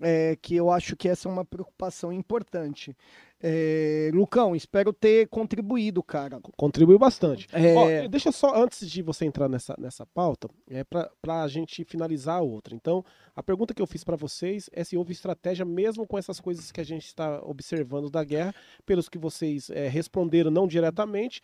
É, 0.00 0.36
que 0.40 0.54
eu 0.54 0.70
acho 0.70 0.96
que 0.96 1.08
essa 1.08 1.28
é 1.28 1.32
uma 1.32 1.44
preocupação 1.44 2.12
importante. 2.12 2.96
É, 3.40 4.10
Lucão, 4.12 4.56
espero 4.56 4.92
ter 4.92 5.28
contribuído, 5.28 6.02
cara. 6.02 6.40
Contribuiu 6.56 6.98
bastante. 6.98 7.46
É, 7.52 8.04
Ó, 8.04 8.08
deixa 8.08 8.32
só, 8.32 8.60
antes 8.60 8.88
de 8.90 9.00
você 9.00 9.24
entrar 9.24 9.48
nessa, 9.48 9.74
nessa 9.78 10.04
pauta, 10.06 10.48
é 10.68 10.82
para 10.84 11.42
a 11.42 11.48
gente 11.48 11.84
finalizar 11.84 12.38
a 12.38 12.42
outra. 12.42 12.74
Então, 12.74 13.04
a 13.36 13.42
pergunta 13.42 13.72
que 13.72 13.80
eu 13.80 13.86
fiz 13.86 14.02
para 14.02 14.16
vocês 14.16 14.68
é 14.72 14.82
se 14.82 14.96
houve 14.96 15.12
estratégia 15.12 15.64
mesmo 15.64 16.06
com 16.06 16.18
essas 16.18 16.40
coisas 16.40 16.72
que 16.72 16.80
a 16.80 16.84
gente 16.84 17.06
está 17.06 17.40
observando 17.44 18.10
da 18.10 18.24
guerra, 18.24 18.54
pelos 18.84 19.08
que 19.08 19.18
vocês 19.18 19.70
é, 19.70 19.86
responderam 19.86 20.50
não 20.50 20.66
diretamente, 20.66 21.40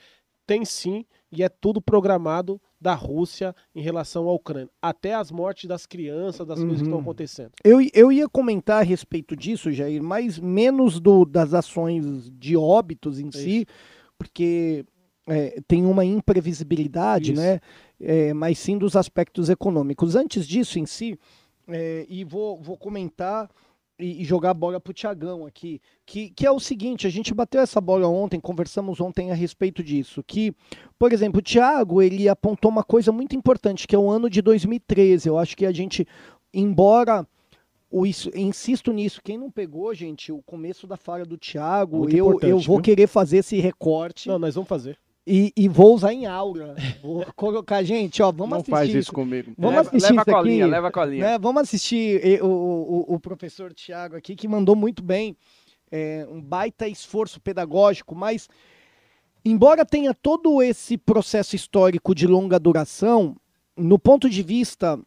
tem 0.46 0.64
sim, 0.64 1.04
e 1.32 1.42
é 1.42 1.48
tudo 1.48 1.80
programado 1.80 2.60
da 2.80 2.94
Rússia 2.94 3.54
em 3.74 3.80
relação 3.80 4.28
à 4.28 4.32
Ucrânia. 4.32 4.68
Até 4.80 5.14
as 5.14 5.30
mortes 5.30 5.66
das 5.66 5.86
crianças, 5.86 6.46
das 6.46 6.58
coisas 6.58 6.78
que 6.78 6.82
estão 6.84 6.98
Uhum. 6.98 7.02
acontecendo. 7.02 7.52
Eu, 7.64 7.78
eu 7.94 8.12
ia 8.12 8.28
comentar 8.28 8.80
a 8.80 8.84
respeito 8.84 9.34
disso, 9.34 9.72
Jair, 9.72 10.02
mas 10.02 10.38
menos 10.38 11.00
do, 11.00 11.24
das 11.24 11.54
ações 11.54 12.30
de 12.30 12.56
óbitos 12.56 13.18
em 13.18 13.30
si, 13.32 13.66
porque 14.18 14.84
é, 15.26 15.60
tem 15.66 15.86
uma 15.86 16.04
imprevisibilidade, 16.04 17.32
Isso. 17.32 17.40
né? 17.40 17.60
É, 18.00 18.32
mas 18.34 18.58
sim 18.58 18.76
dos 18.76 18.96
aspectos 18.96 19.48
econômicos. 19.48 20.14
Antes 20.14 20.46
disso 20.46 20.78
em 20.78 20.84
si, 20.86 21.18
é, 21.66 22.04
e 22.08 22.22
vou, 22.24 22.60
vou 22.60 22.76
comentar 22.76 23.48
e, 23.98 24.22
e 24.22 24.24
jogar 24.24 24.50
a 24.50 24.54
bola 24.54 24.80
pro 24.80 24.92
Tiagão 24.92 25.46
aqui, 25.46 25.80
que, 26.04 26.30
que 26.30 26.46
é 26.46 26.50
o 26.50 26.60
seguinte, 26.60 27.06
a 27.06 27.10
gente 27.10 27.32
bateu 27.32 27.60
essa 27.60 27.80
bola 27.80 28.08
ontem, 28.08 28.40
conversamos 28.40 29.00
ontem 29.00 29.30
a 29.30 29.34
respeito 29.34 29.82
disso, 29.82 30.22
que, 30.26 30.54
por 30.98 31.12
exemplo, 31.12 31.38
o 31.38 31.42
Thiago, 31.42 32.02
ele 32.02 32.28
apontou 32.28 32.70
uma 32.70 32.82
coisa 32.82 33.12
muito 33.12 33.36
importante, 33.36 33.86
que 33.86 33.94
é 33.94 33.98
o 33.98 34.10
ano 34.10 34.28
de 34.28 34.42
2013, 34.42 35.28
eu 35.28 35.38
acho 35.38 35.56
que 35.56 35.66
a 35.66 35.72
gente, 35.72 36.06
embora 36.52 37.26
o 37.90 38.04
isso, 38.04 38.28
insisto 38.34 38.92
nisso, 38.92 39.20
quem 39.22 39.38
não 39.38 39.48
pegou, 39.48 39.94
gente, 39.94 40.32
o 40.32 40.42
começo 40.42 40.84
da 40.84 40.96
fala 40.96 41.24
do 41.24 41.38
Thiago, 41.38 41.98
Muito 41.98 42.16
eu, 42.16 42.40
eu 42.42 42.58
vou 42.58 42.76
viu? 42.76 42.82
querer 42.82 43.06
fazer 43.06 43.38
esse 43.38 43.60
recorte 43.60 44.28
Não, 44.28 44.38
nós 44.38 44.56
vamos 44.56 44.68
fazer. 44.68 44.98
E, 45.26 45.52
e 45.56 45.68
vou 45.68 45.94
usar 45.94 46.12
em 46.12 46.26
aula. 46.26 46.74
Vou 47.02 47.24
colocar, 47.34 47.82
gente, 47.82 48.22
ó, 48.22 48.30
vamos 48.30 48.50
não 48.50 48.56
assistir. 48.58 48.70
faz 48.70 48.94
isso 48.94 49.12
comigo. 49.12 49.52
Vamos 49.56 49.76
leva, 49.76 49.88
assistir 49.88 50.12
leva 50.12 50.22
a 50.22 50.24
colinha, 50.24 50.64
aqui, 50.64 50.72
leva 50.72 50.88
a 50.88 50.92
colinha. 50.92 51.24
né? 51.24 51.38
Vamos 51.38 51.62
assistir 51.62 52.42
o, 52.42 52.46
o, 52.46 53.14
o 53.14 53.20
professor 53.20 53.72
Tiago 53.72 54.16
aqui, 54.16 54.36
que 54.36 54.46
mandou 54.46 54.76
muito 54.76 55.02
bem, 55.02 55.36
é, 55.90 56.26
um 56.30 56.40
baita 56.40 56.86
esforço 56.88 57.40
pedagógico, 57.40 58.14
mas 58.14 58.48
embora 59.44 59.84
tenha 59.84 60.12
todo 60.12 60.62
esse 60.62 60.98
processo 60.98 61.56
histórico 61.56 62.14
de 62.14 62.26
longa 62.26 62.58
duração, 62.58 63.36
no 63.76 63.98
ponto 63.98 64.28
de 64.28 64.42
vista 64.42 64.98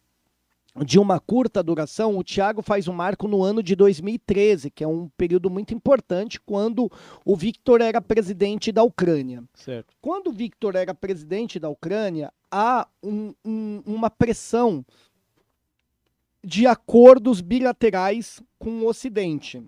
de 0.84 0.98
uma 0.98 1.18
curta 1.18 1.62
duração, 1.62 2.16
o 2.16 2.24
Thiago 2.24 2.62
faz 2.62 2.88
um 2.88 2.92
marco 2.92 3.26
no 3.26 3.42
ano 3.42 3.62
de 3.62 3.74
2013, 3.74 4.70
que 4.70 4.84
é 4.84 4.88
um 4.88 5.08
período 5.16 5.50
muito 5.50 5.74
importante, 5.74 6.40
quando 6.40 6.90
o 7.24 7.36
Victor 7.36 7.80
era 7.80 8.00
presidente 8.00 8.70
da 8.70 8.82
Ucrânia. 8.82 9.42
Certo. 9.54 9.94
Quando 10.00 10.28
o 10.28 10.32
Victor 10.32 10.76
era 10.76 10.94
presidente 10.94 11.58
da 11.58 11.68
Ucrânia, 11.68 12.32
há 12.50 12.86
um- 13.02 13.34
um- 13.44 13.82
uma 13.86 14.10
pressão 14.10 14.84
de 16.42 16.66
acordos 16.66 17.40
bilaterais 17.40 18.40
com 18.58 18.80
o 18.80 18.86
Ocidente. 18.86 19.62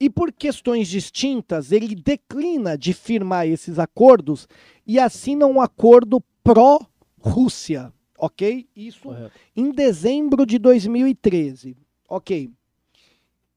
E 0.00 0.08
por 0.08 0.32
questões 0.32 0.86
distintas, 0.86 1.72
ele 1.72 1.94
declina 1.96 2.78
de 2.78 2.92
firmar 2.92 3.48
esses 3.48 3.80
acordos 3.80 4.46
e 4.86 4.98
assina 4.98 5.44
um 5.46 5.60
acordo 5.60 6.22
pró-Rússia, 6.44 7.92
ok? 8.18 8.68
Isso 8.74 9.02
Correto. 9.08 9.32
em 9.56 9.70
dezembro 9.70 10.44
de 10.44 10.58
2013. 10.58 11.76
Ok. 12.08 12.50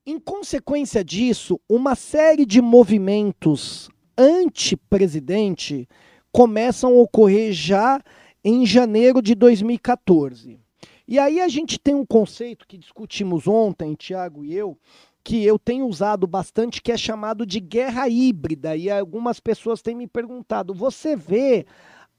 Em 0.05 0.19
consequência 0.19 1.03
disso, 1.03 1.59
uma 1.69 1.95
série 1.95 2.45
de 2.45 2.61
movimentos 2.61 3.89
anti-presidente 4.17 5.87
começam 6.31 6.93
a 6.93 7.01
ocorrer 7.01 7.51
já 7.51 8.01
em 8.43 8.65
janeiro 8.65 9.21
de 9.21 9.35
2014. 9.35 10.59
E 11.07 11.19
aí 11.19 11.41
a 11.41 11.47
gente 11.47 11.77
tem 11.77 11.93
um 11.93 12.05
conceito 12.05 12.67
que 12.67 12.77
discutimos 12.77 13.47
ontem, 13.47 13.93
Tiago 13.95 14.45
e 14.45 14.55
eu, 14.55 14.77
que 15.23 15.43
eu 15.43 15.59
tenho 15.59 15.85
usado 15.85 16.25
bastante, 16.25 16.81
que 16.81 16.91
é 16.91 16.97
chamado 16.97 17.45
de 17.45 17.59
guerra 17.59 18.07
híbrida. 18.07 18.75
E 18.75 18.89
algumas 18.89 19.39
pessoas 19.39 19.81
têm 19.81 19.95
me 19.95 20.07
perguntado: 20.07 20.73
você 20.73 21.15
vê 21.15 21.65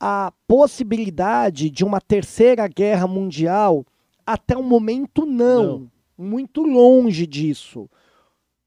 a 0.05 0.33
possibilidade 0.49 1.71
de 1.71 1.85
uma 1.85 2.01
terceira 2.01 2.67
guerra 2.67 3.07
mundial? 3.07 3.87
Até 4.27 4.57
o 4.57 4.63
momento, 4.63 5.25
não. 5.25 5.89
Muito 6.19 6.65
longe 6.65 7.25
disso. 7.25 7.89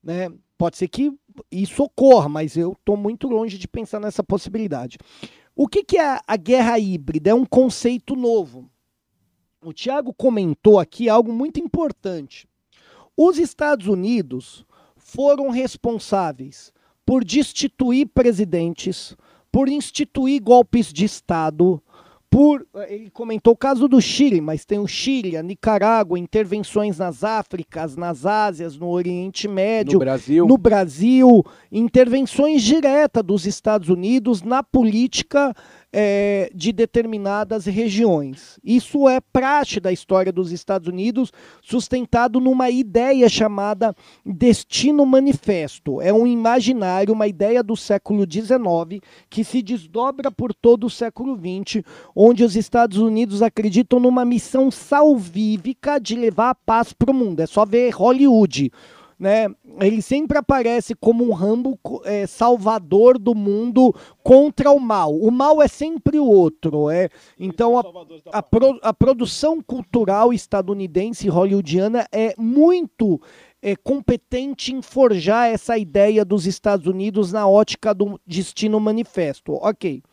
Né? 0.02 0.32
Pode 0.57 0.78
ser 0.78 0.88
que 0.88 1.12
isso 1.52 1.84
ocorra, 1.84 2.30
mas 2.30 2.56
eu 2.56 2.72
estou 2.72 2.95
muito 2.95 3.28
longe 3.28 3.57
de 3.57 3.68
pensar 3.68 3.99
nessa 3.99 4.24
possibilidade. 4.24 4.98
O 5.53 5.68
que, 5.68 5.84
que 5.84 5.98
é 5.98 6.20
a 6.26 6.38
guerra 6.38 6.80
híbrida? 6.80 7.32
É 7.32 7.34
um 7.34 7.45
conceito 7.45 8.16
novo. 8.16 8.70
O 9.62 9.74
Tiago 9.74 10.14
comentou 10.14 10.80
aqui 10.80 11.10
algo 11.10 11.34
muito 11.34 11.60
importante. 11.60 12.48
Os 13.18 13.38
Estados 13.38 13.88
Unidos 13.88 14.66
foram 14.95 15.49
responsáveis 15.49 16.72
por 17.06 17.26
destituir 17.26 18.06
presidentes, 18.07 19.18
por 19.56 19.69
instituir 19.69 20.41
golpes 20.41 20.91
de 20.91 21.06
Estado, 21.06 21.82
por. 22.30 22.68
Ele 22.90 23.10
comentou 23.10 23.53
o 23.53 23.57
caso 23.57 23.88
do 23.88 24.02
Chile, 24.02 24.41
mas 24.41 24.65
tem 24.65 24.80
o 24.80 24.86
Chile, 24.86 25.38
a 25.38 25.41
Nicarágua, 25.41 26.19
intervenções 26.19 26.98
nas 26.98 27.23
Áfricas, 27.23 27.95
nas 27.95 28.26
Ásias, 28.26 28.76
no 28.77 28.90
Oriente 28.90 29.48
Médio, 29.48 29.94
No 29.94 29.99
Brasil, 29.99 30.45
no 30.45 30.57
Brasil, 30.57 31.45
intervenções 31.72 32.64
diretas 32.64 33.23
dos 33.23 33.45
Estados 33.45 33.88
Unidos 33.88 34.41
na 34.41 34.61
política 34.61 35.53
eh, 35.98 36.50
de 36.54 36.74
determinadas 36.74 37.66
regiões. 37.66 38.60
Isso 38.62 39.08
é 39.08 39.22
praxe 39.22 39.80
da 39.80 39.94
história 39.94 40.30
dos 40.30 40.52
Estados 40.52 40.90
Unidos, 40.90 41.32
sustentado 41.62 42.42
numa 42.42 42.70
ideia 42.70 43.30
chamada 43.30 43.96
Destino 44.26 45.06
Manifesto. 45.06 46.02
É 46.02 46.12
um 46.12 46.28
imaginário, 46.28 47.14
uma 47.14 47.28
ideia 47.28 47.64
do 47.64 47.78
século 47.78 48.26
XIX 48.30 49.02
que 49.30 49.46
se 49.46 49.62
desdobra 49.62 50.30
por 50.30 50.54
todo 50.54 50.88
o 50.88 50.90
século 50.90 51.38
XX, 51.38 51.82
onde 52.14 52.44
os 52.44 52.58
Estados 52.58 52.98
Unidos 52.98 53.42
acreditam 53.42 53.98
numa 53.98 54.26
missão 54.26 54.70
salvífica 54.70 55.98
de 55.98 56.18
levar 56.18 56.50
a 56.50 56.56
paz 56.56 56.92
para 56.92 57.12
o 57.12 57.14
mundo. 57.14 57.40
É 57.40 57.46
só 57.48 57.66
ver 57.66 57.92
Hollywood 57.92 58.70
né? 59.18 59.48
Ele 59.80 60.02
sempre 60.02 60.38
aparece 60.38 60.94
como 60.94 61.24
um 61.24 61.34
Rambo 61.34 61.80
é, 62.04 62.28
salvador 62.28 63.18
do 63.18 63.34
mundo 63.34 63.96
contra 64.24 64.72
o 64.72 64.80
mal. 64.80 65.16
O 65.16 65.32
mal 65.32 65.62
é 65.62 65.68
sempre 65.68 66.20
o 66.20 66.26
outro. 66.26 66.90
É. 66.90 67.10
Então 67.40 67.78
a, 67.80 67.84
a, 68.34 68.44
pro- 68.44 68.80
a 68.82 68.94
produção 68.94 69.62
cultural 69.62 70.34
estadunidense 70.34 71.28
e 71.28 71.30
hollywoodiana 71.30 72.06
é 72.12 72.34
muito 72.38 73.22
é, 73.62 73.76
competente 73.76 74.74
em 74.74 74.82
forjar 74.82 75.48
essa 75.48 75.78
ideia 75.78 76.24
dos 76.26 76.46
Estados 76.46 76.86
Unidos 76.86 77.32
na 77.32 77.48
ótica 77.48 77.94
do 77.94 78.20
Destino 78.28 78.80
Manifesto. 78.80 79.54
Ok. 79.54 80.04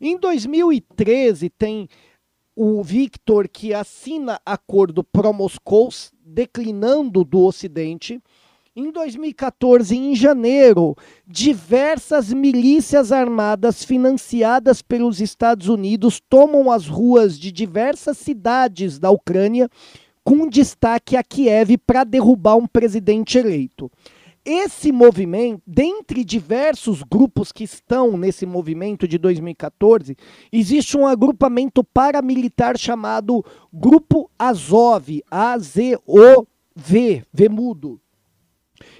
Em 0.00 0.18
2013 0.18 1.48
tem 1.50 1.88
o 2.56 2.82
Victor 2.82 3.48
que 3.48 3.74
assina 3.74 4.38
acordo 4.46 5.02
pró-Moscou, 5.02 5.88
declinando 6.24 7.24
do 7.24 7.40
Ocidente. 7.44 8.20
Em 8.76 8.90
2014, 8.90 9.96
em 9.96 10.16
janeiro, 10.16 10.96
diversas 11.24 12.32
milícias 12.32 13.12
armadas 13.12 13.84
financiadas 13.84 14.82
pelos 14.82 15.20
Estados 15.20 15.68
Unidos 15.68 16.20
tomam 16.28 16.72
as 16.72 16.88
ruas 16.88 17.38
de 17.38 17.52
diversas 17.52 18.18
cidades 18.18 18.98
da 18.98 19.12
Ucrânia, 19.12 19.70
com 20.24 20.48
destaque 20.48 21.16
a 21.16 21.22
Kiev 21.22 21.78
para 21.86 22.02
derrubar 22.02 22.56
um 22.56 22.66
presidente 22.66 23.38
eleito. 23.38 23.88
Esse 24.44 24.90
movimento, 24.90 25.62
dentre 25.64 26.24
diversos 26.24 27.04
grupos 27.04 27.52
que 27.52 27.62
estão 27.62 28.16
nesse 28.16 28.44
movimento 28.44 29.06
de 29.06 29.18
2014, 29.18 30.16
existe 30.52 30.96
um 30.96 31.06
agrupamento 31.06 31.84
paramilitar 31.84 32.76
chamado 32.76 33.44
Grupo 33.72 34.28
Azov, 34.36 35.22
A-Z-O-V, 35.30 37.22
V 37.32 37.48
mudo. 37.48 38.00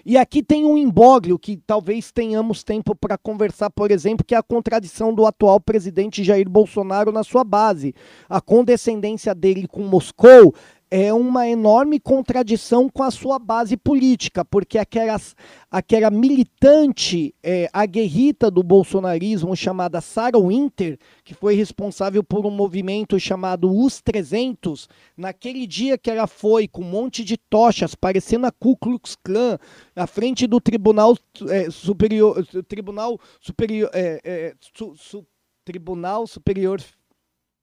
E 0.07 0.19
aqui 0.19 0.43
tem 0.43 0.67
um 0.67 0.77
imbróglio 0.77 1.39
que 1.39 1.57
talvez 1.57 2.13
tenhamos 2.13 2.63
tempo 2.63 2.95
para 2.95 3.17
conversar, 3.17 3.71
por 3.71 3.91
exemplo, 3.91 4.23
que 4.23 4.35
é 4.35 4.39
a 4.39 4.43
contradição 4.43 5.15
do 5.15 5.25
atual 5.25 5.59
presidente 5.59 6.23
Jair 6.23 6.47
Bolsonaro 6.47 7.11
na 7.11 7.25
sua 7.25 7.43
base. 7.43 7.95
A 8.29 8.39
condescendência 8.39 9.35
dele 9.35 9.67
com 9.67 9.83
Moscou 9.83 10.55
é 10.97 11.13
uma 11.13 11.49
enorme 11.49 11.99
contradição 11.99 12.89
com 12.89 13.03
a 13.03 13.11
sua 13.11 13.37
base 13.37 13.77
política, 13.77 14.45
porque 14.45 14.79
aquelas, 14.79 15.35
aquela 15.69 16.09
militante 16.09 17.35
é, 17.43 17.69
aguerrita 17.73 18.49
do 18.49 18.63
bolsonarismo 18.63 19.57
chamada 19.57 20.01
Sarah 20.01 20.39
Winter, 20.39 20.97
que 21.25 21.35
foi 21.35 21.57
responsável 21.57 22.23
por 22.23 22.47
um 22.47 22.51
movimento 22.51 23.19
chamado 23.19 23.77
Os 23.77 24.01
300, 24.01 24.89
naquele 25.17 25.67
dia 25.67 25.99
que 25.99 26.09
ela 26.09 26.29
foi 26.29 26.69
com 26.69 26.83
um 26.83 26.89
monte 26.89 27.25
de 27.25 27.37
tochas, 27.37 27.97
parecendo 27.97 28.47
a 28.47 28.53
Ku 28.53 28.77
Klux 28.77 29.17
Klan, 29.17 29.59
à 29.97 30.07
frente 30.07 30.47
do 30.47 30.61
Tribunal 30.61 31.19
é, 31.49 31.73
Superior, 31.73 32.47
Tribunal 32.69 33.19
Superior, 33.41 33.91
é, 33.93 34.21
é, 34.23 34.55
su, 34.61 34.95
su, 34.95 35.27
Tribunal 35.65 36.29
Superior 36.29 36.81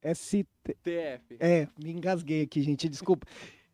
STF. 0.04 1.38
É, 1.40 1.68
me 1.82 1.92
engasguei 1.92 2.44
aqui, 2.44 2.62
gente, 2.62 2.90
desculpa. 2.90 3.28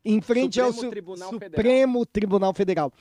Em 0.04 0.22
frente 0.22 0.56
Supremo 0.56 0.68
ao 0.68 0.74
Su 0.74 0.90
Tribunal 0.90 1.30
Supremo 1.30 2.00
Federal. 2.00 2.06
Tribunal 2.06 2.54
Federal. 2.54 2.94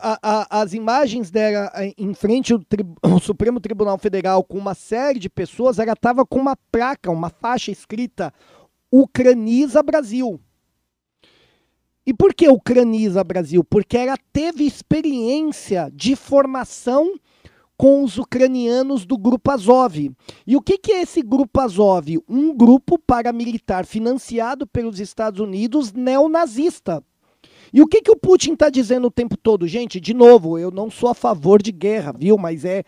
A, 0.00 0.18
a, 0.22 0.62
as 0.62 0.72
imagens 0.72 1.30
dela 1.30 1.70
em 1.96 2.12
frente 2.12 2.52
ao, 2.52 2.58
tri 2.58 2.84
ao, 3.02 3.20
Supremo 3.20 3.60
Tribunal 3.60 3.98
Federal 3.98 4.42
com 4.42 4.58
uma 4.58 4.74
série 4.74 5.20
de 5.20 5.28
pessoas, 5.28 5.78
ela 5.78 5.92
estava 5.92 6.26
com 6.26 6.38
uma 6.38 6.56
placa, 6.72 7.10
uma 7.10 7.30
faixa 7.30 7.70
escrita 7.70 8.32
Ucraniza 8.90 9.82
Brasil. 9.82 10.40
E 12.06 12.12
por 12.12 12.34
que 12.34 12.48
Ucraniza 12.48 13.22
Brasil? 13.22 13.62
Porque 13.64 13.96
ela 13.96 14.16
teve 14.32 14.64
experiência 14.64 15.90
de 15.92 16.16
formação 16.16 17.14
com 17.76 18.04
os 18.04 18.18
ucranianos 18.18 19.04
do 19.04 19.18
Grupo 19.18 19.50
Azov. 19.50 20.12
E 20.46 20.56
o 20.56 20.60
que, 20.60 20.78
que 20.78 20.92
é 20.92 21.02
esse 21.02 21.22
Grupo 21.22 21.60
Azov? 21.60 22.06
Um 22.28 22.54
grupo 22.54 22.98
paramilitar 22.98 23.86
financiado 23.86 24.66
pelos 24.66 25.00
Estados 25.00 25.40
Unidos 25.40 25.92
neonazista. 25.92 27.02
E 27.72 27.82
o 27.82 27.88
que, 27.88 28.00
que 28.00 28.10
o 28.10 28.16
Putin 28.16 28.52
está 28.52 28.70
dizendo 28.70 29.08
o 29.08 29.10
tempo 29.10 29.36
todo? 29.36 29.66
Gente, 29.66 29.98
de 29.98 30.14
novo, 30.14 30.58
eu 30.58 30.70
não 30.70 30.88
sou 30.90 31.08
a 31.08 31.14
favor 31.14 31.60
de 31.60 31.72
guerra, 31.72 32.14
viu? 32.16 32.38
Mas 32.38 32.64
é, 32.64 32.84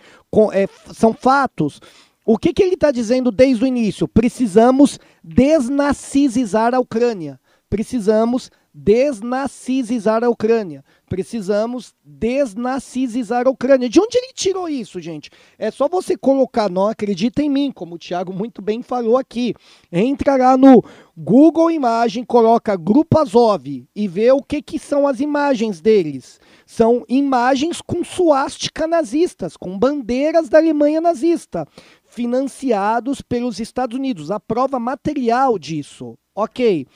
é 0.52 0.68
são 0.94 1.12
fatos. 1.12 1.80
O 2.24 2.38
que, 2.38 2.52
que 2.52 2.62
ele 2.62 2.74
está 2.74 2.90
dizendo 2.90 3.32
desde 3.32 3.64
o 3.64 3.66
início? 3.66 4.06
Precisamos 4.06 5.00
desnazizar 5.22 6.74
a 6.74 6.78
Ucrânia. 6.78 7.40
Precisamos 7.68 8.50
desnazizar 8.78 10.22
a 10.22 10.28
Ucrânia. 10.28 10.84
Precisamos 11.08 11.94
desnazizar 12.04 13.46
a 13.46 13.50
Ucrânia. 13.50 13.88
De 13.88 13.98
onde 13.98 14.18
ele 14.18 14.34
tirou 14.34 14.68
isso, 14.68 15.00
gente? 15.00 15.30
É 15.58 15.70
só 15.70 15.88
você 15.88 16.14
colocar, 16.14 16.68
não 16.68 16.88
acredita 16.88 17.42
em 17.42 17.48
mim, 17.48 17.72
como 17.72 17.94
o 17.94 17.98
Thiago 17.98 18.34
muito 18.34 18.60
bem 18.60 18.82
falou 18.82 19.16
aqui. 19.16 19.54
Entra 19.90 20.36
lá 20.36 20.58
no 20.58 20.84
Google 21.16 21.70
Imagem, 21.70 22.22
coloca 22.22 22.76
Grupo 22.76 23.18
Azov 23.18 23.66
e 23.66 24.08
vê 24.08 24.30
o 24.30 24.42
que, 24.42 24.60
que 24.60 24.78
são 24.78 25.08
as 25.08 25.20
imagens 25.20 25.80
deles. 25.80 26.38
São 26.66 27.02
imagens 27.08 27.80
com 27.80 28.04
suástica 28.04 28.86
nazistas, 28.86 29.56
com 29.56 29.78
bandeiras 29.78 30.50
da 30.50 30.58
Alemanha 30.58 31.00
nazista, 31.00 31.66
financiados 32.04 33.22
pelos 33.22 33.58
Estados 33.58 33.96
Unidos. 33.96 34.30
A 34.30 34.38
prova 34.38 34.78
material 34.78 35.58
disso. 35.58 36.18
Ok. 36.34 36.86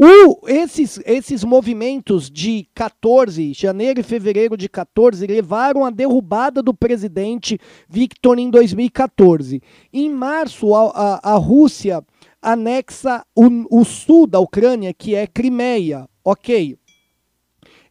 O, 0.00 0.46
esses, 0.46 1.00
esses 1.04 1.42
movimentos 1.42 2.30
de 2.30 2.68
14, 2.72 3.52
janeiro 3.52 3.98
e 3.98 4.04
fevereiro 4.04 4.56
de 4.56 4.68
14, 4.68 5.26
levaram 5.26 5.84
à 5.84 5.90
derrubada 5.90 6.62
do 6.62 6.72
presidente 6.72 7.58
Victor 7.88 8.38
em 8.38 8.48
2014. 8.48 9.60
Em 9.92 10.08
março, 10.08 10.72
a, 10.72 10.90
a, 10.90 11.32
a 11.32 11.36
Rússia 11.36 12.00
anexa 12.40 13.26
o, 13.34 13.80
o 13.80 13.84
sul 13.84 14.28
da 14.28 14.38
Ucrânia, 14.38 14.94
que 14.94 15.16
é 15.16 15.26
Crimeia. 15.26 16.08
Ok. 16.24 16.78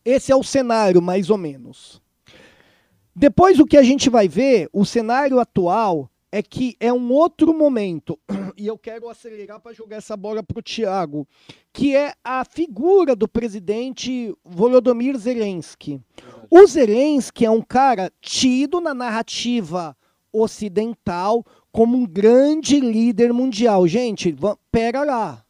Esse 0.06 0.32
é 0.32 0.36
o 0.38 0.44
cenário, 0.44 1.02
mais 1.02 1.30
ou 1.30 1.38
menos. 1.38 2.02
Depois, 3.14 3.60
o 3.60 3.66
que 3.66 3.76
a 3.76 3.84
gente 3.84 4.10
vai 4.10 4.30
ver, 4.30 4.70
o 4.72 4.86
cenário 4.86 5.42
atual 5.42 6.10
é 6.32 6.42
que 6.42 6.76
é 6.80 6.92
um 6.92 7.12
outro 7.12 7.54
momento, 7.54 8.20
e 8.58 8.68
eu 8.68 8.78
quero 8.78 9.10
acelerar 9.10 9.60
para 9.60 9.74
jogar 9.74 9.98
essa 9.98 10.18
bola 10.18 10.44
para 10.44 10.60
o 10.60 10.64
Thiago, 10.64 11.28
que 11.72 11.96
é 11.96 12.14
a 12.24 12.44
figura 12.44 13.16
do 13.16 13.28
presidente 13.28 14.36
Volodymyr 14.44 15.18
Zelensky. 15.18 16.02
O 16.50 16.66
Zelensky 16.66 17.46
é 17.46 17.52
um 17.52 17.62
cara 17.62 18.12
tido 18.22 18.82
na 18.82 18.94
narrativa 18.94 19.96
ocidental 20.32 21.46
como 21.72 21.98
um 21.98 22.06
grande 22.06 22.80
líder 22.80 23.32
mundial. 23.32 23.88
Gente, 23.88 24.36
pera 24.72 25.04
lá. 25.04 25.47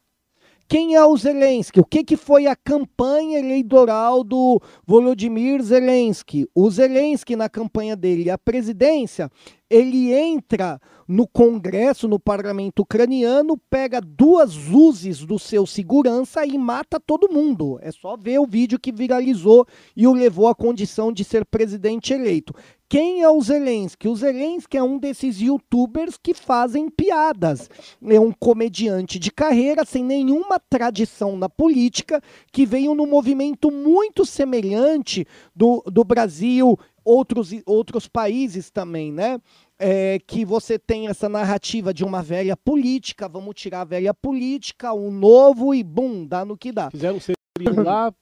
Quem 0.70 0.96
é 0.96 1.02
o 1.02 1.16
Zelensky? 1.16 1.80
O 1.80 1.84
que, 1.84 2.04
que 2.04 2.14
foi 2.14 2.46
a 2.46 2.54
campanha 2.54 3.38
eleitoral 3.38 4.22
do 4.22 4.60
Volodymyr 4.86 5.62
Zelensky? 5.62 6.46
O 6.54 6.70
Zelensky, 6.70 7.34
na 7.34 7.48
campanha 7.48 7.96
dele, 7.96 8.28
a 8.28 8.36
presidência, 8.36 9.30
ele 9.70 10.12
entra 10.12 10.78
no 11.08 11.26
Congresso, 11.26 12.06
no 12.06 12.20
parlamento 12.20 12.80
ucraniano, 12.80 13.56
pega 13.70 13.98
duas 13.98 14.56
luzes 14.66 15.24
do 15.24 15.38
seu 15.38 15.66
segurança 15.66 16.44
e 16.44 16.58
mata 16.58 17.00
todo 17.00 17.32
mundo. 17.32 17.78
É 17.80 17.90
só 17.90 18.14
ver 18.14 18.38
o 18.38 18.46
vídeo 18.46 18.78
que 18.78 18.92
viralizou 18.92 19.66
e 19.96 20.06
o 20.06 20.12
levou 20.12 20.48
à 20.48 20.54
condição 20.54 21.10
de 21.10 21.24
ser 21.24 21.46
presidente 21.46 22.12
eleito. 22.12 22.52
Quem 22.88 23.22
é 23.22 23.28
o 23.28 23.38
Zelensky? 23.42 24.08
O 24.08 24.16
Zelensky 24.16 24.78
é 24.78 24.82
um 24.82 24.98
desses 24.98 25.38
youtubers 25.40 26.16
que 26.16 26.32
fazem 26.32 26.88
piadas. 26.88 27.68
É 28.02 28.18
um 28.18 28.32
comediante 28.32 29.18
de 29.18 29.30
carreira 29.30 29.84
sem 29.84 30.02
nenhuma 30.02 30.58
tradição 30.58 31.36
na 31.36 31.50
política, 31.50 32.22
que 32.50 32.64
veio 32.64 32.94
num 32.94 33.06
movimento 33.06 33.70
muito 33.70 34.24
semelhante 34.24 35.26
do, 35.54 35.82
do 35.86 36.02
Brasil, 36.02 36.78
outros, 37.04 37.50
outros 37.66 38.08
países 38.08 38.70
também, 38.70 39.12
né? 39.12 39.38
É, 39.78 40.18
que 40.26 40.44
você 40.44 40.78
tem 40.78 41.08
essa 41.08 41.28
narrativa 41.28 41.92
de 41.92 42.04
uma 42.04 42.22
velha 42.22 42.56
política, 42.56 43.28
vamos 43.28 43.54
tirar 43.54 43.82
a 43.82 43.84
velha 43.84 44.14
política, 44.14 44.94
um 44.94 45.10
novo 45.10 45.74
e 45.74 45.84
bum, 45.84 46.26
dá 46.26 46.42
no 46.42 46.56
que 46.56 46.72
dá. 46.72 46.90
Fizeram 46.90 47.16
um 47.16 47.82
lá 47.82 48.12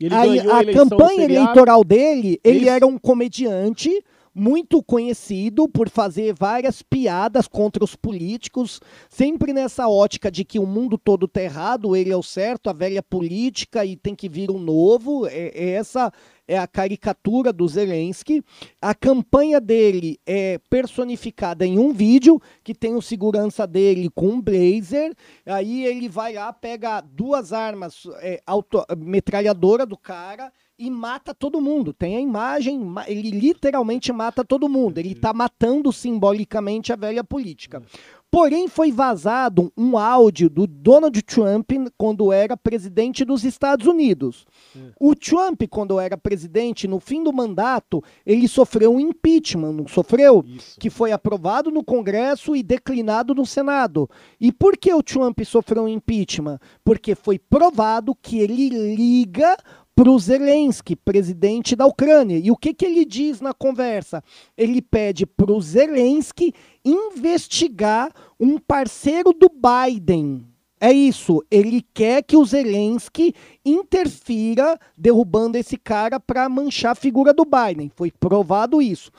ele 0.00 0.14
a, 0.14 0.58
a 0.60 0.72
campanha 0.72 1.24
eleitoral 1.24 1.82
dele, 1.82 2.40
ele 2.44 2.60
Isso. 2.60 2.70
era 2.70 2.86
um 2.86 2.98
comediante 2.98 3.90
muito 4.34 4.80
conhecido 4.82 5.68
por 5.68 5.88
fazer 5.88 6.32
várias 6.32 6.80
piadas 6.80 7.48
contra 7.48 7.82
os 7.82 7.96
políticos, 7.96 8.80
sempre 9.10 9.52
nessa 9.52 9.88
ótica 9.88 10.30
de 10.30 10.44
que 10.44 10.60
o 10.60 10.66
mundo 10.66 10.96
todo 10.96 11.26
tá 11.26 11.42
errado, 11.42 11.96
ele 11.96 12.12
é 12.12 12.16
o 12.16 12.22
certo, 12.22 12.70
a 12.70 12.72
velha 12.72 13.02
política 13.02 13.84
e 13.84 13.96
tem 13.96 14.14
que 14.14 14.28
vir 14.28 14.50
um 14.50 14.58
novo. 14.58 15.26
É, 15.26 15.50
é 15.54 15.70
essa 15.70 16.12
é 16.48 16.58
a 16.58 16.66
caricatura 16.66 17.52
do 17.52 17.68
Zelensky. 17.68 18.42
A 18.80 18.94
campanha 18.94 19.60
dele 19.60 20.18
é 20.26 20.58
personificada 20.70 21.66
em 21.66 21.78
um 21.78 21.92
vídeo 21.92 22.40
que 22.64 22.74
tem 22.74 22.96
o 22.96 23.02
segurança 23.02 23.66
dele 23.66 24.08
com 24.14 24.28
um 24.28 24.40
blazer. 24.40 25.14
Aí 25.46 25.84
ele 25.84 26.08
vai 26.08 26.32
lá, 26.32 26.50
pega 26.52 27.02
duas 27.02 27.52
armas, 27.52 28.04
é, 28.20 28.40
auto, 28.46 28.82
metralhadora 28.96 29.84
do 29.84 29.96
cara 29.96 30.50
e 30.78 30.88
mata 30.90 31.34
todo 31.34 31.60
mundo. 31.60 31.92
Tem 31.92 32.16
a 32.16 32.20
imagem, 32.20 32.80
ele 33.08 33.30
literalmente 33.30 34.12
mata 34.12 34.44
todo 34.44 34.68
mundo. 34.68 34.98
Ele 34.98 35.12
está 35.12 35.32
matando 35.32 35.92
simbolicamente 35.92 36.92
a 36.92 36.96
velha 36.96 37.24
política. 37.24 37.82
Porém, 38.30 38.68
foi 38.68 38.92
vazado 38.92 39.72
um 39.76 39.96
áudio 39.96 40.50
do 40.50 40.66
Donald 40.66 41.20
Trump 41.22 41.70
quando 41.96 42.30
era 42.30 42.58
presidente 42.58 43.24
dos 43.24 43.42
Estados 43.42 43.86
Unidos. 43.86 44.44
É. 44.76 44.92
O 45.00 45.14
Trump, 45.14 45.62
quando 45.70 45.98
era 45.98 46.16
presidente, 46.16 46.86
no 46.86 47.00
fim 47.00 47.22
do 47.22 47.32
mandato, 47.32 48.02
ele 48.26 48.46
sofreu 48.46 48.94
um 48.94 49.00
impeachment, 49.00 49.72
não 49.72 49.88
sofreu? 49.88 50.44
Isso. 50.46 50.78
Que 50.78 50.90
foi 50.90 51.10
aprovado 51.10 51.70
no 51.70 51.82
Congresso 51.82 52.54
e 52.54 52.62
declinado 52.62 53.34
no 53.34 53.46
Senado. 53.46 54.08
E 54.38 54.52
por 54.52 54.76
que 54.76 54.92
o 54.92 55.02
Trump 55.02 55.40
sofreu 55.44 55.84
um 55.84 55.88
impeachment? 55.88 56.58
Porque 56.84 57.14
foi 57.14 57.38
provado 57.38 58.14
que 58.14 58.38
ele 58.38 58.68
liga 58.94 59.56
para 59.98 60.12
o 60.12 60.18
Zelensky, 60.20 60.94
presidente 60.94 61.74
da 61.74 61.84
Ucrânia. 61.84 62.38
E 62.38 62.52
o 62.52 62.56
que, 62.56 62.72
que 62.72 62.86
ele 62.86 63.04
diz 63.04 63.40
na 63.40 63.52
conversa? 63.52 64.22
Ele 64.56 64.80
pede 64.80 65.26
para 65.26 65.50
o 65.50 65.60
Zelensky 65.60 66.54
investigar 66.90 68.12
um 68.38 68.58
parceiro 68.58 69.32
do 69.32 69.50
Biden. 69.50 70.46
É 70.80 70.92
isso, 70.92 71.44
ele 71.50 71.84
quer 71.92 72.22
que 72.22 72.36
o 72.36 72.44
Zelensky 72.44 73.34
interfira 73.64 74.78
derrubando 74.96 75.58
esse 75.58 75.76
cara 75.76 76.20
para 76.20 76.48
manchar 76.48 76.92
a 76.92 76.94
figura 76.94 77.34
do 77.34 77.44
Biden. 77.44 77.90
Foi 77.96 78.12
provado 78.12 78.80
isso. 78.80 79.10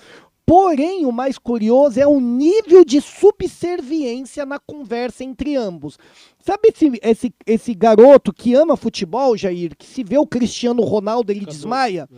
Porém, 0.46 1.06
o 1.06 1.12
mais 1.12 1.38
curioso 1.38 2.00
é 2.00 2.08
o 2.08 2.20
nível 2.20 2.84
de 2.84 3.00
subserviência 3.02 4.48
na 4.48 4.58
conversa 4.58 5.24
entre 5.24 5.56
ambos. 5.56 6.00
Sabe 6.40 6.70
esse, 6.74 6.92
esse, 7.04 7.34
esse 7.46 7.74
garoto 7.76 8.34
que 8.34 8.56
ama 8.56 8.76
futebol, 8.76 9.38
Jair, 9.38 9.76
que 9.78 9.86
se 9.86 10.04
vê 10.04 10.18
o 10.18 10.26
Cristiano 10.26 10.82
Ronaldo, 10.82 11.32
ele 11.32 11.46
desmaia? 11.46 12.10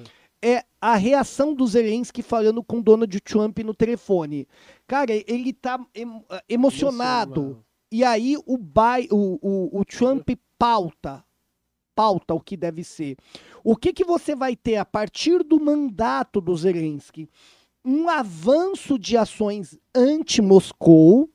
É. 0.42 0.54
é 0.54 0.64
a 0.82 0.96
reação 0.96 1.54
do 1.54 1.66
Zelensky 1.68 2.24
falando 2.24 2.64
com 2.64 2.82
Donald 2.82 3.22
Trump 3.22 3.60
no 3.60 3.74
telefone. 3.74 4.48
Cara, 4.88 5.14
ele 5.14 5.54
tá 5.54 5.80
emocionado. 6.50 7.64
E 7.92 8.04
aí 8.04 8.36
o, 8.38 8.56
o, 8.56 9.40
o, 9.42 9.80
o 9.80 9.86
Trump 9.86 10.30
pauta 10.58 11.24
pauta 11.96 12.34
o 12.34 12.40
que 12.40 12.58
deve 12.58 12.84
ser. 12.84 13.16
O 13.64 13.76
que, 13.76 13.94
que 13.94 14.04
você 14.04 14.36
vai 14.36 14.56
ter 14.56 14.78
a 14.78 14.86
partir 14.86 15.44
do 15.44 15.60
mandato 15.60 16.42
do 16.42 16.56
Zelensky? 16.56 17.30
Um 17.86 18.10
avanço 18.10 18.98
de 18.98 19.18
ações 19.18 19.78
anti-Moscou, 19.94 21.30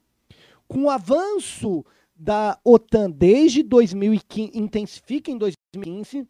com 0.66 0.84
o 0.84 0.90
avanço 0.90 1.84
da 2.14 2.58
OTAN 2.64 3.10
desde 3.10 3.62
2015, 3.62 4.58
intensifica 4.58 5.30
em 5.30 5.38
2015, 5.38 6.26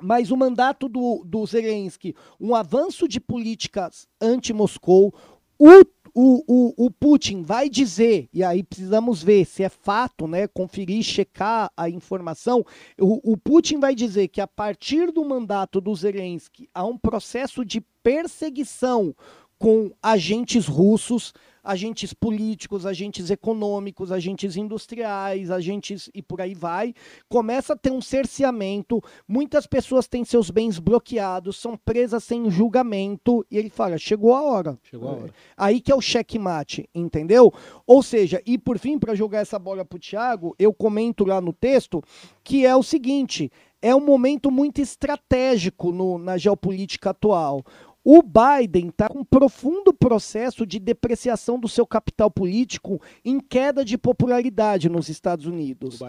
mas 0.00 0.30
o 0.30 0.36
mandato 0.36 0.88
do, 0.88 1.22
do 1.24 1.44
Zelensky, 1.44 2.14
um 2.40 2.54
avanço 2.54 3.08
de 3.08 3.20
políticas 3.20 4.06
anti-Moscou, 4.20 5.12
o 5.58 5.84
o, 6.20 6.42
o, 6.48 6.86
o 6.86 6.90
Putin 6.90 7.42
vai 7.42 7.68
dizer, 7.68 8.28
e 8.32 8.42
aí 8.42 8.64
precisamos 8.64 9.22
ver 9.22 9.44
se 9.44 9.62
é 9.62 9.68
fato, 9.68 10.26
né, 10.26 10.48
conferir, 10.48 11.04
checar 11.04 11.70
a 11.76 11.88
informação, 11.88 12.64
o, 13.00 13.32
o 13.32 13.36
Putin 13.36 13.78
vai 13.78 13.94
dizer 13.94 14.26
que 14.26 14.40
a 14.40 14.46
partir 14.46 15.12
do 15.12 15.24
mandato 15.24 15.80
do 15.80 15.94
Zelensky 15.94 16.68
há 16.74 16.84
um 16.84 16.98
processo 16.98 17.64
de 17.64 17.80
perseguição 18.02 19.14
com 19.58 19.92
agentes 20.02 20.66
russos 20.66 21.32
agentes 21.68 22.14
políticos, 22.14 22.86
agentes 22.86 23.30
econômicos, 23.30 24.10
agentes 24.10 24.56
industriais, 24.56 25.50
agentes 25.50 26.08
e 26.14 26.22
por 26.22 26.40
aí 26.40 26.54
vai. 26.54 26.94
Começa 27.28 27.74
a 27.74 27.76
ter 27.76 27.92
um 27.92 28.00
cerceamento, 28.00 29.02
muitas 29.28 29.66
pessoas 29.66 30.08
têm 30.08 30.24
seus 30.24 30.50
bens 30.50 30.78
bloqueados, 30.78 31.58
são 31.58 31.76
presas 31.76 32.24
sem 32.24 32.50
julgamento, 32.50 33.44
e 33.50 33.58
ele 33.58 33.68
fala: 33.68 33.98
chegou 33.98 34.34
a 34.34 34.42
hora. 34.42 34.78
Chegou 34.82 35.10
a 35.10 35.12
hora. 35.12 35.34
Aí 35.58 35.78
que 35.78 35.92
é 35.92 35.94
o 35.94 36.00
checkmate, 36.00 36.88
entendeu? 36.94 37.52
Ou 37.86 38.02
seja, 38.02 38.40
e 38.46 38.56
por 38.56 38.78
fim, 38.78 38.98
para 38.98 39.14
jogar 39.14 39.40
essa 39.40 39.58
bola 39.58 39.84
pro 39.84 39.98
Thiago, 39.98 40.56
eu 40.58 40.72
comento 40.72 41.22
lá 41.26 41.38
no 41.38 41.52
texto 41.52 42.02
que 42.42 42.64
é 42.64 42.74
o 42.74 42.82
seguinte: 42.82 43.52
é 43.80 43.94
um 43.94 44.04
momento 44.04 44.50
muito 44.50 44.80
estratégico 44.80 45.92
no, 45.92 46.18
na 46.18 46.36
geopolítica 46.36 47.10
atual. 47.10 47.62
O 48.10 48.22
Biden 48.22 48.88
está 48.88 49.06
com 49.06 49.18
um 49.18 49.24
profundo 49.24 49.92
processo 49.92 50.64
de 50.64 50.78
depreciação 50.78 51.60
do 51.60 51.68
seu 51.68 51.86
capital 51.86 52.30
político 52.30 52.98
em 53.22 53.38
queda 53.38 53.84
de 53.84 53.98
popularidade 53.98 54.88
nos 54.88 55.10
Estados 55.10 55.44
Unidos. 55.44 56.00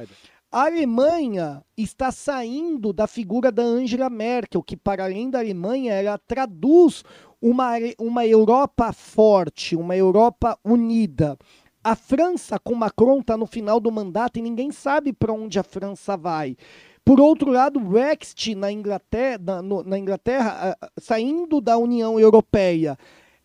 A 0.50 0.64
Alemanha 0.64 1.62
está 1.76 2.10
saindo 2.10 2.94
da 2.94 3.06
figura 3.06 3.52
da 3.52 3.64
Angela 3.64 4.10
Merkel, 4.10 4.64
que, 4.64 4.78
para 4.78 5.04
além 5.04 5.30
da 5.30 5.40
Alemanha, 5.40 5.92
ela 5.92 6.18
traduz 6.18 7.04
uma, 7.42 7.74
uma 8.00 8.26
Europa 8.26 8.94
forte, 8.94 9.76
uma 9.76 9.94
Europa 9.94 10.58
unida. 10.64 11.38
A 11.84 11.98
França, 11.98 12.58
com 12.58 12.76
Macron, 12.76 13.20
está 13.20 13.36
no 13.36 13.46
final 13.46 13.78
do 13.78 13.92
mandato 13.92 14.40
e 14.40 14.42
ninguém 14.42 14.72
sabe 14.72 15.12
para 15.12 15.34
onde 15.34 15.60
a 15.60 15.64
França 15.64 16.16
vai. 16.16 16.56
Por 17.04 17.20
outro 17.20 17.52
lado, 17.52 17.80
o 17.80 17.84
Brexit 17.84 18.56
na 18.56 18.72
Inglaterra, 18.72 19.40
na, 19.44 19.62
no, 19.62 19.84
na 19.84 19.98
Inglaterra 19.98 20.78
saindo 21.00 21.60
da 21.60 21.78
União 21.78 22.20
Europeia, 22.20 22.98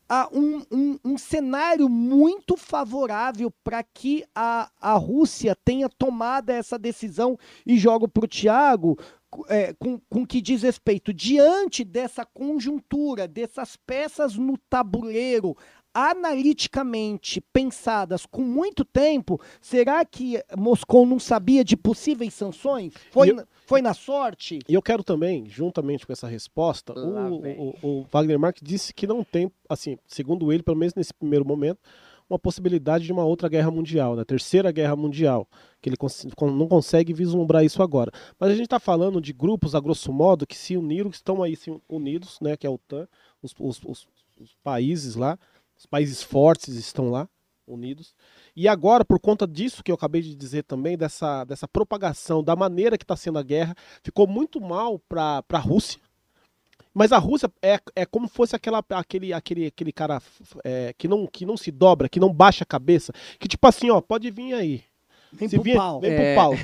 há 0.08 0.28
um, 0.32 0.62
um, 0.70 0.98
um 1.04 1.18
cenário 1.18 1.88
muito 1.88 2.56
favorável 2.56 3.50
para 3.62 3.82
que 3.82 4.24
a, 4.34 4.70
a 4.80 4.94
Rússia 4.94 5.56
tenha 5.64 5.88
tomado 5.88 6.50
essa 6.50 6.78
decisão 6.78 7.38
e 7.66 7.76
jogo 7.76 8.08
para 8.08 8.24
o 8.24 8.28
Tiago. 8.28 8.98
É, 9.48 9.72
com, 9.72 9.98
com 10.08 10.24
que 10.24 10.40
diz 10.40 10.62
respeito, 10.62 11.12
diante 11.12 11.82
dessa 11.82 12.24
conjuntura, 12.24 13.26
dessas 13.26 13.74
peças 13.74 14.36
no 14.36 14.56
tabuleiro, 14.70 15.56
analiticamente 15.94 17.40
pensadas 17.40 18.26
com 18.26 18.42
muito 18.42 18.84
tempo, 18.84 19.40
será 19.60 20.04
que 20.04 20.42
Moscou 20.58 21.06
não 21.06 21.20
sabia 21.20 21.64
de 21.64 21.76
possíveis 21.76 22.34
sanções? 22.34 22.92
Foi, 23.12 23.30
eu, 23.30 23.46
foi 23.64 23.80
na 23.80 23.94
sorte? 23.94 24.58
E 24.68 24.74
eu 24.74 24.82
quero 24.82 25.04
também, 25.04 25.48
juntamente 25.48 26.04
com 26.04 26.12
essa 26.12 26.26
resposta, 26.26 26.92
o, 26.92 27.42
o, 27.46 27.74
o, 27.82 28.06
Wagner 28.10 28.38
Marques 28.38 28.62
disse 28.64 28.92
que 28.92 29.06
não 29.06 29.22
tem, 29.22 29.50
assim, 29.68 29.96
segundo 30.06 30.52
ele, 30.52 30.64
pelo 30.64 30.76
menos 30.76 30.94
nesse 30.94 31.14
primeiro 31.14 31.44
momento, 31.44 31.78
uma 32.28 32.38
possibilidade 32.38 33.04
de 33.04 33.12
uma 33.12 33.24
outra 33.24 33.48
guerra 33.48 33.70
mundial, 33.70 34.16
né? 34.16 34.24
terceira 34.24 34.72
guerra 34.72 34.96
mundial, 34.96 35.46
que 35.80 35.88
ele 35.88 35.96
cons 35.96 36.26
não 36.40 36.66
consegue 36.66 37.12
vislumbrar 37.12 37.64
isso 37.64 37.82
agora. 37.82 38.10
Mas 38.38 38.50
a 38.50 38.54
gente 38.54 38.64
está 38.64 38.80
falando 38.80 39.20
de 39.20 39.32
grupos, 39.32 39.74
a 39.74 39.80
grosso 39.80 40.12
modo, 40.12 40.46
que 40.46 40.56
se 40.56 40.76
uniram, 40.76 41.10
que 41.10 41.16
estão 41.16 41.42
aí 41.42 41.56
unidos, 41.88 42.38
né? 42.40 42.56
que 42.56 42.66
é 42.66 42.68
a 42.68 42.72
OTAN, 42.72 43.06
os, 43.42 43.54
os, 43.58 43.80
os, 43.84 44.08
os 44.40 44.56
países 44.62 45.14
lá, 45.14 45.38
os 45.76 45.86
países 45.86 46.22
fortes 46.22 46.74
estão 46.74 47.10
lá, 47.10 47.28
unidos. 47.66 48.14
E 48.54 48.68
agora, 48.68 49.04
por 49.04 49.18
conta 49.18 49.46
disso 49.46 49.82
que 49.82 49.90
eu 49.90 49.94
acabei 49.94 50.22
de 50.22 50.34
dizer 50.34 50.64
também, 50.64 50.96
dessa, 50.96 51.44
dessa 51.44 51.66
propagação, 51.66 52.42
da 52.42 52.54
maneira 52.54 52.96
que 52.96 53.04
está 53.04 53.16
sendo 53.16 53.38
a 53.38 53.42
guerra, 53.42 53.74
ficou 54.02 54.26
muito 54.26 54.60
mal 54.60 54.98
para 54.98 55.42
a 55.48 55.58
Rússia. 55.58 56.00
Mas 56.92 57.10
a 57.10 57.18
Rússia 57.18 57.52
é, 57.60 57.80
é 57.96 58.06
como 58.06 58.28
fosse 58.28 58.54
aquela, 58.54 58.84
aquele, 58.90 59.32
aquele, 59.32 59.66
aquele 59.66 59.92
cara 59.92 60.22
é, 60.62 60.94
que, 60.96 61.08
não, 61.08 61.26
que 61.26 61.44
não 61.44 61.56
se 61.56 61.72
dobra, 61.72 62.08
que 62.08 62.20
não 62.20 62.32
baixa 62.32 62.62
a 62.62 62.66
cabeça. 62.66 63.12
Que 63.40 63.48
tipo 63.48 63.66
assim, 63.66 63.90
ó, 63.90 64.00
pode 64.00 64.30
vir 64.30 64.54
aí. 64.54 64.84
Vem 65.34 65.48
Se 65.48 65.56
pro 65.56 65.64
vier, 65.64 65.76
pau. 65.76 66.00
Vem 66.00 66.12
é... 66.12 66.34
pro 66.34 66.42
pau. 66.42 66.54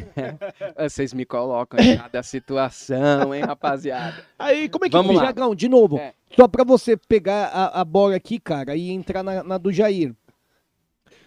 Vocês 0.88 1.12
me 1.12 1.24
colocam 1.24 1.80
em 1.80 1.96
cada 1.96 2.22
situação, 2.22 3.34
hein, 3.34 3.42
rapaziada. 3.42 4.24
Aí, 4.38 4.68
como 4.68 4.84
é 4.84 4.88
que 4.88 4.96
Vamos 4.96 5.16
lá. 5.16 5.22
Dragão, 5.22 5.54
de 5.54 5.68
novo. 5.68 5.98
É. 5.98 6.14
Só 6.36 6.46
pra 6.46 6.62
você 6.62 6.96
pegar 6.96 7.46
a, 7.46 7.80
a 7.80 7.84
bola 7.84 8.14
aqui, 8.14 8.38
cara, 8.38 8.76
e 8.76 8.90
entrar 8.90 9.22
na, 9.22 9.42
na 9.42 9.58
do 9.58 9.72
Jair. 9.72 10.14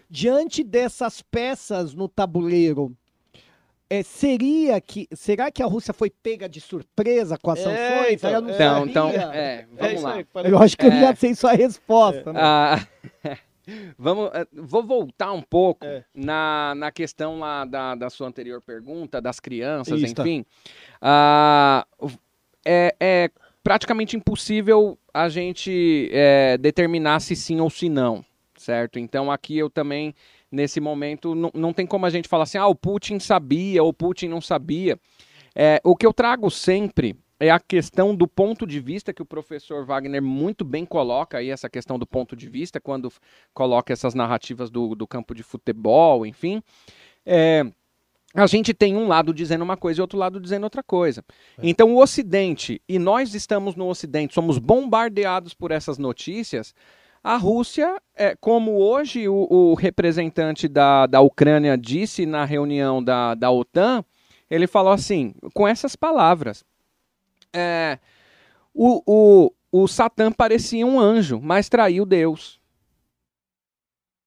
Diante 0.09 0.63
dessas 0.63 1.21
peças 1.21 1.93
no 1.93 2.07
tabuleiro, 2.07 2.95
é, 3.89 4.01
seria 4.01 4.79
que 4.79 5.07
será 5.13 5.51
que 5.51 5.61
a 5.61 5.65
Rússia 5.65 5.93
foi 5.93 6.09
pega 6.09 6.47
de 6.47 6.61
surpresa 6.61 7.37
com 7.37 7.51
as 7.51 7.59
é, 7.59 7.63
sanções? 7.63 8.23
Então, 8.23 8.41
não 8.41 8.49
então, 8.49 8.85
então 8.87 9.09
é, 9.09 9.67
vamos 9.77 10.01
é 10.01 10.03
lá. 10.03 10.13
Aí, 10.15 10.25
eu 10.45 10.57
acho 10.57 10.77
que 10.77 10.85
eu 10.85 10.91
já 10.91 11.09
é. 11.09 11.15
sei 11.15 11.35
sua 11.35 11.53
resposta. 11.53 12.31
Né? 12.31 12.39
Ah, 12.41 12.87
Vamos, 13.97 14.29
eh, 14.33 14.47
vou 14.53 14.83
voltar 14.83 15.31
um 15.31 15.41
pouco 15.41 15.85
é. 15.85 16.03
na, 16.13 16.73
na 16.75 16.91
questão 16.91 17.39
lá 17.39 17.65
da, 17.65 17.95
da 17.95 18.09
sua 18.09 18.27
anterior 18.27 18.61
pergunta, 18.61 19.21
das 19.21 19.39
crianças, 19.39 20.01
Isso. 20.01 20.13
enfim. 20.19 20.45
Ah, 21.01 21.85
é, 22.65 22.95
é 22.99 23.31
praticamente 23.63 24.17
impossível 24.17 24.97
a 25.13 25.29
gente 25.29 26.09
é, 26.11 26.57
determinar 26.57 27.19
se 27.21 27.35
sim 27.35 27.59
ou 27.61 27.69
se 27.69 27.87
não, 27.87 28.23
certo? 28.57 28.99
Então 28.99 29.31
aqui 29.31 29.57
eu 29.57 29.69
também, 29.69 30.13
nesse 30.51 30.81
momento, 30.81 31.33
não, 31.33 31.51
não 31.53 31.73
tem 31.73 31.85
como 31.85 32.05
a 32.05 32.09
gente 32.09 32.27
falar 32.27 32.43
assim, 32.43 32.57
ah, 32.57 32.67
o 32.67 32.75
Putin 32.75 33.19
sabia 33.19 33.81
ou 33.81 33.89
o 33.89 33.93
Putin 33.93 34.27
não 34.27 34.41
sabia. 34.41 34.99
É, 35.55 35.79
o 35.83 35.95
que 35.95 36.05
eu 36.05 36.11
trago 36.11 36.49
sempre 36.49 37.15
é 37.43 37.49
a 37.49 37.59
questão 37.59 38.15
do 38.15 38.27
ponto 38.27 38.65
de 38.65 38.79
vista 38.79 39.13
que 39.13 39.21
o 39.21 39.25
professor 39.25 39.85
Wagner 39.85 40.21
muito 40.21 40.63
bem 40.63 40.85
coloca 40.85 41.37
aí, 41.37 41.49
essa 41.49 41.69
questão 41.69 41.99
do 41.99 42.07
ponto 42.07 42.35
de 42.35 42.47
vista, 42.47 42.79
quando 42.79 43.11
coloca 43.53 43.91
essas 43.91 44.13
narrativas 44.13 44.69
do, 44.69 44.95
do 44.95 45.05
campo 45.05 45.35
de 45.35 45.43
futebol, 45.43 46.25
enfim. 46.25 46.63
É, 47.25 47.65
a 48.33 48.47
gente 48.47 48.73
tem 48.73 48.95
um 48.95 49.07
lado 49.07 49.33
dizendo 49.33 49.61
uma 49.61 49.75
coisa 49.75 49.99
e 49.99 50.01
outro 50.01 50.17
lado 50.17 50.39
dizendo 50.39 50.63
outra 50.63 50.81
coisa. 50.81 51.23
É. 51.57 51.61
Então, 51.63 51.93
o 51.93 52.01
Ocidente, 52.01 52.81
e 52.87 52.97
nós 52.97 53.35
estamos 53.35 53.75
no 53.75 53.87
Ocidente, 53.87 54.33
somos 54.33 54.57
bombardeados 54.57 55.53
por 55.53 55.71
essas 55.71 55.97
notícias. 55.97 56.73
A 57.21 57.35
Rússia, 57.35 58.01
é, 58.15 58.35
como 58.35 58.79
hoje 58.79 59.27
o, 59.27 59.47
o 59.49 59.73
representante 59.75 60.67
da, 60.67 61.07
da 61.07 61.19
Ucrânia 61.19 61.77
disse 61.77 62.25
na 62.25 62.45
reunião 62.45 63.03
da, 63.03 63.35
da 63.35 63.51
OTAN, 63.51 64.03
ele 64.49 64.67
falou 64.67 64.93
assim, 64.93 65.33
com 65.53 65.67
essas 65.67 65.95
palavras: 65.95 66.63
é, 67.53 67.99
o, 68.73 69.01
o, 69.05 69.53
o 69.71 69.87
Satã 69.87 70.31
parecia 70.31 70.85
um 70.85 70.99
anjo, 70.99 71.39
mas 71.41 71.69
traiu 71.69 72.05
Deus. 72.05 72.59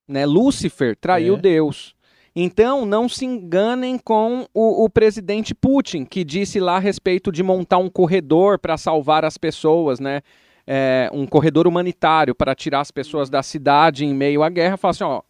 Né? 0.06 0.24
Lúcifer 0.24 0.96
traiu 0.96 1.34
é. 1.34 1.38
Deus. 1.38 1.96
Então, 2.38 2.84
não 2.84 3.08
se 3.08 3.24
enganem 3.24 3.98
com 3.98 4.46
o, 4.52 4.84
o, 4.84 4.90
presidente 4.90 5.54
Putin, 5.54 6.04
que 6.04 6.22
disse 6.22 6.60
lá 6.60 6.76
a 6.76 6.78
respeito 6.78 7.32
de 7.32 7.42
montar 7.42 7.78
um 7.78 7.88
corredor 7.88 8.58
para 8.58 8.76
salvar 8.76 9.24
as 9.24 9.38
pessoas, 9.38 9.98
né? 9.98 10.20
É, 10.66 11.08
um 11.12 11.26
corredor 11.26 11.66
humanitário 11.66 12.34
para 12.34 12.54
tirar 12.54 12.80
as 12.80 12.90
pessoas 12.90 13.30
da 13.30 13.42
cidade 13.42 14.04
em 14.04 14.12
meio 14.12 14.42
à 14.42 14.50
guerra. 14.50 14.76
Fala 14.76 14.90
assim: 14.90 15.04
ó, 15.04 15.22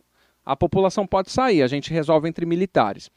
a 0.45 0.57
população 0.57 1.07
pode 1.07 1.31
sair, 1.31 1.63
a 1.63 1.69
gente 1.69 1.93
resolve 1.93 2.29
entre 2.29 2.45
militares. 2.45 3.09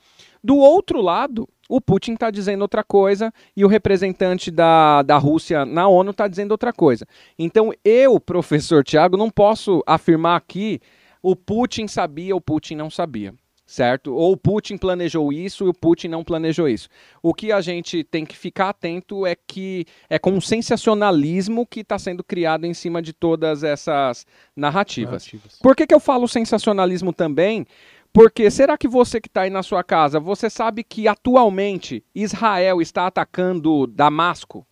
Do 0.44 0.58
outro 0.58 1.02
lado, 1.02 1.50
o 1.70 1.80
Putin 1.80 2.14
está 2.14 2.32
dizendo 2.32 2.64
outra 2.64 2.84
coisa 2.84 3.32
e 3.56 3.64
o 3.64 3.68
representante 3.68 4.50
da, 4.50 5.04
da 5.04 5.18
Rússia 5.18 5.64
na 5.66 5.88
ONU 5.88 6.10
está 6.10 6.28
dizendo 6.28 6.52
outra 6.52 6.74
coisa. 6.74 7.08
Então, 7.38 7.72
eu, 7.86 8.20
professor 8.20 8.84
Tiago, 8.84 9.16
não 9.16 9.30
posso 9.30 9.84
afirmar 9.86 10.36
aqui 10.36 10.82
o 11.22 11.36
Putin 11.36 11.88
sabia 11.88 12.34
ou 12.34 12.40
o 12.40 12.42
Putin 12.42 12.76
não 12.76 12.90
sabia 12.90 13.36
certo? 13.70 14.16
Ou 14.16 14.32
o 14.32 14.38
Putin 14.38 14.78
planejou 14.78 15.32
isso 15.32 15.66
e 15.66 15.70
o 15.70 15.74
Putin 15.74 16.08
não 16.08 16.24
planejou 16.24 16.68
isso. 16.68 16.90
O 17.22 17.36
que 17.36 17.52
a 17.52 17.62
gente 17.62 18.04
tem 18.04 18.26
que 18.26 18.36
ficar 18.36 18.70
atento 18.70 19.28
é 19.28 19.36
que 19.36 19.86
é 20.10 20.18
com 20.18 20.32
um 20.32 20.42
sensacionalismo 20.42 21.68
que 21.68 21.82
está 21.82 22.00
sendo 22.00 22.24
criado 22.24 22.66
em 22.66 22.74
cima 22.74 23.00
de 23.00 23.14
todas 23.14 23.64
essas 23.64 24.26
narrativas. 24.56 25.12
narrativas. 25.12 25.60
Por 25.62 25.76
que, 25.76 25.86
que 25.86 25.94
eu 25.94 26.00
falo 26.00 26.28
sensacionalismo 26.28 27.14
também? 27.14 27.68
Porque 28.12 28.50
será 28.50 28.78
que 28.78 28.88
você 28.88 29.22
que 29.22 29.28
está 29.28 29.42
aí 29.42 29.50
na 29.50 29.62
sua 29.62 29.84
casa, 29.84 30.20
você 30.20 30.50
sabe 30.50 30.84
que 30.84 31.08
atualmente 31.08 32.04
Israel 32.14 32.82
está 32.82 33.06
atacando 33.08 33.86
Damasco? 33.86 34.66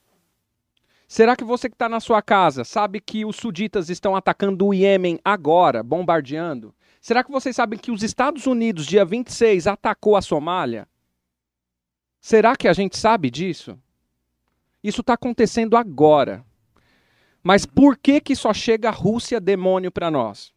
Será 1.07 1.35
que 1.35 1.43
você 1.43 1.69
que 1.69 1.76
está 1.76 1.88
na 1.88 1.99
sua 1.99 2.22
casa 2.22 2.65
sabe 2.65 2.99
que 2.99 3.23
os 3.23 3.38
suditas 3.38 3.89
estão 3.89 4.15
atacando 4.15 4.65
o 4.65 4.73
Iêmen 4.73 5.19
agora, 5.23 5.81
bombardeando? 5.81 6.76
Será 6.99 7.23
que 7.23 7.31
vocês 7.31 7.55
sabem 7.55 7.80
que 7.80 7.91
os 7.91 8.03
Estados 8.03 8.45
Unidos, 8.45 8.85
dia 8.85 9.05
26, 9.05 9.68
atacou 9.68 10.18
a 10.18 10.22
Somália? 10.22 10.88
Será 12.19 12.57
que 12.57 12.68
a 12.68 12.73
gente 12.73 12.97
sabe 12.97 13.30
disso? 13.30 13.80
Isso 14.84 14.99
está 15.01 15.14
acontecendo 15.14 15.77
agora. 15.77 16.43
Mas 17.41 17.65
por 17.65 17.97
que, 17.97 18.19
que 18.19 18.35
só 18.35 18.53
chega 18.53 18.89
a 18.89 18.91
Rússia 18.91 19.39
demônio 19.39 19.91
para 19.91 20.11
nós? 20.11 20.53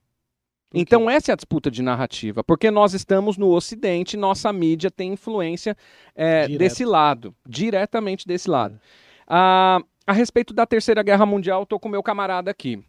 Então, 0.72 1.10
essa 1.10 1.30
é 1.30 1.34
a 1.34 1.36
disputa 1.36 1.70
de 1.70 1.82
narrativa, 1.82 2.44
porque 2.44 2.70
nós 2.70 2.94
estamos 2.94 3.36
no 3.36 3.48
Ocidente, 3.48 4.16
nossa 4.16 4.52
mídia 4.52 4.90
tem 4.90 5.12
influência 5.12 5.76
é, 6.14 6.46
desse 6.46 6.84
lado, 6.84 7.34
diretamente 7.46 8.26
desse 8.26 8.48
lado. 8.48 8.80
Ah, 9.26 9.80
a 10.06 10.12
respeito 10.12 10.54
da 10.54 10.64
Terceira 10.64 11.02
Guerra 11.02 11.26
Mundial, 11.26 11.64
estou 11.64 11.80
com 11.80 11.88
meu 11.88 12.02
camarada 12.02 12.50
aqui. 12.50 12.82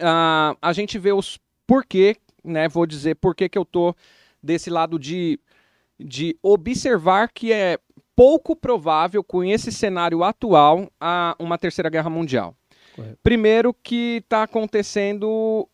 Ah, 0.00 0.54
a 0.60 0.72
gente 0.72 0.98
vê 0.98 1.12
os 1.12 1.38
porquê, 1.66 2.16
né? 2.44 2.68
Vou 2.68 2.86
dizer 2.86 3.14
por 3.16 3.34
que 3.34 3.50
eu 3.54 3.62
estou 3.62 3.96
desse 4.42 4.68
lado 4.68 4.98
de, 4.98 5.40
de 5.98 6.36
observar 6.42 7.30
que 7.32 7.52
é 7.52 7.78
pouco 8.14 8.56
provável, 8.56 9.22
com 9.22 9.44
esse 9.44 9.70
cenário 9.70 10.24
atual, 10.24 10.90
a 11.00 11.36
uma 11.38 11.56
Terceira 11.56 11.88
Guerra 11.88 12.10
Mundial. 12.10 12.54
Correto. 12.94 13.18
Primeiro 13.22 13.72
que 13.72 14.16
está 14.24 14.42
acontecendo 14.42 15.68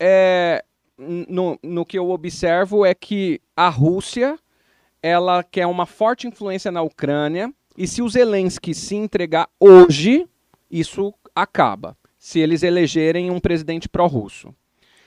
é, 0.00 0.64
no, 0.98 1.58
no 1.62 1.86
que 1.86 1.98
eu 1.98 2.10
observo 2.10 2.84
é 2.84 2.94
que 2.94 3.40
a 3.56 3.68
Rússia 3.68 4.38
ela 5.02 5.44
quer 5.44 5.66
uma 5.66 5.86
forte 5.86 6.26
influência 6.26 6.72
na 6.72 6.82
Ucrânia 6.82 7.52
e 7.76 7.86
se 7.86 8.02
o 8.02 8.08
Zelensky 8.08 8.74
se 8.74 8.96
entregar 8.96 9.48
hoje, 9.60 10.28
isso 10.68 11.14
acaba. 11.34 11.96
Se 12.18 12.40
eles 12.40 12.64
elegerem 12.64 13.30
um 13.30 13.38
presidente 13.38 13.88
pró-russo. 13.88 14.52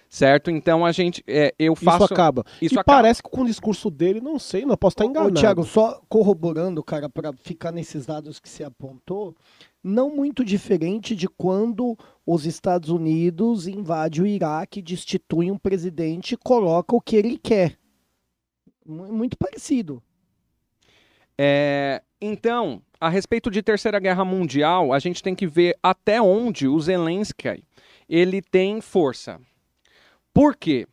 Certo? 0.10 0.52
Então 0.52 0.86
a 0.86 0.92
gente. 0.92 1.24
É, 1.26 1.54
eu 1.58 1.74
faço. 1.74 2.04
Isso 2.04 2.14
acaba. 2.14 2.44
Isso 2.62 2.76
e 2.76 2.80
acaba. 2.80 2.98
parece 2.98 3.24
que 3.24 3.30
com 3.30 3.42
o 3.42 3.46
discurso 3.46 3.90
dele, 3.90 4.20
não 4.20 4.38
sei, 4.38 4.66
não 4.66 4.76
posso 4.76 4.96
estar 4.96 5.06
enganado. 5.06 5.32
Ô, 5.32 5.34
Tiago, 5.34 5.64
só 5.64 6.02
corroborando, 6.10 6.84
cara, 6.84 7.10
para 7.10 7.32
ficar 7.32 7.72
nesses 7.72 8.06
dados 8.06 8.38
que 8.38 8.50
você 8.50 8.64
apontou, 8.64 9.34
não 9.84 10.16
muito 10.16 10.44
diferente 10.44 11.16
de 11.16 11.28
quando 11.28 11.98
os 12.26 12.46
Estados 12.46 12.90
Unidos 12.90 13.68
invadem 13.68 14.22
o 14.22 14.28
Iraque, 14.28 14.82
destituem 14.82 15.52
um 15.52 15.58
presidente 15.58 16.34
e 16.34 16.38
coloca 16.38 16.96
o 16.96 17.02
que 17.02 17.16
ele 17.16 17.38
quer. 17.38 17.78
Muito 18.86 19.38
parecido. 19.38 20.02
É, 21.38 22.02
então, 22.20 22.82
a 23.00 23.10
respeito 23.10 23.50
de 23.50 23.64
Terceira 23.64 24.00
Guerra 24.00 24.24
Mundial, 24.24 24.94
a 24.94 25.00
gente 25.00 25.24
tem 25.24 25.34
que 25.34 25.48
ver 25.48 25.76
até 25.82 26.22
onde 26.22 26.68
o 26.68 26.80
Zelensky 26.80 27.64
ele 28.08 28.42
tem 28.42 28.82
força. 28.82 29.40
Por 30.34 30.56
quê? 30.56 30.88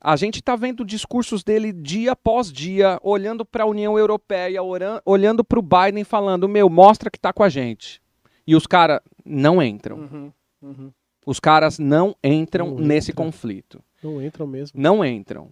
A 0.00 0.16
gente 0.16 0.36
está 0.36 0.54
vendo 0.54 0.84
discursos 0.84 1.42
dele 1.42 1.72
dia 1.72 2.12
após 2.12 2.52
dia, 2.52 2.98
olhando 3.02 3.44
para 3.44 3.64
a 3.64 3.66
União 3.66 3.98
Europeia, 3.98 4.60
olhando 5.04 5.42
para 5.42 5.58
o 5.58 5.62
Biden, 5.62 6.04
falando: 6.04 6.48
meu, 6.48 6.68
mostra 6.68 7.10
que 7.10 7.16
está 7.16 7.32
com 7.32 7.42
a 7.42 7.48
gente. 7.48 8.03
E 8.46 8.54
os 8.54 8.66
caras 8.66 9.00
não 9.24 9.62
entram. 9.62 9.96
Uhum, 9.96 10.32
uhum. 10.62 10.92
Os 11.26 11.40
caras 11.40 11.78
não 11.78 12.14
entram 12.22 12.70
não 12.70 12.78
nesse 12.78 13.12
conflito. 13.12 13.82
Não 14.02 14.22
entram 14.22 14.46
mesmo. 14.46 14.78
Não 14.78 15.04
entram. 15.04 15.50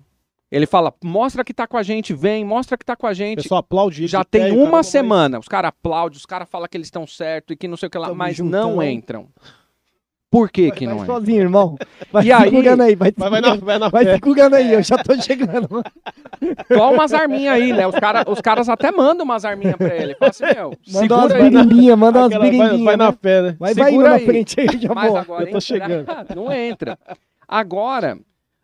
Ele 0.51 0.66
fala, 0.66 0.93
mostra 1.02 1.43
que 1.43 1.55
tá 1.55 1.66
com 1.66 1.78
a 1.78 1.82
gente, 1.82 2.12
vem, 2.12 2.44
mostra 2.44 2.77
que 2.77 2.85
tá 2.85 2.94
com 2.94 3.06
a 3.06 3.14
gente. 3.14 3.43
Pessoal 3.43 3.60
aplaude 3.60 4.06
Já 4.06 4.23
tem 4.23 4.52
uma 4.52 4.82
semana. 4.82 5.39
Os 5.39 5.48
caras 5.48 5.70
aplaudem, 5.70 6.19
os 6.19 6.27
caras 6.27 6.47
falam 6.47 6.69
que 6.69 6.77
eles 6.77 6.89
estão 6.89 7.06
certo 7.06 7.55
e 7.55 7.56
que 7.56 7.66
não 7.66 7.77
sei 7.78 7.86
o 7.86 7.90
que 7.90 7.97
lá, 7.97 8.09
Tamo 8.09 8.19
mas 8.19 8.39
não 8.39 8.82
entram. 8.82 9.28
Por 10.32 10.50
que 10.50 10.68
vai, 10.68 10.78
que 10.78 10.86
não 10.86 10.96
vai 10.96 11.02
é? 11.04 11.06
sozinho, 11.06 11.40
irmão. 11.42 11.76
Vai 12.10 12.26
e 12.26 12.34
segurando 12.34 12.82
aí, 12.82 12.96
vai, 12.96 13.12
vai, 13.14 13.30
vai, 13.30 13.40
na, 13.42 13.54
vai, 13.56 13.78
na 13.78 13.88
vai 13.90 14.04
segurando 14.06 14.54
aí, 14.54 14.72
eu 14.72 14.82
já 14.82 14.96
tô 14.96 15.14
chegando. 15.20 15.68
Toma 16.68 16.88
umas 16.88 17.12
arminhas 17.12 17.54
aí, 17.54 17.70
né? 17.70 17.86
Os, 17.86 17.94
cara, 17.96 18.24
os 18.26 18.40
caras 18.40 18.66
até 18.70 18.90
mandam 18.90 19.26
umas 19.26 19.44
arminhas 19.44 19.76
pra 19.76 19.94
ele. 19.94 20.14
Fala 20.14 20.30
assim, 20.30 20.44
meu, 20.56 20.74
manda 20.90 21.16
umas 21.16 21.32
birimbinhas, 21.34 21.98
manda 21.98 22.18
umas 22.20 22.30
birimbinhas. 22.30 22.80
Vai, 22.80 22.96
na 22.96 23.12
fé, 23.12 23.42
né? 23.42 23.56
Vai, 23.59 23.74
vai 23.74 23.92
indo 23.92 24.04
na 24.04 24.18
frente 24.20 24.59
aí, 24.59 24.68
já 24.80 24.94
Mas 24.94 25.14
agora 25.14 25.44
eu 25.44 25.50
tô 25.50 25.60
chegando. 25.60 26.06
Não 26.34 26.50
entra. 26.50 26.98
Agora, 27.46 28.16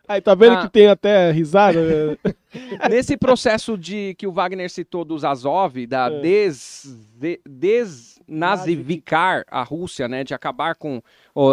Aí 0.09 0.19
tá 0.21 0.33
vendo 0.33 0.53
ah. 0.53 0.61
que 0.63 0.69
tem 0.71 0.87
até 0.87 1.29
risada? 1.29 1.79
Né? 1.79 2.17
Nesse 2.89 3.15
processo 3.15 3.77
de 3.77 4.15
que 4.17 4.25
o 4.25 4.31
Wagner 4.31 4.67
citou 4.67 5.05
dos 5.05 5.23
Azov, 5.23 5.85
da 5.85 6.07
é. 6.07 6.19
des, 6.19 6.97
de, 7.15 7.39
desnazificar 7.47 9.45
a 9.51 9.61
Rússia, 9.61 10.07
né, 10.07 10.23
de 10.23 10.33
acabar 10.33 10.73
com 10.73 10.99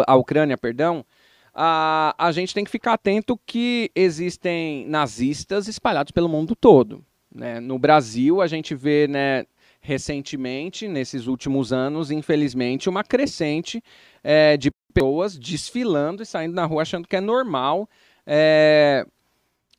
a 0.07 0.15
Ucrânia, 0.15 0.57
perdão, 0.57 1.05
a, 1.53 2.13
a 2.17 2.31
gente 2.31 2.53
tem 2.53 2.63
que 2.63 2.71
ficar 2.71 2.93
atento 2.93 3.39
que 3.45 3.91
existem 3.95 4.85
nazistas 4.87 5.67
espalhados 5.67 6.11
pelo 6.11 6.29
mundo 6.29 6.55
todo. 6.55 7.03
Né? 7.33 7.59
No 7.59 7.79
Brasil, 7.79 8.41
a 8.41 8.47
gente 8.47 8.75
vê, 8.75 9.07
né, 9.07 9.45
recentemente, 9.81 10.87
nesses 10.87 11.27
últimos 11.27 11.73
anos, 11.73 12.11
infelizmente, 12.11 12.89
uma 12.89 13.03
crescente 13.03 13.81
é, 14.23 14.57
de 14.57 14.69
pessoas 14.93 15.37
desfilando 15.37 16.23
e 16.23 16.25
saindo 16.25 16.53
na 16.53 16.65
rua 16.65 16.81
achando 16.81 17.07
que 17.07 17.15
é 17.15 17.21
normal 17.21 17.89
é, 18.25 19.05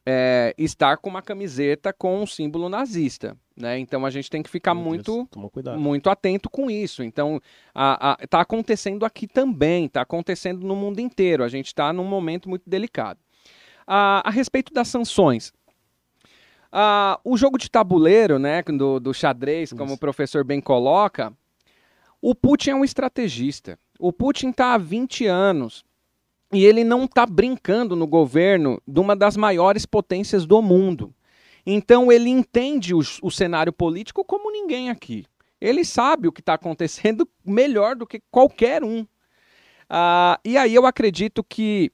é, 0.06 0.54
estar 0.56 0.96
com 0.96 1.10
uma 1.10 1.22
camiseta 1.22 1.92
com 1.92 2.22
um 2.22 2.26
símbolo 2.26 2.68
nazista. 2.68 3.36
Né? 3.58 3.78
Então 3.80 4.06
a 4.06 4.10
gente 4.10 4.30
tem 4.30 4.42
que 4.42 4.48
ficar 4.48 4.72
muito, 4.72 5.28
muito 5.76 6.08
atento 6.08 6.48
com 6.48 6.70
isso. 6.70 7.02
Então 7.02 7.40
está 8.22 8.40
acontecendo 8.40 9.04
aqui 9.04 9.26
também, 9.26 9.86
está 9.86 10.02
acontecendo 10.02 10.64
no 10.64 10.76
mundo 10.76 11.00
inteiro. 11.00 11.42
A 11.42 11.48
gente 11.48 11.66
está 11.66 11.92
num 11.92 12.04
momento 12.04 12.48
muito 12.48 12.68
delicado. 12.68 13.18
A, 13.86 14.28
a 14.28 14.30
respeito 14.30 14.72
das 14.72 14.86
sanções, 14.88 15.52
o 17.24 17.36
jogo 17.36 17.58
de 17.58 17.68
tabuleiro, 17.68 18.38
né, 18.38 18.62
do, 18.62 19.00
do 19.00 19.12
xadrez, 19.12 19.72
como 19.72 19.94
o 19.94 19.98
professor 19.98 20.44
bem 20.44 20.60
coloca, 20.60 21.32
o 22.22 22.34
Putin 22.34 22.70
é 22.70 22.74
um 22.76 22.84
estrategista. 22.84 23.78
O 23.98 24.12
Putin 24.12 24.50
está 24.50 24.74
há 24.74 24.78
20 24.78 25.26
anos 25.26 25.84
e 26.52 26.64
ele 26.64 26.84
não 26.84 27.06
está 27.06 27.26
brincando 27.26 27.96
no 27.96 28.06
governo 28.06 28.80
de 28.86 29.00
uma 29.00 29.16
das 29.16 29.36
maiores 29.36 29.84
potências 29.84 30.46
do 30.46 30.62
mundo. 30.62 31.12
Então 31.66 32.10
ele 32.10 32.28
entende 32.28 32.94
o, 32.94 33.00
o 33.22 33.30
cenário 33.30 33.72
político 33.72 34.24
como 34.24 34.50
ninguém 34.50 34.90
aqui. 34.90 35.26
Ele 35.60 35.84
sabe 35.84 36.28
o 36.28 36.32
que 36.32 36.40
está 36.40 36.54
acontecendo 36.54 37.28
melhor 37.44 37.96
do 37.96 38.06
que 38.06 38.20
qualquer 38.30 38.84
um. 38.84 39.00
Uh, 39.00 40.38
e 40.44 40.56
aí 40.56 40.74
eu 40.74 40.86
acredito 40.86 41.42
que, 41.42 41.90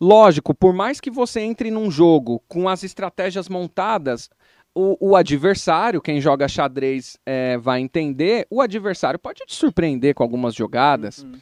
lógico, 0.00 0.54
por 0.54 0.72
mais 0.72 1.00
que 1.00 1.10
você 1.10 1.40
entre 1.40 1.70
num 1.70 1.90
jogo 1.90 2.42
com 2.46 2.68
as 2.68 2.82
estratégias 2.84 3.48
montadas, 3.48 4.28
o, 4.74 5.10
o 5.10 5.16
adversário, 5.16 6.00
quem 6.00 6.20
joga 6.20 6.46
xadrez 6.46 7.18
é, 7.26 7.56
vai 7.58 7.80
entender, 7.80 8.46
o 8.50 8.60
adversário 8.60 9.18
pode 9.18 9.44
te 9.46 9.54
surpreender 9.54 10.14
com 10.14 10.22
algumas 10.22 10.54
jogadas. 10.54 11.22
Uhum. 11.22 11.32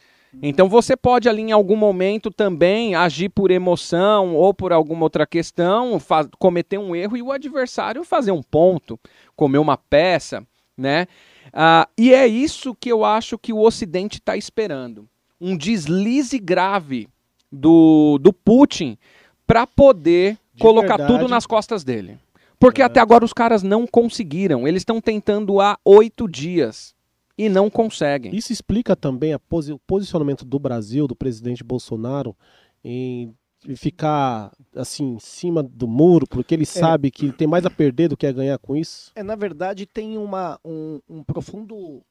Então 0.43 0.69
você 0.69 0.97
pode 0.97 1.29
ali 1.29 1.43
em 1.43 1.53
algum 1.53 1.77
momento 1.77 2.31
também 2.31 2.95
agir 2.95 3.29
por 3.31 3.51
emoção 3.51 4.35
ou 4.35 4.53
por 4.53 4.73
alguma 4.73 5.05
outra 5.05 5.27
questão, 5.27 5.99
cometer 6.39 6.79
um 6.79 6.95
erro 6.95 7.17
e 7.17 7.23
o 7.23 7.33
adversário 7.33 8.05
fazer 8.05 8.31
um 8.31 8.43
ponto, 8.43 8.99
comer 9.35 9.59
uma 9.59 9.77
peça, 9.77 10.47
né? 10.77 11.07
Ah, 11.53 11.89
e 11.97 12.13
é 12.13 12.27
isso 12.27 12.75
que 12.75 12.93
eu 12.93 13.05
acho 13.05 13.39
que 13.39 13.53
o 13.53 13.61
Ocidente 13.61 14.19
está 14.19 14.37
esperando. 14.37 15.09
Um 15.41 15.57
deslize 15.57 16.39
grave 16.39 17.09
do, 17.51 18.19
do 18.21 18.33
Putin 18.33 18.99
para 19.47 19.67
poder 19.67 20.37
De 20.55 20.61
colocar 20.61 20.99
verdade. 20.99 21.13
tudo 21.13 21.29
nas 21.29 21.47
costas 21.47 21.83
dele. 21.83 22.19
Porque 22.59 22.83
é. 22.83 22.85
até 22.85 23.01
agora 23.01 23.25
os 23.25 23.33
caras 23.33 23.63
não 23.63 23.87
conseguiram. 23.87 24.69
Eles 24.69 24.83
estão 24.83 25.01
tentando 25.01 25.61
há 25.61 25.79
oito 25.85 26.29
dias 26.29 26.95
e 27.39 27.49
não 27.49 27.71
conseguem. 27.71 28.35
Isso 28.35 28.53
explica 28.53 28.97
também 28.97 29.39
posi 29.49 29.73
o 29.73 29.79
posicionamento 29.79 30.45
do 30.45 30.59
Brasil, 30.59 31.07
do 31.07 31.15
presidente 31.15 31.63
Bolsonaro, 31.63 32.37
em 32.83 33.33
ficar 33.77 34.53
assim 34.75 35.15
em 35.15 35.19
cima 35.19 35.63
do 35.63 35.87
muro, 35.87 36.27
porque 36.29 36.55
ele 36.55 36.65
é. 36.65 36.67
sabe 36.67 37.11
que 37.11 37.33
tem 37.33 37.47
mais 37.47 37.65
a 37.65 37.71
perder 37.71 38.09
do 38.09 38.17
que 38.17 38.27
a 38.27 38.33
ganhar 38.33 38.59
com 38.59 38.77
isso? 38.77 39.13
É, 39.15 39.23
na 39.23 39.37
verdade, 39.37 39.87
tem 39.87 40.19
uma, 40.19 40.59
um, 40.65 41.01
um 41.09 41.23
profundo 41.23 42.03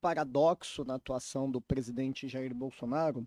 paradoxo 0.00 0.84
na 0.84 0.94
atuação 0.94 1.50
do 1.50 1.60
presidente 1.60 2.28
Jair 2.28 2.54
Bolsonaro, 2.54 3.26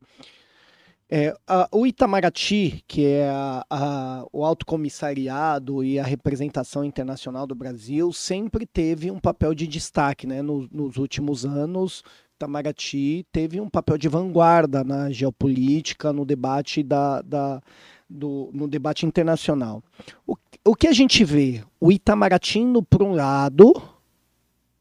é, 1.14 1.36
a, 1.46 1.68
o 1.74 1.86
Itamaraty, 1.86 2.86
que 2.88 3.06
é 3.06 3.30
a, 3.30 3.66
a, 3.70 4.26
o 4.32 4.46
alto 4.46 4.66
comissariado 4.66 5.84
e 5.84 6.00
a 6.00 6.04
representação 6.04 6.86
internacional 6.86 7.46
do 7.46 7.54
Brasil, 7.54 8.14
sempre 8.14 8.66
teve 8.66 9.12
um 9.12 9.20
papel 9.20 9.54
de 9.54 9.68
destaque 9.68 10.26
né? 10.26 10.42
No, 10.42 10.70
nos 10.72 10.96
últimos 10.96 11.46
anos. 11.46 12.02
Itamaraty 12.38 13.26
teve 13.30 13.60
um 13.60 13.70
papel 13.70 13.98
de 13.98 14.08
vanguarda 14.08 14.86
na 14.86 15.12
geopolítica, 15.12 16.14
no 16.14 16.24
debate 16.24 16.82
da, 16.82 17.22
da, 17.22 17.62
do, 18.10 18.50
no 18.54 18.66
debate 18.66 19.06
internacional. 19.06 19.84
O, 20.26 20.38
o 20.64 20.74
que 20.74 20.88
a 20.88 20.94
gente 20.94 21.26
vê? 21.26 21.62
O 21.78 21.92
Itamaraty 21.92 22.60
indo 22.60 22.82
para 22.82 23.04
um 23.04 23.12
lado 23.12 23.74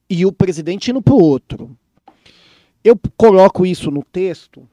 e 0.09 0.25
o 0.25 0.31
presidente 0.31 0.93
indo 0.93 1.03
para 1.03 1.15
o 1.15 1.21
outro. 1.21 1.77
Eu 2.85 2.97
coloco 3.17 3.67
isso 3.67 3.91
no 3.91 4.05
texto 4.05 4.67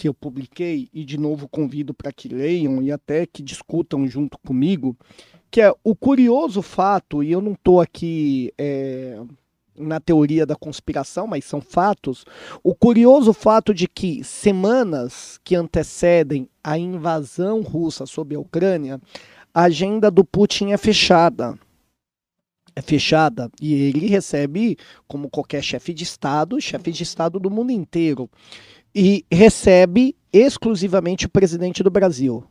que 0.00 0.08
eu 0.08 0.14
publiquei 0.14 0.88
e 0.94 1.04
de 1.04 1.18
novo 1.18 1.46
convido 1.46 1.92
para 1.92 2.10
que 2.10 2.26
leiam 2.26 2.82
e 2.82 2.90
até 2.90 3.26
que 3.26 3.42
discutam 3.42 4.08
junto 4.08 4.38
comigo, 4.38 4.96
que 5.50 5.60
é 5.60 5.70
o 5.84 5.94
curioso 5.94 6.62
fato, 6.62 7.22
e 7.22 7.30
eu 7.30 7.42
não 7.42 7.52
estou 7.52 7.82
aqui 7.82 8.50
é, 8.56 9.20
na 9.76 10.00
teoria 10.00 10.46
da 10.46 10.56
conspiração, 10.56 11.26
mas 11.26 11.44
são 11.44 11.60
fatos, 11.60 12.24
o 12.64 12.74
curioso 12.74 13.34
fato 13.34 13.74
de 13.74 13.86
que 13.86 14.24
semanas 14.24 15.38
que 15.44 15.54
antecedem 15.54 16.48
a 16.64 16.78
invasão 16.78 17.60
russa 17.60 18.06
sobre 18.06 18.36
a 18.36 18.40
Ucrânia, 18.40 18.98
a 19.52 19.64
agenda 19.64 20.10
do 20.10 20.24
Putin 20.24 20.72
é 20.72 20.78
fechada 20.78 21.58
é 22.74 22.82
fechada 22.82 23.50
e 23.60 23.74
ele 23.74 24.06
recebe, 24.06 24.76
como 25.06 25.28
qualquer 25.28 25.62
chefe 25.62 25.92
de 25.92 26.04
Estado, 26.04 26.60
chefe 26.60 26.90
de 26.90 27.02
Estado 27.02 27.38
do 27.38 27.50
mundo 27.50 27.70
inteiro. 27.70 28.30
E 28.94 29.24
recebe 29.30 30.16
exclusivamente 30.32 31.26
o 31.26 31.28
presidente 31.28 31.82
do 31.82 31.90
Brasil. 31.90 32.44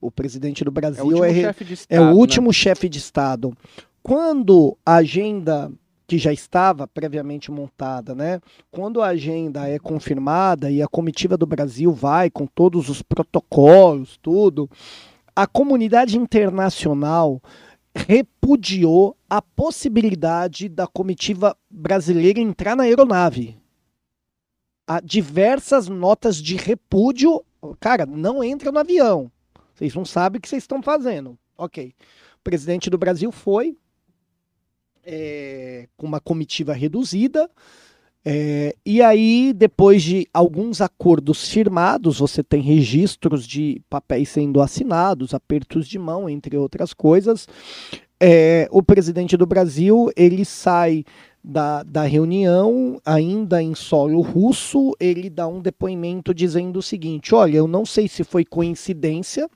O 0.00 0.10
presidente 0.10 0.64
do 0.64 0.70
Brasil 0.70 1.00
É 1.00 1.04
o 1.04 1.06
último 1.06 1.24
é, 1.24 1.42
chefe 1.42 1.64
de 1.64 1.72
é 1.72 1.74
Estado, 1.74 2.02
o 2.02 2.06
né? 2.06 2.12
último 2.12 2.52
chefe 2.52 2.88
de 2.88 2.98
Estado. 2.98 3.56
Quando 4.02 4.76
a 4.84 4.96
agenda 4.96 5.70
que 6.12 6.18
já 6.18 6.32
estava 6.32 6.86
previamente 6.86 7.50
montada, 7.50 8.14
né? 8.14 8.40
Quando 8.70 9.00
a 9.00 9.06
agenda 9.06 9.66
é 9.66 9.78
confirmada 9.78 10.70
e 10.70 10.82
a 10.82 10.88
comitiva 10.88 11.38
do 11.38 11.46
Brasil 11.46 11.92
vai 11.92 12.28
com 12.28 12.46
todos 12.46 12.88
os 12.88 13.00
protocolos, 13.00 14.18
tudo, 14.20 14.68
a 15.34 15.46
comunidade 15.46 16.18
internacional 16.18 17.40
repudiou 17.94 19.16
a 19.30 19.40
possibilidade 19.40 20.68
da 20.68 20.86
comitiva 20.86 21.56
brasileira 21.70 22.40
entrar 22.40 22.76
na 22.76 22.82
aeronave. 22.82 23.61
Há 24.86 25.00
diversas 25.00 25.88
notas 25.88 26.36
de 26.36 26.56
repúdio. 26.56 27.44
Cara, 27.78 28.04
não 28.06 28.42
entra 28.42 28.72
no 28.72 28.78
avião. 28.78 29.30
Vocês 29.74 29.94
não 29.94 30.04
sabem 30.04 30.38
o 30.38 30.42
que 30.42 30.48
vocês 30.48 30.62
estão 30.62 30.82
fazendo. 30.82 31.38
Ok. 31.56 31.94
O 32.38 32.42
presidente 32.42 32.90
do 32.90 32.98
Brasil 32.98 33.30
foi 33.30 33.76
é, 35.04 35.88
com 35.96 36.06
uma 36.06 36.20
comitiva 36.20 36.72
reduzida. 36.72 37.50
é, 38.24 38.74
e 38.86 39.02
aí, 39.02 39.52
depois 39.52 40.02
de 40.02 40.28
alguns 40.32 40.80
acordos 40.80 41.48
firmados, 41.48 42.18
você 42.18 42.42
tem 42.42 42.60
registros 42.60 43.46
de 43.46 43.82
papéis 43.90 44.28
sendo 44.28 44.60
assinados, 44.60 45.34
apertos 45.34 45.88
de 45.88 45.98
mão, 45.98 46.28
entre 46.28 46.56
outras 46.56 46.92
coisas. 46.92 47.48
É, 48.24 48.68
o 48.70 48.80
presidente 48.80 49.36
do 49.36 49.44
Brasil 49.44 50.08
ele 50.16 50.44
sai 50.44 51.04
da, 51.42 51.82
da 51.82 52.04
reunião, 52.04 53.00
ainda 53.04 53.60
em 53.60 53.74
solo 53.74 54.20
russo, 54.20 54.94
ele 55.00 55.28
dá 55.28 55.48
um 55.48 55.60
depoimento 55.60 56.32
dizendo 56.32 56.78
o 56.78 56.82
seguinte: 56.82 57.34
olha, 57.34 57.56
eu 57.56 57.66
não 57.66 57.84
sei 57.84 58.06
se 58.06 58.22
foi 58.22 58.44
coincidência, 58.44 59.50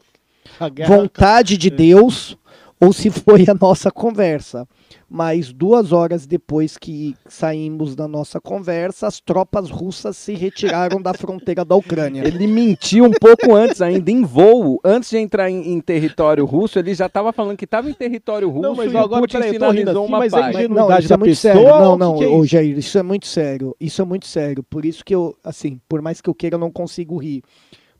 vontade 0.85 1.57
de 1.57 1.71
Deus 1.71 2.37
ou 2.81 2.93
se 2.93 3.11
foi 3.11 3.45
a 3.49 3.55
nossa 3.55 3.91
conversa. 3.91 4.67
Mas 5.09 5.53
duas 5.53 5.93
horas 5.93 6.27
depois 6.27 6.77
que 6.77 7.15
saímos 7.29 7.95
da 7.95 8.09
nossa 8.09 8.41
conversa, 8.41 9.07
as 9.07 9.21
tropas 9.21 9.71
russas 9.71 10.17
se 10.17 10.35
retiraram 10.35 11.01
da 11.01 11.15
fronteira 11.15 11.65
da 11.65 11.77
Ucrânia. 11.77 12.27
Ele 12.27 12.47
mentiu 12.47 13.05
um 13.05 13.13
pouco 13.13 13.55
antes 13.55 13.81
ainda, 13.81 14.11
em 14.11 14.23
voo. 14.23 14.81
Antes 14.85 15.11
de 15.11 15.19
entrar 15.19 15.49
em, 15.49 15.73
em 15.73 15.81
território 15.81 16.45
russo, 16.45 16.79
ele 16.79 16.93
já 16.93 17.07
estava 17.07 17.33
falando 17.33 17.57
que 17.57 17.65
estava 17.65 17.89
em 17.89 17.95
território 17.95 18.51
russo 18.51 18.63
Não, 18.63 18.75
mas 18.75 18.93
e 18.93 18.97
agora, 18.97 19.21
Putin 19.23 19.39
peraí, 19.39 19.51
sinalizou 19.53 19.91
assim, 19.91 20.09
uma 20.09 20.19
mas 20.19 20.33
é 20.33 20.41
paz. 20.41 20.69
Não, 20.69 20.99
isso 20.99 21.13
é 21.13 21.17
muito 21.17 21.31
pessoa, 21.31 21.55
sério. 21.55 21.63
Não, 21.63 21.93
o 21.93 21.97
que 21.97 21.99
não, 21.99 22.17
que 22.17 22.25
é 22.25 22.29
isso? 22.29 22.47
Jair, 22.47 22.79
isso 22.79 22.99
é 22.99 23.03
muito 23.03 23.27
sério. 23.27 23.77
Isso 23.81 24.03
é 24.03 24.05
muito 24.05 24.27
sério. 24.27 24.63
Por 24.65 24.85
isso 24.85 25.05
que 25.05 25.15
eu, 25.15 25.37
assim, 25.43 25.81
por 25.89 26.03
mais 26.03 26.21
que 26.21 26.29
eu 26.29 26.35
queira, 26.35 26.57
eu 26.57 26.61
não 26.61 26.71
consigo 26.71 27.17
rir. 27.17 27.43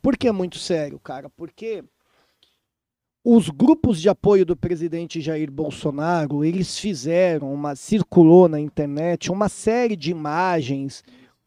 Por 0.01 0.17
que 0.17 0.27
é 0.27 0.31
muito 0.31 0.57
sério, 0.57 0.99
cara? 0.99 1.29
Porque 1.29 1.83
os 3.29 3.49
grupos 3.49 3.99
de 3.99 4.07
apoio 4.07 4.45
do 4.45 4.55
presidente 4.55 5.19
Jair 5.19 5.51
Bolsonaro, 5.51 6.45
eles 6.45 6.79
fizeram 6.79 7.53
uma 7.53 7.75
circulou 7.75 8.47
na 8.47 8.57
internet 8.57 9.29
uma 9.29 9.49
série 9.49 9.97
de 9.97 10.11
imagens 10.11 11.03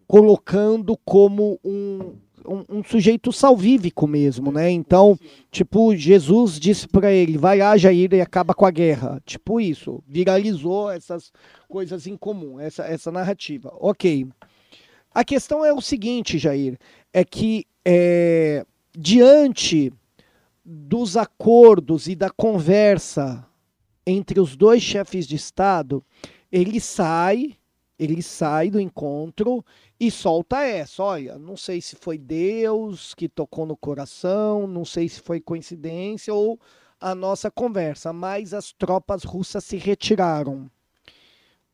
colocando 0.07 0.95
como 1.07 1.59
um 1.65 2.13
um, 2.47 2.79
um 2.79 2.85
sujeito 2.85 3.33
salvífico 3.33 4.07
mesmo, 4.07 4.51
né? 4.51 4.71
Então, 4.71 5.19
tipo, 5.51 5.95
Jesus 5.95 6.59
disse 6.59 6.89
pra 6.89 7.13
ele, 7.13 7.37
vai 7.37 7.59
lá, 7.59 7.77
Jair, 7.77 8.13
e 8.15 8.21
acaba 8.21 8.55
com 8.55 8.65
a 8.65 8.71
guerra. 8.71 9.21
Tipo 9.27 9.61
isso, 9.61 10.03
viralizou 10.09 10.91
essas 10.91 11.31
coisas 11.69 12.07
em 12.07 12.17
comum, 12.17 12.59
essa, 12.59 12.83
essa 12.85 13.13
narrativa. 13.13 13.73
Ok. 13.79 14.27
A 15.15 15.23
questão 15.23 15.65
é 15.65 15.73
o 15.73 15.83
seguinte, 15.83 16.39
Jair, 16.39 16.79
é 17.13 17.25
que 17.25 17.67
é, 17.85 18.65
diante 18.97 19.93
dos 20.73 21.17
acordos 21.17 22.07
e 22.07 22.15
da 22.15 22.31
conversa 22.31 23.45
entre 24.07 24.39
os 24.39 24.57
dois 24.57 24.81
chefes 24.81 25.27
de 25.27 25.35
Estado, 25.35 26.05
ele 26.51 26.81
sai, 26.81 27.57
ele 27.99 28.23
sai 28.23 28.71
do 28.71 28.79
encontro 28.79 29.65
e 29.99 30.13
solta 30.13 30.63
essa. 30.63 31.03
Olha, 31.03 31.37
não 31.39 31.57
sei 31.57 31.81
se 31.81 31.97
foi 31.97 32.17
Deus 32.17 33.15
que 33.15 33.29
tocou 33.29 33.67
no 33.67 33.77
coração, 33.77 34.69
não 34.69 34.85
sei 34.85 35.09
se 35.09 35.21
foi 35.21 35.41
coincidência 35.41 36.33
ou 36.33 36.59
a 37.01 37.17
nossa 37.17 37.51
conversa, 37.51 38.13
mas 38.13 38.55
as 38.55 38.73
tropas 38.73 39.25
russas 39.25 39.65
se 39.65 39.77
retiraram. 39.77 40.71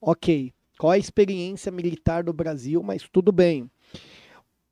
Ok. 0.00 0.54
Qual 0.78 0.90
a 0.90 0.98
experiência 0.98 1.70
militar 1.70 2.24
do 2.24 2.32
Brasil? 2.32 2.82
Mas 2.82 3.06
tudo 3.10 3.30
bem. 3.30 3.70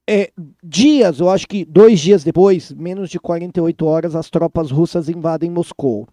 É, 0.09 0.31
dias, 0.63 1.21
eu 1.21 1.31
acho 1.31 1.47
que 1.47 1.65
dois 1.65 1.99
dias 2.01 2.23
depois, 2.23 2.71
menos 2.73 3.09
de 3.09 3.19
48 3.19 3.87
horas, 3.87 4.15
as 4.15 4.29
tropas 4.29 4.71
russas 4.71 5.09
invadem 5.09 5.51
Moscou. 5.51 6.07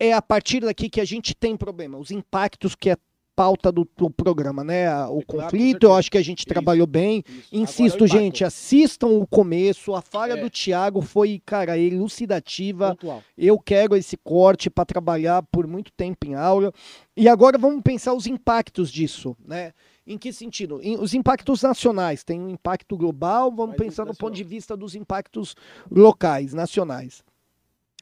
É 0.00 0.12
a 0.12 0.22
partir 0.22 0.60
daqui 0.60 0.88
que 0.88 1.00
a 1.00 1.04
gente 1.04 1.34
tem 1.34 1.56
problema. 1.56 1.98
Os 1.98 2.10
impactos 2.10 2.74
que 2.74 2.90
é 2.90 2.96
pauta 3.38 3.70
do, 3.70 3.88
do 3.96 4.10
programa, 4.10 4.64
né? 4.64 4.90
O 5.06 5.20
É 5.20 5.22
claro, 5.22 5.50
conflito, 5.50 5.84
eu 5.84 5.94
acho 5.94 6.10
que 6.10 6.18
a 6.18 6.22
gente 6.22 6.40
Isso. 6.40 6.48
trabalhou 6.48 6.88
bem. 6.88 7.22
Isso. 7.28 7.48
Insisto, 7.52 8.04
Agora 8.04 8.18
é 8.18 8.22
gente, 8.24 8.44
assistam 8.44 9.06
o 9.06 9.24
começo. 9.28 9.94
A 9.94 10.02
falha 10.02 10.32
É. 10.32 10.36
do 10.36 10.50
Thiago 10.50 11.00
foi, 11.00 11.40
cara, 11.46 11.78
elucidativa. 11.78 12.96
Pontual. 12.96 13.22
Eu 13.36 13.56
quero 13.60 13.94
esse 13.94 14.16
corte 14.16 14.68
para 14.68 14.84
trabalhar 14.84 15.40
por 15.52 15.68
muito 15.68 15.92
tempo 15.92 16.26
em 16.26 16.34
aula. 16.34 16.72
E 17.16 17.28
agora 17.28 17.56
vamos 17.56 17.80
pensar 17.82 18.12
os 18.12 18.26
impactos 18.26 18.90
disso, 18.90 19.36
né? 19.46 19.72
Em 20.08 20.16
que 20.16 20.32
sentido? 20.32 20.80
Em- 20.82 20.98
os 20.98 21.12
impactos 21.12 21.62
nacionais. 21.62 22.24
Tem 22.24 22.40
um 22.40 22.48
impacto 22.48 22.96
global, 22.96 23.52
vamos 23.54 23.76
pensar 23.76 24.06
nacional. 24.06 24.14
ponto 24.16 24.34
de 24.34 24.42
vista 24.42 24.74
dos 24.76 24.94
impactos 24.94 25.54
locais, 25.90 26.54
nacionais. 26.54 27.22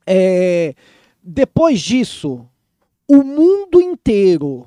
É, 0.07 0.75
depois 1.21 1.81
disso, 1.81 2.47
o 3.09 3.25
mundo 3.25 3.81
inteiro 3.81 4.67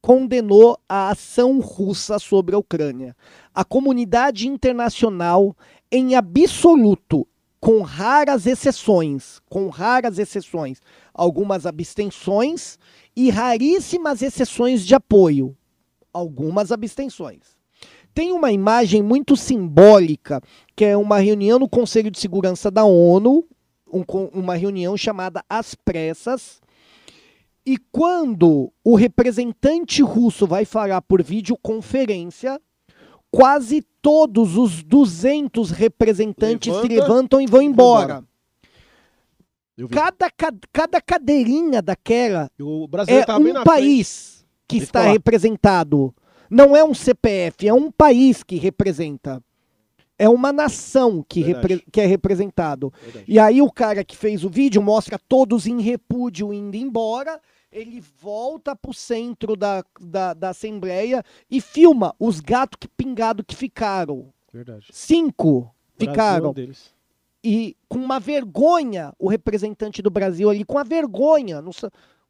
condenou 0.00 0.78
a 0.88 1.10
ação 1.10 1.58
russa 1.58 2.20
sobre 2.20 2.54
a 2.54 2.58
Ucrânia. 2.58 3.16
A 3.52 3.64
comunidade 3.64 4.46
internacional, 4.46 5.56
em 5.90 6.14
absoluto, 6.14 7.26
com 7.60 7.82
raras 7.82 8.46
exceções, 8.46 9.40
com 9.50 9.68
raras 9.68 10.16
exceções, 10.16 10.80
algumas 11.12 11.66
abstenções 11.66 12.78
e 13.16 13.30
raríssimas 13.30 14.22
exceções 14.22 14.86
de 14.86 14.94
apoio, 14.94 15.56
algumas 16.12 16.70
abstenções. 16.72 17.56
Tem 18.14 18.32
uma 18.32 18.50
imagem 18.50 19.02
muito 19.02 19.36
simbólica, 19.36 20.40
que 20.74 20.84
é 20.84 20.96
uma 20.96 21.18
reunião 21.18 21.58
no 21.58 21.68
Conselho 21.68 22.10
de 22.10 22.18
Segurança 22.18 22.70
da 22.70 22.84
ONU, 22.84 23.44
um 23.92 24.02
uma 24.34 24.54
reunião 24.56 24.96
chamada 24.96 25.42
As 25.48 25.74
Pressas, 25.74 26.60
e 27.64 27.76
quando 27.92 28.72
o 28.82 28.94
representante 28.96 30.02
russo 30.02 30.46
vai 30.46 30.64
falar 30.64 31.00
por 31.02 31.22
videoconferência, 31.22 32.60
quase 33.30 33.82
todos 34.02 34.56
os 34.56 34.82
200 34.82 35.70
representantes 35.70 36.72
se 36.74 36.88
Levanta 36.88 37.06
levantam 37.12 37.40
e 37.40 37.46
vão 37.46 37.60
embora. 37.62 38.24
Cada, 39.90 40.28
ca- 40.30 40.52
cada 40.72 41.00
cadeirinha 41.00 41.80
daquela 41.80 42.50
é 43.12 43.20
um 43.60 43.64
país 43.64 44.37
que 44.68 44.76
Ele 44.76 44.84
está 44.84 45.00
lá. 45.00 45.12
representado. 45.12 46.14
Não 46.50 46.76
é 46.76 46.84
um 46.84 46.94
CPF, 46.94 47.66
é 47.66 47.74
um 47.74 47.90
país 47.90 48.42
que 48.42 48.56
representa. 48.56 49.42
É 50.18 50.28
uma 50.28 50.52
nação 50.52 51.24
que, 51.28 51.40
repre- 51.42 51.84
que 51.92 52.00
é 52.00 52.06
representado. 52.06 52.92
Verdade. 53.02 53.24
E 53.28 53.38
aí 53.38 53.62
o 53.62 53.70
cara 53.70 54.02
que 54.04 54.16
fez 54.16 54.44
o 54.44 54.48
vídeo 54.48 54.82
mostra 54.82 55.18
todos 55.28 55.66
em 55.66 55.80
repúdio 55.80 56.52
indo 56.52 56.76
embora. 56.76 57.40
Ele 57.70 58.02
volta 58.20 58.74
pro 58.74 58.92
centro 58.94 59.54
da, 59.54 59.84
da, 60.00 60.34
da 60.34 60.48
Assembleia 60.48 61.22
e 61.50 61.60
filma 61.60 62.14
os 62.18 62.40
gatos 62.40 62.78
que 62.80 62.88
pingado 62.88 63.44
que 63.44 63.54
ficaram. 63.54 64.32
Verdade. 64.52 64.86
Cinco 64.90 65.60
Brasil 65.60 65.70
é 65.70 66.04
um 66.04 66.10
ficaram. 66.10 66.52
deles. 66.52 66.92
e 67.44 67.76
com 67.88 67.98
uma 67.98 68.18
vergonha 68.18 69.12
o 69.18 69.28
representante 69.28 70.00
do 70.02 70.10
Brasil 70.10 70.48
ali, 70.50 70.64
com 70.64 70.74
uma 70.78 70.84
vergonha, 70.84 71.62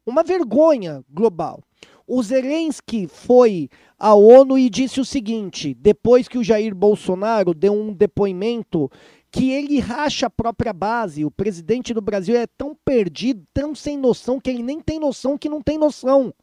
uma 0.05 0.23
vergonha 0.23 1.03
global. 1.09 1.63
O 2.11 2.23
Zelensky 2.23 3.07
foi 3.07 3.69
à 3.95 4.15
ONU 4.15 4.57
e 4.57 4.67
disse 4.67 4.99
o 4.99 5.05
seguinte, 5.05 5.75
depois 5.75 6.27
que 6.27 6.39
o 6.39 6.43
Jair 6.43 6.73
Bolsonaro 6.73 7.53
deu 7.53 7.71
um 7.71 7.93
depoimento 7.93 8.89
que 9.31 9.51
ele 9.51 9.79
racha 9.79 10.25
a 10.25 10.29
própria 10.29 10.73
base. 10.73 11.23
O 11.23 11.29
presidente 11.29 11.93
do 11.93 12.01
Brasil 12.01 12.35
é 12.35 12.47
tão 12.47 12.75
perdido, 12.83 13.45
tão 13.53 13.75
sem 13.75 13.95
noção, 13.95 14.39
que 14.39 14.49
ele 14.49 14.63
nem 14.63 14.79
tem 14.81 14.99
noção 14.99 15.37
que 15.37 15.47
não 15.47 15.61
tem 15.61 15.77
noção. 15.77 16.33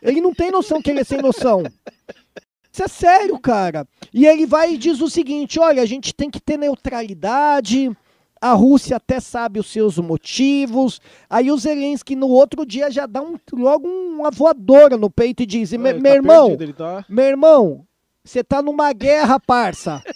Ele 0.00 0.20
não 0.20 0.32
tem 0.32 0.52
noção 0.52 0.80
que 0.80 0.90
ele 0.90 1.00
é 1.00 1.04
sem 1.04 1.20
noção. 1.20 1.64
Isso 2.72 2.84
é 2.84 2.86
sério, 2.86 3.36
cara. 3.40 3.88
E 4.12 4.24
ele 4.24 4.46
vai 4.46 4.74
e 4.74 4.78
diz 4.78 5.00
o 5.00 5.10
seguinte: 5.10 5.58
olha, 5.58 5.82
a 5.82 5.86
gente 5.86 6.14
tem 6.14 6.30
que 6.30 6.40
ter 6.40 6.56
neutralidade. 6.56 7.90
A 8.44 8.52
Rússia 8.52 8.98
até 8.98 9.20
sabe 9.20 9.58
os 9.58 9.72
seus 9.72 9.96
motivos. 9.96 11.00
Aí 11.30 11.50
o 11.50 11.56
Zelensky 11.56 12.14
no 12.14 12.28
outro 12.28 12.66
dia 12.66 12.90
já 12.90 13.06
dá 13.06 13.22
um, 13.22 13.38
logo 13.54 13.88
uma 13.88 14.30
voadora 14.30 14.98
no 14.98 15.08
peito 15.08 15.42
e 15.42 15.46
diz: 15.46 15.72
meu 15.72 15.98
tá 15.98 16.10
irmão, 16.10 16.48
perdido, 16.48 16.76
tá... 16.76 17.06
meu 17.08 17.24
irmão, 17.24 17.86
você 18.22 18.44
tá 18.44 18.60
numa 18.60 18.92
guerra, 18.92 19.40
parça. 19.40 20.02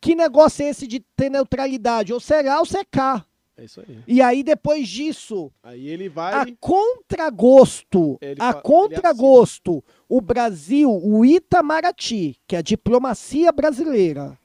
Que 0.00 0.14
negócio 0.14 0.64
é 0.64 0.68
esse 0.68 0.86
de 0.86 1.00
ter 1.16 1.28
neutralidade? 1.28 2.12
Ou 2.12 2.20
será 2.20 2.60
ou 2.60 2.64
você 2.64 2.78
é 2.78 2.84
cá. 2.84 3.26
É 3.56 3.64
isso 3.64 3.80
aí. 3.80 3.98
E 4.06 4.22
aí, 4.22 4.44
depois 4.44 4.88
disso, 4.88 5.50
aí 5.60 5.88
ele 5.88 6.08
vai. 6.08 6.32
A 6.32 6.46
contragosto, 6.60 8.16
ele 8.20 8.40
a 8.40 8.54
contragosto, 8.54 9.82
o 10.08 10.20
Brasil, 10.20 10.88
o 10.88 11.24
Itamaraty, 11.24 12.36
que 12.46 12.54
é 12.54 12.60
a 12.60 12.62
diplomacia 12.62 13.50
brasileira, 13.50 14.37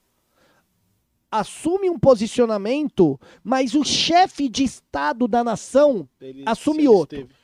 assume 1.34 1.90
um 1.90 1.98
posicionamento, 1.98 3.20
mas 3.44 3.74
o 3.74 3.84
chefe 3.84 4.48
de 4.48 4.64
Estado 4.64 5.28
da 5.28 5.44
nação 5.44 6.08
ele, 6.22 6.44
assume 6.46 6.88
outro. 6.88 7.22
Esteve. 7.22 7.36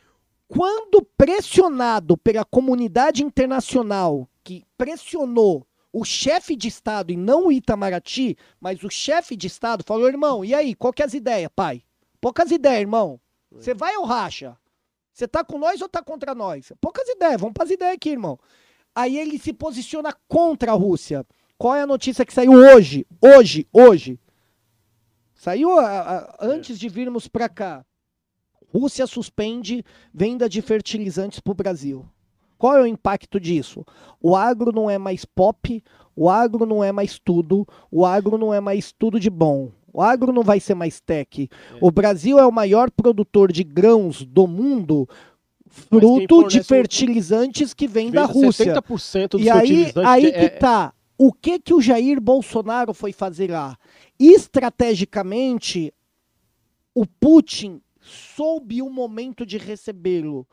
Quando 0.47 1.01
pressionado 1.17 2.15
pela 2.15 2.45
comunidade 2.45 3.23
internacional, 3.23 4.29
que 4.43 4.63
pressionou 4.77 5.65
o 5.91 6.05
chefe 6.05 6.55
de 6.55 6.67
Estado, 6.67 7.11
e 7.11 7.17
não 7.17 7.47
o 7.47 7.51
Itamaraty, 7.51 8.37
mas 8.59 8.83
o 8.83 8.89
chefe 8.91 9.35
de 9.35 9.47
Estado, 9.47 9.83
falou: 9.83 10.07
irmão, 10.07 10.45
e 10.45 10.53
aí, 10.53 10.75
qual 10.75 10.93
que 10.93 11.01
é 11.01 11.05
as 11.05 11.15
ideias, 11.15 11.49
pai? 11.55 11.81
Poucas 12.21 12.51
ideias, 12.51 12.81
irmão. 12.81 13.19
Você 13.51 13.73
vai 13.73 13.97
ou 13.97 14.05
racha? 14.05 14.55
Você 15.11 15.27
tá 15.27 15.43
com 15.43 15.57
nós 15.57 15.81
ou 15.81 15.89
tá 15.89 16.03
contra 16.03 16.35
nós? 16.35 16.71
Poucas 16.79 17.07
ideias, 17.09 17.41
vamos 17.41 17.53
para 17.53 17.63
as 17.63 17.71
ideias 17.71 17.95
aqui, 17.95 18.11
irmão. 18.11 18.39
Aí 18.93 19.17
ele 19.17 19.39
se 19.39 19.51
posiciona 19.51 20.15
contra 20.27 20.71
a 20.71 20.75
Rússia. 20.75 21.25
Qual 21.59 21.75
é 21.75 21.81
a 21.81 21.87
notícia 21.87 22.25
que 22.25 22.33
saiu 22.33 22.53
hoje? 22.53 23.05
Hoje, 23.21 23.67
hoje. 23.73 24.17
Saiu 25.33 25.77
a, 25.77 25.85
a, 25.85 26.37
antes 26.39 26.79
de 26.79 26.87
virmos 26.87 27.27
para 27.27 27.49
cá. 27.49 27.85
Rússia 28.73 29.05
suspende 29.05 29.83
venda 30.13 30.47
de 30.47 30.61
fertilizantes 30.61 31.41
para 31.41 31.51
o 31.51 31.55
Brasil. 31.55 32.05
Qual 32.57 32.77
é 32.77 32.81
o 32.81 32.87
impacto 32.87 33.41
disso? 33.41 33.85
O 34.21 34.37
agro 34.37 34.71
não 34.71 34.89
é 34.89 34.97
mais 34.97 35.25
pop, 35.25 35.83
o 36.15 36.29
agro 36.29 36.65
não 36.65 36.81
é 36.81 36.93
mais 36.93 37.19
tudo, 37.19 37.67
o 37.91 38.05
agro 38.05 38.37
não 38.37 38.53
é 38.53 38.61
mais 38.61 38.93
tudo 38.93 39.19
de 39.19 39.29
bom. 39.29 39.69
O 39.91 40.01
agro 40.01 40.31
não 40.31 40.43
vai 40.43 40.61
ser 40.61 40.75
mais 40.75 41.01
tech. 41.01 41.49
É. 41.51 41.77
O 41.81 41.91
Brasil 41.91 42.39
é 42.39 42.45
o 42.45 42.53
maior 42.53 42.89
produtor 42.89 43.51
de 43.51 43.65
grãos 43.65 44.23
do 44.23 44.47
mundo, 44.47 45.09
fruto 45.67 46.47
de 46.47 46.63
fertilizantes 46.63 47.73
que 47.73 47.85
vem 47.85 48.11
da 48.11 48.23
Rússia. 48.23 48.75
70% 48.81 49.31
dos 49.31 49.41
e 49.41 49.49
aí, 49.49 49.91
aí 50.05 50.27
é... 50.27 50.31
que 50.31 50.57
tá. 50.57 50.93
O 51.19 51.31
que 51.33 51.59
que 51.59 51.73
o 51.73 51.81
Jair 51.81 52.19
Bolsonaro 52.19 52.93
foi 52.93 53.11
fazer 53.11 53.51
lá? 53.51 53.77
Estrategicamente, 54.17 55.93
o 56.95 57.05
Putin 57.05 57.81
soube 57.99 58.81
o 58.81 58.89
momento 58.89 59.45
de 59.45 59.57
recebê-lo 59.57 60.47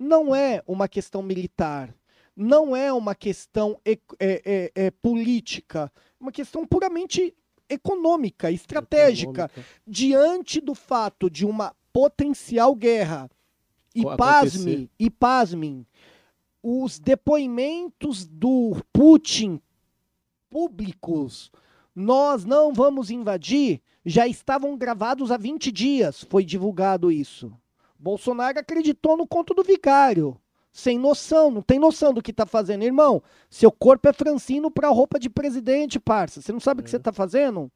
não 0.00 0.34
é 0.34 0.62
uma 0.66 0.88
questão 0.88 1.22
militar, 1.22 1.94
não 2.34 2.74
é 2.74 2.90
uma 2.90 3.14
questão 3.14 3.78
é, 3.84 3.98
é, 4.18 4.72
é, 4.74 4.90
política, 4.90 5.92
é 5.94 6.22
uma 6.22 6.32
questão 6.32 6.66
puramente 6.66 7.34
econômica, 7.68 8.50
estratégica, 8.50 9.44
econômica. 9.44 9.64
diante 9.86 10.58
do 10.58 10.74
fato 10.74 11.28
de 11.28 11.44
uma 11.44 11.76
potencial 11.92 12.74
guerra. 12.74 13.30
E 13.94 14.04
pasme, 14.16 14.88
e 14.98 15.10
pasmem, 15.10 15.84
os 16.62 16.98
depoimentos 16.98 18.24
do 18.24 18.76
Putin 18.92 19.60
públicos, 20.50 21.50
nós 21.94 22.44
não 22.44 22.72
vamos 22.72 23.10
invadir, 23.10 23.80
já 24.04 24.26
estavam 24.26 24.76
gravados 24.76 25.30
há 25.30 25.36
20 25.36 25.70
dias, 25.70 26.22
foi 26.24 26.44
divulgado 26.44 27.10
isso. 27.12 27.52
Bolsonaro 27.98 28.58
acreditou 28.58 29.16
no 29.16 29.26
conto 29.26 29.54
do 29.54 29.62
vigário. 29.62 30.36
Sem 30.72 30.98
noção, 30.98 31.50
não 31.50 31.62
tem 31.62 31.78
noção 31.78 32.14
do 32.14 32.22
que 32.22 32.32
tá 32.32 32.46
fazendo. 32.46 32.84
Irmão, 32.84 33.22
seu 33.48 33.72
corpo 33.72 34.08
é 34.08 34.12
francino 34.12 34.70
pra 34.70 34.88
roupa 34.88 35.18
de 35.18 35.28
presidente, 35.28 35.98
parça. 35.98 36.40
Você 36.40 36.52
não 36.52 36.60
sabe 36.60 36.80
o 36.80 36.84
que 36.84 36.90
você 36.90 36.96
é. 36.96 37.00
tá 37.00 37.12
fazendo? 37.12 37.70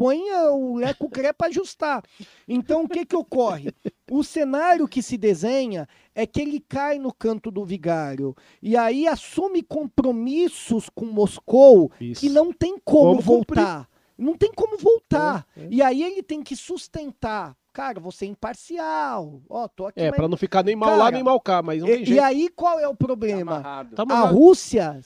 Põe 0.00 0.32
o 0.32 0.78
leco 0.78 1.10
cré 1.10 1.30
para 1.30 1.48
ajustar. 1.48 2.02
Então, 2.48 2.84
o 2.84 2.88
que 2.88 3.04
que 3.04 3.14
ocorre? 3.14 3.70
O 4.10 4.24
cenário 4.24 4.88
que 4.88 5.02
se 5.02 5.18
desenha 5.18 5.86
é 6.14 6.26
que 6.26 6.40
ele 6.40 6.58
cai 6.58 6.98
no 6.98 7.12
canto 7.12 7.50
do 7.50 7.66
vigário. 7.66 8.34
E 8.62 8.78
aí 8.78 9.06
assume 9.06 9.62
compromissos 9.62 10.88
com 10.88 11.04
Moscou 11.04 11.92
Isso. 12.00 12.22
que 12.22 12.30
não 12.30 12.50
tem 12.50 12.78
como, 12.82 13.10
como 13.10 13.20
voltar. 13.20 13.84
Cumprir. 13.84 14.26
Não 14.26 14.34
tem 14.38 14.50
como 14.50 14.78
voltar. 14.78 15.46
É, 15.54 15.64
é. 15.64 15.68
E 15.70 15.82
aí 15.82 16.02
ele 16.02 16.22
tem 16.22 16.42
que 16.42 16.56
sustentar 16.56 17.54
Cara, 17.72 18.00
você 18.00 18.24
é 18.24 18.28
imparcial. 18.28 19.40
Ó, 19.48 19.68
tô 19.68 19.86
aqui. 19.86 20.00
É, 20.00 20.08
mas... 20.08 20.16
pra 20.16 20.26
não 20.26 20.36
ficar 20.36 20.64
nem 20.64 20.74
mal 20.74 20.88
Cara, 20.88 21.02
lá 21.04 21.10
nem 21.12 21.22
mal 21.22 21.40
cá, 21.40 21.62
mas 21.62 21.80
não 21.80 21.88
e, 21.88 21.92
tem 21.92 22.04
jeito. 22.04 22.18
E 22.18 22.20
aí 22.20 22.48
qual 22.48 22.80
é 22.80 22.88
o 22.88 22.96
problema? 22.96 23.62
Tá 23.94 24.04
tá 24.04 24.14
a 24.14 24.24
Rússia. 24.24 25.00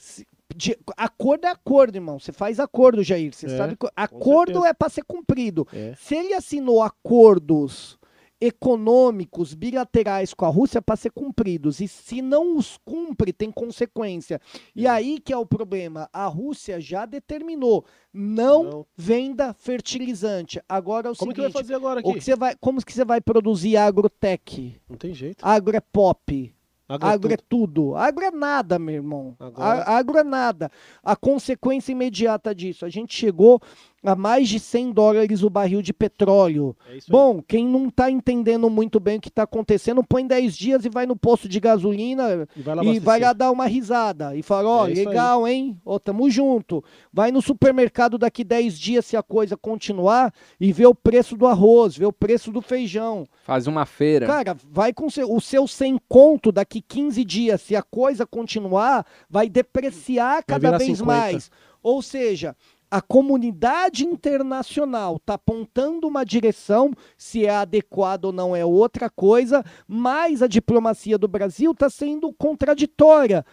De, 0.55 0.77
acordo 0.95 1.45
é 1.45 1.49
acordo, 1.49 1.95
irmão. 1.95 2.17
Você 2.17 2.31
faz 2.31 2.59
acordo, 2.59 3.03
Jair. 3.03 3.33
Você 3.33 3.47
é, 3.47 3.57
sabe 3.57 3.77
acordo 3.95 4.65
é 4.65 4.73
para 4.73 4.89
ser 4.89 5.03
cumprido. 5.03 5.67
É. 5.73 5.93
Se 5.97 6.15
ele 6.15 6.33
assinou 6.33 6.81
acordos 6.81 7.99
econômicos 8.39 9.53
bilaterais 9.53 10.33
com 10.33 10.45
a 10.45 10.49
Rússia 10.49 10.81
para 10.81 10.95
ser 10.95 11.11
cumpridos. 11.11 11.79
E 11.79 11.87
se 11.87 12.21
não 12.21 12.57
os 12.57 12.77
cumpre, 12.83 13.31
tem 13.31 13.51
consequência. 13.51 14.39
E 14.75 14.85
é. 14.85 14.89
aí 14.89 15.19
que 15.19 15.33
é 15.33 15.37
o 15.37 15.45
problema. 15.45 16.09
A 16.11 16.25
Rússia 16.27 16.79
já 16.79 17.05
determinou 17.05 17.85
não, 18.13 18.63
não. 18.63 18.85
venda 18.95 19.53
fertilizante. 19.53 20.61
Agora 20.67 21.09
é 21.09 21.11
o 21.11 21.15
como 21.15 21.31
seguinte, 21.31 21.47
que 21.47 21.53
vai 21.53 21.63
fazer 21.63 21.75
agora 21.75 21.99
aqui? 21.99 22.09
O 22.09 22.13
que 22.13 22.21
você 22.21 22.35
vai, 22.35 22.55
como 22.59 22.83
que 22.83 22.93
você 22.93 23.05
vai 23.05 23.21
produzir 23.21 23.77
agrotech? 23.77 24.79
Não 24.89 24.97
tem 24.97 25.13
jeito. 25.13 25.43
Agro 25.43 25.75
é 25.75 25.81
pop. 25.81 26.54
Agro, 26.87 27.07
é 27.07 27.11
agro 27.11 27.33
é, 27.33 27.37
tudo. 27.37 27.95
Agro 27.95 28.23
é 28.23 28.31
nada, 28.31 28.77
meu 28.77 28.95
irmão. 28.95 29.35
Agora... 29.39 29.83
Agro 29.83 30.17
é 30.19 30.23
nada. 30.23 30.71
A 31.03 31.15
consequência 31.15 31.91
imediata 31.91 32.53
disso, 32.53 32.85
a 32.85 32.89
gente 32.89 33.15
chegou 33.15 33.59
a 34.05 34.15
mais 34.15 34.47
de 34.47 34.59
100 34.59 34.91
dólares 34.91 35.43
o 35.43 35.49
barril 35.49 35.81
de 35.81 35.93
petróleo. 35.93 36.75
É 36.89 36.97
Bom, 37.07 37.41
quem 37.41 37.65
não 37.65 37.87
está 37.87 38.09
entendendo 38.09 38.69
muito 38.69 38.99
bem 38.99 39.17
o 39.17 39.21
que 39.21 39.29
está 39.29 39.43
acontecendo, 39.43 40.03
põe 40.03 40.25
10 40.25 40.55
dias 40.55 40.85
e 40.85 40.89
vai 40.89 41.05
no 41.05 41.15
posto 41.15 41.49
de 41.49 41.59
gasolina 41.59 42.47
e 42.55 42.61
vai 42.61 42.75
lá, 42.75 42.83
e 42.83 42.99
vai 42.99 43.19
lá 43.19 43.33
dar 43.33 43.51
uma 43.51 43.65
risada. 43.65 44.35
E 44.35 44.41
fala, 44.41 44.69
ó, 44.69 44.83
oh, 44.83 44.87
é 44.87 44.93
legal, 44.93 45.45
aí. 45.45 45.53
hein? 45.53 45.81
Ó, 45.85 45.95
oh, 45.95 45.99
tamo 45.99 46.29
junto. 46.29 46.83
Vai 47.11 47.31
no 47.31 47.41
supermercado 47.41 48.17
daqui 48.17 48.43
10 48.43 48.77
dias, 48.77 49.05
se 49.05 49.17
a 49.17 49.23
coisa 49.23 49.57
continuar, 49.57 50.33
e 50.59 50.71
vê 50.71 50.85
o 50.85 50.95
preço 50.95 51.35
do 51.35 51.47
arroz, 51.47 51.97
vê 51.97 52.05
o 52.05 52.13
preço 52.13 52.51
do 52.51 52.61
feijão. 52.61 53.25
Faz 53.43 53.67
uma 53.67 53.85
feira. 53.85 54.27
Cara, 54.27 54.55
vai 54.69 54.93
com 54.93 55.09
seu, 55.09 55.33
o 55.33 55.41
seu 55.41 55.67
sem 55.67 55.99
conto 56.07 56.51
daqui 56.51 56.81
15 56.81 57.23
dias, 57.23 57.61
se 57.61 57.75
a 57.75 57.81
coisa 57.81 58.25
continuar, 58.25 59.05
vai 59.29 59.49
depreciar 59.49 60.43
cada 60.43 60.71
vai 60.71 60.79
vez 60.79 60.97
50. 60.97 61.05
mais. 61.05 61.51
Ou 61.85 62.01
seja, 62.01 62.55
a 62.95 63.01
comunidade 63.01 64.05
internacional 64.05 65.17
está 65.17 65.33
apontando 65.33 66.07
uma 66.07 66.23
direção, 66.23 66.93
se 67.17 67.45
é 67.45 67.49
adequado 67.49 68.23
ou 68.23 68.31
não 68.31 68.55
é 68.55 68.63
outra 68.63 69.09
coisa, 69.09 69.65
mas 69.85 70.41
a 70.41 70.47
diplomacia 70.47 71.17
do 71.17 71.27
Brasil 71.27 71.71
está 71.71 71.89
sendo 71.89 72.31
contraditória. 72.31 73.45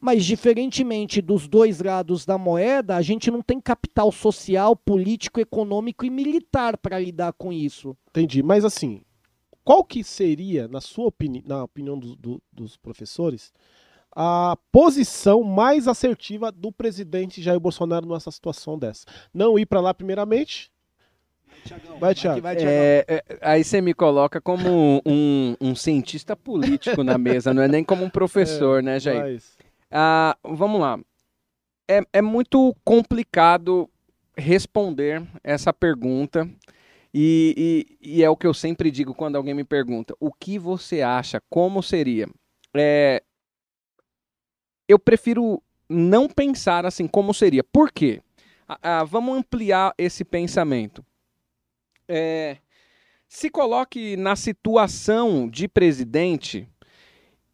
Mas, 0.00 0.24
diferentemente 0.24 1.22
dos 1.22 1.46
dois 1.46 1.80
lados 1.80 2.26
da 2.26 2.36
moeda, 2.36 2.96
a 2.96 3.02
gente 3.02 3.30
não 3.30 3.40
tem 3.40 3.60
capital 3.60 4.10
social, 4.10 4.74
político, 4.74 5.38
econômico 5.38 6.04
e 6.04 6.10
militar 6.10 6.76
para 6.76 6.98
lidar 6.98 7.32
com 7.34 7.52
isso. 7.52 7.96
Entendi. 8.10 8.42
Mas, 8.42 8.64
assim, 8.64 9.02
qual 9.64 9.84
que 9.84 10.02
seria, 10.02 10.66
na 10.66 10.80
sua 10.80 11.06
opinião, 11.06 11.44
na 11.46 11.62
opinião 11.62 11.96
do, 11.96 12.16
do, 12.16 12.42
dos 12.52 12.76
professores, 12.76 13.52
a 14.14 14.56
posição 14.72 15.42
mais 15.42 15.86
assertiva 15.86 16.50
do 16.50 16.72
presidente 16.72 17.42
Jair 17.42 17.60
Bolsonaro 17.60 18.06
nessa 18.06 18.30
situação 18.30 18.78
dessa. 18.78 19.04
Não 19.32 19.58
ir 19.58 19.66
para 19.66 19.80
lá 19.80 19.94
primeiramente. 19.94 20.70
Vai, 21.98 22.14
Thiago. 22.14 22.40
Vai, 22.40 22.56
é, 22.56 23.04
é, 23.06 23.22
aí 23.42 23.64
você 23.64 23.80
me 23.80 23.92
coloca 23.92 24.40
como 24.40 25.02
um, 25.04 25.56
um, 25.60 25.74
cientista 25.74 26.36
político 26.36 27.02
na 27.02 27.18
mesa, 27.18 27.52
não 27.52 27.62
é 27.62 27.68
nem 27.68 27.84
como 27.84 28.04
um 28.04 28.10
professor, 28.10 28.78
é, 28.78 28.82
né, 28.82 29.00
Jair? 29.00 29.42
Ah, 29.90 30.36
vamos 30.42 30.80
lá. 30.80 30.98
É, 31.88 32.02
é 32.12 32.22
muito 32.22 32.74
complicado 32.84 33.88
responder 34.36 35.22
essa 35.42 35.72
pergunta. 35.72 36.48
E, 37.12 37.86
e, 38.02 38.18
e, 38.18 38.24
é 38.24 38.28
o 38.28 38.36
que 38.36 38.46
eu 38.46 38.52
sempre 38.52 38.90
digo 38.90 39.14
quando 39.14 39.36
alguém 39.36 39.54
me 39.54 39.64
pergunta: 39.64 40.14
o 40.20 40.32
que 40.32 40.58
você 40.58 41.00
acha? 41.00 41.42
Como 41.48 41.82
seria? 41.82 42.28
É, 42.76 43.22
eu 44.88 44.98
prefiro 44.98 45.62
não 45.88 46.28
pensar 46.28 46.86
assim 46.86 47.06
como 47.06 47.34
seria. 47.34 47.62
Por 47.62 47.92
quê? 47.92 48.20
Ah, 48.66 49.04
vamos 49.04 49.36
ampliar 49.36 49.94
esse 49.96 50.24
pensamento. 50.24 51.04
É, 52.08 52.56
se 53.28 53.50
coloque 53.50 54.16
na 54.16 54.34
situação 54.34 55.48
de 55.48 55.68
presidente 55.68 56.66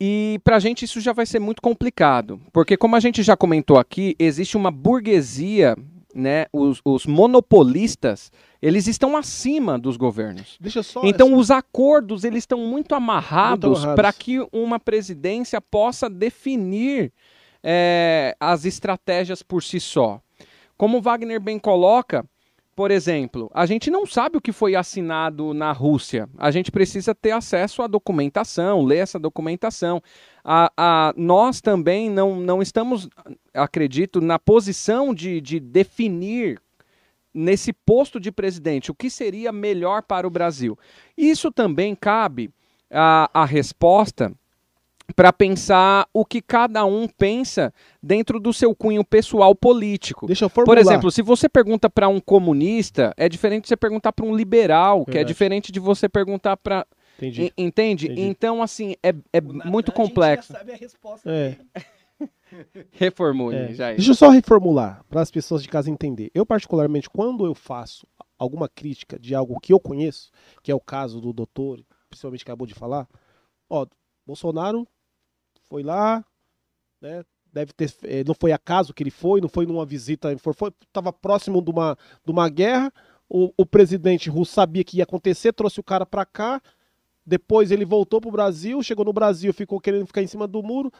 e 0.00 0.40
para 0.44 0.56
a 0.56 0.60
gente 0.60 0.84
isso 0.84 1.00
já 1.00 1.12
vai 1.12 1.26
ser 1.26 1.38
muito 1.38 1.62
complicado, 1.62 2.40
porque 2.52 2.76
como 2.76 2.96
a 2.96 3.00
gente 3.00 3.22
já 3.22 3.36
comentou 3.36 3.78
aqui, 3.78 4.14
existe 4.18 4.56
uma 4.56 4.70
burguesia, 4.70 5.76
né? 6.14 6.46
Os, 6.52 6.80
os 6.84 7.06
monopolistas, 7.06 8.30
eles 8.64 8.86
estão 8.86 9.14
acima 9.14 9.78
dos 9.78 9.98
governos. 9.98 10.56
então 11.04 11.28
essa... 11.28 11.36
os 11.36 11.50
acordos 11.50 12.24
eles 12.24 12.44
estão 12.44 12.58
muito 12.60 12.94
amarrados, 12.94 13.80
amarrados. 13.80 13.94
para 13.94 14.10
que 14.10 14.38
uma 14.50 14.80
presidência 14.80 15.60
possa 15.60 16.08
definir 16.08 17.12
é, 17.62 18.34
as 18.40 18.64
estratégias 18.64 19.42
por 19.42 19.62
si 19.62 19.78
só. 19.78 20.18
Como 20.78 21.02
Wagner 21.02 21.38
bem 21.38 21.58
coloca, 21.58 22.24
por 22.74 22.90
exemplo, 22.90 23.50
a 23.52 23.66
gente 23.66 23.90
não 23.90 24.06
sabe 24.06 24.38
o 24.38 24.40
que 24.40 24.50
foi 24.50 24.74
assinado 24.74 25.52
na 25.52 25.70
Rússia. 25.70 26.26
A 26.38 26.50
gente 26.50 26.72
precisa 26.72 27.14
ter 27.14 27.32
acesso 27.32 27.82
à 27.82 27.86
documentação, 27.86 28.82
ler 28.82 28.98
essa 28.98 29.18
documentação. 29.18 30.02
A, 30.42 30.72
a, 30.74 31.14
nós 31.18 31.60
também 31.60 32.08
não, 32.08 32.40
não 32.40 32.62
estamos, 32.62 33.10
acredito, 33.52 34.22
na 34.22 34.38
posição 34.38 35.14
de, 35.14 35.38
de 35.42 35.60
definir 35.60 36.58
nesse 37.34 37.72
posto 37.72 38.20
de 38.20 38.30
presidente 38.30 38.90
o 38.90 38.94
que 38.94 39.10
seria 39.10 39.50
melhor 39.50 40.02
para 40.02 40.26
o 40.26 40.30
Brasil. 40.30 40.78
Isso 41.16 41.50
também 41.50 41.94
cabe 41.94 42.50
a, 42.90 43.28
a 43.34 43.44
resposta 43.44 44.32
para 45.14 45.32
pensar 45.32 46.08
o 46.14 46.24
que 46.24 46.40
cada 46.40 46.84
um 46.84 47.06
pensa 47.06 47.74
dentro 48.02 48.40
do 48.40 48.52
seu 48.52 48.74
cunho 48.74 49.04
pessoal 49.04 49.54
político. 49.54 50.26
Deixa 50.26 50.46
eu 50.46 50.48
formular. 50.48 50.76
Por 50.76 50.78
exemplo, 50.80 51.10
se 51.10 51.20
você 51.20 51.48
pergunta 51.48 51.90
para 51.90 52.08
um 52.08 52.20
comunista, 52.20 53.12
é 53.16 53.28
diferente 53.28 53.64
de 53.64 53.68
você 53.68 53.76
perguntar 53.76 54.12
para 54.12 54.24
um 54.24 54.34
liberal, 54.34 54.98
Verdade. 54.98 55.12
que 55.12 55.18
é 55.18 55.24
diferente 55.24 55.70
de 55.70 55.80
você 55.80 56.08
perguntar 56.08 56.56
para 56.56 56.86
Entendi. 57.16 57.52
Entende? 57.56 58.06
Entendi. 58.06 58.22
Então, 58.22 58.62
assim, 58.62 58.96
é, 59.02 59.14
é 59.32 59.40
muito 59.40 59.92
complexo. 59.92 60.52
A 60.52 60.58
gente 60.58 60.66
já 60.66 60.72
sabe 60.72 60.72
a 60.72 60.76
resposta. 60.76 61.30
É. 61.30 61.56
Reformule, 62.92 63.56
é. 63.56 63.74
já. 63.74 63.92
Deixa 63.92 64.10
eu 64.10 64.14
só 64.14 64.28
reformular 64.28 65.04
para 65.08 65.20
as 65.20 65.30
pessoas 65.30 65.62
de 65.62 65.68
casa 65.68 65.90
entender. 65.90 66.30
Eu, 66.34 66.46
particularmente, 66.46 67.08
quando 67.08 67.46
eu 67.46 67.54
faço 67.54 68.06
alguma 68.38 68.68
crítica 68.68 69.18
de 69.18 69.34
algo 69.34 69.58
que 69.60 69.72
eu 69.72 69.80
conheço, 69.80 70.30
que 70.62 70.70
é 70.70 70.74
o 70.74 70.80
caso 70.80 71.20
do 71.20 71.32
doutor, 71.32 71.84
principalmente 72.08 72.42
acabou 72.42 72.66
de 72.66 72.74
falar, 72.74 73.08
ó, 73.68 73.86
Bolsonaro 74.26 74.86
foi 75.68 75.82
lá, 75.82 76.24
né? 77.00 77.24
Deve 77.52 77.72
ter, 77.72 77.94
eh, 78.02 78.24
não 78.26 78.34
foi 78.34 78.50
acaso 78.50 78.92
que 78.92 79.00
ele 79.02 79.12
foi, 79.12 79.40
não 79.40 79.48
foi 79.48 79.64
numa 79.64 79.86
visita, 79.86 80.32
estava 80.32 81.12
próximo 81.12 81.62
de 81.62 81.70
uma, 81.70 81.96
de 82.24 82.32
uma 82.32 82.48
guerra. 82.48 82.92
O, 83.28 83.52
o 83.56 83.64
presidente 83.64 84.28
russo 84.28 84.52
sabia 84.52 84.82
que 84.82 84.96
ia 84.96 85.04
acontecer, 85.04 85.52
trouxe 85.52 85.78
o 85.78 85.84
cara 85.84 86.04
para 86.04 86.26
cá. 86.26 86.60
Depois 87.24 87.70
ele 87.70 87.84
voltou 87.84 88.20
para 88.20 88.28
o 88.28 88.32
Brasil, 88.32 88.82
chegou 88.82 89.04
no 89.04 89.12
Brasil, 89.12 89.54
ficou 89.54 89.80
querendo 89.80 90.06
ficar 90.06 90.22
em 90.22 90.26
cima 90.26 90.48
do 90.48 90.62
muro, 90.64 90.92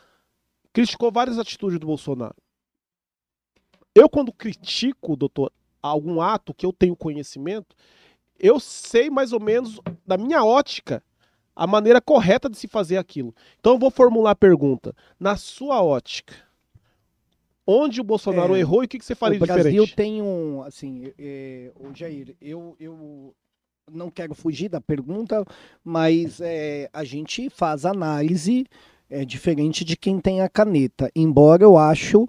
criticou 0.74 1.10
várias 1.10 1.38
atitudes 1.38 1.78
do 1.78 1.86
Bolsonaro. 1.86 2.34
Eu, 3.94 4.10
quando 4.10 4.32
critico, 4.32 5.16
doutor, 5.16 5.52
algum 5.80 6.20
ato 6.20 6.52
que 6.52 6.66
eu 6.66 6.72
tenho 6.72 6.96
conhecimento, 6.96 7.76
eu 8.38 8.58
sei 8.58 9.08
mais 9.08 9.32
ou 9.32 9.40
menos, 9.40 9.80
da 10.04 10.18
minha 10.18 10.44
ótica, 10.44 11.02
a 11.54 11.64
maneira 11.64 12.00
correta 12.00 12.50
de 12.50 12.58
se 12.58 12.66
fazer 12.66 12.96
aquilo. 12.96 13.32
Então 13.60 13.74
eu 13.74 13.78
vou 13.78 13.90
formular 13.90 14.32
a 14.32 14.36
pergunta. 14.36 14.92
Na 15.18 15.36
sua 15.36 15.80
ótica, 15.80 16.34
onde 17.64 18.00
o 18.00 18.04
Bolsonaro 18.04 18.56
é, 18.56 18.58
errou 18.58 18.82
e 18.82 18.86
o 18.86 18.88
que, 18.88 18.98
que 18.98 19.04
você 19.04 19.14
faria 19.14 19.38
diferente? 19.38 19.60
O 19.60 19.62
Brasil 19.62 19.94
tem 19.94 20.20
um, 20.20 20.62
assim, 20.62 21.12
é, 21.16 21.70
o 21.76 21.94
Jair, 21.94 22.34
eu, 22.40 22.74
eu 22.80 23.32
não 23.88 24.10
quero 24.10 24.34
fugir 24.34 24.68
da 24.68 24.80
pergunta, 24.80 25.44
mas 25.84 26.40
é, 26.40 26.90
a 26.92 27.04
gente 27.04 27.48
faz 27.48 27.86
análise 27.86 28.66
é, 29.14 29.24
diferente 29.24 29.84
de 29.84 29.96
quem 29.96 30.18
tem 30.18 30.40
a 30.40 30.48
caneta. 30.48 31.10
Embora 31.14 31.62
eu 31.62 31.76
acho 31.76 32.28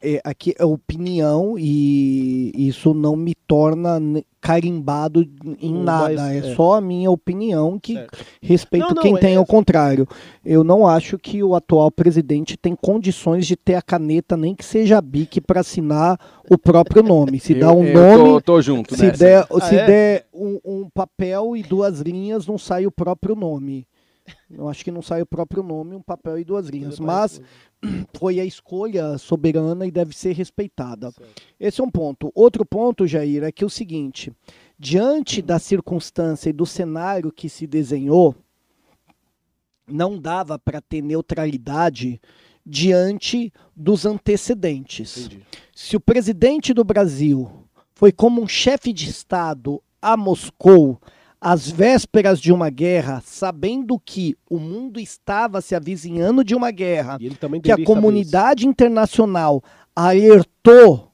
é, 0.00 0.20
aqui 0.22 0.54
é 0.58 0.64
opinião 0.64 1.56
e 1.58 2.52
isso 2.54 2.92
não 2.92 3.16
me 3.16 3.34
torna 3.34 3.98
carimbado 4.40 5.26
em 5.58 5.72
nada. 5.72 6.14
Mas, 6.14 6.44
é, 6.44 6.50
é, 6.50 6.54
só 6.54 6.74
a 6.74 6.80
minha 6.80 7.10
opinião 7.10 7.78
que 7.78 7.94
certo. 7.94 8.18
respeito 8.42 8.88
não, 8.88 8.94
não, 8.96 9.02
quem 9.02 9.16
é, 9.16 9.18
tem 9.18 9.34
é... 9.34 9.40
o 9.40 9.46
contrário. 9.46 10.06
Eu 10.44 10.62
não 10.62 10.86
acho 10.86 11.18
que 11.18 11.42
o 11.42 11.54
atual 11.54 11.90
presidente 11.90 12.56
tem 12.56 12.76
condições 12.76 13.46
de 13.46 13.56
ter 13.56 13.74
a 13.74 13.82
caneta, 13.82 14.36
nem 14.36 14.54
que 14.54 14.64
seja 14.64 14.98
a 14.98 15.00
BIC, 15.00 15.40
para 15.40 15.60
assinar 15.60 16.20
o 16.50 16.58
próprio 16.58 17.02
nome. 17.02 17.40
Se 17.40 17.54
dá 17.58 17.72
um 17.72 17.84
eu 17.84 17.94
nome. 17.94 18.30
Tô, 18.30 18.40
tô 18.42 18.62
junto, 18.62 18.94
se 18.94 19.10
der, 19.12 19.46
ah, 19.50 19.60
se 19.60 19.76
é? 19.76 19.86
der 19.86 20.26
um, 20.32 20.60
um 20.64 20.88
papel 20.92 21.56
e 21.56 21.62
duas 21.62 22.00
linhas, 22.00 22.46
não 22.46 22.58
sai 22.58 22.86
o 22.86 22.92
próprio 22.92 23.34
nome. 23.34 23.86
Eu 24.50 24.68
acho 24.68 24.84
que 24.84 24.90
não 24.90 25.02
sai 25.02 25.20
o 25.22 25.26
próprio 25.26 25.62
nome, 25.62 25.94
um 25.94 26.02
papel 26.02 26.38
e 26.38 26.44
duas 26.44 26.68
linhas. 26.68 26.98
Mas 26.98 27.40
foi 28.16 28.40
a 28.40 28.44
escolha 28.44 29.18
soberana 29.18 29.86
e 29.86 29.90
deve 29.90 30.16
ser 30.16 30.32
respeitada. 30.32 31.10
Certo. 31.10 31.42
Esse 31.60 31.80
é 31.80 31.84
um 31.84 31.90
ponto. 31.90 32.32
Outro 32.34 32.64
ponto, 32.64 33.06
Jair, 33.06 33.44
é 33.44 33.52
que 33.52 33.64
é 33.64 33.66
o 33.66 33.70
seguinte: 33.70 34.32
diante 34.78 35.42
da 35.42 35.58
circunstância 35.58 36.50
e 36.50 36.52
do 36.52 36.64
cenário 36.64 37.32
que 37.32 37.48
se 37.48 37.66
desenhou, 37.66 38.34
não 39.86 40.18
dava 40.18 40.58
para 40.58 40.80
ter 40.80 41.02
neutralidade 41.02 42.20
diante 42.64 43.52
dos 43.76 44.06
antecedentes. 44.06 45.26
Entendi. 45.26 45.42
Se 45.74 45.96
o 45.96 46.00
presidente 46.00 46.72
do 46.72 46.84
Brasil 46.84 47.50
foi 47.94 48.10
como 48.10 48.42
um 48.42 48.48
chefe 48.48 48.92
de 48.92 49.10
Estado 49.10 49.82
a 50.00 50.16
Moscou 50.16 51.00
às 51.44 51.70
vésperas 51.70 52.40
de 52.40 52.50
uma 52.50 52.70
guerra, 52.70 53.22
sabendo 53.22 53.98
que 53.98 54.34
o 54.48 54.58
mundo 54.58 54.98
estava 54.98 55.60
se 55.60 55.74
avizinhando 55.74 56.42
de 56.42 56.54
uma 56.54 56.70
guerra, 56.70 57.18
que 57.62 57.70
a 57.70 57.84
comunidade 57.84 58.66
internacional 58.66 59.62
alertou, 59.94 61.12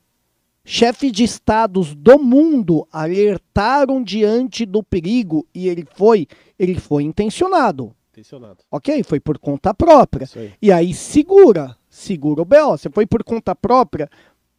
chefes 0.65 1.11
de 1.11 1.25
estados 1.25 1.97
do 1.97 2.17
mundo 2.17 2.87
alertaram 2.93 4.01
diante 4.05 4.65
do 4.65 4.85
perigo 4.85 5.45
e 5.53 5.67
ele 5.67 5.85
foi, 5.97 6.29
ele 6.57 6.79
foi 6.79 7.03
intencionado. 7.03 7.93
Intencionado. 8.13 8.59
Ok? 8.71 9.03
Foi 9.03 9.19
por 9.19 9.37
conta 9.37 9.75
própria. 9.75 10.29
Aí. 10.37 10.53
E 10.63 10.71
aí 10.71 10.95
segura, 10.95 11.77
segura 11.89 12.43
o 12.43 12.45
BO. 12.45 12.79
Você 12.79 12.89
foi 12.89 13.05
por 13.05 13.25
conta 13.25 13.53
própria 13.57 14.09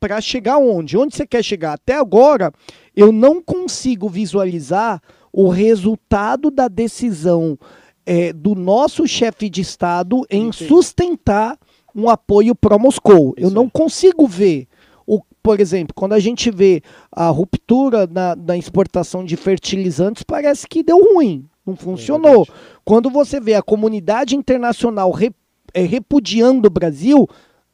para 0.02 0.19
chegar 0.19 0.57
onde? 0.57 0.98
Onde 0.98 1.15
você 1.15 1.26
quer 1.26 1.41
chegar? 1.41 1.73
Até 1.76 1.95
agora, 1.95 2.52
eu 2.93 3.10
não 3.14 3.41
consigo 3.41 4.10
visualizar 4.10 5.02
o 5.32 5.49
resultado 5.49 6.52
da 6.52 6.68
decisão 6.68 7.58
é, 8.06 8.34
do 8.34 8.56
nosso 8.56 9.08
chefe 9.08 9.49
de 9.49 9.62
Estado 9.62 10.26
em 10.30 10.48
Entendi. 10.48 10.68
sustentar 10.68 11.58
um 11.95 12.10
apoio 12.10 12.56
pró-Moscou. 12.56 13.34
Eu 13.38 13.49
não 13.49 13.70
consigo 13.70 14.28
ver. 14.28 14.68
O, 15.06 15.22
por 15.44 15.60
exemplo, 15.60 15.94
quando 15.94 16.14
a 16.14 16.20
gente 16.20 16.49
vê 16.49 16.82
a 17.12 17.28
ruptura 17.28 18.08
na, 18.08 18.36
na 18.36 18.58
exportação 18.58 19.24
de 19.24 19.36
fertilizantes, 19.36 20.24
parece 20.24 20.68
que 20.68 20.84
deu 20.84 20.98
ruim, 21.14 21.45
não 21.66 21.76
funcionou. 21.76 22.44
É 22.44 22.52
quando 22.84 23.10
você 23.10 23.40
vê 23.40 23.53
a 23.53 23.62
comunidade 23.62 24.36
internacional 24.36 25.12
re, 25.12 25.32
é, 25.74 25.82
repudiando 25.82 26.68
o 26.68 26.72
Brasil, 26.72 27.28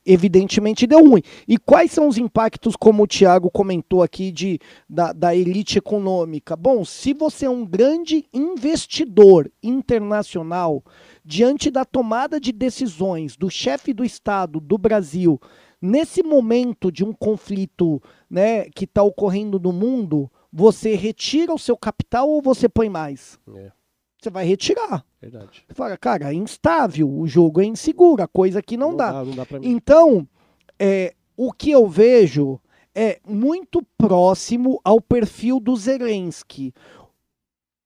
evidentemente 0.07 0.87
deu 0.87 1.07
ruim. 1.07 1.21
E 1.47 1.57
quais 1.57 1.91
são 1.91 2.07
os 2.07 2.17
impactos, 2.17 2.75
como 2.75 3.03
o 3.03 3.07
Tiago 3.07 3.51
comentou 3.51 4.01
aqui, 4.01 4.31
de, 4.31 4.57
da, 4.89 5.11
da 5.11 5.35
elite 5.35 5.77
econômica? 5.77 6.55
Bom, 6.55 6.85
se 6.85 7.13
você 7.13 7.45
é 7.45 7.49
um 7.49 7.65
grande 7.65 8.25
investidor 8.33 9.51
internacional, 9.61 10.81
diante 11.23 11.69
da 11.69 11.83
tomada 11.83 12.39
de 12.39 12.53
decisões 12.53 13.35
do 13.35 13.49
chefe 13.49 13.93
do 13.93 14.05
Estado 14.05 14.61
do 14.61 14.77
Brasil, 14.77 15.39
nesse 15.81 16.23
momento 16.23 16.91
de 16.91 17.03
um 17.03 17.11
conflito 17.11 18.01
né, 18.29 18.69
que 18.69 18.85
está 18.85 19.03
ocorrendo 19.03 19.59
no 19.59 19.73
mundo, 19.73 20.31
você 20.51 20.95
retira 20.95 21.53
o 21.53 21.59
seu 21.59 21.75
capital 21.75 22.29
ou 22.29 22.41
você 22.41 22.69
põe 22.69 22.89
mais? 22.89 23.37
É. 23.53 23.71
Você 24.19 24.29
vai 24.29 24.45
retirar. 24.45 25.05
Verdade. 25.21 25.63
Você 25.67 25.73
fala, 25.73 25.97
cara, 25.97 26.31
é 26.31 26.33
instável, 26.33 27.09
o 27.09 27.27
jogo 27.27 27.61
é 27.61 27.65
inseguro, 27.65 28.23
a 28.23 28.27
coisa 28.27 28.61
que 28.61 28.75
não, 28.75 28.89
não 28.89 28.97
dá. 28.97 29.11
dá. 29.11 29.23
Não 29.23 29.35
dá 29.35 29.45
então, 29.61 30.27
é, 30.79 31.13
o 31.35 31.53
que 31.53 31.71
eu 31.71 31.87
vejo 31.87 32.59
é 32.95 33.19
muito 33.27 33.85
próximo 33.95 34.81
ao 34.83 34.99
perfil 34.99 35.59
do 35.59 35.75
Zelensky. 35.75 36.73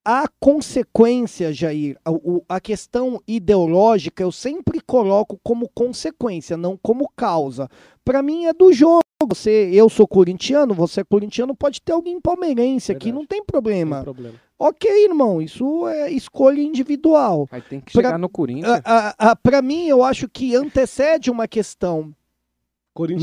A 0.05 0.25
consequência, 0.39 1.53
Jair, 1.53 1.97
a, 2.05 2.55
a, 2.55 2.59
questão 2.61 3.21
ideológica 3.27 4.23
eu 4.23 4.31
sempre 4.31 4.79
coloco 4.79 5.37
como 5.43 5.69
consequência, 5.69 6.55
não 6.55 6.75
como 6.75 7.11
causa. 7.15 7.69
Para 8.03 8.23
mim 8.23 8.45
é 8.45 8.53
do 8.53 8.71
jogo. 8.71 9.01
Você, 9.27 9.69
eu 9.73 9.89
sou 9.89 10.07
corintiano, 10.07 10.73
você 10.73 11.01
é 11.01 11.03
corintiano, 11.03 11.55
pode 11.55 11.81
ter 11.81 11.93
alguém 11.93 12.19
palmeirense 12.19 12.91
aqui, 12.91 13.05
Verdade. 13.05 13.19
não 13.21 13.25
tem 13.27 13.39
Não 13.39 13.45
problema. 13.45 13.95
tem 13.97 14.03
problema. 14.03 14.35
Ok, 14.57 15.05
irmão, 15.05 15.41
isso 15.41 15.87
é 15.87 16.11
escolha 16.11 16.61
individual. 16.61 17.47
Aí 17.51 17.61
tem 17.61 17.79
que 17.79 17.91
Pra- 17.91 18.01
chegar 18.03 18.17
no 18.19 18.29
Corinthians. 18.29 18.81
Para 19.41 19.61
mim, 19.61 19.87
eu 19.87 20.03
acho 20.03 20.29
que 20.29 20.55
antecede 20.55 21.31
uma 21.31 21.47
questão 21.47 22.13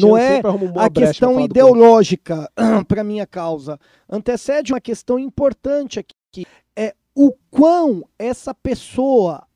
Não 0.00 0.16
é 0.16 0.40
a 0.76 0.90
questão 0.90 1.38
ideológica 1.40 2.50
para 2.88 3.04
minha 3.04 3.26
causa 3.26 3.78
antecede 4.08 4.72
uma 4.72 4.80
questão 4.80 5.18
importante 5.18 5.98
aqui, 6.00 6.14
que 6.32 6.46
é 6.74 6.94
o 7.14 7.32
quão 7.50 8.02
essa 8.18 8.52
pessoa 8.54 9.46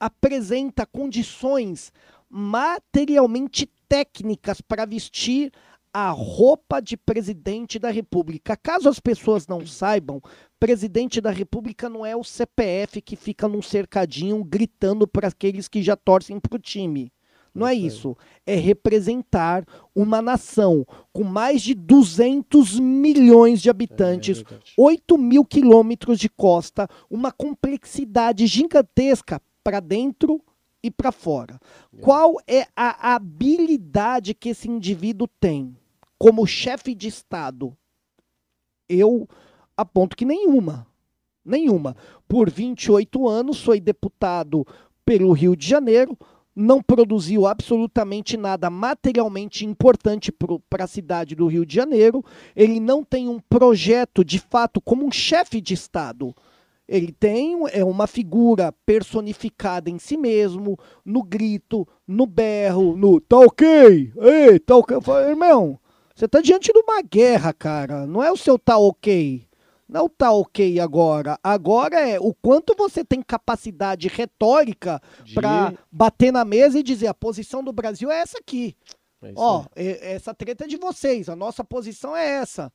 apresenta 0.00 0.84
condições 0.86 1.92
materialmente 2.28 3.70
técnicas 3.88 4.60
para 4.60 4.86
vestir 4.86 5.52
a 5.92 6.10
roupa 6.10 6.80
de 6.80 6.96
presidente 6.96 7.78
da 7.78 7.90
República. 7.90 8.56
Caso 8.56 8.88
as 8.88 8.98
pessoas 8.98 9.46
não 9.46 9.66
saibam, 9.66 10.22
presidente 10.58 11.20
da 11.20 11.30
República 11.30 11.88
não 11.88 12.06
é 12.06 12.16
o 12.16 12.24
CPF 12.24 13.02
que 13.02 13.16
fica 13.16 13.46
num 13.46 13.60
cercadinho 13.60 14.42
gritando 14.42 15.06
para 15.06 15.28
aqueles 15.28 15.68
que 15.68 15.82
já 15.82 15.94
torcem 15.94 16.40
para 16.40 16.56
o 16.56 16.58
time. 16.58 17.12
Não 17.54 17.66
é 17.66 17.74
Isso. 17.74 18.16
É 18.46 18.54
representar 18.54 19.66
uma 19.94 20.22
nação 20.22 20.86
com 21.12 21.22
mais 21.22 21.60
de 21.60 21.74
200 21.74 22.80
milhões 22.80 23.60
de 23.60 23.68
habitantes, 23.68 24.38
É 24.38 24.42
verdade. 24.44 24.72
8 24.78 25.18
mil 25.18 25.44
quilômetros 25.44 26.18
de 26.18 26.30
costa, 26.30 26.88
uma 27.10 27.30
complexidade 27.30 28.46
gigantesca 28.46 29.40
para 29.62 29.80
dentro 29.80 30.42
e 30.82 30.90
para 30.90 31.12
fora. 31.12 31.60
Qual 32.00 32.36
é 32.46 32.66
a 32.74 33.14
habilidade 33.14 34.34
que 34.34 34.48
esse 34.48 34.68
indivíduo 34.68 35.28
tem 35.38 35.76
como 36.22 36.46
chefe 36.46 36.94
de 36.94 37.08
Estado? 37.08 37.76
Eu 38.88 39.28
aponto 39.76 40.16
que 40.16 40.24
nenhuma. 40.24 40.86
Nenhuma. 41.44 41.96
Por 42.28 42.48
28 42.48 43.26
anos, 43.26 43.60
foi 43.60 43.80
deputado 43.80 44.64
pelo 45.04 45.32
Rio 45.32 45.56
de 45.56 45.68
Janeiro, 45.68 46.16
não 46.54 46.80
produziu 46.80 47.44
absolutamente 47.44 48.36
nada 48.36 48.70
materialmente 48.70 49.66
importante 49.66 50.30
para 50.70 50.84
a 50.84 50.86
cidade 50.86 51.34
do 51.34 51.48
Rio 51.48 51.66
de 51.66 51.74
Janeiro. 51.74 52.24
Ele 52.54 52.78
não 52.78 53.02
tem 53.02 53.28
um 53.28 53.40
projeto 53.40 54.24
de 54.24 54.38
fato 54.38 54.80
como 54.80 55.04
um 55.04 55.10
chefe 55.10 55.60
de 55.60 55.74
Estado. 55.74 56.32
Ele 56.86 57.10
tem 57.10 57.58
é 57.72 57.84
uma 57.84 58.06
figura 58.06 58.72
personificada 58.86 59.90
em 59.90 59.98
si 59.98 60.16
mesmo, 60.16 60.78
no 61.04 61.20
grito, 61.20 61.84
no 62.06 62.26
berro, 62.26 62.96
no 62.96 63.20
tá 63.20 63.38
ok, 63.38 64.12
ei, 64.16 64.60
tá 64.60 64.76
ok. 64.76 64.96
Irmão, 65.28 65.80
você 66.22 66.28
tá 66.28 66.40
diante 66.40 66.72
de 66.72 66.78
uma 66.78 67.02
guerra, 67.02 67.52
cara. 67.52 68.06
Não 68.06 68.22
é 68.22 68.30
o 68.30 68.36
seu 68.36 68.56
tá 68.56 68.78
ok. 68.78 69.44
Não 69.88 70.08
tá 70.08 70.30
ok 70.30 70.78
agora. 70.78 71.36
Agora 71.42 71.98
é 71.98 72.20
o 72.20 72.32
quanto 72.32 72.76
você 72.78 73.04
tem 73.04 73.20
capacidade 73.20 74.06
retórica 74.06 75.02
De- 75.24 75.34
para 75.34 75.74
bater 75.90 76.32
na 76.32 76.44
mesa 76.44 76.78
e 76.78 76.82
dizer 76.82 77.08
a 77.08 77.14
posição 77.14 77.62
do 77.64 77.72
Brasil 77.72 78.08
é 78.08 78.20
essa 78.20 78.38
aqui. 78.38 78.76
é 79.20 79.32
Ó, 79.34 79.64
e- 79.76 79.98
essa 80.00 80.32
treta 80.32 80.62
é 80.64 80.68
de 80.68 80.76
vocês, 80.76 81.28
a 81.28 81.34
nossa 81.34 81.64
posição 81.64 82.16
é 82.16 82.24
essa. 82.24 82.72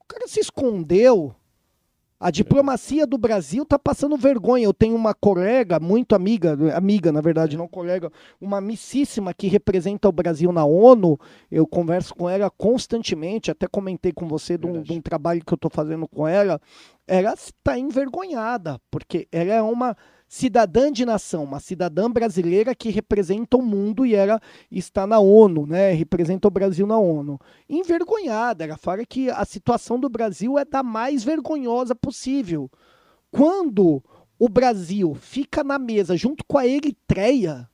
O 0.00 0.04
cara 0.06 0.28
se 0.28 0.38
escondeu. 0.38 1.34
A 2.18 2.30
diplomacia 2.30 3.06
do 3.06 3.18
Brasil 3.18 3.64
tá 3.66 3.78
passando 3.78 4.16
vergonha. 4.16 4.64
Eu 4.64 4.72
tenho 4.72 4.96
uma 4.96 5.12
colega, 5.12 5.78
muito 5.78 6.14
amiga, 6.14 6.56
amiga, 6.74 7.12
na 7.12 7.20
verdade, 7.20 7.58
não 7.58 7.68
colega, 7.68 8.10
uma 8.40 8.56
amicíssima 8.56 9.34
que 9.34 9.48
representa 9.48 10.08
o 10.08 10.12
Brasil 10.12 10.50
na 10.50 10.64
ONU. 10.64 11.18
Eu 11.50 11.66
converso 11.66 12.14
com 12.14 12.28
ela 12.28 12.50
constantemente, 12.50 13.50
até 13.50 13.66
comentei 13.66 14.12
com 14.12 14.26
você 14.26 14.56
de 14.56 14.66
um, 14.66 14.80
de 14.80 14.92
um 14.94 15.00
trabalho 15.00 15.44
que 15.44 15.52
eu 15.52 15.58
tô 15.58 15.68
fazendo 15.68 16.08
com 16.08 16.26
ela. 16.26 16.58
Ela 17.06 17.34
está 17.34 17.78
envergonhada, 17.78 18.80
porque 18.90 19.28
ela 19.30 19.52
é 19.52 19.62
uma 19.62 19.94
cidadã 20.28 20.90
de 20.90 21.04
nação, 21.04 21.44
uma 21.44 21.60
cidadã 21.60 22.10
brasileira 22.10 22.74
que 22.74 22.90
representa 22.90 23.56
o 23.56 23.62
mundo 23.62 24.04
e 24.04 24.14
ela 24.14 24.40
está 24.70 25.06
na 25.06 25.18
ONU, 25.18 25.66
né? 25.66 25.92
Representa 25.92 26.48
o 26.48 26.50
Brasil 26.50 26.86
na 26.86 26.98
ONU. 26.98 27.40
Envergonhada, 27.68 28.64
ela 28.64 28.76
fala 28.76 29.04
que 29.06 29.30
a 29.30 29.44
situação 29.44 29.98
do 29.98 30.08
Brasil 30.08 30.58
é 30.58 30.64
da 30.64 30.82
mais 30.82 31.22
vergonhosa 31.22 31.94
possível. 31.94 32.70
Quando 33.30 34.02
o 34.38 34.48
Brasil 34.48 35.14
fica 35.14 35.62
na 35.62 35.78
mesa 35.78 36.16
junto 36.16 36.44
com 36.44 36.58
a 36.58 36.66
Eritreia, 36.66 37.68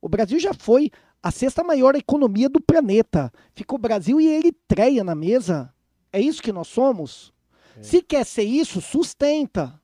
o 0.00 0.08
Brasil 0.08 0.38
já 0.38 0.54
foi 0.54 0.90
a 1.22 1.30
sexta 1.30 1.62
maior 1.62 1.94
economia 1.94 2.48
do 2.48 2.60
planeta. 2.60 3.30
Fica 3.54 3.74
o 3.74 3.78
Brasil 3.78 4.20
e 4.20 4.28
a 4.28 4.38
Eritreia 4.38 5.04
na 5.04 5.14
mesa. 5.14 5.72
É 6.12 6.20
isso 6.20 6.42
que 6.42 6.52
nós 6.52 6.68
somos? 6.68 7.34
É. 7.76 7.82
Se 7.82 8.00
quer 8.00 8.24
ser 8.24 8.44
isso, 8.44 8.80
sustenta 8.80 9.78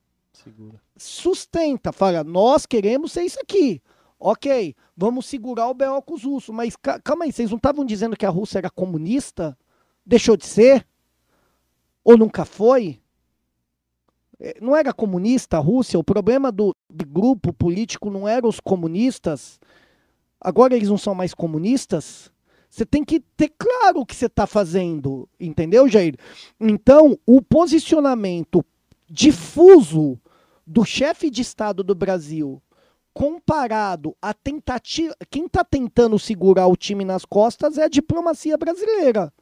Segura. 0.45 0.81
sustenta, 0.97 1.93
fala, 1.93 2.23
nós 2.23 2.66
queremos 2.66 3.12
ser 3.12 3.23
isso 3.25 3.39
aqui. 3.41 3.83
Ok, 4.19 4.75
vamos 4.97 5.27
segurar 5.27 5.69
o 5.69 5.75
B.O. 5.75 6.01
com 6.01 6.15
os 6.15 6.23
russos. 6.25 6.55
Mas 6.55 6.77
ca- 6.77 7.01
calma 7.01 7.25
aí, 7.25 7.33
vocês 7.33 7.51
não 7.51 7.57
estavam 7.57 7.85
dizendo 7.85 8.16
que 8.16 8.25
a 8.25 8.31
Rússia 8.31 8.59
era 8.59 8.71
comunista? 8.71 9.57
Deixou 10.07 10.37
de 10.37 10.47
ser? 10.47 10.87
Ou 12.03 12.16
nunca 12.16 12.45
foi? 12.45 13.01
É, 14.41 14.57
Não 14.61 14.75
era 14.77 14.93
comunista 14.93 15.57
a 15.57 15.61
Rússia? 15.61 15.99
O 15.99 16.05
problema 16.05 16.51
do, 16.53 16.75
do 16.89 17.07
grupo 17.07 17.53
político 17.53 18.11
não 18.11 18.27
eram 18.27 18.49
os 18.49 18.61
comunistas? 18.61 19.59
Agora 20.41 20.75
eles 20.77 20.89
não 20.89 20.99
são 20.99 21.15
mais 21.15 21.35
comunistas? 21.35 22.31
Você 22.69 22.85
tem 22.85 23.05
que 23.05 23.21
ter 23.21 23.53
claro 23.57 24.01
o 24.01 24.07
que 24.07 24.16
você 24.16 24.27
está 24.27 24.47
fazendo, 24.47 25.29
entendeu, 25.39 25.89
Jair? 25.89 26.16
Então, 26.59 27.16
o 27.25 27.41
posicionamento 27.41 28.65
difuso 29.09 30.19
do 30.66 30.85
chefe 30.85 31.31
de 31.31 31.43
Estado 31.43 31.82
do 31.82 31.95
Brasil 31.95 32.62
comparado 33.15 34.16
à 34.20 34.35
tentativa. 34.35 35.15
Quem 35.31 35.47
está 35.47 35.65
tentando 35.65 36.19
segurar 36.19 36.66
o 36.66 36.77
time 36.77 37.05
nas 37.05 37.24
costas 37.24 37.78
é 37.78 37.85
a 37.85 37.89
diplomacia 37.89 38.59
brasileira. 38.59 39.32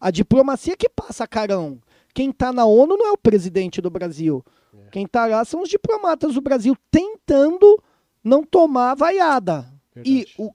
A 0.00 0.10
diplomacia 0.10 0.76
que 0.76 0.88
passa 0.88 1.26
carão. 1.26 1.80
Quem 2.14 2.30
está 2.30 2.52
na 2.52 2.64
ONU 2.64 2.96
não 2.96 3.06
é 3.06 3.10
o 3.12 3.18
presidente 3.18 3.80
do 3.80 3.90
Brasil. 3.90 4.44
Quem 4.90 5.04
está 5.04 5.26
lá 5.26 5.44
são 5.44 5.62
os 5.62 5.68
diplomatas 5.68 6.34
do 6.34 6.40
Brasil 6.40 6.76
tentando 6.90 7.82
não 8.22 8.44
tomar 8.44 8.94
vaiada. 8.94 9.66
E 9.96 10.18
Verdade. 10.18 10.34
o, 10.38 10.54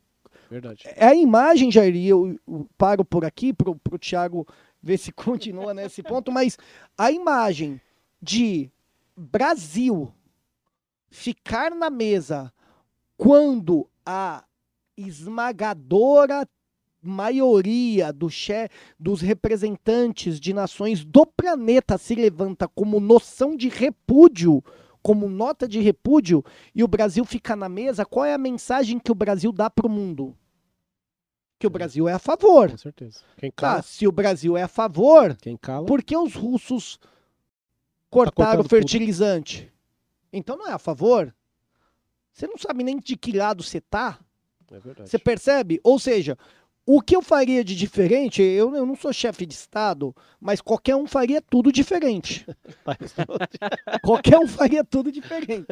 Verdade. 0.50 0.84
é 0.86 1.08
a 1.08 1.16
imagem, 1.16 1.72
Jair, 1.72 1.96
e 1.96 2.08
eu, 2.08 2.40
eu 2.48 2.68
paro 2.78 3.04
por 3.04 3.26
aqui 3.26 3.54
para 3.54 3.70
o 3.70 4.00
Thiago 4.00 4.48
ver 4.82 4.98
se 4.98 5.12
continua 5.14 5.74
nesse 5.74 6.02
ponto, 6.02 6.32
mas 6.32 6.58
a 6.98 7.12
imagem 7.12 7.80
de 8.22 8.72
Brasil 9.16 10.12
ficar 11.10 11.72
na 11.76 11.90
mesa 11.90 12.52
quando 13.16 13.88
a 14.06 14.44
esmagadora 14.98 16.48
maioria 17.02 18.14
do 18.14 18.30
che 18.30 18.70
dos 18.98 19.22
representantes 19.22 20.40
de 20.40 20.54
nações 20.54 21.04
do 21.04 21.26
planeta 21.26 21.98
se 21.98 22.16
levanta 22.16 22.68
como 22.68 23.00
noção 23.00 23.56
de 23.56 23.68
repúdio, 23.68 24.64
como 25.02 25.28
nota 25.28 25.68
de 25.68 25.82
repúdio, 25.82 26.44
e 26.74 26.84
o 26.84 26.88
Brasil 26.88 27.26
fica 27.26 27.56
na 27.56 27.68
mesa, 27.68 28.06
qual 28.06 28.26
é 28.26 28.34
a 28.34 28.38
mensagem 28.38 28.98
que 28.98 29.12
o 29.12 29.16
Brasil 29.16 29.52
dá 29.52 29.70
para 29.70 29.86
o 29.86 29.90
mundo? 29.90 30.36
Que 31.60 31.68
o 31.68 31.70
Brasil 31.70 32.08
é 32.08 32.14
a 32.14 32.20
favor. 32.20 32.72
Com 32.72 32.78
certeza. 32.78 33.20
Quem 33.38 33.52
Tá, 33.52 33.62
cala, 33.62 33.82
se 33.82 34.08
o 34.08 34.12
Brasil 34.12 34.56
é 34.58 34.64
a 34.64 34.68
favor, 34.68 35.36
quem 35.36 35.58
cala. 35.58 35.86
por 35.86 36.02
que 36.02 36.16
os 36.16 36.34
russos 36.34 37.00
cortaram 38.14 38.50
cortando 38.52 38.66
o 38.66 38.70
fertilizante? 38.70 39.72
Então 40.32 40.56
não 40.56 40.68
é 40.68 40.74
a 40.74 40.80
favor? 40.80 41.34
Você 42.32 42.48
não 42.48 42.58
sabe 42.58 42.84
nem 42.84 42.98
de 42.98 43.16
que 43.16 43.32
lado 43.32 43.62
você 43.64 43.80
tá? 43.82 44.20
É 44.72 44.80
verdade. 44.80 45.10
Você 45.10 45.20
percebe? 45.20 45.80
Ou 45.84 46.00
seja, 46.00 46.38
o 46.86 47.02
que 47.02 47.16
eu 47.16 47.22
faria 47.22 47.64
de 47.64 47.76
diferente, 47.76 48.42
eu, 48.42 48.76
eu 48.76 48.86
não 48.86 48.96
sou 48.96 49.14
chefe 49.14 49.46
de 49.46 49.54
Estado, 49.54 50.14
mas 50.40 50.60
qualquer 50.62 50.96
um 50.96 51.08
faria 51.08 51.42
tudo 51.42 51.72
diferente. 51.72 52.46
Tá 52.84 52.98
qualquer 54.04 54.38
um 54.38 54.48
faria 54.48 54.84
tudo 54.84 55.12
diferente. 55.12 55.66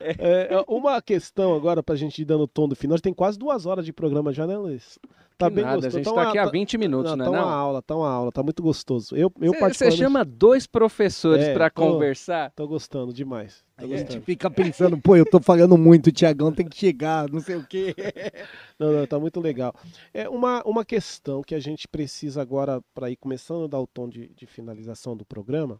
É, 0.00 0.48
é, 0.54 0.64
uma 0.66 1.00
questão 1.00 1.54
agora 1.54 1.82
pra 1.82 1.94
gente 1.94 2.20
ir 2.20 2.24
dando 2.24 2.42
o 2.44 2.48
tom 2.48 2.66
do 2.68 2.74
final. 2.74 2.94
A 2.94 2.96
gente 2.96 3.04
tem 3.04 3.14
quase 3.14 3.38
duas 3.38 3.66
horas 3.66 3.84
de 3.84 3.92
programa 3.92 4.32
já, 4.32 4.46
né, 4.46 4.56
Luiz? 4.56 4.98
Tá 5.38 5.48
Que 5.48 5.54
bem 5.54 5.64
nada, 5.64 5.76
a 5.76 5.80
gostoso. 5.80 5.96
gente 5.96 6.04
Tá 6.04 6.10
tá 6.12 6.20
uma- 6.20 6.28
aqui 6.28 6.38
há 6.38 6.44
tá- 6.44 6.50
20 6.50 6.76
minutos, 6.76 7.10
não, 7.12 7.16
né? 7.16 7.24
tá 7.24 7.30
uma 7.30 7.40
Não, 7.40 7.48
aula, 7.48 7.80
tá 7.82 7.96
uma 7.96 8.10
aula, 8.10 8.32
tá 8.32 8.42
muito 8.42 8.62
gostoso. 8.62 9.16
Eu, 9.16 9.32
eu 9.40 9.52
Você 9.52 9.58
particularmente 9.60 10.02
chama 10.02 10.24
dois 10.24 10.66
professores 10.66 11.44
É, 11.46 11.54
pra 11.54 11.70
tô- 11.70 11.80
conversar. 11.82 12.50
tô 12.54 12.66
gostando 12.68 13.12
demais. 13.12 13.64
Aí 13.80 13.94
a 13.94 13.96
gente 13.96 14.20
fica 14.20 14.50
pensando, 14.50 15.00
pô, 15.00 15.16
eu 15.16 15.24
tô 15.24 15.40
falando 15.40 15.78
muito, 15.78 16.08
o 16.08 16.12
Tiagão 16.12 16.52
tem 16.52 16.68
que 16.68 16.76
chegar, 16.76 17.30
não 17.30 17.40
sei 17.40 17.56
o 17.56 17.66
quê. 17.66 17.94
Não, 18.78 18.92
não, 18.92 19.06
tá 19.06 19.18
muito 19.18 19.38
legal. 19.40 19.74
É 20.14 20.26
uma, 20.26 20.62
uma 20.64 20.86
questão 20.86 21.42
que 21.42 21.54
a 21.54 21.60
gente 21.60 21.86
precisa 21.86 22.40
agora, 22.40 22.82
para 22.94 23.10
ir 23.10 23.16
começando 23.16 23.64
a 23.64 23.66
dar 23.66 23.78
o 23.78 23.86
tom 23.86 24.08
de, 24.08 24.28
de 24.28 24.46
finalização 24.46 25.14
do 25.14 25.22
programa, 25.22 25.78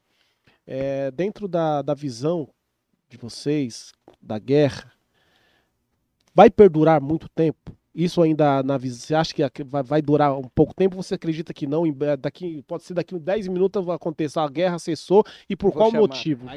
é 0.67 1.11
dentro 1.11 1.49
da, 1.49 1.81
da 1.81 1.95
visão 1.95 2.47
de 3.09 3.17
vocês, 3.17 3.95
da 4.21 4.39
guerra, 4.39 4.93
vai 6.35 6.51
perdurar 6.51 7.01
muito 7.01 7.27
tempo? 7.27 7.75
Isso 7.95 8.23
ainda 8.23 8.63
na 8.63 8.79
visão. 8.79 9.01
Você 9.01 9.15
acha 9.15 9.35
que 9.51 9.65
vai, 9.65 9.83
vai 9.83 10.01
durar 10.01 10.37
um 10.39 10.43
pouco 10.55 10.73
tempo? 10.75 10.95
Você 10.97 11.15
acredita 11.15 11.53
que 11.53 11.67
não? 11.67 11.91
Bre- 11.91 12.17
Daqui, 12.17 12.63
pode 12.67 12.85
ser 12.85 12.95
daqui 12.95 13.15
uns 13.15 13.21
10 13.21 13.49
minutos 13.49 13.85
vai 13.85 13.97
acontecer, 13.97 14.39
a 14.39 14.49
guerra 14.49 14.79
cessou 14.79 15.25
e 15.49 15.57
por 15.57 15.71
Vou 15.71 15.73
qual 15.77 15.91
chamar. 15.91 16.01
motivo? 16.03 16.49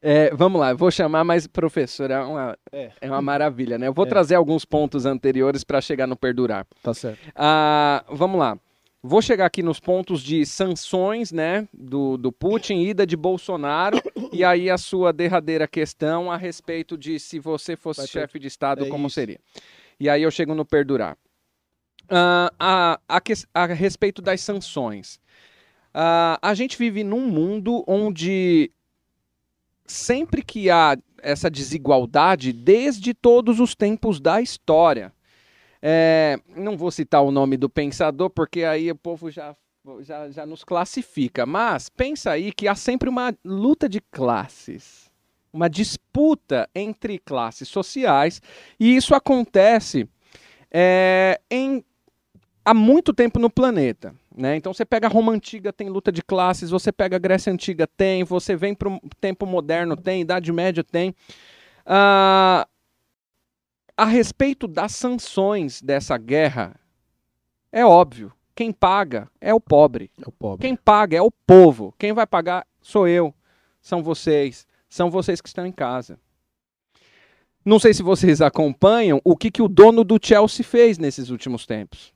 É, 0.00 0.32
vamos 0.34 0.60
lá, 0.60 0.70
eu 0.70 0.76
vou 0.76 0.90
chamar, 0.90 1.24
mas 1.24 1.46
professor, 1.48 2.10
é 2.10 2.20
uma, 2.22 2.56
É. 2.72 2.90
é 3.00 3.10
uma 3.10 3.20
maravilha, 3.20 3.76
né? 3.78 3.88
Eu 3.88 3.92
vou 3.92 4.06
É. 4.06 4.08
trazer 4.08 4.36
alguns 4.36 4.64
pontos 4.64 5.04
anteriores 5.06 5.64
para 5.64 5.80
chegar 5.80 6.06
no 6.06 6.16
perdurar. 6.16 6.64
Tá 6.82 6.94
certo. 6.94 7.18
Ah, 7.34 8.04
vamos 8.10 8.38
lá. 8.38 8.56
Vou 9.06 9.20
chegar 9.20 9.44
aqui 9.46 9.62
nos 9.62 9.78
pontos 9.80 10.22
de 10.22 10.46
sanções, 10.46 11.30
né, 11.30 11.68
do, 11.74 12.16
do 12.16 12.32
Putin, 12.32 12.76
ida 12.80 13.06
de 13.06 13.16
Bolsonaro, 13.18 14.00
e 14.32 14.42
aí 14.42 14.70
a 14.70 14.78
sua 14.78 15.12
derradeira 15.12 15.68
questão 15.68 16.32
a 16.32 16.38
respeito 16.38 16.96
de 16.96 17.18
se 17.18 17.38
você 17.38 17.76
fosse 17.76 17.98
Vai 18.00 18.06
ter- 18.06 18.12
chefe 18.12 18.38
de 18.38 18.46
Estado, 18.46 18.86
é 18.86 18.88
como 18.88 19.08
isso. 19.08 19.14
seria. 19.16 19.38
E 19.98 20.08
aí 20.08 20.22
eu 20.22 20.30
chego 20.30 20.54
no 20.54 20.64
perdurar. 20.64 21.16
Ah, 22.08 22.50
a, 22.58 23.00
a, 23.08 23.20
a 23.54 23.66
respeito 23.66 24.20
das 24.20 24.40
sanções. 24.40 25.18
Ah, 25.92 26.38
a 26.42 26.54
gente 26.54 26.76
vive 26.76 27.04
num 27.04 27.26
mundo 27.26 27.84
onde 27.86 28.70
sempre 29.86 30.42
que 30.42 30.70
há 30.70 30.96
essa 31.22 31.50
desigualdade, 31.50 32.52
desde 32.52 33.14
todos 33.14 33.60
os 33.60 33.74
tempos 33.74 34.20
da 34.20 34.42
história, 34.42 35.12
é, 35.80 36.38
não 36.56 36.76
vou 36.76 36.90
citar 36.90 37.22
o 37.22 37.30
nome 37.30 37.56
do 37.56 37.68
pensador, 37.68 38.30
porque 38.30 38.64
aí 38.64 38.90
o 38.90 38.96
povo 38.96 39.30
já, 39.30 39.54
já, 40.00 40.30
já 40.30 40.46
nos 40.46 40.64
classifica. 40.64 41.46
Mas 41.46 41.88
pensa 41.88 42.30
aí 42.30 42.52
que 42.52 42.68
há 42.68 42.74
sempre 42.74 43.08
uma 43.08 43.34
luta 43.44 43.88
de 43.88 44.00
classes, 44.00 45.03
uma 45.54 45.70
disputa 45.70 46.68
entre 46.74 47.16
classes 47.16 47.68
sociais, 47.68 48.42
e 48.78 48.96
isso 48.96 49.14
acontece 49.14 50.08
é, 50.68 51.40
em, 51.48 51.84
há 52.64 52.74
muito 52.74 53.14
tempo 53.14 53.38
no 53.38 53.48
planeta. 53.48 54.12
Né? 54.36 54.56
Então 54.56 54.74
você 54.74 54.84
pega 54.84 55.06
a 55.06 55.10
Roma 55.10 55.32
Antiga, 55.32 55.72
tem 55.72 55.88
luta 55.88 56.10
de 56.10 56.22
classes, 56.22 56.70
você 56.70 56.90
pega 56.90 57.14
a 57.14 57.20
Grécia 57.20 57.52
Antiga, 57.52 57.86
tem, 57.86 58.24
você 58.24 58.56
vem 58.56 58.74
para 58.74 58.88
o 58.88 59.00
tempo 59.20 59.46
moderno, 59.46 59.96
tem, 59.96 60.22
Idade 60.22 60.52
Média, 60.52 60.82
tem. 60.82 61.14
Ah, 61.86 62.66
a 63.96 64.04
respeito 64.04 64.66
das 64.66 64.90
sanções 64.96 65.80
dessa 65.80 66.18
guerra, 66.18 66.74
é 67.70 67.86
óbvio, 67.86 68.32
quem 68.56 68.72
paga 68.72 69.30
é 69.40 69.54
o 69.54 69.60
pobre. 69.60 70.10
É 70.20 70.28
o 70.28 70.32
pobre. 70.32 70.66
Quem 70.66 70.74
paga 70.74 71.16
é 71.16 71.22
o 71.22 71.30
povo. 71.30 71.94
Quem 71.96 72.12
vai 72.12 72.26
pagar 72.26 72.66
sou 72.82 73.06
eu, 73.06 73.32
são 73.80 74.02
vocês, 74.02 74.66
são 74.94 75.10
vocês 75.10 75.40
que 75.40 75.48
estão 75.48 75.66
em 75.66 75.72
casa. 75.72 76.20
Não 77.64 77.80
sei 77.80 77.92
se 77.92 78.02
vocês 78.02 78.40
acompanham 78.40 79.20
o 79.24 79.36
que, 79.36 79.50
que 79.50 79.60
o 79.60 79.66
dono 79.66 80.04
do 80.04 80.18
Chelsea 80.22 80.64
fez 80.64 80.98
nesses 80.98 81.30
últimos 81.30 81.66
tempos. 81.66 82.14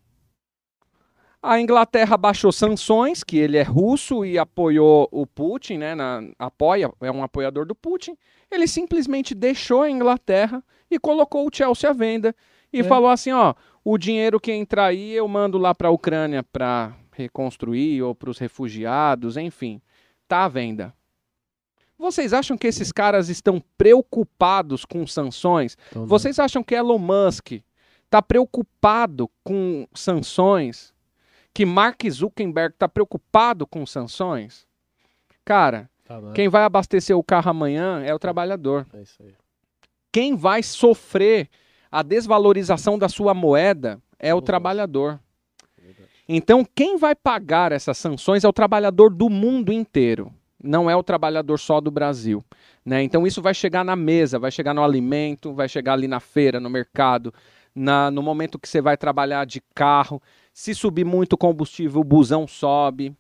A 1.43 1.61
Inglaterra 1.61 2.17
baixou 2.17 2.53
sanções, 2.53 3.25
que 3.25 3.37
ele 3.37 3.57
é 3.57 3.63
russo 3.63 4.25
e 4.25 4.39
apoiou 4.39 5.09
o 5.11 5.27
Putin, 5.27 5.79
né? 5.79 5.95
Na, 5.97 6.21
apoia, 6.39 6.93
é 7.01 7.11
um 7.11 7.23
apoiador 7.23 7.67
do 7.67 7.75
Putin. 7.75 8.17
Ele 8.51 8.69
simplesmente 8.69 9.35
deixou 9.35 9.83
a 9.83 9.91
Inglaterra 9.91 10.63
e 10.89 11.01
colocou 11.01 11.47
o 11.47 11.51
Chelsea 11.53 11.91
à 11.91 11.93
venda 11.93 12.35
e 12.73 12.81
É. 12.81 12.85
falou 12.85 13.09
assim, 13.11 13.33
ó, 13.33 13.55
o 13.85 13.99
dinheiro 13.99 14.39
que 14.39 14.53
entrar 14.53 14.87
aí 14.87 15.13
eu 15.15 15.27
mando 15.27 15.59
lá 15.59 15.75
para 15.75 15.89
a 15.89 15.93
Ucrânia 15.93 16.45
para 16.45 16.95
reconstruir 17.13 18.03
ou 18.03 18.15
para 18.15 18.31
os 18.31 18.39
refugiados, 18.39 19.37
enfim, 19.37 19.81
tá 20.29 20.45
à 20.45 20.49
venda. 20.49 20.95
Vocês 21.99 22.33
acham 22.33 22.57
que 22.57 22.67
esses 22.67 22.93
caras 22.93 23.29
estão 23.29 23.63
preocupados 23.77 24.85
com 24.85 25.07
sanções? 25.07 25.77
Então, 25.91 26.07
Vocês 26.07 26.39
acham 26.39 26.63
que 26.63 26.75
Elon 26.75 26.99
Musk 26.99 27.61
está 28.05 28.23
preocupado 28.23 29.29
com 29.43 29.87
sanções? 29.93 30.95
Que 31.53 31.67
Mark 31.67 32.01
Zuckerberg 32.09 32.75
está 32.75 32.89
preocupado 32.89 33.67
com 33.67 33.85
sanções? 33.85 34.65
Cara, 35.45 35.91
tá, 36.05 36.21
né? 36.21 36.33
quem 36.35 36.49
vai 36.49 36.63
abastecer 36.63 37.17
o 37.17 37.25
carro 37.25 37.51
amanhã 37.51 38.01
é 38.05 38.15
o 38.15 38.19
trabalhador. 38.19 38.87
É 38.93 39.03
isso 39.03 39.21
aí. 39.21 39.35
Quem 40.13 40.37
vai 40.37 40.63
sofrer 40.63 41.49
a 41.91 42.03
desvalorização 42.03 42.99
da 42.99 43.09
sua 43.09 43.35
moeda 43.35 44.01
é 44.19 44.33
o 44.33 44.37
nós. 44.37 44.45
trabalhador. 44.47 45.19
Então, 46.29 46.65
quem 46.75 46.99
vai 46.99 47.15
pagar 47.15 47.73
essas 47.73 47.97
sanções 47.97 48.45
é 48.45 48.49
o 48.49 48.53
trabalhador 48.53 49.11
do 49.11 49.31
mundo 49.31 49.73
inteiro. 49.73 50.31
Não 50.63 50.91
é 50.91 50.97
o 50.97 51.03
trabalhador 51.03 51.59
só 51.59 51.81
do 51.81 51.91
Brasil. 51.91 52.45
Né? 52.85 53.03
Então, 53.03 53.27
isso 53.27 53.41
vai 53.41 53.55
chegar 53.55 53.85
na 53.85 53.95
mesa, 53.95 54.39
vai 54.39 54.51
chegar 54.51 54.75
no 54.75 54.83
alimento, 54.83 55.53
vai 55.53 55.69
chegar 55.69 55.93
ali 55.93 56.09
na 56.09 56.21
feira, 56.21 56.59
no 56.59 56.69
mercado, 56.69 57.33
na- 57.75 58.11
no 58.11 58.23
momento 58.23 58.59
que 58.59 58.69
você 58.69 58.81
vai 58.81 58.97
trabalhar 58.97 59.45
de 59.47 59.63
carro. 59.75 60.21
Se 60.53 60.75
subir 60.75 61.05
muito 61.05 61.35
o 61.35 61.39
combustível, 61.39 62.01
o 62.01 62.05
busão 62.05 62.47
sobe. 62.47 63.15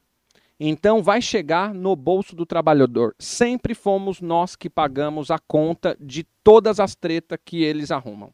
Então, 0.59 1.01
vai 1.02 1.23
chegar 1.23 1.73
no 1.73 1.94
bolso 1.94 2.35
do 2.35 2.44
trabalhador. 2.44 3.15
Sempre 3.19 3.74
fomos 3.74 4.20
nós 4.20 4.56
que 4.56 4.69
pagamos 4.69 5.31
a 5.31 5.39
conta 5.39 5.97
de 6.01 6.24
todas 6.43 6.81
as 6.81 6.97
tretas 6.97 7.39
que 7.44 7.62
eles 7.62 7.93
arrumam. 7.93 8.32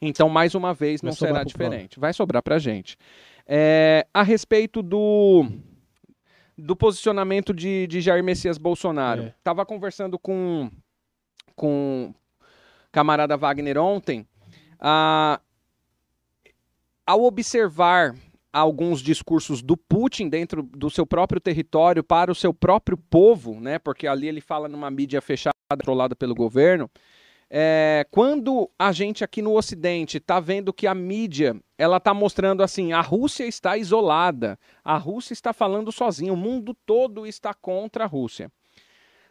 Então, 0.00 0.28
mais 0.30 0.54
uma 0.54 0.72
vez, 0.72 1.02
Vai 1.02 1.10
não 1.10 1.14
será 1.16 1.44
diferente. 1.44 2.00
Vai 2.00 2.14
sobrar 2.14 2.42
para 2.42 2.58
gente. 2.58 2.96
É, 3.46 4.06
a 4.14 4.22
respeito 4.22 4.82
do, 4.82 5.44
do 6.58 6.74
posicionamento 6.74 7.54
de, 7.54 7.86
de 7.86 8.00
Jair 8.00 8.24
Messias 8.24 8.58
Bolsonaro. 8.58 9.22
É. 9.22 9.34
Tava 9.44 9.64
conversando 9.64 10.18
com 10.18 10.70
com 11.54 12.12
camarada 12.92 13.36
Wagner 13.36 13.78
ontem. 13.78 14.26
ah, 14.80 15.40
ao 17.06 17.24
observar 17.24 18.14
alguns 18.52 19.00
discursos 19.00 19.62
do 19.62 19.76
Putin 19.76 20.28
dentro 20.28 20.62
do 20.62 20.90
seu 20.90 21.06
próprio 21.06 21.40
território 21.40 22.02
para 22.02 22.30
o 22.30 22.34
seu 22.34 22.52
próprio 22.52 22.96
povo, 22.96 23.60
né? 23.60 23.78
Porque 23.78 24.06
ali 24.06 24.28
ele 24.28 24.40
fala 24.40 24.68
numa 24.68 24.90
mídia 24.90 25.20
fechada, 25.20 25.54
controlada 25.70 26.14
pelo 26.14 26.34
governo. 26.34 26.90
É, 27.50 28.06
quando 28.10 28.70
a 28.78 28.92
gente 28.92 29.24
aqui 29.24 29.40
no 29.40 29.56
Ocidente 29.56 30.18
está 30.18 30.38
vendo 30.38 30.72
que 30.72 30.86
a 30.86 30.94
mídia 30.94 31.56
ela 31.78 31.98
está 31.98 32.12
mostrando 32.12 32.62
assim, 32.62 32.92
a 32.92 33.00
Rússia 33.00 33.46
está 33.46 33.76
isolada, 33.78 34.58
a 34.84 34.98
Rússia 34.98 35.32
está 35.32 35.52
falando 35.52 35.92
sozinha, 35.92 36.32
o 36.32 36.36
mundo 36.36 36.74
todo 36.84 37.24
está 37.26 37.54
contra 37.54 38.02
a 38.04 38.06
Rússia. 38.06 38.50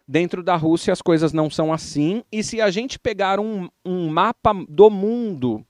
Dentro 0.07 0.41
da 0.41 0.55
Rússia 0.55 0.93
as 0.93 1.01
coisas 1.01 1.33
não 1.33 1.49
são 1.49 1.73
assim, 1.73 2.23
e 2.31 2.41
se 2.41 2.61
a 2.61 2.71
gente 2.71 2.97
pegar 2.97 3.37
um, 3.39 3.67
um 3.83 4.07
mapa 4.09 4.53
do 4.69 4.89
mundo 4.89 5.65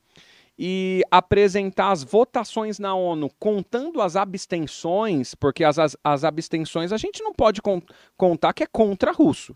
e 0.59 1.01
apresentar 1.09 1.91
as 1.91 2.03
votações 2.03 2.77
na 2.77 2.93
ONU 2.93 3.29
contando 3.39 3.99
as 4.01 4.15
abstenções, 4.15 5.33
porque 5.33 5.63
as, 5.63 5.79
as, 5.79 5.97
as 6.03 6.23
abstenções 6.23 6.91
a 6.91 6.97
gente 6.97 7.23
não 7.23 7.33
pode 7.33 7.61
con- 7.61 7.81
contar 8.15 8.53
que 8.53 8.63
é 8.63 8.67
contra 8.67 9.11
russo. 9.11 9.55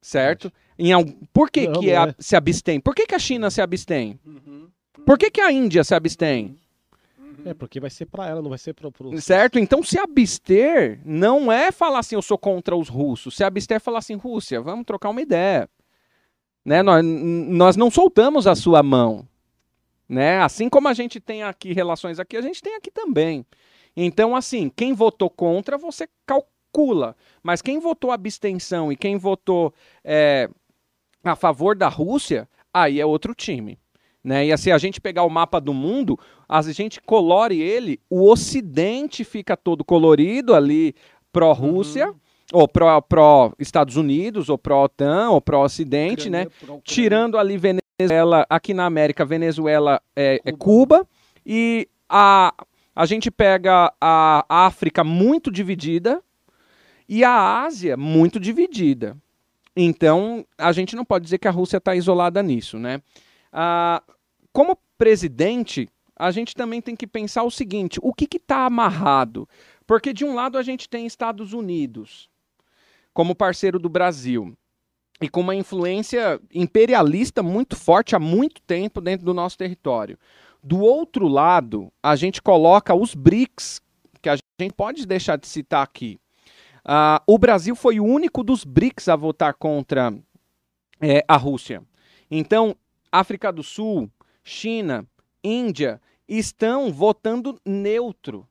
Certo? 0.00 0.52
Em 0.78 0.92
algum- 0.92 1.12
por 1.32 1.50
que, 1.50 1.68
Não, 1.68 1.80
que 1.80 1.90
é 1.90 1.94
é. 1.94 2.14
se 2.18 2.34
abstém? 2.34 2.80
Por 2.80 2.94
que, 2.94 3.06
que 3.06 3.14
a 3.14 3.18
China 3.18 3.50
se 3.50 3.60
abstém? 3.60 4.18
Por 5.04 5.18
que, 5.18 5.30
que 5.30 5.40
a 5.40 5.50
Índia 5.50 5.82
se 5.84 5.94
abstém? 5.94 6.56
É, 7.44 7.54
porque 7.54 7.80
vai 7.80 7.90
ser 7.90 8.06
pra 8.06 8.28
ela, 8.28 8.42
não 8.42 8.50
vai 8.50 8.58
ser 8.58 8.74
pro. 8.74 8.92
pro... 8.92 9.18
Certo? 9.20 9.58
Então, 9.58 9.82
se 9.82 9.98
abster 9.98 11.00
não 11.04 11.50
é 11.50 11.72
falar 11.72 12.00
assim, 12.00 12.14
eu 12.14 12.22
sou 12.22 12.36
contra 12.36 12.76
os 12.76 12.88
russos. 12.88 13.36
Se 13.36 13.44
abster 13.44 13.76
é 13.76 13.80
falar 13.80 13.98
assim, 13.98 14.14
Rússia, 14.14 14.60
vamos 14.60 14.84
trocar 14.84 15.10
uma 15.10 15.22
ideia. 15.22 15.68
Né? 16.64 16.82
Nós, 16.82 17.04
nós 17.04 17.76
não 17.76 17.90
soltamos 17.90 18.46
a 18.46 18.54
sua 18.54 18.82
mão. 18.82 19.26
Né? 20.08 20.40
Assim 20.40 20.68
como 20.68 20.88
a 20.88 20.94
gente 20.94 21.20
tem 21.20 21.42
aqui 21.42 21.72
relações 21.72 22.18
aqui, 22.18 22.36
a 22.36 22.42
gente 22.42 22.60
tem 22.60 22.74
aqui 22.74 22.90
também. 22.90 23.46
Então, 23.96 24.36
assim, 24.36 24.70
quem 24.74 24.92
votou 24.92 25.30
contra, 25.30 25.78
você 25.78 26.08
calcula. 26.26 27.16
Mas 27.42 27.62
quem 27.62 27.78
votou 27.78 28.10
abstenção 28.10 28.92
e 28.92 28.96
quem 28.96 29.16
votou 29.16 29.72
é, 30.04 30.48
a 31.24 31.36
favor 31.36 31.76
da 31.76 31.88
Rússia, 31.88 32.48
aí 32.72 33.00
é 33.00 33.06
outro 33.06 33.34
time. 33.34 33.78
Né? 34.22 34.46
E 34.46 34.52
assim, 34.52 34.70
a 34.70 34.78
gente 34.78 35.00
pegar 35.00 35.22
o 35.24 35.30
mapa 35.30 35.60
do 35.60 35.72
mundo, 35.72 36.18
a 36.48 36.60
gente 36.62 37.00
colore 37.00 37.58
ele, 37.60 37.98
o 38.10 38.28
Ocidente 38.30 39.24
fica 39.24 39.56
todo 39.56 39.82
colorido 39.84 40.54
ali 40.54 40.94
pró-Rússia, 41.32 42.12
ou 42.52 42.66
pró- 42.68 43.00
pró-Estados 43.00 43.96
Unidos, 43.96 44.48
ou 44.48 44.58
pró-OTAN, 44.58 45.30
ou 45.30 45.40
pró-Ocidente, 45.40 46.28
né? 46.28 46.46
Tirando 46.84 47.38
ali 47.38 47.56
Venezuela, 47.56 48.44
aqui 48.50 48.74
na 48.74 48.84
América, 48.84 49.24
Venezuela 49.24 50.00
é 50.14 50.40
é 50.44 50.52
Cuba, 50.52 51.06
e 51.46 51.88
a, 52.08 52.52
a 52.94 53.06
gente 53.06 53.30
pega 53.30 53.92
a 54.00 54.44
África 54.48 55.02
muito 55.04 55.50
dividida 55.50 56.20
e 57.08 57.24
a 57.24 57.62
Ásia 57.62 57.96
muito 57.96 58.38
dividida. 58.40 59.16
Então, 59.76 60.44
a 60.58 60.72
gente 60.72 60.94
não 60.96 61.04
pode 61.04 61.24
dizer 61.24 61.38
que 61.38 61.48
a 61.48 61.50
Rússia 61.52 61.78
está 61.78 61.94
isolada 61.94 62.42
nisso, 62.42 62.78
né? 62.78 63.00
Ah, 63.52 64.02
como 64.52 64.78
presidente, 64.96 65.88
a 66.16 66.30
gente 66.30 66.54
também 66.54 66.82
tem 66.82 66.94
que 66.94 67.06
pensar 67.06 67.42
o 67.42 67.50
seguinte: 67.50 67.98
o 68.02 68.12
que 68.12 68.28
está 68.36 68.66
amarrado? 68.66 69.48
Porque 69.86 70.12
de 70.12 70.24
um 70.24 70.34
lado 70.34 70.58
a 70.58 70.62
gente 70.62 70.88
tem 70.88 71.06
Estados 71.06 71.52
Unidos 71.52 72.28
como 73.12 73.34
parceiro 73.34 73.78
do 73.78 73.88
Brasil. 73.88 74.56
e 75.22 75.28
com 75.28 75.40
uma 75.40 75.54
influência 75.54 76.40
imperialista 76.54 77.42
muito 77.42 77.76
forte 77.76 78.16
há 78.16 78.18
muito 78.18 78.62
tempo 78.62 79.02
dentro 79.02 79.26
do 79.26 79.34
nosso 79.34 79.58
território. 79.58 80.18
Do 80.62 80.80
outro 80.80 81.28
lado, 81.28 81.92
a 82.02 82.16
gente 82.16 82.40
coloca 82.40 82.94
os 82.94 83.14
BRICS, 83.14 83.82
que 84.22 84.30
a 84.30 84.36
gente 84.36 84.74
pode 84.74 85.06
deixar 85.06 85.36
de 85.36 85.46
citar 85.46 85.82
aqui. 85.82 86.18
Uh, 86.84 87.20
o 87.26 87.38
Brasil 87.38 87.76
foi 87.76 88.00
o 88.00 88.04
único 88.04 88.42
dos 88.42 88.64
BRICS 88.64 89.08
a 89.08 89.16
votar 89.16 89.54
contra 89.54 90.10
é, 91.00 91.22
a 91.28 91.36
Rússia. 91.36 91.82
Então, 92.30 92.74
África 93.12 93.52
do 93.52 93.62
Sul, 93.62 94.10
China, 94.42 95.06
Índia 95.42 96.00
estão 96.28 96.92
votando 96.92 97.60
neutro. 97.64 98.46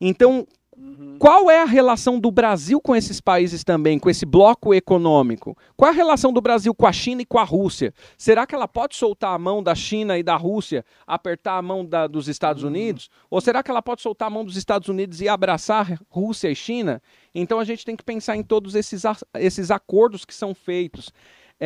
Então, 0.00 0.46
Uhum. 0.76 1.16
Qual 1.18 1.50
é 1.50 1.62
a 1.62 1.64
relação 1.64 2.18
do 2.18 2.30
Brasil 2.30 2.80
com 2.80 2.96
esses 2.96 3.20
países 3.20 3.62
também, 3.62 3.98
com 3.98 4.10
esse 4.10 4.26
bloco 4.26 4.74
econômico? 4.74 5.56
Qual 5.76 5.88
é 5.88 5.92
a 5.92 5.96
relação 5.96 6.32
do 6.32 6.40
Brasil 6.40 6.74
com 6.74 6.86
a 6.86 6.92
China 6.92 7.22
e 7.22 7.24
com 7.24 7.38
a 7.38 7.44
Rússia? 7.44 7.94
Será 8.18 8.46
que 8.46 8.54
ela 8.54 8.66
pode 8.66 8.96
soltar 8.96 9.34
a 9.34 9.38
mão 9.38 9.62
da 9.62 9.74
China 9.74 10.18
e 10.18 10.22
da 10.22 10.36
Rússia, 10.36 10.84
apertar 11.06 11.58
a 11.58 11.62
mão 11.62 11.84
da, 11.84 12.06
dos 12.06 12.28
Estados 12.28 12.64
uhum. 12.64 12.70
Unidos? 12.70 13.08
Ou 13.30 13.40
será 13.40 13.62
que 13.62 13.70
ela 13.70 13.82
pode 13.82 14.02
soltar 14.02 14.26
a 14.26 14.30
mão 14.30 14.44
dos 14.44 14.56
Estados 14.56 14.88
Unidos 14.88 15.20
e 15.20 15.28
abraçar 15.28 16.00
Rússia 16.08 16.50
e 16.50 16.56
China? 16.56 17.00
Então 17.34 17.60
a 17.60 17.64
gente 17.64 17.84
tem 17.84 17.96
que 17.96 18.04
pensar 18.04 18.36
em 18.36 18.42
todos 18.42 18.74
esses, 18.74 19.04
esses 19.38 19.70
acordos 19.70 20.24
que 20.24 20.34
são 20.34 20.54
feitos. 20.54 21.12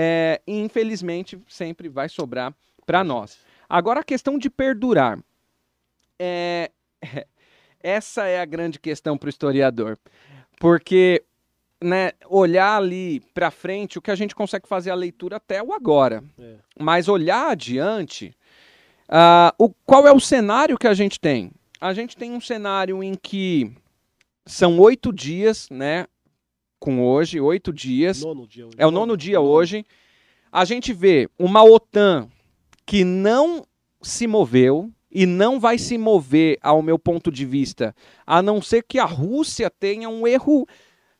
É, 0.01 0.41
infelizmente 0.47 1.37
sempre 1.49 1.89
vai 1.89 2.09
sobrar 2.09 2.55
para 2.87 3.03
nós. 3.03 3.37
Agora 3.69 3.99
a 3.99 4.05
questão 4.05 4.39
de 4.39 4.49
perdurar. 4.49 5.19
É, 6.17 6.71
essa 7.83 8.29
é 8.29 8.41
a 8.41 8.45
grande 8.45 8.79
questão 8.79 9.19
para 9.19 9.27
o 9.27 9.29
historiador. 9.29 9.99
Porque 10.61 11.25
né, 11.83 12.13
olhar 12.29 12.77
ali 12.77 13.19
para 13.35 13.51
frente, 13.51 13.99
o 13.99 14.03
que 14.03 14.13
a 14.13 14.15
gente 14.15 14.37
consegue 14.37 14.69
fazer 14.69 14.93
a 14.93 14.95
leitura 14.95 15.39
até 15.39 15.61
o 15.61 15.73
agora. 15.73 16.23
É. 16.39 16.55
Mas 16.79 17.09
olhar 17.09 17.51
adiante, 17.51 18.33
uh, 19.09 19.53
o, 19.59 19.69
qual 19.85 20.07
é 20.07 20.13
o 20.13 20.21
cenário 20.21 20.79
que 20.79 20.87
a 20.87 20.95
gente 20.95 21.19
tem? 21.19 21.51
A 21.81 21.93
gente 21.93 22.17
tem 22.17 22.31
um 22.31 22.41
cenário 22.41 23.03
em 23.03 23.17
que 23.17 23.73
são 24.47 24.79
oito 24.79 25.13
dias, 25.13 25.69
né? 25.71 26.07
Com 26.79 27.03
hoje, 27.03 27.41
oito 27.41 27.73
dias. 27.73 28.19
Dia 28.19 28.69
é 28.77 28.87
o 28.87 28.91
nono 28.91 29.17
dia 29.17 29.41
hoje. 29.41 29.85
A 30.51 30.65
gente 30.65 30.93
vê 30.93 31.29
uma 31.39 31.63
OTAN 31.63 32.29
que 32.87 33.05
não 33.05 33.67
se 34.01 34.27
moveu, 34.27 34.91
e 35.11 35.27
não 35.27 35.59
vai 35.59 35.79
se 35.79 35.97
mover, 35.97 36.59
ao 36.63 36.83
meu 36.83 36.99
ponto 36.99 37.31
de 37.31 37.45
vista, 37.45 37.95
a 38.27 38.43
não 38.43 38.61
ser 38.61 38.85
que 38.87 38.99
a 38.99 39.05
Rússia 39.05 39.71
tenha 39.71 40.09
um 40.09 40.27
erro 40.27 40.67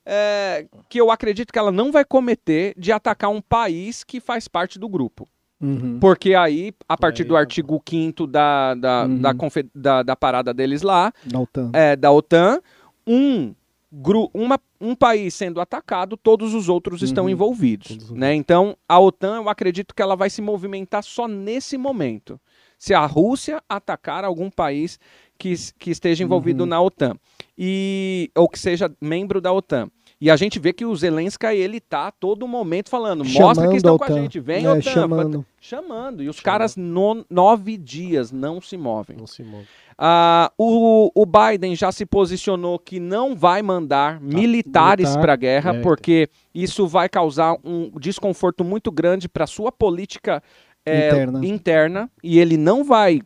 é, 0.05 0.67
que 0.89 1.01
eu 1.01 1.11
acredito 1.11 1.53
que 1.53 1.59
ela 1.59 1.73
não 1.73 1.91
vai 1.91 2.05
cometer 2.05 2.75
de 2.77 2.93
atacar 2.93 3.31
um 3.31 3.41
país 3.41 4.05
que 4.05 4.21
faz 4.21 4.47
parte 4.47 4.79
do 4.79 4.89
grupo. 4.89 5.27
Uhum. 5.61 5.99
Porque 5.99 6.35
aí, 6.35 6.73
a 6.89 6.97
partir 6.97 7.23
aí, 7.23 7.29
do 7.29 7.37
artigo 7.37 7.83
5 7.87 8.27
da, 8.27 8.75
da, 8.75 9.05
uhum. 9.05 9.21
da, 9.21 9.33
da, 9.75 10.03
da, 10.03 10.17
parada 10.17 10.55
deles 10.55 10.83
lá, 10.83 11.13
da 11.25 11.41
OTAN, 11.41 11.71
é, 11.75 11.97
da 11.97 12.13
OTAN 12.13 12.61
um, 13.07 13.55
uma, 13.91 14.61
um 14.81 14.95
país 14.95 15.35
sendo 15.35 15.61
atacado, 15.61 16.17
todos 16.17 16.55
os 16.55 16.69
outros 16.69 17.03
estão 17.03 17.25
uhum. 17.25 17.31
envolvidos. 17.31 18.11
Né? 18.11 18.35
Então, 18.35 18.77
a 18.89 18.99
OTAN, 18.99 19.37
eu 19.37 19.49
acredito 19.49 19.95
que 19.95 20.03
ela 20.03 20.15
vai 20.15 20.29
se 20.29 20.43
movimentar 20.43 21.03
só 21.03 21.27
nesse 21.27 21.79
momento 21.79 22.41
se 22.79 22.95
a 22.95 23.05
Rússia 23.05 23.61
atacar 23.69 24.25
algum 24.25 24.49
país 24.49 25.01
que, 25.37 25.55
que 25.79 25.91
esteja 25.91 26.23
envolvido 26.23 26.63
uhum. 26.63 26.69
na 26.69 26.81
OTAN 26.81 27.17
e 27.57 28.31
ou 28.37 28.49
que 28.49 28.59
seja 28.59 28.91
membro 29.01 29.41
da 29.41 29.53
OTAN. 29.53 29.91
E 30.21 30.31
a 30.31 30.37
gente 30.37 30.59
vê 30.59 30.73
que 30.73 30.85
o 30.85 30.95
Zelensky, 30.97 31.47
ele 31.47 31.81
tá 31.81 32.11
todo 32.11 32.49
momento 32.49 32.91
falando, 32.91 33.25
chamando 33.25 33.47
mostra 33.47 33.69
que 33.69 33.77
estão 33.77 33.97
com 33.97 34.05
a 34.05 34.11
gente, 34.11 34.41
vem 34.41 34.65
é, 34.65 34.71
OTAN. 34.71 34.83
Chamando. 34.83 35.47
chamando. 35.61 36.23
E 36.23 36.29
os 36.29 36.37
chamando. 36.37 36.45
caras 36.45 36.77
no, 36.77 37.25
nove 37.31 37.77
dias 37.77 38.33
não 38.33 38.61
se 38.61 38.77
movem. 38.77 39.17
Não 39.17 39.27
se 39.29 39.45
movem. 39.45 39.67
Uh, 40.01 40.51
o, 40.57 41.11
o, 41.15 41.27
Biden 41.27 41.75
já 41.75 41.91
se 41.91 42.07
posicionou 42.07 42.79
que 42.79 43.01
não 43.01 43.35
vai 43.35 43.63
mandar 43.63 44.17
ah, 44.17 44.21
militares 44.21 45.07
militar, 45.07 45.21
para 45.21 45.33
a 45.33 45.37
guerra, 45.37 45.75
é, 45.75 45.81
porque 45.81 46.29
isso 46.55 46.87
vai 46.87 47.09
causar 47.09 47.57
um 47.65 47.91
desconforto 47.99 48.63
muito 48.63 48.93
grande 48.93 49.29
para 49.29 49.45
sua 49.45 49.73
política 49.73 50.41
é, 50.87 51.09
interna. 51.09 51.47
interna 51.47 52.11
e 52.23 52.39
ele 52.39 52.57
não 52.57 52.85
vai 52.85 53.21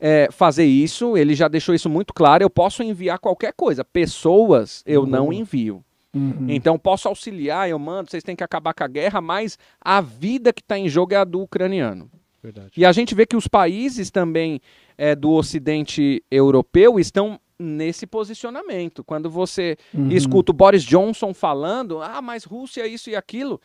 é, 0.00 0.28
fazer 0.30 0.64
isso, 0.64 1.16
ele 1.16 1.34
já 1.34 1.48
deixou 1.48 1.74
isso 1.74 1.88
muito 1.88 2.14
claro. 2.14 2.42
Eu 2.42 2.50
posso 2.50 2.82
enviar 2.82 3.18
qualquer 3.18 3.52
coisa, 3.54 3.84
pessoas 3.84 4.82
eu 4.86 5.02
uhum. 5.02 5.06
não 5.06 5.32
envio. 5.32 5.84
Uhum. 6.16 6.46
Então 6.48 6.78
posso 6.78 7.08
auxiliar, 7.08 7.68
eu 7.68 7.78
mando, 7.78 8.10
vocês 8.10 8.22
têm 8.22 8.34
que 8.34 8.42
acabar 8.42 8.72
com 8.72 8.82
a 8.82 8.88
guerra, 8.88 9.20
mas 9.20 9.58
a 9.80 10.00
vida 10.00 10.52
que 10.52 10.62
está 10.62 10.78
em 10.78 10.88
jogo 10.88 11.12
é 11.12 11.18
a 11.18 11.24
do 11.24 11.42
ucraniano. 11.42 12.10
Verdade. 12.42 12.70
E 12.76 12.84
a 12.84 12.92
gente 12.92 13.14
vê 13.14 13.26
que 13.26 13.36
os 13.36 13.46
países 13.46 14.10
também 14.10 14.60
é, 14.96 15.14
do 15.14 15.32
Ocidente 15.32 16.22
europeu 16.30 16.98
estão 16.98 17.40
nesse 17.58 18.06
posicionamento. 18.06 19.02
Quando 19.02 19.28
você 19.28 19.76
uhum. 19.92 20.10
escuta 20.10 20.52
o 20.52 20.54
Boris 20.54 20.84
Johnson 20.84 21.34
falando, 21.34 22.00
ah, 22.00 22.22
mas 22.22 22.44
Rússia 22.44 22.86
isso 22.86 23.10
e 23.10 23.16
aquilo, 23.16 23.60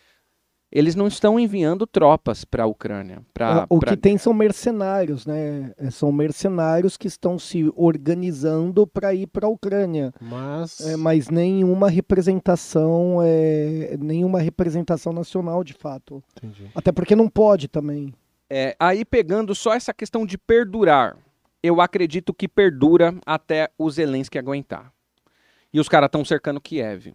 eles 0.72 0.96
não 0.96 1.08
estão 1.08 1.40
enviando 1.40 1.86
tropas 1.86 2.46
para 2.46 2.64
a 2.64 2.66
Ucrânia. 2.66 3.22
Pra, 3.34 3.66
o 3.70 3.80
pra... 3.80 3.92
que 3.92 3.98
tem 3.98 4.18
são 4.18 4.34
mercenários, 4.34 5.26
né? 5.26 5.74
É, 5.78 5.92
são 5.92 6.12
mercenários 6.12 6.96
que 6.96 7.08
estão 7.08 7.38
se 7.38 7.72
organizando 7.76 8.88
para 8.88 9.14
ir 9.14 9.28
para 9.28 9.48
a 9.48 9.50
Ucrânia. 9.50 10.14
Mas... 10.22 10.80
É, 10.80 10.96
mas 10.96 11.30
nenhuma 11.30 11.90
representação, 11.90 13.20
é, 13.22 13.98
nenhuma 14.00 14.40
representação 14.40 15.12
nacional, 15.12 15.64
de 15.64 15.74
fato. 15.74 16.24
Entendi. 16.38 16.72
Até 16.74 16.92
porque 16.92 17.16
não 17.16 17.28
pode 17.28 17.68
também. 17.68 18.14
É, 18.50 18.76
aí 18.80 19.04
pegando 19.04 19.54
só 19.54 19.74
essa 19.74 19.94
questão 19.94 20.26
de 20.26 20.38
perdurar, 20.38 21.18
eu 21.62 21.82
acredito 21.82 22.34
que 22.34 22.48
perdura 22.48 23.14
até 23.26 23.70
o 23.78 23.90
Zelensky 23.90 24.38
aguentar. 24.38 24.92
E 25.74 25.80
os 25.80 25.88
caras 25.88 26.08
estão 26.08 26.26
cercando 26.26 26.60
Kiev. 26.60 27.14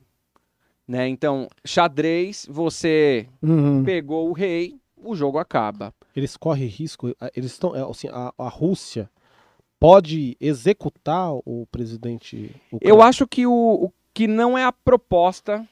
Né? 0.87 1.09
Então, 1.09 1.49
xadrez, 1.65 2.47
você 2.49 3.27
uhum. 3.43 3.83
pegou 3.83 4.29
o 4.29 4.33
rei, 4.33 4.77
o 4.97 5.17
jogo 5.17 5.39
acaba. 5.39 5.93
Eles 6.15 6.37
correm 6.37 6.69
risco, 6.69 7.15
eles 7.35 7.53
estão, 7.53 7.75
é, 7.75 7.83
assim, 7.83 8.09
a, 8.09 8.33
a 8.39 8.49
Rússia 8.49 9.11
pode 9.81 10.37
executar 10.41 11.33
o 11.45 11.67
presidente 11.71 12.55
Eu 12.81 13.03
acho 13.03 13.27
que 13.27 13.47
o, 13.47 13.53
o, 13.53 13.93
que 14.15 14.27
não 14.27 14.57
é 14.57 14.65
a 14.65 14.73
proposta 14.73 15.67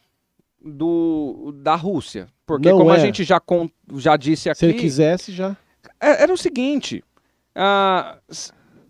do 0.63 1.55
da 1.63 1.75
Rússia, 1.75 2.29
porque 2.47 2.71
não 2.71 2.79
como 2.79 2.91
é. 2.91 2.97
a 2.97 2.99
gente 2.99 3.23
já, 3.25 3.41
já 3.95 4.17
disse 4.17 4.51
aqui... 4.51 4.59
Se 4.59 4.67
ele 4.67 4.75
quisesse, 4.75 5.33
já... 5.33 5.57
É, 6.01 6.23
era 6.23 6.33
o 6.33 6.37
seguinte, 6.37 7.05
a 7.55 8.19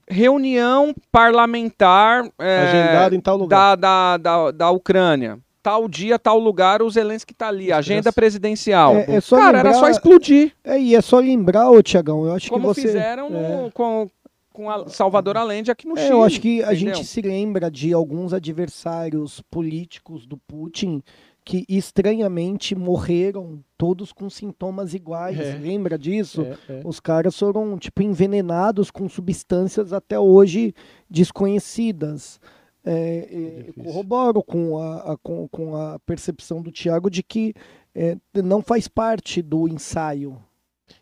reunião 0.09 0.95
parlamentar 1.13 2.29
é, 2.39 2.59
agendada 2.61 3.15
em 3.15 3.21
tal 3.21 3.37
lugar 3.37 3.77
da, 3.77 4.17
da, 4.17 4.17
da, 4.17 4.51
da 4.51 4.71
Ucrânia 4.71 5.39
tal 5.65 5.89
dia, 5.89 6.19
tal 6.19 6.39
lugar, 6.39 6.83
o 6.83 6.91
Zelensky 6.91 7.33
tá 7.33 7.49
ali, 7.49 7.73
agenda 7.73 8.13
presidencial. 8.13 8.97
É, 8.97 9.17
é 9.17 9.21
Cara, 9.23 9.47
lembrar, 9.47 9.59
era 9.61 9.73
só 9.73 9.89
explodir. 9.89 10.53
É, 10.63 10.79
e 10.79 10.95
é 10.95 11.01
só 11.01 11.19
lembrar, 11.19 11.71
ô 11.71 11.83
Tiagão, 11.83 12.27
eu 12.27 12.35
acho 12.35 12.51
Como 12.51 12.69
que 12.69 12.75
você... 12.75 12.83
fizeram 12.83 13.29
é. 13.35 13.71
com, 13.73 14.11
com 14.53 14.71
a 14.71 14.87
Salvador 14.89 15.39
Allende 15.39 15.71
aqui 15.71 15.89
no 15.89 15.97
é, 15.97 16.03
Chile. 16.03 16.13
Eu 16.13 16.23
acho 16.23 16.39
que 16.39 16.63
a 16.63 16.75
gente 16.75 17.03
se 17.07 17.23
lembra 17.23 17.71
de 17.71 17.95
alguns 17.95 18.35
adversários 18.35 19.41
políticos 19.51 20.27
do 20.27 20.37
Putin 20.37 21.03
que 21.43 21.65
estranhamente 21.67 22.75
morreram 22.75 23.59
todos 23.79 24.13
com 24.13 24.29
sintomas 24.29 24.93
iguais. 24.93 25.41
É. 25.41 25.57
Lembra 25.57 25.99
disso? 25.99 26.43
É, 26.43 26.73
é. 26.75 26.81
Os 26.85 27.01
caras 27.01 27.39
foram 27.39 27.79
tipo 27.79 28.03
envenenados 28.03 28.91
com 28.91 29.09
substâncias 29.09 29.95
até 29.95 30.21
hoje 30.21 30.75
desconhecidas. 31.09 32.39
É, 32.87 33.67
é 33.69 33.83
corroboro 33.83 34.43
com 34.43 34.79
a, 34.79 35.13
a, 35.13 35.17
com, 35.17 35.49
com 35.49 35.75
a 35.75 35.99
percepção 36.01 36.61
do 36.61 36.71
Tiago 36.71 37.09
de 37.09 37.23
que 37.23 37.55
é, 37.95 38.17
não 38.35 38.61
faz 38.61 38.89
parte 38.89 39.41
do 39.41 39.67
ensaio. 39.67 40.39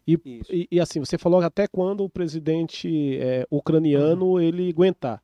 E, 0.07 0.19
e, 0.49 0.69
e, 0.71 0.81
assim, 0.81 1.01
você 1.01 1.19
falou 1.19 1.41
até 1.41 1.67
quando 1.67 2.05
o 2.05 2.09
presidente 2.09 3.19
é, 3.19 3.47
ucraniano 3.51 4.33
uhum. 4.33 4.41
ele 4.41 4.69
aguentar. 4.69 5.23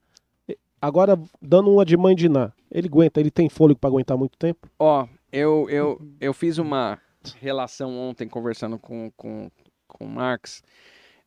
Agora, 0.81 1.21
dando 1.43 1.71
uma 1.71 1.85
de 1.85 1.97
mãe 1.97 2.15
de 2.15 2.29
Ná, 2.29 2.53
ele 2.71 2.87
aguenta, 2.87 3.21
ele 3.21 3.31
tem 3.31 3.49
fôlego 3.49 3.81
para 3.81 3.91
aguentar 3.91 4.17
muito 4.17 4.39
tempo? 4.39 4.69
Ó, 4.79 5.03
oh, 5.03 5.09
eu, 5.33 5.69
eu, 5.69 6.01
eu 6.21 6.33
fiz 6.33 6.59
uma 6.59 7.01
relação 7.41 7.97
ontem 7.99 8.29
conversando 8.29 8.79
com, 8.79 9.11
com, 9.17 9.51
com 9.89 10.05
o 10.05 10.09
Marx. 10.09 10.63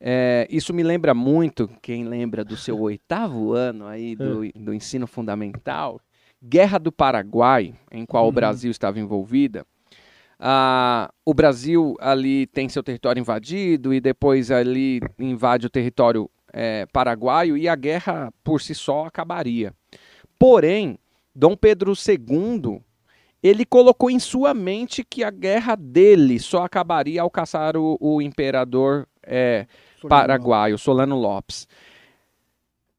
É, 0.04 0.48
isso 0.50 0.74
me 0.74 0.82
lembra 0.82 1.14
muito, 1.14 1.70
quem 1.80 2.06
lembra 2.06 2.44
do 2.44 2.58
seu 2.58 2.80
oitavo 2.82 3.54
ano 3.54 3.86
aí 3.86 4.16
do, 4.16 4.44
é. 4.44 4.52
do 4.56 4.74
ensino 4.74 5.06
fundamental, 5.06 6.02
Guerra 6.44 6.80
do 6.80 6.92
Paraguai, 6.92 7.76
em 7.92 8.04
qual 8.04 8.24
uhum. 8.24 8.30
o 8.30 8.34
Brasil 8.34 8.72
estava 8.72 9.00
envolvida. 9.00 9.64
Ah, 10.40 11.14
o 11.24 11.36
Brasil 11.36 11.96
ali 12.00 12.48
tem 12.48 12.68
seu 12.68 12.82
território 12.82 13.20
invadido 13.20 13.94
e 13.94 14.02
depois 14.02 14.50
ali 14.50 15.00
invade 15.20 15.68
o 15.68 15.70
território 15.70 16.28
é, 16.52 16.88
paraguaio 16.92 17.56
e 17.56 17.70
a 17.70 17.76
guerra 17.76 18.34
por 18.44 18.60
si 18.60 18.74
só 18.74 19.06
acabaria. 19.06 19.72
Porém, 20.40 20.98
Dom 21.36 21.56
Pedro 21.56 21.94
II 21.94 22.82
ele 23.44 23.66
colocou 23.66 24.10
em 24.10 24.20
sua 24.20 24.52
mente 24.56 25.04
que 25.04 25.24
a 25.24 25.30
guerra 25.30 25.76
dele 25.76 26.40
só 26.40 26.64
acabaria 26.64 27.22
ao 27.22 27.30
caçar 27.30 27.78
o, 27.78 27.98
o 28.00 28.20
imperador 28.20 29.08
é, 29.24 29.68
paraguaio, 30.08 30.78
Solano 30.78 31.16
Lopes. 31.16 31.68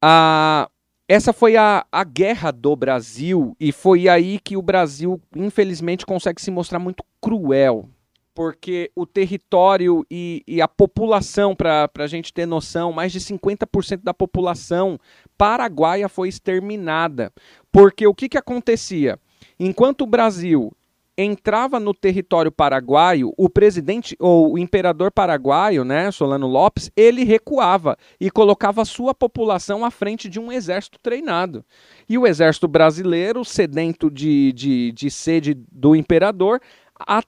A, 0.00 0.68
essa 1.08 1.32
foi 1.32 1.56
a, 1.56 1.84
a 1.92 2.04
guerra 2.04 2.50
do 2.50 2.74
Brasil 2.74 3.56
e 3.60 3.70
foi 3.70 4.08
aí 4.08 4.38
que 4.38 4.56
o 4.56 4.62
Brasil, 4.62 5.20
infelizmente, 5.36 6.06
consegue 6.06 6.40
se 6.40 6.50
mostrar 6.50 6.78
muito 6.78 7.04
cruel. 7.20 7.88
Porque 8.34 8.90
o 8.96 9.04
território 9.04 10.06
e, 10.10 10.42
e 10.48 10.62
a 10.62 10.66
população, 10.66 11.54
para 11.54 11.90
a 11.98 12.06
gente 12.06 12.32
ter 12.32 12.46
noção, 12.46 12.90
mais 12.90 13.12
de 13.12 13.20
50% 13.20 14.00
da 14.02 14.14
população 14.14 14.98
paraguaia 15.36 16.08
foi 16.08 16.30
exterminada. 16.30 17.30
Porque 17.70 18.06
o 18.06 18.14
que, 18.14 18.30
que 18.30 18.38
acontecia? 18.38 19.18
Enquanto 19.60 20.02
o 20.02 20.06
Brasil 20.06 20.72
entrava 21.16 21.78
no 21.78 21.93
território 21.93 22.51
paraguaio, 22.51 23.32
o 23.36 23.48
presidente 23.48 24.16
ou 24.18 24.55
o 24.55 24.59
imperador 24.59 25.10
paraguaio, 25.12 25.84
né, 25.84 26.10
Solano 26.10 26.47
Lopes, 26.47 26.90
ele 26.97 27.24
recuava 27.24 27.97
e 28.20 28.30
colocava 28.30 28.82
a 28.82 28.86
sua 28.86 29.14
população 29.14 29.84
à 29.84 29.90
frente 29.90 30.28
de 30.28 30.40
um 30.40 30.51
exército 30.51 30.98
treinado. 31.01 31.64
E 32.09 32.16
o 32.16 32.26
exército 32.26 32.66
brasileiro, 32.66 33.44
sedento 33.44 34.10
de, 34.10 34.52
de, 34.52 34.93
de 34.93 35.10
sede 35.10 35.55
do 35.70 35.94
imperador, 35.94 36.60
a, 36.98 37.22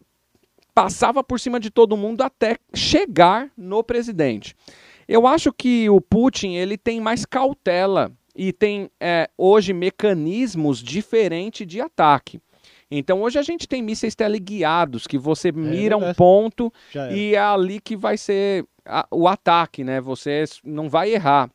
passava 0.75 1.23
por 1.23 1.39
cima 1.39 1.61
de 1.61 1.71
todo 1.71 1.97
mundo 1.97 2.23
até 2.23 2.57
chegar 2.75 3.51
no 3.57 3.85
presidente. 3.85 4.57
Eu 5.07 5.27
acho 5.27 5.53
que 5.53 5.89
o 5.91 6.01
Putin 6.01 6.55
ele 6.55 6.79
tem 6.79 7.01
mais 7.01 7.27
cautela 7.27 8.11
e 8.35 8.53
tem 8.53 8.91
é, 8.99 9.29
hoje 9.37 9.73
mecanismos 9.73 10.83
diferentes 10.83 11.67
de 11.67 11.81
ataque. 11.81 12.41
Então 12.99 13.23
hoje 13.23 13.39
a 13.39 13.43
gente 13.43 13.67
tem 13.67 13.83
mísseis 13.83 14.15
teleguiados 14.15 15.07
que 15.07 15.19
você 15.19 15.49
é 15.49 15.53
mira 15.53 15.97
um 15.97 16.15
ponto 16.15 16.73
e 17.15 17.35
é 17.35 17.39
ali 17.39 17.81
que 17.81 17.97
vai 17.97 18.17
ser 18.17 18.67
a, 18.85 19.07
o 19.11 19.27
ataque, 19.27 19.83
né? 19.83 20.01
Você 20.01 20.45
não 20.65 20.89
vai 20.89 21.13
errar. 21.13 21.51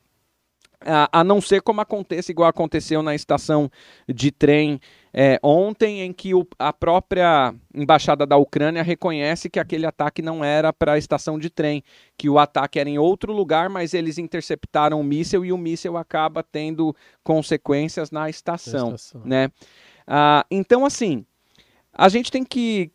A, 0.82 1.20
a, 1.20 1.22
não 1.22 1.42
ser 1.42 1.60
como 1.60 1.82
aconteça, 1.82 2.32
igual 2.32 2.48
aconteceu 2.48 3.02
na 3.02 3.14
estação 3.14 3.70
de 4.08 4.30
trem 4.30 4.80
é, 5.12 5.38
ontem, 5.42 6.00
em 6.00 6.10
que 6.10 6.34
o, 6.34 6.46
a 6.58 6.72
própria 6.72 7.54
embaixada 7.74 8.24
da 8.24 8.38
Ucrânia 8.38 8.82
reconhece 8.82 9.50
que 9.50 9.60
aquele 9.60 9.84
ataque 9.84 10.22
não 10.22 10.42
era 10.42 10.72
para 10.72 10.94
a 10.94 10.98
estação 10.98 11.38
de 11.38 11.50
trem, 11.50 11.84
que 12.16 12.30
o 12.30 12.38
ataque 12.38 12.78
era 12.80 12.88
em 12.88 12.96
outro 12.96 13.30
lugar, 13.30 13.68
mas 13.68 13.92
eles 13.92 14.16
interceptaram 14.16 14.98
o 14.98 15.04
míssil 15.04 15.44
e 15.44 15.52
o 15.52 15.58
míssil 15.58 15.98
acaba 15.98 16.42
tendo 16.42 16.96
consequências 17.22 18.10
na 18.10 18.30
estação, 18.30 18.88
na 18.88 18.94
estação. 18.94 19.20
né? 19.22 19.50
Ah, 20.06 20.46
então, 20.50 20.86
assim, 20.86 21.26
a 21.92 22.08
gente 22.08 22.30
tem 22.30 22.44
que, 22.44 22.90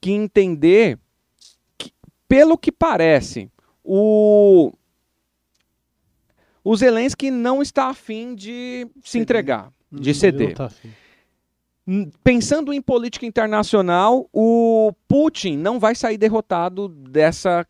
que 0.00 0.10
entender 0.12 0.98
que, 1.78 1.92
pelo 2.28 2.58
que 2.58 2.70
parece, 2.70 3.50
o, 3.84 4.72
o 6.62 6.76
Zelensky 6.76 7.30
não 7.30 7.62
está 7.62 7.88
afim 7.88 8.34
de 8.34 8.86
se 9.02 9.18
entregar, 9.18 9.72
de 9.90 10.14
ceder. 10.14 10.54
Tá 10.54 10.70
Pensando 12.22 12.72
em 12.72 12.80
política 12.80 13.26
internacional, 13.26 14.28
o 14.32 14.92
Putin 15.08 15.56
não 15.56 15.80
vai 15.80 15.94
sair 15.94 16.16
derrotado 16.16 16.88
dessa 16.88 17.66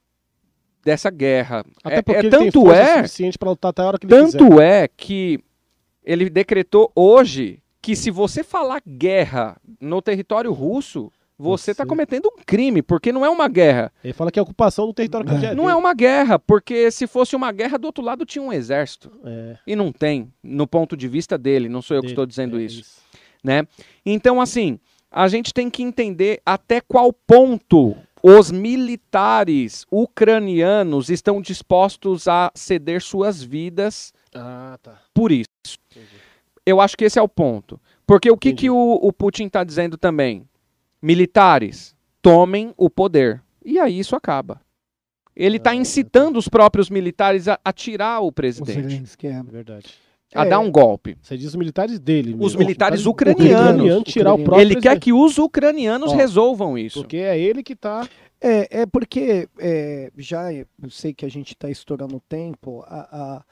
dessa 0.84 1.10
guerra. 1.10 1.64
Até 1.82 1.96
é, 1.98 2.02
porque 2.02 2.26
é, 2.26 2.30
tanto 2.30 2.72
é 2.72 2.96
suficiente 2.96 3.38
para 3.38 3.50
lutar 3.50 3.70
até 3.70 3.82
a 3.82 3.86
hora 3.86 3.98
que 3.98 4.06
ele 4.06 4.14
Tanto 4.14 4.48
quiser. 4.48 4.84
é 4.84 4.88
que 4.88 5.38
ele 6.04 6.28
decretou 6.28 6.90
hoje 6.94 7.61
que 7.82 7.96
se 7.96 8.10
você 8.10 8.44
falar 8.44 8.80
guerra 8.86 9.60
no 9.80 10.00
território 10.00 10.52
russo, 10.52 11.12
você 11.36 11.72
está 11.72 11.84
cometendo 11.84 12.26
um 12.26 12.42
crime, 12.46 12.80
porque 12.80 13.10
não 13.10 13.26
é 13.26 13.28
uma 13.28 13.48
guerra. 13.48 13.92
Ele 14.04 14.12
fala 14.12 14.30
que 14.30 14.38
é 14.38 14.42
ocupação 14.42 14.86
do 14.86 14.94
território 14.94 15.26
que 15.26 15.46
é 15.46 15.54
Não 15.54 15.68
é 15.68 15.74
uma 15.74 15.92
guerra, 15.92 16.38
porque 16.38 16.90
se 16.92 17.08
fosse 17.08 17.34
uma 17.34 17.50
guerra, 17.50 17.78
do 17.78 17.86
outro 17.86 18.04
lado 18.04 18.24
tinha 18.24 18.42
um 18.42 18.52
exército. 18.52 19.10
É. 19.24 19.56
E 19.66 19.74
não 19.74 19.90
tem, 19.90 20.32
no 20.42 20.66
ponto 20.66 20.96
de 20.96 21.08
vista 21.08 21.36
dele, 21.36 21.68
não 21.68 21.82
sou 21.82 21.96
eu 21.96 22.02
que 22.02 22.08
estou 22.08 22.24
dizendo 22.24 22.60
é 22.60 22.62
isso. 22.62 22.80
isso. 22.80 23.00
Né? 23.42 23.66
Então, 24.06 24.40
assim, 24.40 24.78
a 25.10 25.26
gente 25.26 25.52
tem 25.52 25.68
que 25.68 25.82
entender 25.82 26.40
até 26.46 26.80
qual 26.80 27.12
ponto 27.12 27.96
os 28.22 28.52
militares 28.52 29.84
ucranianos 29.90 31.10
estão 31.10 31.42
dispostos 31.42 32.28
a 32.28 32.52
ceder 32.54 33.02
suas 33.02 33.42
vidas 33.42 34.14
ah, 34.32 34.78
tá. 34.80 35.02
por 35.12 35.32
isso. 35.32 35.48
Entendi. 35.90 36.11
Eu 36.64 36.80
acho 36.80 36.96
que 36.96 37.04
esse 37.04 37.18
é 37.18 37.22
o 37.22 37.28
ponto. 37.28 37.80
Porque 38.06 38.30
o 38.30 38.36
que, 38.36 38.52
que 38.52 38.70
o, 38.70 38.98
o 39.02 39.12
Putin 39.12 39.46
está 39.46 39.64
dizendo 39.64 39.96
também? 39.96 40.46
Militares, 41.00 41.94
tomem 42.20 42.72
o 42.76 42.88
poder. 42.88 43.42
E 43.64 43.78
aí 43.78 43.98
isso 43.98 44.14
acaba. 44.14 44.60
Ele 45.34 45.56
está 45.56 45.70
ah, 45.70 45.74
incitando 45.74 46.36
os 46.36 46.48
próprios 46.48 46.90
militares 46.90 47.48
a, 47.48 47.58
a 47.64 47.72
tirar 47.72 48.20
o 48.20 48.30
presidente. 48.30 49.16
que 49.16 49.26
é 49.26 49.42
verdade. 49.42 49.94
A 50.34 50.46
é, 50.46 50.48
dar 50.48 50.60
um 50.60 50.70
golpe. 50.70 51.16
Você 51.20 51.36
diz 51.36 51.48
os 51.48 51.56
militares 51.56 51.98
dele. 51.98 52.36
Os 52.38 52.54
militares 52.54 53.06
ucranianos. 53.06 54.04
tirar 54.04 54.34
o 54.34 54.38
próprio 54.42 54.60
ele 54.60 54.80
quer 54.80 54.98
que 54.98 55.12
os 55.12 55.38
ucranianos 55.38 56.12
Ó, 56.12 56.14
resolvam 56.14 56.76
isso. 56.76 57.00
Porque 57.00 57.18
é 57.18 57.38
ele 57.38 57.62
que 57.62 57.74
está. 57.74 58.08
É, 58.40 58.82
é 58.82 58.86
porque 58.86 59.48
é, 59.58 60.10
já 60.16 60.52
eu 60.52 60.66
sei 60.88 61.12
que 61.12 61.24
a 61.24 61.30
gente 61.30 61.52
está 61.52 61.70
estourando 61.70 62.16
o 62.16 62.20
tempo. 62.20 62.82
A, 62.86 63.00
a 63.00 63.44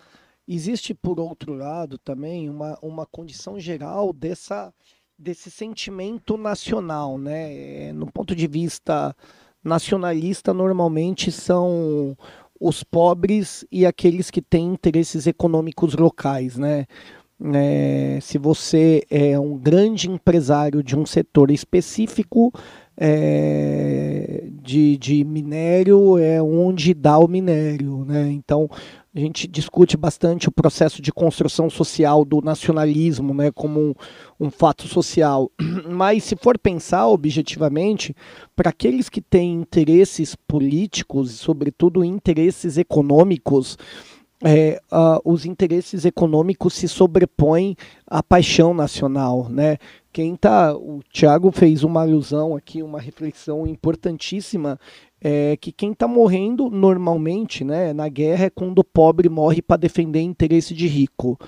existe, 0.54 0.94
por 0.94 1.20
outro 1.20 1.54
lado, 1.54 1.98
também 1.98 2.50
uma, 2.50 2.78
uma 2.82 3.06
condição 3.06 3.58
geral 3.58 4.12
dessa, 4.12 4.72
desse 5.18 5.50
sentimento 5.50 6.36
nacional, 6.36 7.16
né? 7.18 7.88
É, 7.88 7.92
no 7.92 8.10
ponto 8.10 8.34
de 8.34 8.46
vista 8.46 9.14
nacionalista, 9.62 10.52
normalmente 10.52 11.30
são 11.30 12.16
os 12.58 12.82
pobres 12.82 13.64
e 13.70 13.86
aqueles 13.86 14.30
que 14.30 14.42
têm 14.42 14.72
interesses 14.72 15.26
econômicos 15.26 15.94
locais, 15.94 16.56
né? 16.56 16.86
É, 17.54 18.18
se 18.20 18.36
você 18.36 19.02
é 19.08 19.38
um 19.38 19.56
grande 19.56 20.10
empresário 20.10 20.82
de 20.82 20.94
um 20.94 21.06
setor 21.06 21.50
específico 21.50 22.52
é, 22.94 24.46
de, 24.60 24.98
de 24.98 25.24
minério, 25.24 26.18
é 26.18 26.42
onde 26.42 26.92
dá 26.92 27.18
o 27.18 27.26
minério, 27.26 28.04
né? 28.04 28.30
Então 28.30 28.68
a 29.14 29.18
gente 29.18 29.48
discute 29.48 29.96
bastante 29.96 30.48
o 30.48 30.52
processo 30.52 31.02
de 31.02 31.12
construção 31.12 31.68
social 31.68 32.24
do 32.24 32.40
nacionalismo, 32.40 33.34
né, 33.34 33.50
como 33.50 33.80
um, 33.80 33.94
um 34.38 34.50
fato 34.50 34.86
social. 34.86 35.50
Mas 35.88 36.24
se 36.24 36.36
for 36.36 36.56
pensar 36.56 37.08
objetivamente, 37.08 38.14
para 38.54 38.70
aqueles 38.70 39.08
que 39.08 39.20
têm 39.20 39.54
interesses 39.54 40.36
políticos, 40.46 41.32
sobretudo 41.32 42.04
interesses 42.04 42.78
econômicos, 42.78 43.76
é, 44.42 44.80
uh, 44.90 45.20
os 45.30 45.44
interesses 45.44 46.04
econômicos 46.04 46.72
se 46.74 46.88
sobrepõem 46.88 47.76
à 48.06 48.22
paixão 48.22 48.72
nacional, 48.72 49.48
né? 49.50 49.76
Quem 50.12 50.34
tá, 50.34 50.74
o 50.74 51.00
Tiago 51.12 51.52
fez 51.52 51.84
uma 51.84 52.00
alusão 52.00 52.56
aqui, 52.56 52.82
uma 52.82 53.00
reflexão 53.00 53.66
importantíssima 53.66 54.80
é 55.20 55.56
que 55.56 55.70
quem 55.70 55.92
está 55.92 56.08
morrendo 56.08 56.70
normalmente 56.70 57.64
né, 57.64 57.92
na 57.92 58.08
guerra 58.08 58.46
é 58.46 58.50
quando 58.50 58.78
o 58.78 58.84
pobre 58.84 59.28
morre 59.28 59.60
para 59.60 59.76
defender 59.76 60.20
interesse 60.20 60.74
de 60.74 60.86
rico. 60.86 61.38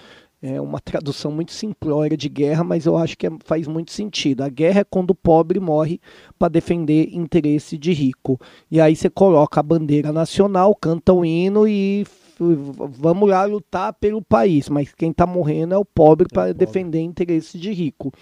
É 0.44 0.60
uma 0.60 0.80
tradução 0.80 1.30
muito 1.30 1.52
simplória 1.52 2.16
de 2.16 2.28
guerra, 2.28 2.64
mas 2.64 2.84
eu 2.84 2.96
acho 2.96 3.16
que 3.16 3.28
é, 3.28 3.30
faz 3.44 3.68
muito 3.68 3.92
sentido. 3.92 4.42
A 4.42 4.48
guerra 4.48 4.80
é 4.80 4.84
quando 4.84 5.10
o 5.10 5.14
pobre 5.14 5.60
morre 5.60 6.00
para 6.36 6.48
defender 6.48 7.10
interesse 7.12 7.78
de 7.78 7.92
rico. 7.92 8.40
E 8.68 8.80
aí 8.80 8.96
você 8.96 9.08
coloca 9.08 9.60
a 9.60 9.62
bandeira 9.62 10.12
nacional, 10.12 10.74
canta 10.74 11.12
o 11.12 11.24
hino 11.24 11.68
e 11.68 12.04
vamos 12.40 13.28
lá 13.28 13.44
lutar 13.44 13.92
pelo 13.92 14.20
país, 14.20 14.68
mas 14.68 14.92
quem 14.92 15.12
está 15.12 15.24
morrendo 15.26 15.74
é 15.74 15.78
o 15.78 15.84
pobre 15.84 16.26
é 16.28 16.34
para 16.34 16.52
defender 16.52 17.00
interesse 17.00 17.56
de 17.56 17.72
rico. 17.72 18.12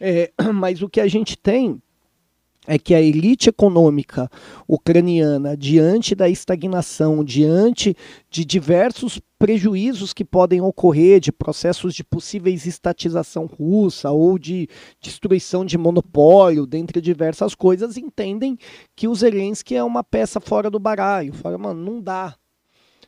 É, 0.00 0.32
mas 0.52 0.82
o 0.82 0.88
que 0.88 1.00
a 1.00 1.06
gente 1.06 1.38
tem 1.38 1.80
é 2.66 2.78
que 2.78 2.94
a 2.94 3.00
elite 3.00 3.48
econômica 3.48 4.30
ucraniana, 4.68 5.56
diante 5.56 6.14
da 6.14 6.28
estagnação, 6.28 7.24
diante 7.24 7.96
de 8.30 8.44
diversos 8.44 9.20
prejuízos 9.38 10.12
que 10.12 10.24
podem 10.24 10.60
ocorrer 10.60 11.18
de 11.18 11.32
processos 11.32 11.94
de 11.94 12.04
possíveis 12.04 12.66
estatização 12.66 13.46
russa 13.46 14.10
ou 14.10 14.38
de 14.38 14.68
destruição 15.00 15.64
de 15.64 15.78
monopólio, 15.78 16.66
dentre 16.66 17.00
diversas 17.00 17.54
coisas, 17.54 17.96
entendem 17.96 18.58
que 18.94 19.08
o 19.08 19.14
Zelensky 19.14 19.74
é 19.74 19.82
uma 19.82 20.04
peça 20.04 20.38
fora 20.38 20.70
do 20.70 20.78
baralho. 20.78 21.32
Fala, 21.32 21.56
mano, 21.56 21.82
não 21.82 22.00
dá. 22.02 22.36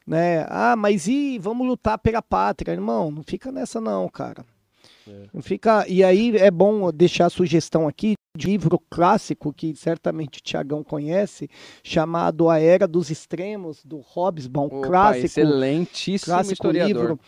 Né? 0.06 0.46
Ah, 0.48 0.74
mas 0.74 1.06
e 1.06 1.38
vamos 1.38 1.66
lutar 1.66 1.98
pela 1.98 2.22
pátria, 2.22 2.72
irmão? 2.72 3.10
Não 3.10 3.22
fica 3.22 3.52
nessa 3.52 3.80
não, 3.80 4.08
cara. 4.08 4.44
É. 5.08 5.42
Fica, 5.42 5.86
e 5.88 6.02
aí 6.04 6.36
é 6.36 6.50
bom 6.50 6.90
deixar 6.92 7.26
a 7.26 7.30
sugestão 7.30 7.88
aqui 7.88 8.14
de 8.36 8.46
um 8.46 8.50
livro 8.50 8.78
clássico 8.90 9.52
que 9.52 9.74
certamente 9.76 10.38
o 10.38 10.42
Tiagão 10.42 10.82
conhece, 10.82 11.50
chamado 11.82 12.48
A 12.48 12.58
Era 12.58 12.86
dos 12.88 13.10
Extremos, 13.10 13.84
do 13.84 13.98
Hobsbawm, 13.98 14.66
Opa, 14.66 14.86
clássico. 14.86 15.26
Excelentíssimo 15.26 16.34
clássico 16.34 16.52
historiador. 16.54 17.02
livro. 17.02 17.20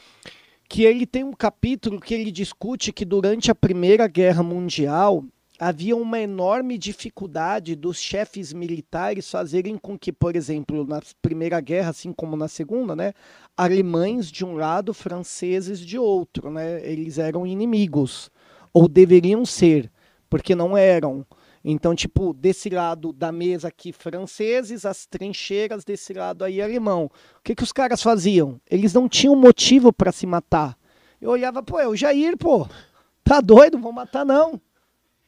Que 0.69 0.85
ele 0.85 1.07
tem 1.07 1.23
um 1.23 1.33
capítulo 1.33 2.01
que 2.01 2.15
ele 2.15 2.31
discute 2.33 2.93
que 2.93 3.05
durante 3.05 3.51
a 3.51 3.55
Primeira 3.55 4.07
Guerra 4.07 4.43
Mundial 4.43 5.23
havia 5.59 5.97
uma 5.97 6.19
enorme 6.19 6.77
dificuldade 6.77 7.77
dos 7.77 7.99
chefes 7.99 8.53
militares 8.53 9.31
fazerem 9.31 9.79
com 9.79 9.99
que, 9.99 10.13
por 10.13 10.35
exemplo, 10.35 10.85
na 10.85 11.01
Primeira 11.23 11.61
Guerra, 11.61 11.91
assim 11.91 12.13
como 12.13 12.37
na 12.37 12.49
Segunda, 12.49 12.97
né, 12.97 13.13
alemães 13.57 14.31
de 14.31 14.45
um 14.45 14.55
lado, 14.55 14.93
franceses 14.93 15.79
de 15.81 15.99
outro, 15.99 16.51
né, 16.51 16.85
eles 16.85 17.19
eram 17.19 17.47
inimigos 17.47 18.31
ou 18.73 18.89
deveriam 18.89 19.47
ser, 19.47 19.91
porque 20.29 20.55
não 20.55 20.77
eram. 20.77 21.25
Então, 21.65 21.95
tipo, 21.95 22.35
desse 22.35 22.69
lado 22.69 23.13
da 23.13 23.33
mesa 23.33 23.69
aqui, 23.69 23.91
franceses, 23.91 24.85
as 24.85 25.07
trincheiras 25.07 25.83
desse 25.83 26.13
lado 26.13 26.45
aí, 26.45 26.61
alemão. 26.61 27.05
O 27.39 27.43
que, 27.43 27.55
que 27.55 27.63
os 27.63 27.73
caras 27.73 28.03
faziam? 28.03 28.61
Eles 28.71 28.93
não 28.93 29.09
tinham 29.09 29.35
motivo 29.35 29.91
para 29.91 30.13
se 30.13 30.27
matar. 30.27 30.77
Eu 31.19 31.31
olhava, 31.31 31.63
pô, 31.63 31.81
é 31.81 31.89
o 31.89 31.97
Jair, 31.97 32.37
pô. 32.37 32.69
Tá 33.23 33.41
doido? 33.41 33.79
Vou 33.79 33.93
matar, 33.93 34.27
não. 34.27 34.61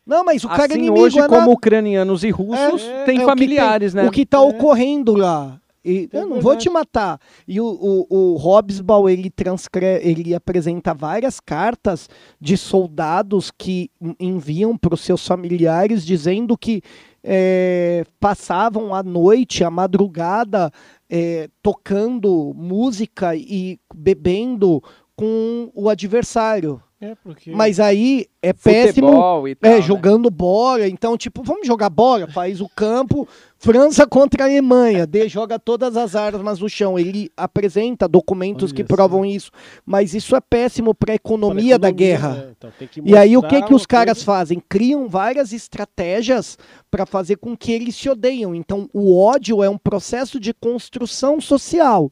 Não, 0.07 0.25
mas 0.25 0.45
o 0.45 0.49
cara 0.49 0.63
é 0.63 0.67
assim, 0.67 0.79
inimigo. 0.79 1.01
hoje, 1.05 1.19
é 1.19 1.27
como 1.27 1.41
nada. 1.41 1.51
ucranianos 1.51 2.23
e 2.23 2.31
russos, 2.31 2.83
É, 2.83 3.05
têm 3.05 3.17
é 3.17 3.19
o 3.19 3.21
que 3.23 3.27
familiares, 3.27 3.93
tem- 3.93 4.03
né? 4.03 4.09
O 4.09 4.13
que 4.13 4.23
está 4.23 4.41
ocorrendo 4.41 5.15
lá. 5.15 5.61
E 5.85 6.09
É 6.13 6.19
eu 6.19 6.29
não 6.29 6.41
vou 6.41 6.57
te 6.57 6.69
matar. 6.69 7.21
E 7.47 7.61
o, 7.61 7.67
o, 7.67 8.07
o 8.09 8.37
Hobsbawm, 8.37 9.09
ele 9.09 9.31
transcreve, 9.31 10.09
ele 10.09 10.35
apresenta 10.35 10.93
várias 10.93 11.39
cartas 11.39 12.09
de 12.41 12.57
soldados 12.57 13.53
que 13.57 13.89
en- 14.01 14.17
enviam 14.19 14.77
para 14.77 14.95
os 14.95 15.01
seus 15.01 15.25
familiares 15.27 16.05
dizendo 16.05 16.57
que 16.59 16.83
é, 17.23 18.05
passavam 18.19 18.95
a 18.95 19.03
noite, 19.03 19.63
a 19.65 19.71
madrugada, 19.71 20.73
é, 21.11 21.49
tocando 21.63 22.53
música 22.57 23.35
e 23.37 23.79
bebendo 23.95 24.83
com 25.17 25.71
o 25.75 25.89
adversário. 25.89 26.81
É, 26.99 27.15
porque. 27.15 27.51
Mas 27.51 27.79
aí 27.79 28.27
é 28.41 28.55
péssimo. 28.55 29.09
Futebol 29.09 29.47
e 29.47 29.55
tal, 29.55 29.71
É, 29.71 29.75
né? 29.77 29.83
jogando 29.83 30.31
bola. 30.31 30.89
Então, 30.89 31.15
tipo, 31.15 31.43
vamos 31.43 31.67
jogar 31.67 31.91
bola? 31.91 32.27
Faz 32.27 32.59
o 32.63 32.69
campo. 32.71 33.29
França 33.59 34.07
contra 34.07 34.45
a 34.45 34.47
Alemanha. 34.47 35.07
D 35.07 35.29
joga 35.29 35.59
todas 35.59 35.95
as 35.95 36.17
armas 36.17 36.59
no 36.59 36.71
chão. 36.71 36.99
Ele 36.99 37.31
apresenta 37.37 38.09
documentos 38.09 38.71
Olha 38.71 38.77
que 38.77 38.85
provam 38.85 39.27
isso. 39.27 39.51
Mas 39.85 40.15
isso 40.15 40.35
é 40.35 40.41
péssimo 40.41 40.95
para 40.95 41.13
a 41.13 41.17
economia, 41.17 41.79
da 41.79 41.91
guerra. 41.91 42.35
né? 42.35 42.53
Então, 42.57 42.71
tem 42.79 42.89
que 42.89 43.03
E 43.05 43.15
aí 43.15 43.37
o 43.37 43.43
que 43.43 43.61
que 43.61 43.75
os 43.75 43.85
caras 43.85 44.19
coisa- 44.19 44.25
fazem? 44.25 44.63
Criam 44.67 45.07
várias 45.07 45.53
estratégias 45.53 46.57
para 46.91 47.05
fazer 47.05 47.37
com 47.37 47.55
que 47.55 47.73
eles 47.73 47.95
se 47.95 48.09
odeiam. 48.09 48.55
Então 48.55 48.89
o 48.93 49.19
ódio 49.19 49.63
é 49.63 49.69
um 49.69 49.77
processo 49.79 50.41
de 50.41 50.55
construção 50.55 51.41
social. 51.43 52.11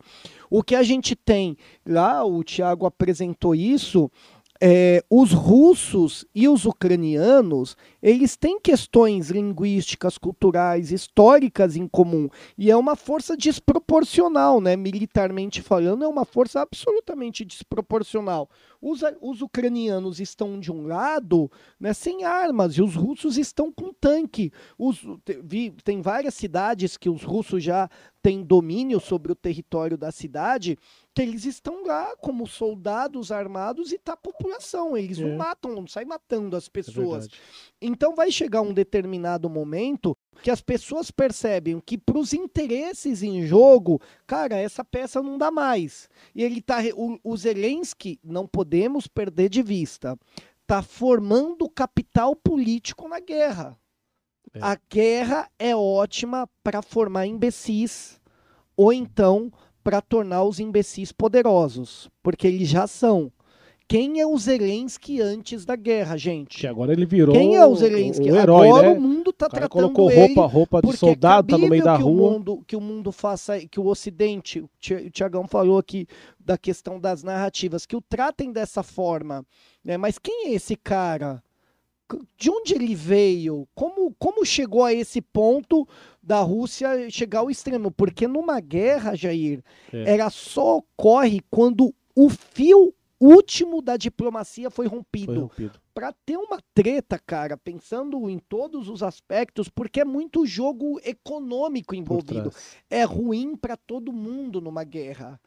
O 0.50 0.62
que 0.62 0.74
a 0.76 0.82
gente 0.84 1.16
tem 1.16 1.56
lá, 1.84 2.24
o 2.24 2.44
Tiago 2.44 2.86
apresentou 2.86 3.54
isso, 3.56 4.08
é, 4.60 5.04
os 5.10 5.32
russos 5.32 6.24
e 6.34 6.48
os 6.48 6.64
ucranianos, 6.64 7.76
eles 8.02 8.36
têm 8.36 8.60
questões 8.60 9.28
linguísticas, 9.28 10.16
culturais, 10.16 10.92
históricas 10.92 11.76
em 11.76 11.88
comum. 11.88 12.28
E 12.56 12.70
é 12.70 12.76
uma 12.76 12.94
força 12.94 13.36
desproporcional, 13.36 14.60
né? 14.60 14.76
Militarmente 14.76 15.60
falando, 15.60 16.04
é 16.04 16.08
uma 16.08 16.24
força 16.24 16.60
absolutamente 16.60 17.44
desproporcional. 17.44 18.48
Os, 18.80 19.00
os 19.20 19.42
ucranianos 19.42 20.20
estão 20.20 20.60
de 20.60 20.70
um 20.70 20.86
lado, 20.86 21.50
né, 21.80 21.94
sem 21.94 22.24
armas, 22.24 22.74
e 22.74 22.82
os 22.82 22.94
russos 22.94 23.38
estão 23.38 23.72
com 23.72 23.92
tanque. 23.92 24.52
Os, 24.78 25.02
tem 25.82 26.02
várias 26.02 26.34
cidades 26.34 26.96
que 26.96 27.08
os 27.08 27.22
russos 27.22 27.64
já 27.64 27.88
têm 28.22 28.42
domínio 28.42 29.00
sobre 29.00 29.32
o 29.32 29.34
território 29.34 29.96
da 29.98 30.10
cidade, 30.10 30.78
que 31.14 31.22
eles 31.22 31.44
estão 31.44 31.84
lá 31.86 32.16
como 32.16 32.44
soldados 32.46 33.30
armados 33.30 33.92
e 33.92 33.98
tá 33.98 34.14
a 34.14 34.16
população. 34.16 34.96
Eles 34.96 35.18
É. 35.18 35.22
não 35.22 35.36
matam, 35.36 35.72
não 35.72 35.86
saem 35.86 36.06
matando 36.08 36.56
as 36.56 36.66
É 36.66 36.70
pessoas. 36.70 37.28
verdade. 37.28 37.40
Então 37.80 38.14
vai 38.16 38.32
chegar 38.32 38.62
um 38.62 38.72
determinado 38.72 39.48
momento 39.48 40.16
que 40.42 40.50
as 40.50 40.60
pessoas 40.60 41.12
percebem 41.12 41.80
que 41.80 41.96
para 41.96 42.18
os 42.18 42.32
interesses 42.32 43.22
em 43.22 43.46
jogo, 43.46 44.00
cara, 44.26 44.56
essa 44.56 44.84
peça 44.84 45.22
não 45.22 45.38
dá 45.38 45.50
mais. 45.52 46.08
E 46.34 46.42
ele 46.42 46.60
tá 46.60 46.78
o, 46.96 47.18
o 47.22 47.36
Zelensky, 47.36 48.18
não 48.24 48.46
podemos 48.46 49.06
perder 49.06 49.48
de 49.48 49.62
vista, 49.62 50.18
tá 50.66 50.82
formando 50.82 51.68
capital 51.68 52.34
político 52.34 53.06
na 53.08 53.20
guerra. 53.20 53.78
É. 54.52 54.58
A 54.60 54.76
guerra 54.90 55.48
é 55.58 55.76
ótima 55.76 56.48
para 56.62 56.82
formar 56.82 57.26
imbecis 57.26 58.20
ou 58.76 58.92
então 58.92 59.52
para 59.84 60.00
tornar 60.00 60.42
os 60.44 60.58
imbecis 60.58 61.12
poderosos, 61.12 62.08
porque 62.22 62.46
eles 62.46 62.68
já 62.68 62.86
são. 62.86 63.30
Quem 63.86 64.18
é 64.18 64.26
o 64.26 64.34
Zelensky 64.38 65.20
antes 65.20 65.66
da 65.66 65.76
guerra, 65.76 66.16
gente? 66.16 66.58
Que 66.58 66.66
agora 66.66 66.94
ele 66.94 67.04
virou 67.04 67.34
Quem 67.34 67.54
é 67.54 67.66
o 67.66 67.76
Zelensky? 67.76 68.32
o 68.32 68.34
herói, 68.34 68.66
Agora 68.68 68.88
né? 68.88 68.98
o 68.98 69.00
mundo 69.00 69.30
tá 69.30 69.46
tratando 69.46 69.68
colocou 69.68 70.10
ele 70.10 70.34
roupa, 70.34 70.46
roupa 70.46 70.76
de 70.78 70.82
porque 70.86 70.96
soldado, 70.96 71.48
tá 71.48 71.58
no 71.58 71.68
meio 71.68 71.84
da 71.84 71.96
que 71.98 72.02
rua. 72.02 72.28
O 72.28 72.32
mundo, 72.32 72.64
que 72.66 72.74
o 72.76 72.80
mundo 72.80 73.12
faça, 73.12 73.60
que 73.66 73.78
o 73.78 73.84
Ocidente, 73.86 74.60
o 74.60 74.70
Ti- 74.80 74.94
o 74.94 75.10
Tiagão 75.10 75.46
falou 75.46 75.76
aqui 75.76 76.06
da 76.40 76.56
questão 76.56 76.98
das 76.98 77.22
narrativas, 77.22 77.84
que 77.84 77.94
o 77.94 78.00
tratem 78.00 78.50
dessa 78.52 78.82
forma. 78.82 79.44
Né? 79.84 79.98
Mas 79.98 80.18
quem 80.18 80.46
é 80.46 80.54
esse 80.54 80.76
cara? 80.76 81.42
De 82.38 82.50
onde 82.50 82.74
ele 82.74 82.94
veio? 82.94 83.68
Como, 83.74 84.14
como 84.18 84.46
chegou 84.46 84.82
a 84.84 84.94
esse 84.94 85.20
ponto 85.20 85.86
da 86.24 86.40
Rússia 86.40 87.10
chegar 87.10 87.40
ao 87.40 87.50
extremo? 87.50 87.90
Porque 87.90 88.26
numa 88.26 88.60
guerra, 88.60 89.14
Jair, 89.14 89.62
É. 89.92 90.14
ela 90.16 90.30
só 90.30 90.78
ocorre 90.78 91.40
quando 91.50 91.94
o 92.16 92.28
fio 92.30 92.94
último 93.20 93.80
da 93.80 93.96
diplomacia 93.96 94.70
foi 94.70 94.86
rompido 94.86 95.26
Foi 95.32 95.38
rompido. 95.42 95.80
para 95.94 96.12
ter 96.26 96.36
uma 96.36 96.58
treta, 96.74 97.18
cara, 97.18 97.56
pensando 97.56 98.28
em 98.28 98.38
todos 98.38 98.88
os 98.88 99.02
aspectos, 99.02 99.68
porque 99.68 100.00
é 100.00 100.04
muito 100.04 100.44
jogo 100.44 101.00
econômico 101.04 101.94
envolvido. 101.94 102.52
É 102.90 103.02
ruim 103.04 103.56
para 103.56 103.76
todo 103.76 104.12
mundo 104.12 104.60
numa 104.60 104.84
guerra. 104.84 105.40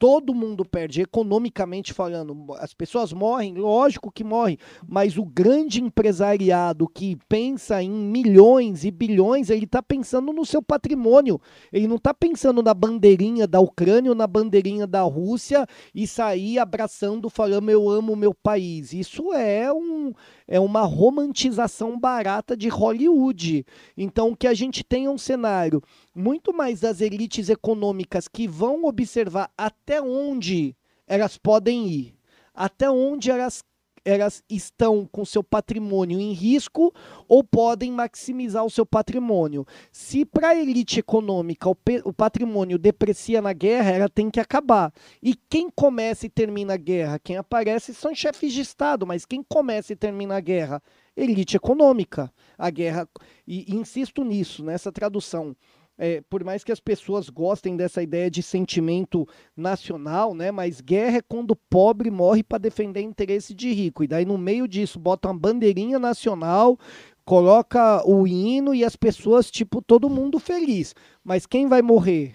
Todo 0.00 0.34
mundo 0.34 0.64
perde, 0.64 1.02
economicamente 1.02 1.92
falando. 1.92 2.54
As 2.54 2.72
pessoas 2.72 3.12
morrem, 3.12 3.52
lógico 3.52 4.10
que 4.10 4.24
morrem, 4.24 4.56
mas 4.88 5.18
o 5.18 5.26
grande 5.26 5.82
empresariado 5.82 6.88
que 6.88 7.18
pensa 7.28 7.82
em 7.82 7.90
milhões 7.90 8.82
e 8.86 8.90
bilhões, 8.90 9.50
ele 9.50 9.66
está 9.66 9.82
pensando 9.82 10.32
no 10.32 10.46
seu 10.46 10.62
patrimônio. 10.62 11.38
Ele 11.70 11.86
não 11.86 11.96
está 11.96 12.14
pensando 12.14 12.62
na 12.62 12.72
bandeirinha 12.72 13.46
da 13.46 13.60
Ucrânia 13.60 14.10
ou 14.10 14.14
na 14.14 14.26
bandeirinha 14.26 14.86
da 14.86 15.02
Rússia 15.02 15.66
e 15.94 16.06
sair 16.06 16.58
abraçando, 16.58 17.28
falando 17.28 17.68
eu 17.68 17.90
amo 17.90 18.16
meu 18.16 18.32
país. 18.32 18.94
Isso 18.94 19.34
é, 19.34 19.70
um, 19.70 20.14
é 20.48 20.58
uma 20.58 20.80
romantização 20.80 22.00
barata 22.00 22.56
de 22.56 22.70
Hollywood. 22.70 23.66
Então, 23.98 24.34
que 24.34 24.46
a 24.46 24.54
gente 24.54 24.82
tem 24.82 25.04
é 25.04 25.10
um 25.10 25.18
cenário 25.18 25.82
muito 26.14 26.52
mais 26.52 26.80
das 26.80 27.00
elites 27.00 27.48
econômicas 27.48 28.28
que 28.28 28.46
vão 28.46 28.84
observar 28.84 29.50
até 29.56 30.00
onde 30.02 30.76
elas 31.06 31.36
podem 31.36 31.88
ir, 31.88 32.14
até 32.54 32.90
onde 32.90 33.30
elas, 33.30 33.64
elas 34.04 34.42
estão 34.48 35.04
com 35.10 35.24
seu 35.24 35.42
patrimônio 35.42 36.20
em 36.20 36.32
risco 36.32 36.92
ou 37.28 37.42
podem 37.42 37.90
maximizar 37.92 38.64
o 38.64 38.70
seu 38.70 38.86
patrimônio. 38.86 39.66
Se 39.90 40.24
para 40.24 40.50
a 40.50 40.56
elite 40.56 41.00
econômica 41.00 41.68
o, 41.68 41.76
o 42.04 42.12
patrimônio 42.12 42.78
deprecia 42.78 43.42
na 43.42 43.52
guerra, 43.52 43.90
ela 43.90 44.08
tem 44.08 44.30
que 44.30 44.40
acabar. 44.40 44.92
E 45.22 45.34
quem 45.48 45.70
começa 45.70 46.26
e 46.26 46.30
termina 46.30 46.74
a 46.74 46.76
guerra? 46.78 47.18
Quem 47.18 47.36
aparece 47.36 47.92
são 47.94 48.14
chefes 48.14 48.52
de 48.52 48.60
Estado, 48.60 49.06
mas 49.06 49.24
quem 49.24 49.42
começa 49.42 49.92
e 49.92 49.96
termina 49.96 50.36
a 50.36 50.40
guerra? 50.40 50.82
Elite 51.16 51.56
econômica. 51.56 52.32
A 52.56 52.70
guerra, 52.70 53.08
e, 53.46 53.72
e 53.72 53.76
insisto 53.76 54.22
nisso, 54.24 54.64
nessa 54.64 54.92
tradução. 54.92 55.56
É, 56.02 56.22
por 56.30 56.42
mais 56.42 56.64
que 56.64 56.72
as 56.72 56.80
pessoas 56.80 57.28
gostem 57.28 57.76
dessa 57.76 58.02
ideia 58.02 58.30
de 58.30 58.42
sentimento 58.42 59.28
nacional, 59.54 60.34
né? 60.34 60.50
Mas 60.50 60.80
guerra 60.80 61.18
é 61.18 61.22
quando 61.22 61.50
o 61.50 61.56
pobre 61.56 62.10
morre 62.10 62.42
para 62.42 62.56
defender 62.56 63.02
interesse 63.02 63.54
de 63.54 63.70
rico. 63.70 64.02
E 64.02 64.06
daí 64.06 64.24
no 64.24 64.38
meio 64.38 64.66
disso 64.66 64.98
bota 64.98 65.28
uma 65.28 65.38
bandeirinha 65.38 65.98
nacional, 65.98 66.78
coloca 67.22 68.02
o 68.08 68.26
hino 68.26 68.74
e 68.74 68.82
as 68.82 68.96
pessoas, 68.96 69.50
tipo, 69.50 69.82
todo 69.82 70.08
mundo 70.08 70.38
feliz. 70.38 70.94
Mas 71.22 71.44
quem 71.44 71.66
vai 71.68 71.82
morrer? 71.82 72.32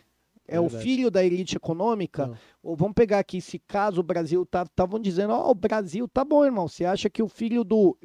É, 0.47 0.57
É 0.57 0.59
o 0.59 0.67
verdade. 0.67 0.83
filho 0.83 1.09
da 1.09 1.23
elite 1.25 1.55
econômica? 1.55 2.27
Não. 2.27 2.37
Ou 2.61 2.75
vamos 2.75 2.93
pegar 2.93 3.17
aqui, 3.17 3.41
se 3.41 3.57
caso 3.57 3.99
o 3.99 4.03
Brasil 4.03 4.45
tá, 4.45 4.61
estavam 4.61 4.99
dizendo, 4.99 5.33
ó, 5.33 5.49
o 5.49 5.55
Brasil 5.55 6.07
tá 6.07 6.23
bom, 6.23 6.45
irmão. 6.45 6.67
Você 6.67 6.85
acha 6.85 7.09
que 7.09 7.23
o 7.23 7.27
filho 7.27 7.63
do. 7.63 7.97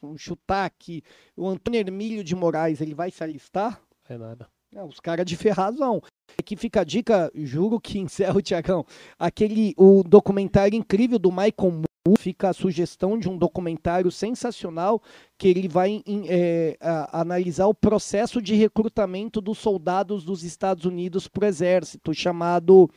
Vamos 0.00 0.20
chutar 0.22 0.64
aqui, 0.64 1.02
o 1.36 1.48
Antônio 1.48 1.80
Hermílio 1.80 2.22
de 2.22 2.36
Moraes, 2.36 2.80
ele 2.80 2.94
vai 2.94 3.10
se 3.10 3.24
alistar? 3.24 3.80
É 4.08 4.16
nada. 4.16 4.48
É, 4.74 4.82
os 4.84 5.00
caras 5.00 5.24
de 5.24 5.36
ferrazão. 5.36 6.02
Aqui 6.38 6.56
fica 6.56 6.80
a 6.80 6.84
dica, 6.84 7.30
juro 7.34 7.80
que 7.80 7.98
encerro, 8.00 8.42
Tiagão. 8.42 8.84
Aquele, 9.18 9.74
o 9.76 10.02
documentário 10.02 10.76
incrível 10.76 11.18
do 11.18 11.30
Michael 11.30 11.54
Moore, 11.70 11.86
fica 12.18 12.50
a 12.50 12.52
sugestão 12.52 13.18
de 13.18 13.28
um 13.28 13.36
documentário 13.36 14.10
sensacional 14.12 15.02
que 15.36 15.48
ele 15.48 15.66
vai 15.68 16.02
em- 16.06 16.26
é, 16.28 16.76
a- 16.80 17.20
analisar 17.20 17.66
o 17.66 17.74
processo 17.74 18.40
de 18.40 18.54
recrutamento 18.54 19.40
dos 19.40 19.58
soldados 19.58 20.24
dos 20.24 20.44
Estados 20.44 20.84
Unidos 20.84 21.26
para 21.26 21.44
o 21.44 21.48
exército, 21.48 22.14
chamado 22.14 22.88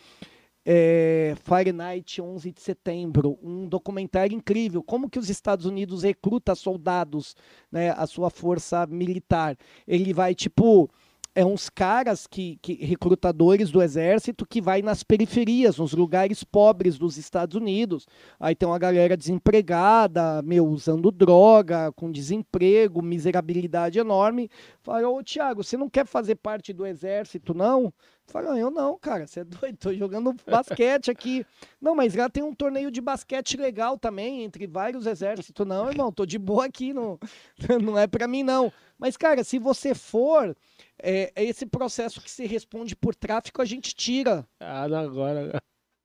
é, 0.66 1.34
Fahrenheit 1.44 2.22
11 2.22 2.52
de 2.52 2.62
setembro, 2.62 3.40
um 3.41 3.68
documentário 3.68 4.36
incrível, 4.36 4.84
como 4.84 5.10
que 5.10 5.18
os 5.18 5.30
Estados 5.30 5.66
Unidos 5.66 6.04
recruta 6.04 6.54
soldados, 6.54 7.36
né, 7.72 7.90
a 7.91 8.06
sua 8.06 8.30
força 8.30 8.86
militar. 8.86 9.58
Ele 9.88 10.14
vai, 10.14 10.36
tipo, 10.36 10.88
é 11.35 11.45
uns 11.45 11.69
caras 11.69 12.27
que, 12.27 12.57
que, 12.61 12.73
recrutadores 12.73 13.72
do 13.72 13.81
exército 13.81 14.45
que 14.45 14.61
vai 14.61 14.81
nas 14.81 15.03
periferias, 15.03 15.77
nos 15.77 15.93
lugares 15.93 16.43
pobres 16.43 16.97
dos 16.97 17.18
Estados 17.18 17.56
Unidos. 17.56 18.07
Aí 18.39 18.56
tem 18.56 18.68
uma 18.68 18.80
galera 18.80 19.15
desempregada, 19.15 20.41
meu, 20.41 20.68
usando 20.68 21.11
droga, 21.11 21.91
com 21.93 22.11
desemprego, 22.11 23.01
miserabilidade 23.01 23.99
enorme. 23.99 24.49
Fala, 24.81 25.07
ô 25.07 25.23
Tiago, 25.23 25.64
você 25.64 25.77
não 25.77 25.89
quer 25.89 26.06
fazer 26.06 26.35
parte 26.35 26.73
do 26.73 26.85
exército, 26.85 27.53
não? 27.53 27.93
Fala, 28.30 28.60
eu 28.60 28.69
não, 28.69 28.97
cara, 28.97 29.26
você 29.26 29.39
é 29.39 29.43
doido, 29.43 29.77
tô 29.77 29.91
jogando 29.93 30.34
basquete 30.45 31.10
aqui. 31.10 31.43
Não, 31.81 31.95
mas 31.95 32.14
lá 32.14 32.30
tem 32.30 32.43
um 32.43 32.53
torneio 32.53 32.91
de 32.91 33.01
basquete 33.01 33.57
legal 33.57 33.97
também, 33.97 34.43
entre 34.43 34.68
vários 34.68 35.07
exércitos. 35.07 35.65
Não, 35.65 35.89
irmão, 35.89 36.11
tô 36.11 36.26
de 36.26 36.38
boa 36.38 36.65
aqui, 36.65 36.93
não, 36.93 37.19
não 37.81 37.97
é 37.97 38.06
para 38.06 38.27
mim, 38.27 38.43
não. 38.43 38.72
Mas, 38.99 39.18
cara, 39.18 39.43
se 39.43 39.57
você 39.57 39.95
for, 39.95 40.56
é, 41.01 41.31
é, 41.35 41.43
esse 41.43 41.65
processo 41.65 42.22
que 42.22 42.30
se 42.30 42.45
responde 42.45 42.95
por 42.95 43.15
tráfico, 43.15 43.61
a 43.61 43.65
gente 43.65 43.95
tira. 43.95 44.45
Ah, 44.60 44.84
agora. 44.84 45.60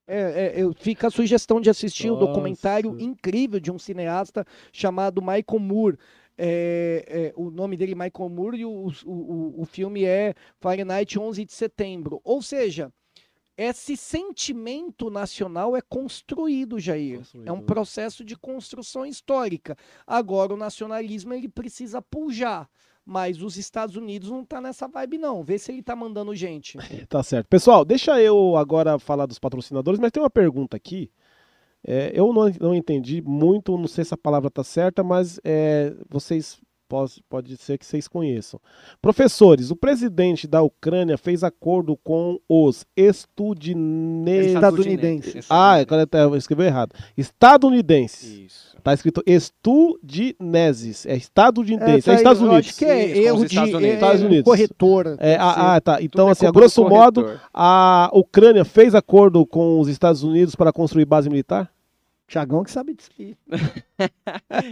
É, 0.07 0.61
é, 0.61 0.73
fica 0.77 1.07
a 1.07 1.11
sugestão 1.11 1.61
de 1.61 1.71
assistir 1.71 2.11
o 2.11 2.17
um 2.17 2.19
documentário 2.19 3.01
incrível 3.01 3.59
de 3.59 3.71
um 3.71 3.79
cineasta 3.79 4.47
chamado 4.73 5.23
Michael 5.23 5.59
Moore. 5.59 5.99
É, 6.37 7.05
é, 7.07 7.33
o 7.37 7.51
nome 7.51 7.77
dele 7.77 7.93
é 7.93 7.95
Michael 7.95 8.29
Moore 8.29 8.59
e 8.59 8.65
o, 8.65 8.93
o, 9.05 9.63
o 9.63 9.65
filme 9.65 10.05
é 10.05 10.35
Fahrenheit 10.61 11.19
11 11.19 11.45
de 11.45 11.53
setembro. 11.53 12.21
Ou 12.25 12.43
seja, 12.43 12.93
esse 13.57 13.97
sentimento 13.97 15.09
nacional 15.11 15.77
é 15.77 15.81
construído, 15.81 16.81
Jair. 16.81 17.19
Construído. 17.19 17.49
É 17.49 17.53
um 17.53 17.61
processo 17.61 18.25
de 18.25 18.37
construção 18.37 19.07
histórica. 19.07 19.77
Agora, 20.07 20.55
o 20.55 20.57
nacionalismo 20.57 21.33
ele 21.33 21.49
precisa 21.49 22.03
pujar. 22.03 22.69
Mas 23.07 23.43
os 23.43 23.59
Estados 23.59 23.97
Unidos 23.97 24.31
não 24.31 24.45
tá 24.45 24.63
nessa 24.63 24.89
vibe, 24.89 25.19
não. 25.19 25.45
Vê 25.45 25.59
se 25.59 25.71
ele 25.71 25.83
tá 25.83 25.95
mandando 25.95 26.35
gente. 26.35 26.79
tá 27.07 27.23
certo. 27.23 27.47
Pessoal, 27.49 27.85
deixa 27.85 28.21
eu 28.21 28.57
agora 28.57 28.99
falar 28.99 29.27
dos 29.27 29.39
patrocinadores, 29.39 30.01
mas 30.01 30.11
tem 30.11 30.23
uma 30.23 30.31
pergunta 30.31 30.77
aqui. 30.77 31.11
É, 31.87 32.13
eu 32.15 32.33
não, 32.33 32.51
não 32.61 32.75
entendi 32.75 33.23
muito, 33.23 33.77
não 33.77 33.87
sei 33.87 34.05
se 34.05 34.15
a 34.15 34.17
palavra 34.17 34.51
tá 34.51 34.65
certa, 34.65 35.03
mas 35.03 35.39
é, 35.45 35.95
vocês 36.09 36.59
pode, 36.89 37.23
pode 37.29 37.57
ser 37.57 37.79
que 37.79 37.85
vocês 37.85 38.07
conheçam. 38.07 38.61
Professores, 39.03 39.71
o 39.71 39.77
presidente 39.77 40.47
da 40.47 40.63
Ucrânia 40.63 41.19
fez 41.19 41.43
acordo 41.43 41.97
com 41.97 42.39
os 42.49 42.87
estadunidenses. 42.97 44.55
Estadunidenses. 44.55 45.47
Ah, 45.51 45.75
agora 45.75 46.09
eu 46.13 46.37
escrevi 46.37 46.65
errado. 46.65 46.95
Estadunidenses. 47.17 48.23
Isso. 48.23 48.75
Tá 48.83 48.93
escrito 48.93 49.23
estudineses. 49.27 51.07
É 51.07 51.17
estadunidense. 51.17 52.11
É, 52.11 52.13
é 52.13 52.17
Estados 52.17 52.43
Unidos. 52.43 52.69
Acho 52.69 52.79
que 52.79 52.85
é 52.85 53.07
Isso, 53.07 53.21
erro 53.21 53.39
de 53.39 53.47
Estados 53.47 53.75
Unidos. 53.75 53.95
Estados 53.95 54.23
Unidos. 54.23 54.45
corretor. 54.45 55.17
É, 55.19 55.37
ah, 55.37 55.75
ah, 55.75 55.81
tá. 55.81 56.03
Então, 56.03 56.29
assim, 56.29 56.47
a 56.47 56.51
grosso 56.51 56.87
modo, 56.87 57.41
a 57.53 58.11
Ucrânia 58.13 58.65
fez 58.65 58.95
acordo 58.95 59.45
com 59.47 59.81
os 59.81 59.89
Estados 59.89 60.23
Unidos 60.23 60.55
para 60.55 60.73
construir 60.73 61.07
base 61.07 61.31
militar? 61.31 61.74
Tiagão 62.27 62.65
que 62.65 62.71
sabe 62.71 62.95
disso 62.95 63.11
aqui. 63.13 63.37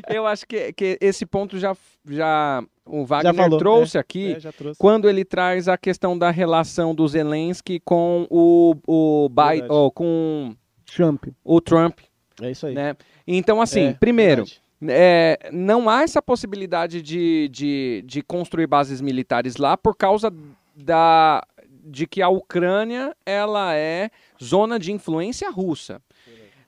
Eu 0.09 0.27
acho 0.27 0.47
que, 0.47 0.73
que 0.73 0.99
esse 1.01 1.27
ponto 1.27 1.59
já, 1.59 1.77
já 2.09 2.65
o 2.85 3.05
Wagner 3.05 3.35
já 3.35 3.59
trouxe 3.59 3.97
é, 3.97 4.01
aqui, 4.01 4.33
é, 4.33 4.53
trouxe. 4.53 4.79
quando 4.79 5.09
ele 5.09 5.25
traz 5.25 5.69
a 5.69 5.77
questão 5.77 6.17
da 6.17 6.31
relação 6.31 6.95
do 6.95 7.07
Zelensky 7.07 7.79
com 7.81 8.27
o, 8.31 8.75
o 8.87 9.29
Biden, 9.29 9.69
oh, 9.71 9.91
com 9.91 10.55
Trump. 10.87 11.27
o 11.45 11.61
Trump. 11.61 12.01
É 12.41 12.51
isso 12.51 12.67
aí. 12.67 12.75
Né? 12.75 12.97
Então, 13.27 13.61
assim, 13.61 13.89
é, 13.89 13.95
primeiro, 13.95 14.45
é, 14.89 15.51
não 15.53 15.89
há 15.89 16.03
essa 16.03 16.21
possibilidade 16.21 17.03
de, 17.03 17.49
de, 17.49 18.03
de 18.07 18.23
construir 18.23 18.67
bases 18.67 19.01
militares 19.01 19.57
lá 19.57 19.77
por 19.77 19.95
causa 19.95 20.33
da, 20.75 21.47
de 21.85 22.07
que 22.07 22.23
a 22.23 22.29
Ucrânia 22.29 23.15
ela 23.25 23.75
é 23.75 24.11
zona 24.43 24.79
de 24.79 24.93
influência 24.93 25.51
russa. 25.51 26.01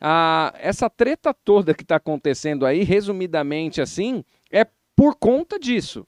Ah, 0.06 0.52
essa 0.58 0.90
treta 0.90 1.32
toda 1.32 1.72
que 1.72 1.82
está 1.82 1.96
acontecendo 1.96 2.66
aí, 2.66 2.84
resumidamente 2.84 3.80
assim, 3.80 4.22
é 4.52 4.66
por 4.94 5.16
conta 5.16 5.58
disso. 5.58 6.06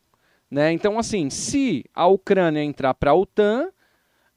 Né? 0.50 0.70
Então, 0.70 0.98
assim, 0.98 1.30
se 1.30 1.82
a 1.94 2.06
Ucrânia 2.06 2.62
entrar 2.62 2.92
para 2.92 3.12
a 3.12 3.14
OTAN, 3.14 3.70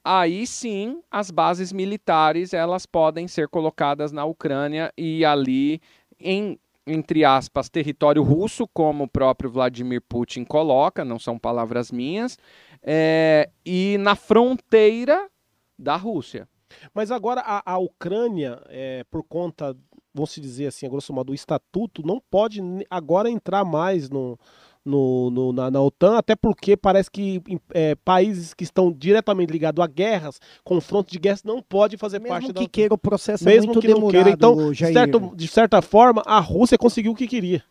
aí 0.01 0.47
sim 0.47 1.01
as 1.11 1.29
bases 1.29 1.73
militares 1.73 2.53
elas 2.53 2.85
podem 2.85 3.27
ser 3.27 3.49
colocadas 3.49 4.13
na 4.13 4.23
Ucrânia 4.23 4.93
e 4.97 5.25
ali 5.25 5.81
em 6.17 6.57
entre 6.87 7.25
aspas 7.25 7.67
território 7.67 8.23
russo, 8.23 8.65
como 8.65 9.03
o 9.03 9.09
próprio 9.09 9.51
Vladimir 9.51 10.01
Putin 10.07 10.45
coloca, 10.45 11.03
não 11.03 11.19
são 11.19 11.37
palavras 11.37 11.91
minhas, 11.91 12.37
é, 12.81 13.49
e 13.65 13.97
na 13.99 14.15
fronteira 14.15 15.29
da 15.77 15.97
Rússia. 15.97 16.47
Mas 16.93 17.11
agora 17.11 17.41
a, 17.41 17.73
a 17.73 17.77
Ucrânia, 17.77 18.61
é, 18.67 19.03
por 19.09 19.23
conta, 19.23 19.75
vamos 20.13 20.33
dizer 20.35 20.67
assim, 20.67 20.85
a 20.85 20.89
grosso 20.89 21.13
modo, 21.13 21.27
do 21.27 21.33
estatuto, 21.33 22.05
não 22.05 22.21
pode 22.29 22.61
agora 22.89 23.29
entrar 23.29 23.63
mais 23.63 24.09
no, 24.09 24.37
no, 24.83 25.29
no 25.29 25.53
na, 25.53 25.69
na, 25.69 25.81
OTAN, 25.81 26.17
até 26.17 26.35
porque 26.35 26.75
parece 26.75 27.09
que 27.09 27.41
é, 27.73 27.95
países 27.95 28.53
que 28.53 28.63
estão 28.63 28.91
diretamente 28.91 29.51
ligados 29.51 29.83
a 29.83 29.87
guerras, 29.87 30.39
confrontos 30.63 31.11
de 31.11 31.19
guerras, 31.19 31.43
não 31.43 31.61
podem 31.61 31.97
fazer 31.97 32.19
Mesmo 32.19 32.29
parte 32.29 32.47
que 32.47 32.53
da 32.53 32.61
OTAN. 32.61 32.69
queira 32.71 32.93
o 32.93 32.97
processo 32.97 33.47
é 33.47 33.51
Mesmo 33.51 33.63
é 33.63 33.67
muito 33.67 33.81
que 33.81 33.87
demorado, 33.87 34.05
não 34.05 34.11
queira. 34.11 34.29
Então, 34.29 34.71
de, 34.71 34.93
certo, 34.93 35.35
de 35.35 35.47
certa 35.47 35.81
forma, 35.81 36.23
a 36.25 36.39
Rússia 36.39 36.77
conseguiu 36.77 37.11
o 37.11 37.15
que 37.15 37.27
queria. 37.27 37.63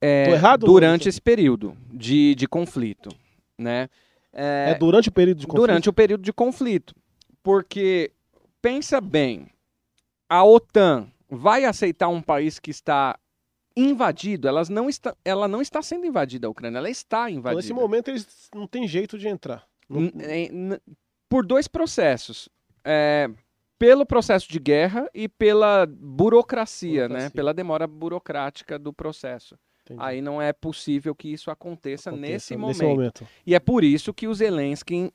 É, 0.00 0.32
errado, 0.32 0.66
durante 0.66 1.08
esse 1.08 1.20
período 1.20 1.74
de, 1.90 2.34
de 2.34 2.46
conflito, 2.46 3.08
né? 3.58 3.88
É, 4.34 4.72
é 4.72 4.74
durante 4.74 5.08
o 5.08 5.12
período 5.12 5.38
de 5.38 5.46
conflito. 5.46 5.66
Durante 5.66 5.88
o 5.88 5.92
período 5.92 6.22
de 6.22 6.32
conflito. 6.32 6.94
Porque, 7.44 8.10
pensa 8.62 9.02
bem, 9.02 9.50
a 10.30 10.42
OTAN 10.42 11.08
vai 11.28 11.66
aceitar 11.66 12.08
um 12.08 12.22
país 12.22 12.58
que 12.58 12.70
está 12.70 13.18
invadido? 13.76 14.48
Elas 14.48 14.70
não 14.70 14.88
está, 14.88 15.14
ela 15.22 15.46
não 15.46 15.60
está 15.60 15.82
sendo 15.82 16.06
invadida, 16.06 16.46
a 16.46 16.50
Ucrânia, 16.50 16.78
ela 16.78 16.88
está 16.88 17.30
invadida. 17.30 17.50
Então, 17.50 17.56
nesse 17.56 17.74
momento, 17.74 18.08
eles 18.08 18.48
não 18.54 18.66
tem 18.66 18.88
jeito 18.88 19.18
de 19.18 19.28
entrar. 19.28 19.66
Não... 19.88 20.10
Por 21.28 21.44
dois 21.44 21.68
processos. 21.68 22.48
É, 22.82 23.28
pelo 23.78 24.06
processo 24.06 24.50
de 24.50 24.58
guerra 24.58 25.06
e 25.12 25.28
pela 25.28 25.84
burocracia, 25.86 27.02
burocracia. 27.02 27.08
né? 27.08 27.30
Pela 27.30 27.52
demora 27.52 27.86
burocrática 27.86 28.78
do 28.78 28.92
processo. 28.92 29.58
Entendi. 29.82 30.00
Aí 30.02 30.22
não 30.22 30.40
é 30.40 30.50
possível 30.50 31.14
que 31.14 31.28
isso 31.28 31.50
aconteça, 31.50 32.08
aconteça 32.08 32.32
nesse, 32.32 32.56
momento. 32.56 32.68
nesse, 32.78 32.84
momento. 32.84 33.26
E 33.46 33.54
é 33.54 33.60
por 33.60 33.84
isso 33.84 34.14
que 34.14 34.26
o 34.26 34.34
Zelensky 34.34 35.10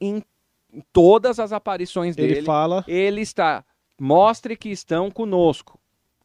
todas 0.93 1.39
as 1.39 1.51
aparições 1.51 2.15
dele, 2.15 2.37
ele 2.37 2.45
fala, 2.45 2.83
ele 2.87 3.21
está 3.21 3.63
mostre 3.99 4.55
que 4.55 4.69
estão 4.69 5.11
conosco. 5.11 5.79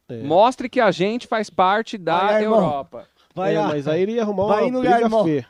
É. 0.08 0.22
Mostre 0.22 0.68
que 0.68 0.80
a 0.80 0.90
gente 0.90 1.26
faz 1.26 1.50
parte 1.50 1.96
da 1.96 2.40
Europa. 2.40 3.08
Vai 3.34 3.56
é, 3.56 3.62
mas 3.62 3.88
aí 3.88 4.02
ele 4.02 4.12
ia 4.12 4.22
arrumar 4.22 4.46
vai 4.46 4.70
uma 4.70 4.80
briga 4.80 5.08
lugar, 5.08 5.24
feia. 5.24 5.46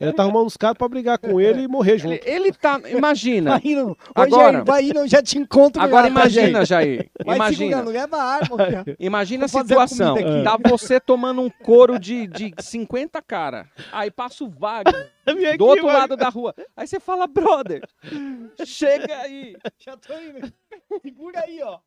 Ele 0.00 0.12
tá 0.12 0.22
arrumando 0.22 0.46
uns 0.46 0.56
caras 0.56 0.78
pra 0.78 0.88
brigar 0.88 1.18
com 1.18 1.40
ele 1.40 1.62
e 1.62 1.68
morrer 1.68 1.98
junto. 1.98 2.14
Ele, 2.14 2.22
ele 2.24 2.52
tá, 2.52 2.80
imagina. 2.88 3.50
Vai 3.50 3.60
indo, 3.64 3.98
agora, 4.14 4.52
Jair, 4.52 4.64
vai 4.64 4.84
indo, 4.84 5.08
já 5.08 5.20
te 5.20 5.36
encontro. 5.36 5.82
Agora 5.82 6.06
imagina, 6.06 6.64
Jair. 6.64 7.10
Vai 7.24 7.34
imagina. 7.34 7.82
leva 7.82 8.16
arma. 8.16 8.56
Imagina 9.00 9.46
a 9.46 9.48
situação. 9.48 10.14
A 10.14 10.42
tá 10.44 10.56
você 10.68 11.00
tomando 11.00 11.40
um 11.40 11.50
couro 11.50 11.98
de, 11.98 12.28
de 12.28 12.54
50 12.60 13.20
cara. 13.22 13.66
Aí 13.90 14.08
passa 14.08 14.44
o 14.44 14.48
Wagner 14.48 15.10
do 15.58 15.66
outro 15.66 15.86
lado 15.86 16.16
da 16.16 16.28
rua. 16.28 16.54
Aí 16.76 16.86
você 16.86 17.00
fala, 17.00 17.26
brother, 17.26 17.82
chega 18.64 19.18
aí. 19.18 19.56
Já 19.84 19.96
tô 19.96 20.14
indo. 20.14 20.52
Segura 21.02 21.40
aí, 21.40 21.60
ó. 21.60 21.80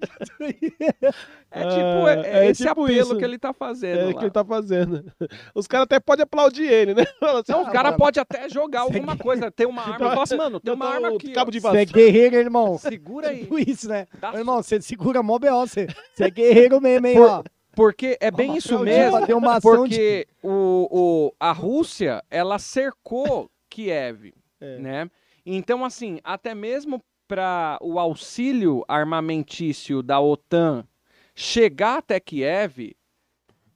É 1.52 1.62
tipo, 1.62 2.06
é, 2.06 2.20
é, 2.20 2.46
é 2.46 2.50
esse 2.50 2.62
tipo 2.62 2.84
apelo 2.84 3.00
isso. 3.00 3.16
que 3.16 3.24
ele 3.24 3.36
tá 3.36 3.52
fazendo. 3.52 3.98
É 3.98 4.04
lá. 4.04 4.14
que 4.14 4.24
ele 4.24 4.30
tá 4.30 4.44
fazendo. 4.44 5.04
Os 5.52 5.66
caras 5.66 5.82
até 5.82 5.98
podem 5.98 6.22
aplaudir 6.22 6.62
ele, 6.62 6.94
né? 6.94 7.02
Assim, 7.20 7.50
não, 7.50 7.58
ah, 7.58 7.62
os 7.62 7.68
caras 7.70 7.96
podem 7.96 8.22
até 8.22 8.48
jogar 8.48 8.82
alguma 8.82 9.16
coisa, 9.16 9.50
ter 9.50 9.66
uma 9.66 9.82
arma. 9.82 10.10
Fala 10.10 10.22
assim, 10.22 10.36
mano, 10.36 10.60
tem 10.60 10.72
uma 10.72 10.86
arma 10.86 11.08
aqui. 11.08 11.32
Cabo 11.32 11.50
de 11.50 11.58
você 11.58 11.78
é 11.78 11.84
guerreiro, 11.84 12.36
irmão. 12.36 12.78
Segura 12.78 13.30
aí. 13.30 13.40
Tipo 13.40 13.58
isso, 13.58 13.88
né? 13.88 14.06
Dá 14.20 14.32
irmão, 14.34 14.62
você 14.62 14.80
segura 14.80 15.24
mó 15.24 15.40
B.O. 15.40 15.66
Você, 15.66 15.88
você 16.14 16.24
é 16.24 16.30
guerreiro 16.30 16.80
mesmo, 16.80 17.06
hein, 17.08 17.16
Por, 17.16 17.28
ó. 17.28 17.42
Porque 17.74 18.16
é 18.20 18.30
bem 18.30 18.56
isso 18.56 18.78
mesmo. 18.78 19.18
Porque 19.60 19.88
de... 19.88 20.28
o, 20.42 20.88
o, 20.90 21.34
a 21.40 21.50
Rússia, 21.50 22.22
ela 22.30 22.60
cercou 22.60 23.50
Kiev, 23.68 24.32
é. 24.60 24.78
né? 24.78 25.10
Então, 25.44 25.84
assim, 25.84 26.20
até 26.22 26.54
mesmo 26.54 27.02
para 27.30 27.78
o 27.80 27.96
auxílio 27.96 28.84
armamentício 28.88 30.02
da 30.02 30.18
OTAN 30.18 30.84
chegar 31.32 31.98
até 31.98 32.18
Kiev, 32.18 32.96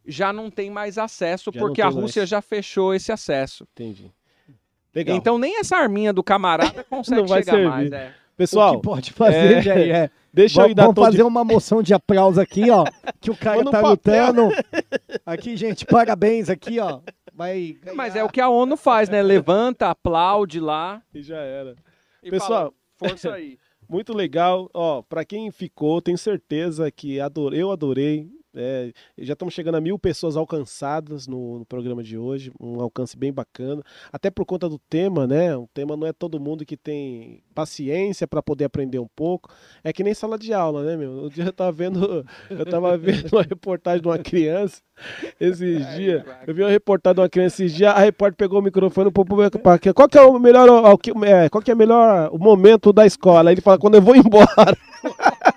já 0.05 0.33
não 0.33 0.51
tem 0.51 0.69
mais 0.69 0.99
acesso, 0.99 1.53
já 1.55 1.61
porque 1.61 1.81
a 1.81 1.87
Rússia 1.87 2.23
mais. 2.23 2.31
já 2.31 2.43
fechou 2.43 2.93
esse 2.93 3.13
acesso. 3.13 3.65
Entendi. 3.73 4.11
Legal. 4.93 5.17
Então 5.17 5.39
nem 5.39 5.61
essa 5.61 5.77
arminha 5.77 6.13
do 6.13 6.21
camarada 6.21 6.83
consegue 6.91 7.29
chegar 7.29 7.59
mais. 7.59 7.93
É. 7.93 8.13
Pessoal, 8.37 8.75
o 8.75 8.81
que 8.81 8.83
pode 8.83 9.13
fazer, 9.13 9.59
é, 9.59 9.63
Jair, 9.63 9.95
é. 9.95 10.11
deixa 10.33 10.63
eu 10.63 10.71
ir 10.71 10.75
dar 10.75 10.87
vamos 10.87 11.05
fazer 11.05 11.23
uma 11.23 11.45
moção 11.45 11.81
de 11.81 11.95
aplauso 11.95 12.41
aqui, 12.41 12.69
ó. 12.69 12.85
Que 13.21 13.31
o 13.31 13.37
cara 13.37 13.61
um 13.61 13.71
tá 13.71 13.81
lutando. 13.81 14.51
Aqui, 15.25 15.57
gente, 15.57 15.87
parabéns 15.87 16.51
aqui, 16.51 16.81
ó. 16.81 16.99
Vai 17.33 17.79
ganhar. 17.81 17.95
Mas 17.95 18.17
é 18.17 18.25
o 18.25 18.29
que 18.29 18.41
a 18.41 18.49
ONU 18.49 18.77
faz, 18.77 19.09
né? 19.09 19.23
Levanta, 19.23 19.91
aplaude 19.91 20.59
lá 20.59 21.01
e 21.15 21.23
já 21.23 21.39
era. 21.39 21.77
e 22.21 22.31
Pessoal, 22.31 22.51
fala, 22.51 22.73
força 23.09 23.33
aí. 23.35 23.59
Muito 23.89 24.13
legal. 24.15 24.71
Ó, 24.73 25.03
para 25.03 25.25
quem 25.25 25.51
ficou, 25.51 26.01
tenho 26.01 26.19
certeza 26.19 26.91
que 26.91 27.21
adorei, 27.21 27.63
eu 27.63 27.71
adorei. 27.71 28.29
É, 28.57 28.93
já 29.19 29.33
estamos 29.33 29.53
chegando 29.55 29.77
a 29.77 29.81
mil 29.81 29.99
pessoas 29.99 30.37
alcançadas 30.37 31.27
no, 31.27 31.59
no 31.61 31.65
programa 31.67 32.03
de 32.03 32.17
hoje, 32.17 32.53
um 32.61 32.81
alcance 32.81 33.17
bem 33.17 33.33
bacana. 33.33 33.83
Até 34.13 34.31
por 34.31 34.45
conta 34.47 34.69
do 34.69 34.79
tema, 34.79 35.27
né? 35.27 35.57
O 35.57 35.69
tema 35.75 35.97
não 35.97 36.07
é 36.07 36.13
todo 36.13 36.39
mundo 36.41 36.65
que 36.65 36.77
tem 36.77 37.43
paciência 37.55 38.27
para 38.27 38.43
poder 38.43 38.65
aprender 38.65 38.99
um 38.99 39.09
pouco. 39.15 39.51
É 39.83 39.93
que 39.93 40.05
nem 40.05 40.15
sala 40.15 40.39
de 40.39 40.53
aula, 40.53 40.85
né, 40.85 40.97
meu? 40.97 41.25
Um 41.25 41.29
dia 41.31 41.45
eu 41.47 41.53
tava 41.53 41.73
vendo, 41.73 42.25
eu 42.51 42.67
tava 42.67 42.97
vendo 42.97 43.29
uma 43.33 43.43
reportagem 43.43 44.01
de 44.03 44.09
uma 44.09 44.19
criança 44.19 44.83
esses 45.41 45.87
dias. 45.97 46.23
Eu 46.47 46.55
vi 46.55 46.63
uma 46.63 46.71
reportagem 46.71 47.15
de 47.17 47.21
uma 47.21 47.29
criança 47.29 47.63
esses 47.63 47.75
dias. 47.75 47.93
A 47.95 47.99
repórter 47.99 48.37
pegou 48.37 48.61
o 48.61 48.63
microfone 48.63 49.11
para 49.11 49.79
qual 49.95 50.09
que 50.09 50.19
é 50.19 50.23
o 50.23 50.39
melhor, 50.39 50.97
que- 50.99 51.13
é, 51.25 51.49
qual 51.49 51.63
que 51.63 51.71
é 51.71 51.75
o 51.75 51.77
melhor 51.77 52.31
o 52.33 52.39
momento 52.39 52.93
da 52.93 53.05
escola? 53.07 53.51
Aí 53.51 53.55
ele 53.55 53.61
fala 53.61 53.79
quando 53.79 53.97
eu 53.97 54.03
vou 54.03 54.15
embora. 54.15 54.77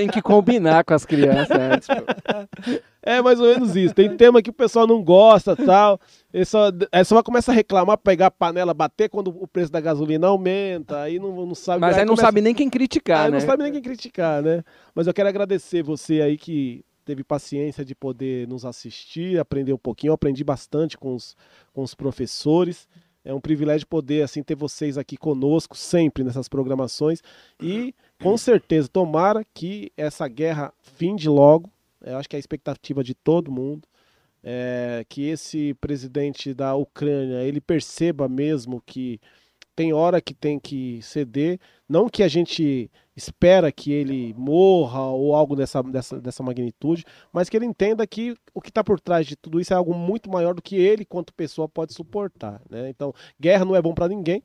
Tem 0.00 0.08
que 0.08 0.22
combinar 0.22 0.82
com 0.84 0.94
as 0.94 1.04
crianças 1.04 1.50
antes. 1.58 1.88
pô. 1.88 2.80
É 3.02 3.20
mais 3.22 3.40
ou 3.40 3.46
menos 3.46 3.76
isso. 3.76 3.94
Tem 3.94 4.14
tema 4.16 4.42
que 4.42 4.50
o 4.50 4.52
pessoal 4.52 4.86
não 4.86 5.02
gosta 5.02 5.54
tal. 5.56 5.98
Ele 6.32 6.44
só, 6.44 6.70
aí 6.92 7.04
só 7.04 7.14
vai 7.16 7.22
começar 7.24 7.52
a 7.52 7.54
reclamar, 7.54 7.96
pegar 7.98 8.26
a 8.26 8.30
panela, 8.30 8.72
bater 8.74 9.08
quando 9.08 9.28
o 9.28 9.46
preço 9.46 9.70
da 9.72 9.80
gasolina 9.80 10.26
aumenta. 10.26 11.02
Aí 11.02 11.18
não, 11.18 11.46
não 11.46 11.54
sabe. 11.54 11.80
Mas 11.80 11.96
aí 11.96 12.04
não 12.04 12.14
começa- 12.14 12.26
sabe 12.28 12.40
nem 12.40 12.54
quem 12.54 12.68
criticar, 12.70 13.24
aí 13.26 13.30
né? 13.30 13.38
não 13.38 13.46
sabe 13.46 13.62
nem 13.62 13.72
quem 13.72 13.82
criticar, 13.82 14.42
né? 14.42 14.62
Mas 14.94 15.06
eu 15.06 15.14
quero 15.14 15.28
agradecer 15.28 15.82
você 15.82 16.20
aí 16.20 16.36
que 16.36 16.84
teve 17.04 17.24
paciência 17.24 17.84
de 17.84 17.94
poder 17.94 18.46
nos 18.46 18.64
assistir, 18.64 19.38
aprender 19.40 19.72
um 19.72 19.78
pouquinho. 19.78 20.10
Eu 20.10 20.14
aprendi 20.14 20.44
bastante 20.44 20.96
com 20.96 21.14
os, 21.14 21.36
com 21.72 21.82
os 21.82 21.94
professores. 21.94 22.86
É 23.24 23.34
um 23.34 23.40
privilégio 23.40 23.86
poder 23.86 24.22
assim 24.22 24.42
ter 24.42 24.54
vocês 24.54 24.96
aqui 24.96 25.16
conosco 25.16 25.76
sempre 25.76 26.24
nessas 26.24 26.48
programações 26.48 27.22
e 27.60 27.94
com 28.22 28.36
certeza 28.36 28.88
tomara 28.88 29.44
que 29.52 29.92
essa 29.96 30.26
guerra 30.26 30.72
finde 30.82 31.28
logo. 31.28 31.70
Eu 32.00 32.16
acho 32.16 32.28
que 32.28 32.36
é 32.36 32.38
a 32.38 32.40
expectativa 32.40 33.04
de 33.04 33.14
todo 33.14 33.52
mundo 33.52 33.86
é, 34.42 35.04
que 35.08 35.28
esse 35.28 35.74
presidente 35.74 36.54
da 36.54 36.74
Ucrânia 36.74 37.42
ele 37.42 37.60
perceba 37.60 38.28
mesmo 38.28 38.82
que 38.84 39.20
tem 39.76 39.92
hora 39.92 40.20
que 40.20 40.34
tem 40.34 40.58
que 40.58 41.00
ceder, 41.02 41.58
não 41.88 42.08
que 42.08 42.22
a 42.22 42.28
gente 42.28 42.90
espera 43.20 43.70
que 43.70 43.92
ele 43.92 44.34
morra 44.36 45.02
ou 45.02 45.34
algo 45.34 45.54
dessa, 45.54 45.82
dessa, 45.82 46.20
dessa 46.20 46.42
magnitude, 46.42 47.04
mas 47.32 47.48
que 47.48 47.56
ele 47.56 47.66
entenda 47.66 48.06
que 48.06 48.34
o 48.54 48.60
que 48.60 48.70
está 48.70 48.82
por 48.82 48.98
trás 48.98 49.26
de 49.26 49.36
tudo 49.36 49.60
isso 49.60 49.72
é 49.72 49.76
algo 49.76 49.94
muito 49.94 50.30
maior 50.30 50.54
do 50.54 50.62
que 50.62 50.76
ele, 50.76 51.04
quanto 51.04 51.32
pessoa, 51.34 51.68
pode 51.68 51.92
suportar. 51.92 52.60
Né? 52.68 52.88
Então, 52.88 53.12
guerra 53.38 53.64
não 53.64 53.76
é 53.76 53.82
bom 53.82 53.94
para 53.94 54.08
ninguém. 54.08 54.42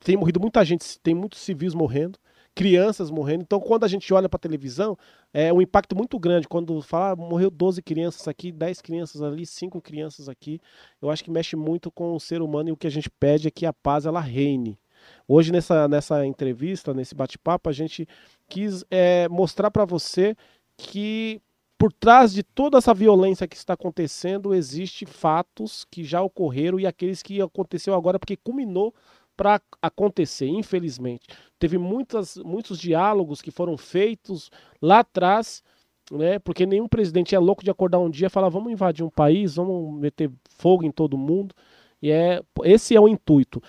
Tem 0.00 0.16
morrido 0.16 0.40
muita 0.40 0.64
gente, 0.64 0.98
tem 1.00 1.14
muitos 1.14 1.40
civis 1.40 1.74
morrendo, 1.74 2.18
crianças 2.54 3.10
morrendo. 3.10 3.42
Então, 3.42 3.60
quando 3.60 3.84
a 3.84 3.88
gente 3.88 4.12
olha 4.12 4.28
para 4.28 4.36
a 4.36 4.40
televisão, 4.40 4.96
é 5.32 5.52
um 5.52 5.62
impacto 5.62 5.96
muito 5.96 6.18
grande. 6.18 6.48
Quando 6.48 6.82
fala, 6.82 7.12
ah, 7.12 7.16
morreu 7.16 7.50
12 7.50 7.80
crianças 7.82 8.26
aqui, 8.28 8.52
10 8.52 8.80
crianças 8.82 9.22
ali, 9.22 9.46
5 9.46 9.80
crianças 9.80 10.28
aqui. 10.28 10.60
Eu 11.00 11.10
acho 11.10 11.22
que 11.24 11.30
mexe 11.30 11.56
muito 11.56 11.90
com 11.90 12.14
o 12.14 12.20
ser 12.20 12.42
humano 12.42 12.68
e 12.68 12.72
o 12.72 12.76
que 12.76 12.86
a 12.86 12.90
gente 12.90 13.08
pede 13.08 13.48
é 13.48 13.50
que 13.50 13.64
a 13.64 13.72
paz 13.72 14.04
ela 14.04 14.20
reine. 14.20 14.78
Hoje, 15.26 15.52
nessa, 15.52 15.88
nessa 15.88 16.26
entrevista, 16.26 16.92
nesse 16.92 17.14
bate-papo, 17.14 17.68
a 17.68 17.72
gente 17.72 18.06
quis 18.48 18.84
é, 18.90 19.28
mostrar 19.28 19.70
para 19.70 19.84
você 19.84 20.36
que 20.76 21.40
por 21.82 21.92
trás 21.92 22.32
de 22.32 22.44
toda 22.44 22.78
essa 22.78 22.94
violência 22.94 23.48
que 23.48 23.56
está 23.56 23.74
acontecendo, 23.74 24.54
existe 24.54 25.04
fatos 25.04 25.84
que 25.90 26.04
já 26.04 26.22
ocorreram 26.22 26.78
e 26.78 26.86
aqueles 26.86 27.24
que 27.24 27.42
aconteceu 27.42 27.92
agora 27.92 28.20
porque 28.20 28.36
culminou 28.36 28.94
para 29.36 29.60
acontecer, 29.82 30.46
infelizmente. 30.46 31.26
Teve 31.58 31.78
muitas, 31.78 32.36
muitos 32.36 32.78
diálogos 32.78 33.42
que 33.42 33.50
foram 33.50 33.76
feitos 33.76 34.48
lá 34.80 35.00
atrás, 35.00 35.60
né? 36.08 36.38
Porque 36.38 36.66
nenhum 36.66 36.86
presidente 36.86 37.34
é 37.34 37.38
louco 37.40 37.64
de 37.64 37.70
acordar 37.72 37.98
um 37.98 38.10
dia 38.10 38.28
e 38.28 38.30
falar 38.30 38.48
vamos 38.48 38.70
invadir 38.70 39.04
um 39.04 39.10
país, 39.10 39.56
vamos 39.56 40.00
meter 40.00 40.30
fogo 40.50 40.84
em 40.84 40.90
todo 40.92 41.18
mundo. 41.18 41.52
E 42.00 42.12
é 42.12 42.40
esse 42.62 42.94
é 42.94 43.00
o 43.00 43.08
intuito. 43.08 43.60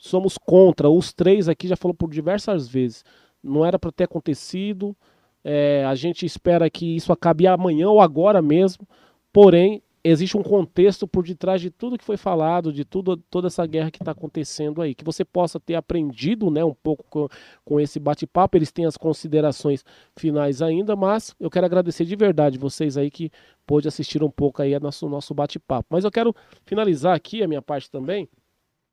Somos 0.00 0.38
contra. 0.38 0.88
Os 0.88 1.12
três 1.12 1.48
aqui 1.48 1.68
já 1.68 1.76
falou 1.76 1.94
por 1.94 2.10
diversas 2.10 2.68
vezes. 2.68 3.04
Não 3.42 3.64
era 3.64 3.78
para 3.78 3.92
ter 3.92 4.04
acontecido. 4.04 4.96
É, 5.42 5.84
a 5.84 5.94
gente 5.94 6.24
espera 6.24 6.70
que 6.70 6.96
isso 6.96 7.12
acabe 7.12 7.46
amanhã 7.46 7.88
ou 7.90 8.00
agora 8.00 8.40
mesmo. 8.40 8.88
Porém, 9.32 9.82
existe 10.04 10.36
um 10.36 10.42
contexto 10.42 11.08
por 11.08 11.24
detrás 11.24 11.60
de 11.60 11.70
tudo 11.70 11.96
que 11.96 12.04
foi 12.04 12.18
falado, 12.18 12.70
de 12.72 12.84
tudo, 12.84 13.16
toda 13.16 13.46
essa 13.46 13.66
guerra 13.66 13.90
que 13.90 14.02
está 14.02 14.12
acontecendo 14.12 14.82
aí. 14.82 14.94
Que 14.94 15.04
você 15.04 15.24
possa 15.24 15.58
ter 15.58 15.74
aprendido 15.74 16.50
né, 16.50 16.62
um 16.62 16.74
pouco 16.74 17.04
com, 17.08 17.28
com 17.64 17.80
esse 17.80 17.98
bate-papo. 17.98 18.56
Eles 18.56 18.70
têm 18.70 18.84
as 18.84 18.96
considerações 18.96 19.84
finais 20.16 20.60
ainda, 20.60 20.94
mas 20.94 21.34
eu 21.40 21.50
quero 21.50 21.66
agradecer 21.66 22.04
de 22.04 22.14
verdade 22.14 22.58
vocês 22.58 22.96
aí 22.96 23.10
que 23.10 23.30
pôde 23.66 23.88
assistir 23.88 24.22
um 24.22 24.30
pouco 24.30 24.60
aí 24.60 24.74
a 24.74 24.80
nosso, 24.80 25.08
nosso 25.08 25.34
bate-papo. 25.34 25.86
Mas 25.90 26.04
eu 26.04 26.10
quero 26.10 26.34
finalizar 26.66 27.16
aqui 27.16 27.42
a 27.42 27.48
minha 27.48 27.62
parte 27.62 27.90
também. 27.90 28.28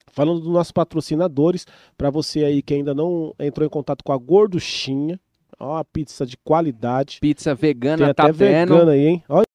Falando 0.08 0.40
dos 0.40 0.52
nossos 0.52 0.72
patrocinadores, 0.72 1.66
para 1.98 2.10
você 2.10 2.44
aí 2.44 2.62
que 2.62 2.74
ainda 2.74 2.94
não 2.94 3.34
entrou 3.40 3.66
em 3.66 3.70
contato 3.70 4.04
com 4.04 4.12
a 4.12 4.18
Gorduchinha, 4.18 5.20
ó, 5.60 5.76
uma 5.76 5.86
pizza 5.86 6.26
de 6.26 6.38
qualidade. 6.38 7.20
Pizza 7.22 7.56
Tem 7.56 7.70
vegana, 7.70 8.06
até 8.06 8.14
tá 8.14 8.32
vendo? 8.32 8.74
vegana 8.74 8.92
aí, 8.92 9.08
hein? 9.08 9.24
Olha 9.30 9.46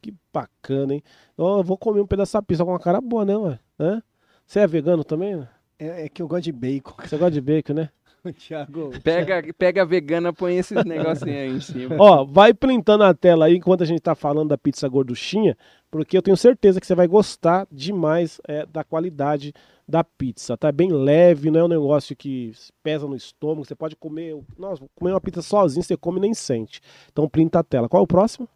que 0.00 0.14
bacana, 0.32 0.94
hein? 0.94 1.02
Ó, 1.36 1.60
eu 1.60 1.64
vou 1.64 1.76
comer 1.76 2.00
um 2.00 2.06
pedaço 2.06 2.32
dessa 2.32 2.42
pizza 2.42 2.64
com 2.64 2.70
uma 2.70 2.78
cara 2.78 3.00
boa, 3.00 3.24
né, 3.24 3.36
ué? 3.36 3.58
Hã? 3.78 4.02
Você 4.46 4.60
é 4.60 4.66
vegano 4.66 5.04
também? 5.04 5.36
né? 5.36 5.48
É, 5.78 6.06
é 6.06 6.08
que 6.08 6.22
eu 6.22 6.28
gosto 6.28 6.44
de 6.44 6.52
bacon. 6.52 6.94
Você 7.02 7.16
gosta 7.16 7.30
de 7.30 7.40
bacon, 7.40 7.74
né? 7.74 7.90
Thiago. 8.36 8.90
Pega, 9.02 9.42
pega 9.56 9.82
a 9.82 9.84
vegana, 9.84 10.32
põe 10.32 10.58
esses 10.58 10.84
negocinhos 10.84 11.36
aí 11.36 11.48
em 11.48 11.60
cima. 11.60 11.96
Ó, 11.98 12.24
vai 12.24 12.52
printando 12.52 13.04
a 13.04 13.14
tela 13.14 13.46
aí 13.46 13.56
enquanto 13.56 13.82
a 13.82 13.86
gente 13.86 14.00
tá 14.00 14.14
falando 14.14 14.48
da 14.48 14.58
pizza 14.58 14.86
gorduchinha, 14.88 15.56
porque 15.90 16.16
eu 16.16 16.22
tenho 16.22 16.36
certeza 16.36 16.80
que 16.80 16.86
você 16.86 16.94
vai 16.94 17.06
gostar 17.06 17.66
demais 17.70 18.40
é, 18.46 18.66
da 18.66 18.84
qualidade 18.84 19.54
da 19.90 20.04
pizza. 20.04 20.56
Tá 20.56 20.70
bem 20.70 20.90
leve, 20.90 21.50
não 21.50 21.60
é 21.60 21.64
um 21.64 21.68
negócio 21.68 22.16
que 22.16 22.52
pesa 22.82 23.06
no 23.06 23.16
estômago. 23.16 23.64
Você 23.64 23.74
pode 23.74 23.96
comer, 23.96 24.38
nossa, 24.58 24.82
comer 24.94 25.12
uma 25.12 25.20
pizza 25.20 25.42
sozinho, 25.42 25.82
você 25.82 25.96
come 25.96 26.18
e 26.18 26.20
nem 26.22 26.34
sente. 26.34 26.80
Então 27.12 27.28
printa 27.28 27.58
a 27.58 27.62
tela. 27.62 27.88
Qual 27.88 28.00
é 28.00 28.04
o 28.04 28.06
próximo? 28.06 28.48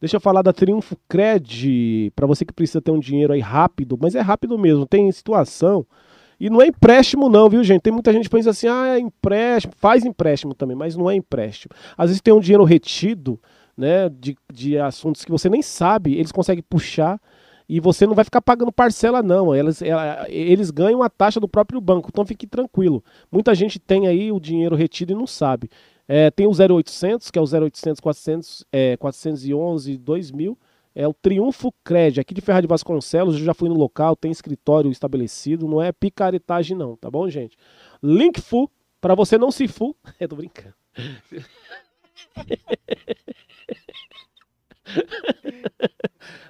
Deixa 0.00 0.16
eu 0.16 0.20
falar 0.20 0.42
da 0.42 0.52
Triunfo 0.52 0.96
Cred, 1.08 2.12
para 2.14 2.26
você 2.26 2.44
que 2.44 2.52
precisa 2.52 2.82
ter 2.82 2.90
um 2.90 2.98
dinheiro 2.98 3.32
aí 3.32 3.40
rápido, 3.40 3.98
mas 3.98 4.14
é 4.14 4.20
rápido 4.20 4.58
mesmo, 4.58 4.86
tem 4.86 5.10
situação. 5.10 5.86
E 6.38 6.50
não 6.50 6.60
é 6.60 6.66
empréstimo 6.66 7.28
não, 7.28 7.48
viu, 7.48 7.64
gente? 7.64 7.80
Tem 7.80 7.92
muita 7.92 8.12
gente 8.12 8.24
que 8.24 8.36
pensa 8.36 8.50
assim, 8.50 8.66
ah, 8.66 8.96
é 8.96 8.98
empréstimo, 8.98 9.72
faz 9.76 10.04
empréstimo 10.04 10.54
também, 10.54 10.76
mas 10.76 10.94
não 10.96 11.10
é 11.10 11.14
empréstimo. 11.14 11.74
Às 11.96 12.10
vezes 12.10 12.20
tem 12.20 12.34
um 12.34 12.40
dinheiro 12.40 12.64
retido, 12.64 13.40
né, 13.76 14.08
de, 14.08 14.36
de 14.52 14.78
assuntos 14.78 15.24
que 15.24 15.30
você 15.30 15.48
nem 15.48 15.62
sabe, 15.62 16.14
eles 16.14 16.30
conseguem 16.30 16.62
puxar 16.68 17.20
e 17.68 17.80
você 17.80 18.06
não 18.06 18.14
vai 18.14 18.24
ficar 18.24 18.42
pagando 18.42 18.70
parcela 18.70 19.22
não, 19.22 19.54
eles, 19.54 19.80
eles 20.28 20.70
ganham 20.70 21.02
a 21.02 21.08
taxa 21.08 21.40
do 21.40 21.48
próprio 21.48 21.80
banco, 21.80 22.10
então 22.12 22.26
fique 22.26 22.46
tranquilo. 22.46 23.02
Muita 23.30 23.54
gente 23.54 23.78
tem 23.78 24.06
aí 24.06 24.30
o 24.30 24.38
dinheiro 24.38 24.76
retido 24.76 25.12
e 25.12 25.16
não 25.16 25.26
sabe. 25.26 25.70
É, 26.06 26.30
tem 26.30 26.46
o 26.46 26.50
0800, 26.50 27.30
que 27.30 27.38
é 27.38 27.42
o 27.42 27.44
0800 27.44 28.00
400, 28.00 28.64
é, 28.70 28.96
411 28.98 29.96
2000, 29.96 30.58
é 30.94 31.08
o 31.08 31.14
Triunfo 31.14 31.72
Cred, 31.82 32.20
aqui 32.20 32.34
de 32.34 32.40
Ferraz 32.40 32.62
de 32.62 32.68
Vasconcelos, 32.68 33.36
eu 33.36 33.44
já 33.44 33.54
fui 33.54 33.68
no 33.68 33.74
local, 33.74 34.14
tem 34.14 34.30
escritório 34.30 34.90
estabelecido, 34.90 35.66
não 35.66 35.82
é 35.82 35.90
picaretagem 35.90 36.76
não, 36.76 36.96
tá 36.96 37.10
bom, 37.10 37.28
gente? 37.28 37.56
Link 38.02 38.40
Fu, 38.40 38.70
para 39.00 39.14
você 39.14 39.38
não 39.38 39.50
se 39.50 39.66
fu, 39.66 39.96
eu 40.20 40.28
tô 40.28 40.36
brincando. 40.36 40.74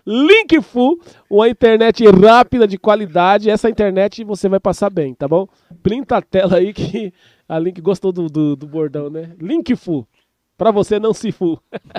Link 0.06 0.60
Fu, 0.60 1.00
uma 1.30 1.48
internet 1.48 2.04
rápida 2.06 2.66
de 2.68 2.76
qualidade, 2.76 3.48
essa 3.48 3.70
internet 3.70 4.22
você 4.22 4.48
vai 4.48 4.60
passar 4.60 4.90
bem, 4.90 5.14
tá 5.14 5.26
bom? 5.26 5.48
Printa 5.82 6.18
a 6.18 6.22
tela 6.22 6.56
aí 6.58 6.72
que 6.74 7.12
a 7.48 7.58
Link 7.58 7.80
gostou 7.80 8.12
do, 8.12 8.26
do, 8.26 8.54
do 8.54 8.66
bordão, 8.66 9.08
né? 9.08 9.34
Link 9.40 9.74
Fu, 9.74 10.06
para 10.56 10.70
você 10.70 11.00
não 11.00 11.12
se 11.12 11.32
fu. 11.32 11.58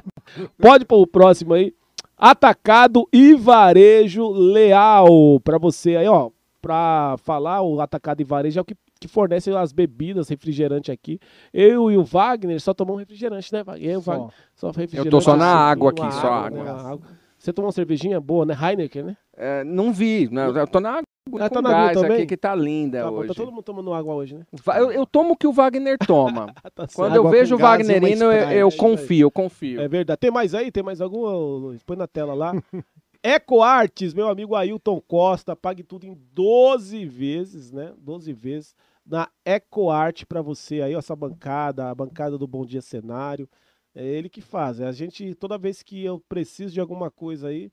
Pode 0.57 0.85
pôr 0.85 1.01
o 1.01 1.07
próximo 1.07 1.53
aí. 1.53 1.73
Atacado 2.17 3.07
e 3.11 3.33
varejo 3.35 4.29
leal. 4.29 5.39
Para 5.41 5.57
você 5.57 5.97
aí, 5.97 6.07
ó. 6.07 6.29
Pra 6.61 7.15
falar, 7.19 7.61
o 7.61 7.79
atacado 7.81 8.21
e 8.21 8.23
varejo 8.23 8.57
é 8.57 8.61
o 8.61 8.65
que, 8.65 8.75
que 9.05 9.11
fornece 9.13 9.51
as 9.51 9.71
bebidas, 9.71 10.29
refrigerante 10.29 10.91
aqui. 10.91 11.19
Eu 11.53 11.91
e 11.91 11.97
o 11.97 12.03
Wagner 12.03 12.59
só 12.59 12.73
tomamos 12.73 12.99
refrigerante, 12.99 13.51
né, 13.53 13.63
Wagner? 13.63 13.89
Eu, 13.91 14.01
Só. 14.01 14.11
Wagner, 14.11 14.31
só 14.55 14.67
refrigerante. 14.67 15.07
Eu 15.07 15.11
tô 15.11 15.21
só 15.21 15.35
na 15.35 15.45
assim, 15.53 15.71
água 15.71 15.89
aqui, 15.91 16.11
só 16.13 16.29
né, 16.29 16.47
água. 16.47 16.61
uma 16.63 16.91
água. 16.91 17.07
Você 17.37 17.53
tomou 17.53 17.67
uma 17.67 17.73
cervejinha 17.73 18.19
boa, 18.19 18.45
né? 18.45 18.57
Heineken, 18.59 19.03
né? 19.03 19.17
É, 19.37 19.63
não 19.63 19.91
vi, 19.93 20.29
não, 20.31 20.55
eu 20.55 20.67
tô 20.67 20.79
na 20.79 20.89
água 20.89 21.03
água 21.27 21.45
Ah, 21.45 21.49
com 21.49 21.55
tá 21.55 21.61
na 21.61 21.87
aqui 22.15 22.25
que 22.27 22.37
tá 22.37 22.53
linda 22.53 23.01
Tá, 23.01 23.09
bom, 23.09 23.17
hoje. 23.17 23.27
tá 23.29 23.33
todo 23.33 23.51
mundo 23.51 23.63
tomando 23.63 23.93
água 23.93 24.13
hoje, 24.13 24.35
né? 24.35 24.45
Eu, 24.77 24.91
eu 24.91 25.05
tomo 25.05 25.33
o 25.33 25.35
que 25.37 25.47
o 25.47 25.51
Wagner 25.51 25.97
toma. 25.97 26.53
Tá. 26.75 26.87
Quando 26.93 27.15
eu 27.15 27.21
Água 27.21 27.31
vejo 27.31 27.55
o 27.55 27.57
uma 27.57 27.69
Wagnerino, 27.69 28.25
eu, 28.25 28.49
eu 28.51 28.67
É 28.67 28.71
confio, 28.77 29.25
eu 29.27 29.31
confio. 29.31 29.79
É 29.81 29.87
verdade. 29.87 30.19
Tem 30.19 30.29
mais 30.31 30.53
aí? 30.53 30.71
Tem 30.71 30.83
mais 30.83 30.99
alguma, 30.99 31.31
Luiz? 31.31 31.81
Põe 31.83 31.95
na 31.95 32.05
tela 32.07 32.33
lá. 32.33 32.53
EcoArtes, 33.23 34.13
meu 34.13 34.27
amigo 34.27 34.55
Ailton 34.55 35.01
Costa, 35.01 35.55
pague 35.55 35.83
tudo 35.83 36.05
em 36.05 36.15
12 36.33 37.05
vezes, 37.05 37.71
né? 37.71 37.91
12 37.97 38.33
vezes 38.33 38.75
na 39.05 39.29
EcoArt 39.45 40.25
para 40.25 40.41
você 40.41 40.81
aí, 40.81 40.95
ó, 40.95 40.99
essa 40.99 41.15
bancada, 41.15 41.89
a 41.89 41.95
bancada 41.95 42.37
do 42.37 42.47
Bom 42.47 42.65
Dia 42.65 42.81
Cenário. 42.81 43.47
É 43.93 44.03
ele 44.05 44.29
que 44.29 44.41
faz. 44.41 44.81
A 44.81 44.91
gente, 44.91 45.33
toda 45.35 45.57
vez 45.57 45.81
que 45.81 46.03
eu 46.03 46.19
preciso 46.27 46.73
de 46.73 46.81
alguma 46.81 47.09
coisa 47.09 47.47
aí, 47.47 47.71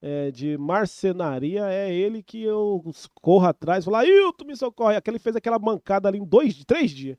é, 0.00 0.32
de 0.32 0.58
marcenaria, 0.58 1.70
é 1.70 1.92
ele 1.94 2.22
que 2.22 2.42
eu 2.42 2.82
corro 3.20 3.46
atrás, 3.46 3.84
falo, 3.84 3.98
Ailton, 3.98 4.44
me 4.44 4.56
socorre. 4.56 4.96
Aquele 4.96 5.20
fez 5.20 5.36
aquela 5.36 5.58
bancada 5.58 6.08
ali 6.08 6.18
em 6.18 6.24
dois, 6.24 6.64
três 6.64 6.90
dias. 6.90 7.16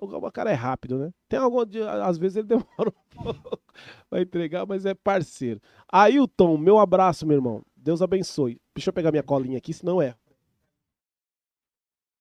O 0.00 0.30
cara 0.30 0.50
é 0.50 0.54
rápido, 0.54 0.98
né? 0.98 1.12
Tem 1.28 1.40
algum 1.40 1.66
dia, 1.66 1.90
às 2.04 2.16
vezes 2.16 2.36
ele 2.36 2.46
demora 2.48 2.90
um 2.90 3.22
pouco 3.22 3.60
pra 4.08 4.22
entregar, 4.22 4.64
mas 4.64 4.86
é 4.86 4.94
parceiro. 4.94 5.60
Ailton, 5.90 6.56
meu 6.56 6.78
abraço, 6.78 7.26
meu 7.26 7.36
irmão. 7.36 7.62
Deus 7.76 8.00
abençoe. 8.00 8.60
Deixa 8.74 8.90
eu 8.90 8.94
pegar 8.94 9.10
minha 9.10 9.22
colinha 9.22 9.58
aqui, 9.58 9.72
senão 9.72 10.00
é. 10.00 10.14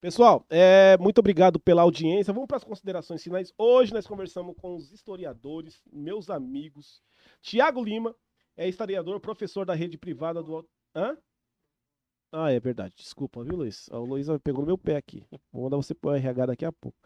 Pessoal, 0.01 0.45
é, 0.49 0.97
muito 0.97 1.19
obrigado 1.19 1.59
pela 1.59 1.81
audiência. 1.81 2.31
Vamos 2.31 2.47
para 2.47 2.55
as 2.55 2.63
considerações 2.63 3.21
finais. 3.21 3.51
Hoje 3.57 3.93
nós 3.93 4.07
conversamos 4.07 4.55
com 4.55 4.73
os 4.73 4.93
historiadores, 4.93 5.81
meus 5.91 6.29
amigos. 6.29 7.01
Tiago 7.41 7.83
Lima 7.83 8.15
é 8.55 8.65
historiador, 8.69 9.19
professor 9.19 9.65
da 9.65 9.73
rede 9.73 9.97
privada 9.97 10.41
do. 10.41 10.65
Hã? 10.95 11.17
Ah, 12.31 12.49
é 12.49 12.61
verdade. 12.61 12.95
Desculpa, 12.95 13.43
viu, 13.43 13.57
Luiz? 13.57 13.89
O 13.89 14.05
Luiz 14.05 14.27
pegou 14.41 14.61
no 14.61 14.67
meu 14.67 14.77
pé 14.77 14.95
aqui. 14.95 15.25
Vou 15.51 15.63
mandar 15.63 15.75
você 15.75 15.93
para 15.93 16.11
o 16.11 16.15
RH 16.15 16.45
daqui 16.45 16.63
a 16.63 16.71
pouco. 16.71 16.97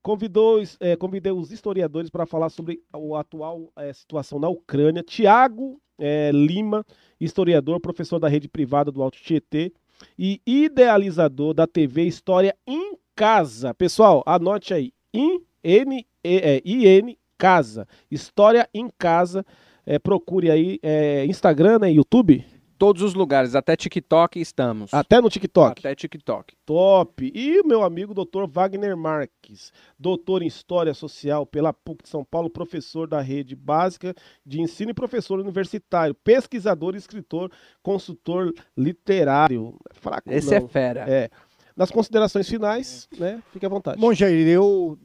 Convidou, 0.00 0.62
é, 0.78 0.94
convidei 0.94 1.32
os 1.32 1.50
historiadores 1.50 2.10
para 2.10 2.26
falar 2.26 2.48
sobre 2.50 2.80
a 2.92 3.20
atual 3.20 3.72
é, 3.74 3.92
situação 3.92 4.38
na 4.38 4.48
Ucrânia. 4.48 5.02
Tiago 5.02 5.82
é, 5.98 6.30
Lima, 6.32 6.86
historiador, 7.20 7.80
professor 7.80 8.20
da 8.20 8.28
rede 8.28 8.48
privada 8.48 8.92
do 8.92 9.02
Alto 9.02 9.18
Tietê 9.18 9.72
e 10.18 10.40
idealizador 10.46 11.54
da 11.54 11.66
TV 11.66 12.04
História 12.04 12.54
em 12.66 12.96
Casa. 13.14 13.74
Pessoal, 13.74 14.22
anote 14.26 14.72
aí. 14.72 14.92
In, 15.12 15.40
N, 15.62 16.06
E, 16.24 16.38
é, 16.38 16.62
IN 16.64 17.16
Casa. 17.36 17.86
História 18.10 18.68
em 18.72 18.88
Casa. 18.98 19.44
É, 19.84 19.98
procure 19.98 20.50
aí 20.50 20.78
é, 20.82 21.24
Instagram, 21.26 21.80
né, 21.80 21.90
YouTube, 21.90 22.44
Todos 22.80 23.02
os 23.02 23.12
lugares, 23.12 23.54
até 23.54 23.76
TikTok 23.76 24.40
estamos. 24.40 24.94
até 24.94 25.20
no 25.20 25.28
TikTok. 25.28 25.80
Até 25.80 25.94
TikTok. 25.94 26.54
Top! 26.64 27.30
E 27.34 27.60
o 27.60 27.66
meu 27.66 27.84
amigo 27.84 28.14
Dr. 28.14 28.46
Wagner 28.48 28.96
Marques, 28.96 29.70
doutor 29.98 30.40
em 30.40 30.46
História 30.46 30.94
Social 30.94 31.44
pela 31.44 31.74
PUC 31.74 32.04
de 32.04 32.08
São 32.08 32.24
Paulo, 32.24 32.48
professor 32.48 33.06
da 33.06 33.20
rede 33.20 33.54
básica 33.54 34.14
de 34.46 34.62
ensino 34.62 34.92
e 34.92 34.94
professor 34.94 35.38
universitário, 35.38 36.14
pesquisador, 36.14 36.96
escritor, 36.96 37.52
consultor 37.82 38.50
literário. 38.74 39.78
Fraco, 39.92 40.32
Esse 40.32 40.54
é 40.54 40.60
não. 40.60 40.66
fera. 40.66 41.04
É. 41.06 41.28
Nas 41.76 41.90
considerações 41.90 42.48
finais, 42.48 43.06
né? 43.18 43.42
Fique 43.52 43.66
à 43.66 43.68
vontade. 43.68 44.00
Bom, 44.00 44.14
Jair, 44.14 44.48
eu, 44.48 44.98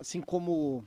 assim 0.00 0.22
como 0.22 0.82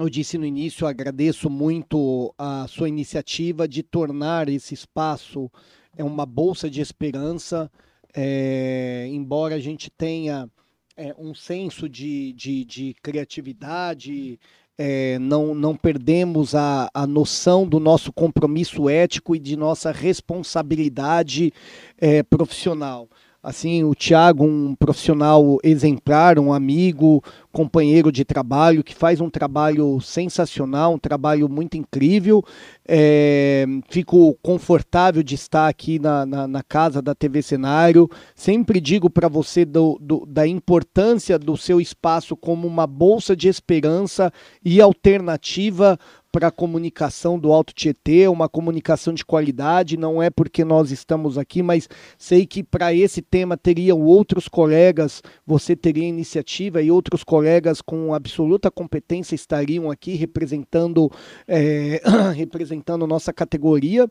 eu 0.00 0.08
disse 0.08 0.38
no 0.38 0.46
início, 0.46 0.86
agradeço 0.86 1.50
muito 1.50 2.34
a 2.38 2.66
sua 2.66 2.88
iniciativa 2.88 3.68
de 3.68 3.82
tornar 3.82 4.48
esse 4.48 4.72
espaço 4.72 5.50
é 5.96 6.02
uma 6.02 6.24
bolsa 6.24 6.70
de 6.70 6.80
esperança, 6.80 7.70
é, 8.14 9.06
embora 9.10 9.56
a 9.56 9.60
gente 9.60 9.90
tenha 9.90 10.48
é, 10.96 11.14
um 11.18 11.34
senso 11.34 11.88
de, 11.88 12.32
de, 12.32 12.64
de 12.64 12.94
criatividade, 13.02 14.38
é, 14.78 15.18
não, 15.18 15.54
não 15.54 15.76
perdemos 15.76 16.54
a, 16.54 16.88
a 16.94 17.06
noção 17.06 17.66
do 17.66 17.78
nosso 17.78 18.12
compromisso 18.12 18.88
ético 18.88 19.36
e 19.36 19.38
de 19.38 19.56
nossa 19.56 19.92
responsabilidade 19.92 21.52
é, 21.98 22.22
profissional. 22.22 23.08
Assim, 23.42 23.82
o 23.84 23.94
Tiago, 23.94 24.44
um 24.44 24.74
profissional 24.74 25.56
exemplar, 25.64 26.38
um 26.38 26.52
amigo, 26.52 27.24
companheiro 27.50 28.12
de 28.12 28.22
trabalho, 28.22 28.84
que 28.84 28.94
faz 28.94 29.18
um 29.18 29.30
trabalho 29.30 29.98
sensacional, 29.98 30.92
um 30.92 30.98
trabalho 30.98 31.48
muito 31.48 31.74
incrível. 31.74 32.44
É, 32.86 33.64
fico 33.88 34.36
confortável 34.42 35.22
de 35.22 35.36
estar 35.36 35.68
aqui 35.68 35.98
na, 35.98 36.26
na, 36.26 36.46
na 36.46 36.62
casa 36.62 37.00
da 37.00 37.14
TV 37.14 37.40
Cenário. 37.40 38.10
Sempre 38.34 38.78
digo 38.78 39.08
para 39.08 39.26
você 39.26 39.64
do, 39.64 39.98
do, 39.98 40.26
da 40.26 40.46
importância 40.46 41.38
do 41.38 41.56
seu 41.56 41.80
espaço 41.80 42.36
como 42.36 42.68
uma 42.68 42.86
bolsa 42.86 43.34
de 43.34 43.48
esperança 43.48 44.30
e 44.62 44.82
alternativa 44.82 45.98
para 46.32 46.48
a 46.48 46.50
comunicação 46.50 47.38
do 47.38 47.52
Alto 47.52 47.74
Tietê, 47.74 48.28
uma 48.28 48.48
comunicação 48.48 49.12
de 49.12 49.24
qualidade. 49.24 49.96
Não 49.96 50.22
é 50.22 50.30
porque 50.30 50.64
nós 50.64 50.90
estamos 50.90 51.36
aqui, 51.36 51.62
mas 51.62 51.88
sei 52.16 52.46
que 52.46 52.62
para 52.62 52.94
esse 52.94 53.20
tema 53.20 53.56
teriam 53.56 54.00
outros 54.00 54.48
colegas, 54.48 55.22
você 55.46 55.74
teria 55.74 56.06
iniciativa 56.06 56.82
e 56.82 56.90
outros 56.90 57.24
colegas 57.24 57.80
com 57.80 58.14
absoluta 58.14 58.70
competência 58.70 59.34
estariam 59.34 59.90
aqui 59.90 60.14
representando, 60.14 61.10
é, 61.46 62.00
representando 62.36 63.06
nossa 63.06 63.32
categoria. 63.32 64.08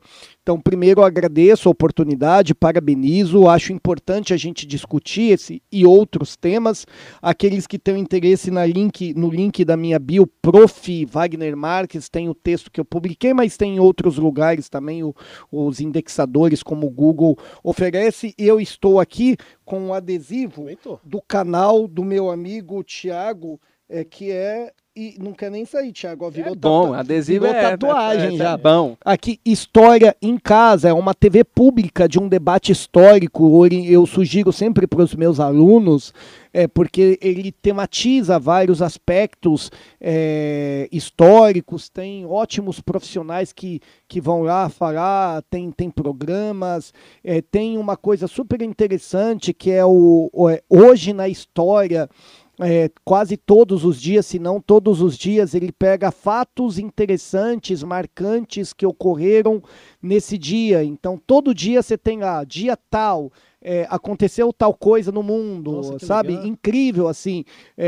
Então, 0.50 0.60
primeiro, 0.60 1.03
agradeço 1.03 1.69
a 1.69 1.72
oportunidade, 1.72 2.56
parabenizo, 2.56 3.48
acho 3.48 3.72
importante 3.72 4.34
a 4.34 4.38
gente 4.38 4.66
discutir 4.66 5.34
esse 5.34 5.61
e 5.72 5.86
outros 5.86 6.36
temas. 6.36 6.88
Aqueles 7.22 7.68
que 7.68 7.78
têm 7.78 8.00
interesse 8.00 8.50
na 8.50 8.66
link, 8.66 9.14
no 9.14 9.30
link 9.30 9.64
da 9.64 9.78
minha 9.78 10.00
bio, 10.00 10.26
Prof. 10.26 11.06
Wagner 11.06 11.56
Marques, 11.56 12.10
tem 12.10 12.28
o 12.30 12.34
texto 12.34 12.72
que 12.72 12.80
eu 12.80 12.86
publiquei, 12.86 13.32
mas 13.32 13.58
tem 13.58 13.76
em 13.76 13.80
outros 13.80 14.18
lugares 14.18 14.69
também, 14.69 15.03
o, 15.03 15.14
os 15.52 15.80
indexadores 15.80 16.64
como 16.64 16.88
o 16.88 16.90
Google 16.90 17.38
oferece. 17.64 18.34
Eu 18.36 18.60
estou 18.60 19.00
aqui 19.00 19.38
com 19.64 19.80
um 19.80 19.94
adesivo 19.94 20.66
do 21.03 21.22
canal 21.22 21.88
do 21.88 22.03
meu 22.03 22.32
amigo 22.32 22.84
Tiago, 22.84 23.61
é, 23.90 24.03
que 24.03 24.32
é. 24.32 24.72
E 24.95 25.16
não 25.18 25.32
quer 25.32 25.50
nem 25.50 25.64
sair, 25.64 25.93
Tiago. 25.93 26.26
ó, 26.26 26.30
Virou 26.30 26.51
É 26.51 26.56
bom, 26.58 26.82
tatu- 26.88 26.93
adesivo 26.95 27.45
virou 27.45 27.56
é 27.56 27.69
tatuagem 27.77 28.34
é, 28.35 28.38
já. 28.38 28.51
É 28.53 28.58
bom. 28.58 28.98
Aqui, 29.06 29.40
História 29.45 30.14
em 30.22 30.38
Casa, 30.38 30.90
é 30.90 30.93
uma 30.93 31.14
TV 31.14 31.45
pública 31.45 32.09
de 32.09 32.19
um 32.19 32.27
debate 32.27 32.74
histórico. 32.74 33.66
Eu 33.88 34.06
sugiro 34.06 34.51
sempre 34.51 34.85
para 34.88 35.01
os 35.03 35.16
meus 35.16 35.40
alunos, 35.40 36.11
é, 36.51 36.68
porque 36.68 37.18
ele 37.22 37.50
tematiza 37.51 38.38
vários 38.40 38.82
aspectos 38.82 39.72
é, 40.01 40.90
históricos, 40.92 41.88
tem 41.88 42.26
ótimos 42.26 42.82
profissionais 42.82 43.53
que, 43.53 43.80
que 44.06 44.19
vão 44.19 44.42
lá 44.42 44.68
falar, 44.68 45.42
tem, 45.50 45.72
tem 45.72 45.90
programas, 45.90 46.93
é, 47.24 47.42
tem 47.42 47.77
uma 47.77 47.95
coisa 47.95 48.27
super 48.27 48.61
interessante 48.61 49.53
que 49.53 49.72
é 49.72 49.85
o, 49.85 50.30
o- 50.34 50.50
é, 50.50 50.61
Hoje 50.68 51.14
na 51.14 51.30
História. 51.30 52.09
É, 52.62 52.92
quase 53.06 53.38
todos 53.38 53.86
os 53.86 54.02
dias, 54.02 54.26
se 54.26 54.38
não 54.38 54.60
todos 54.60 55.02
os 55.02 55.18
dias, 55.18 55.54
ele 55.54 55.72
pega 55.72 56.12
fatos 56.12 56.78
interessantes, 56.78 57.84
marcantes 57.84 58.74
que 58.74 58.86
ocorreram 58.86 59.64
nesse 60.02 60.38
dia. 60.38 60.84
Então, 60.84 61.18
todo 61.18 61.56
dia 61.56 61.82
você 61.82 61.98
tem 61.98 62.20
lá, 62.20 62.44
dia 62.44 62.78
tal, 62.90 63.32
é, 63.62 63.88
aconteceu 63.90 64.52
tal 64.52 64.74
coisa 64.74 65.10
no 65.10 65.24
mundo, 65.24 65.72
Nossa, 65.72 66.00
sabe? 66.00 66.32
legal. 66.32 66.48
Incrível, 66.48 67.08
assim, 67.08 67.46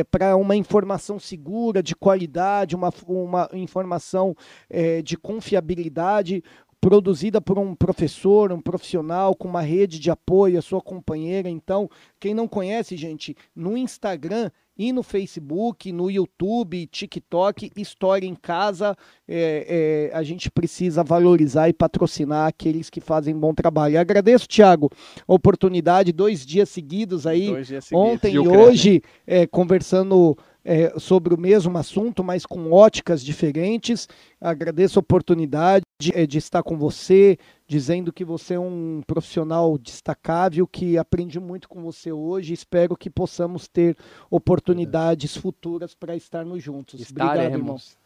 para 0.10 0.38
uma 0.38 0.56
informação 0.56 1.20
segura, 1.20 1.84
de 1.84 1.94
qualidade, 1.94 2.76
uma, 2.76 2.94
uma 3.08 3.50
informação 3.54 4.34
é, 4.70 5.02
de 5.02 5.18
confiabilidade 5.18 6.42
produzida 6.82 7.40
por 7.40 7.60
um 7.60 7.76
professor, 7.76 8.52
um 8.52 8.60
profissional 8.60 9.36
com 9.36 9.48
uma 9.48 9.62
rede 9.62 10.00
de 10.00 10.10
apoio, 10.10 10.58
a 10.58 10.64
sua 10.64 10.82
companheira. 10.82 11.48
Então, 11.48 11.88
quem 12.20 12.34
não 12.34 12.48
conhece, 12.48 12.98
gente, 12.98 13.38
no 13.56 13.78
Instagram 13.78 14.50
e 14.78 14.92
no 14.92 15.04
Facebook, 15.04 15.92
no 15.92 16.10
YouTube, 16.10 16.88
TikTok, 16.88 17.72
História 17.76 18.26
em 18.28 18.36
Casa, 18.36 18.96
é, 19.28 20.10
é, 20.12 20.18
a 20.18 20.24
gente 20.24 20.50
precisa 20.50 21.04
valorizar 21.04 21.70
e 21.70 21.74
patrocinar 21.74 22.48
aqueles 22.48 22.90
que 22.90 23.02
fazem 23.02 23.38
bom 23.38 23.54
trabalho. 23.54 24.00
Agradeço, 24.00 24.48
Tiago, 24.48 24.90
a 25.28 25.34
oportunidade, 25.34 26.12
dois 26.12 26.46
dias 26.46 26.70
seguidos 26.70 27.28
aí, 27.28 27.48
dias 27.64 27.86
seguidos 27.86 27.92
ontem 27.94 28.34
e 28.34 28.40
Ucrânia. 28.40 28.66
hoje, 28.66 29.02
é, 29.28 29.46
conversando 29.46 30.38
é, 30.64 30.98
sobre 31.00 31.34
o 31.34 31.40
mesmo 31.40 31.78
assunto, 31.78 32.24
mas 32.24 32.46
com 32.46 32.72
óticas 32.72 33.24
diferentes. 33.24 34.08
Agradeço 34.40 35.00
a 35.00 35.02
oportunidade 35.02 35.84
é, 36.14 36.26
de 36.26 36.38
estar 36.38 36.64
com 36.64 36.78
você, 36.78 37.38
dizendo 37.68 38.12
que 38.14 38.24
você 38.24 38.56
é 38.56 38.60
um 38.60 39.02
profissional 39.06 39.78
destacável, 39.78 40.68
que 40.68 40.98
aprendi 40.98 41.40
muito 41.40 41.68
com 41.68 41.82
você 41.82 42.12
hoje. 42.12 42.54
Espero 42.54 42.96
que 42.96 43.10
possamos 43.10 43.68
ter 43.68 43.96
oportunidades 44.30 45.36
futuras 45.36 45.94
para 45.96 46.16
estarmos 46.16 46.64
juntos. 46.64 47.02
Obrigado, 47.02 47.38
irmão. 47.40 47.76
Estaremos. 47.76 48.02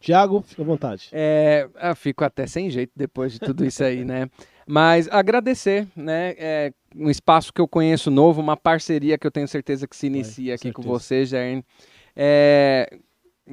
Tiago, 0.00 0.42
fica 0.42 0.62
à 0.62 0.64
vontade. 0.64 1.08
É, 1.12 1.68
eu 1.82 1.96
fico 1.96 2.24
até 2.24 2.46
sem 2.46 2.70
jeito 2.70 2.92
depois 2.94 3.32
de 3.32 3.38
tudo 3.40 3.64
isso 3.64 3.82
aí, 3.82 4.04
né? 4.04 4.28
Mas 4.66 5.08
agradecer, 5.08 5.88
né? 5.96 6.34
É, 6.38 6.72
um 6.96 7.10
espaço 7.10 7.52
que 7.52 7.60
eu 7.60 7.68
conheço 7.68 8.10
novo, 8.10 8.40
uma 8.40 8.56
parceria 8.56 9.18
que 9.18 9.26
eu 9.26 9.30
tenho 9.30 9.48
certeza 9.48 9.86
que 9.86 9.96
se 9.96 10.06
inicia 10.06 10.54
aqui 10.54 10.64
certeza. 10.64 10.74
com 10.74 10.82
você, 10.82 11.24
Jair. 11.24 11.64
É, 12.14 12.98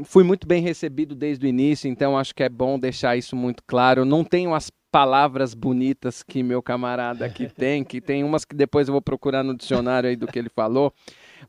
fui 0.03 0.23
muito 0.23 0.47
bem 0.47 0.61
recebido 0.61 1.15
desde 1.15 1.45
o 1.45 1.49
início, 1.49 1.89
então 1.89 2.17
acho 2.17 2.33
que 2.33 2.43
é 2.43 2.49
bom 2.49 2.77
deixar 2.77 3.17
isso 3.17 3.35
muito 3.35 3.63
claro. 3.65 4.05
Não 4.05 4.23
tenho 4.23 4.53
as 4.53 4.71
palavras 4.91 5.53
bonitas 5.53 6.23
que 6.23 6.41
meu 6.41 6.61
camarada 6.61 7.25
aqui 7.25 7.47
tem, 7.53 7.83
que 7.83 8.01
tem 8.01 8.23
umas 8.23 8.43
que 8.43 8.55
depois 8.55 8.87
eu 8.87 8.91
vou 8.91 9.01
procurar 9.01 9.43
no 9.43 9.55
dicionário 9.55 10.09
aí 10.09 10.15
do 10.15 10.27
que 10.27 10.39
ele 10.39 10.49
falou, 10.49 10.93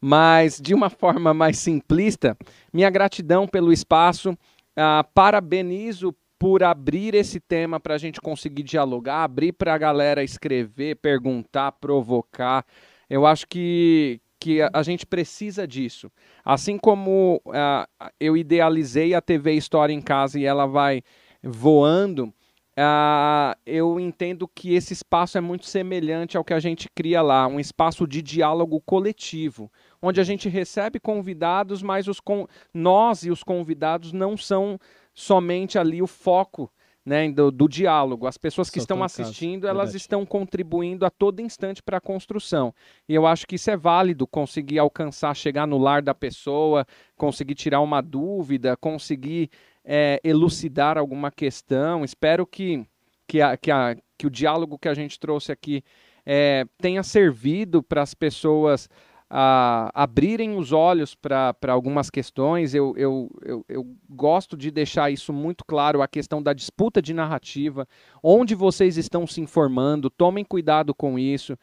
mas 0.01 0.61
de 0.61 0.75
uma 0.75 0.91
forma 0.91 1.33
mais 1.33 1.59
simplista, 1.59 2.37
minha 2.73 2.91
gratidão 2.91 3.47
pelo 3.47 3.73
espaço, 3.73 4.37
ah, 4.77 5.05
parabenizo 5.15 6.15
por 6.41 6.63
abrir 6.63 7.15
esse 7.15 7.39
tema 7.39 7.79
para 7.79 7.95
a 7.95 7.99
gente 7.99 8.19
conseguir 8.19 8.63
dialogar, 8.63 9.25
abrir 9.25 9.53
para 9.53 9.75
a 9.75 9.79
galera 9.79 10.25
escrever, 10.25 10.97
perguntar, 10.97 11.73
provocar. 11.73 12.65
Eu 13.11 13.27
acho 13.27 13.47
que, 13.47 14.23
que 14.41 14.63
a, 14.73 14.83
gente 14.83 15.05
precisa 15.05 15.69
disso. 15.69 16.11
Assim 16.43 16.79
como 16.79 17.43
ah, 17.49 17.87
eu 18.19 18.39
idealizei 18.39 19.13
a 19.13 19.21
TV 19.21 19.53
História 19.53 19.93
em 19.93 20.01
Casa 20.01 20.41
e 20.41 20.47
ela 20.47 20.65
vai 20.65 21.03
voando, 21.43 22.33
ah, 22.75 23.55
eu 23.67 24.01
entendo 24.01 24.49
que 24.49 24.73
esse 24.73 24.95
espaço 24.95 25.37
é 25.37 25.41
muito 25.43 25.67
semelhante 25.67 26.39
ao 26.39 26.45
que 26.45 26.55
a 26.55 26.61
gente 26.61 26.89
cria 26.95 27.21
lá, 27.21 27.47
um 27.47 27.61
espaço 27.61 28.07
de 28.07 28.23
diálogo 28.23 28.81
coletivo, 28.81 29.71
onde 30.01 30.19
a 30.23 30.25
gente 30.25 30.49
recebe 30.49 30.99
convidados, 30.99 31.83
mas 31.83 32.09
os 32.09 32.19
con 32.19 32.47
nós 32.73 33.25
e 33.25 33.31
os 33.31 33.43
convidados 33.43 34.15
não 34.15 34.39
são 34.39 34.79
somente 35.21 35.79
ali 35.79 36.01
o 36.01 36.07
foco 36.07 36.73
né, 37.05 37.31
do, 37.31 37.51
do 37.51 37.69
diálogo. 37.69 38.27
As 38.27 38.39
pessoas 38.39 38.71
que 38.71 38.81
Só 38.81 38.85
estão 38.85 39.05
assistindo, 39.05 39.67
elas 39.67 39.91
verdade. 39.91 39.97
estão 39.99 40.25
contribuindo 40.25 41.05
a 41.05 41.11
todo 41.11 41.41
instante 41.41 41.83
para 41.83 41.99
a 41.99 42.01
construção. 42.01 42.75
E 43.07 43.15
eu 43.15 43.27
acho 43.27 43.47
que 43.47 43.57
isso 43.57 43.71
é 43.71 43.77
válido, 43.77 44.27
conseguir 44.27 44.79
alcançar, 44.79 45.35
chegar 45.37 45.67
no 45.67 45.77
lar 45.77 46.01
da 46.01 46.15
pessoa, 46.15 46.87
conseguir 47.17 47.55
tirar 47.55 47.81
uma 47.81 48.01
dúvida, 48.01 48.77
conseguir 48.77 49.51
é, 49.85 50.19
elucidar 50.25 50.97
alguma 50.97 51.31
questão. 51.31 52.03
Espero 52.03 52.47
que, 52.47 52.87
que, 53.27 53.43
a, 53.43 53.59
que, 53.59 53.71
a, 53.71 53.97
que 54.17 54.27
o 54.27 54.31
diálogo 54.31 54.79
que 54.79 54.89
a 54.89 54.95
gente 54.95 55.21
trouxe 55.21 55.53
aqui 55.53 55.85
é, 56.25 56.65
tenha 56.79 57.03
servido 57.03 57.83
para 57.83 58.01
as 58.01 58.15
pessoas 58.15 58.89
a 59.31 59.91
abrirem 59.95 60.57
os 60.57 60.73
olhos 60.73 61.15
para 61.15 61.55
algumas 61.69 62.11
questões. 62.11 62.75
Eu, 62.75 62.95
eu, 62.97 63.31
eu, 63.45 63.65
eu 63.69 63.87
gosto 64.09 64.57
de 64.57 64.73
deixar 64.73 65.11
isso 65.11 65.33
muito 65.33 65.65
claro, 65.65 66.03
a 66.03 66.09
questão 66.09 66.43
da 66.43 66.53
disputa 66.53 67.01
de 67.01 67.15
narrativa, 67.15 67.87
onde 68.23 68.57
vocês 68.57 68.97
estão 68.97 69.27
se 69.27 69.41
informando, 69.41 70.11
tomem 70.11 70.45
cuidado 70.45 70.93
com 70.93 71.17
isso. 71.17 71.57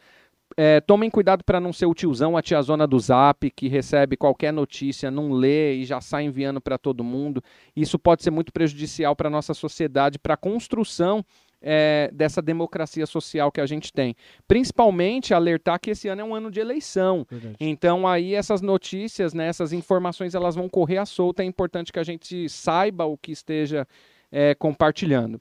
É, 0.55 0.79
tomem 0.79 1.09
cuidado 1.09 1.43
para 1.43 1.59
não 1.59 1.73
ser 1.73 1.85
o 1.87 1.93
tiozão, 1.93 2.37
a 2.37 2.41
tiazona 2.41 2.87
do 2.87 2.97
zap, 2.97 3.51
que 3.51 3.67
recebe 3.67 4.15
qualquer 4.15 4.53
notícia, 4.53 5.11
não 5.11 5.33
lê 5.33 5.75
e 5.75 5.85
já 5.85 5.99
sai 5.99 6.23
enviando 6.23 6.61
para 6.61 6.77
todo 6.77 7.03
mundo. 7.03 7.43
Isso 7.75 7.99
pode 7.99 8.23
ser 8.23 8.31
muito 8.31 8.53
prejudicial 8.53 9.13
para 9.13 9.27
a 9.27 9.31
nossa 9.31 9.53
sociedade, 9.53 10.17
para 10.17 10.35
a 10.35 10.37
construção 10.37 11.23
é, 11.61 12.09
dessa 12.13 12.41
democracia 12.41 13.05
social 13.05 13.51
que 13.51 13.61
a 13.61 13.65
gente 13.65 13.91
tem. 13.91 14.15
Principalmente 14.47 15.33
alertar 15.33 15.79
que 15.79 15.91
esse 15.91 16.07
ano 16.07 16.21
é 16.21 16.23
um 16.23 16.35
ano 16.35 16.51
de 16.51 16.59
eleição. 16.59 17.25
Verdade. 17.29 17.55
Então 17.59 18.07
aí 18.07 18.33
essas 18.33 18.61
notícias, 18.61 19.33
né, 19.33 19.47
essas 19.47 19.73
informações, 19.73 20.35
elas 20.35 20.55
vão 20.55 20.69
correr 20.69 20.97
à 20.97 21.05
solta. 21.05 21.43
É 21.43 21.45
importante 21.45 21.91
que 21.91 21.99
a 21.99 22.03
gente 22.03 22.47
saiba 22.49 23.05
o 23.05 23.17
que 23.17 23.31
esteja 23.31 23.87
é, 24.31 24.53
compartilhando. 24.55 25.39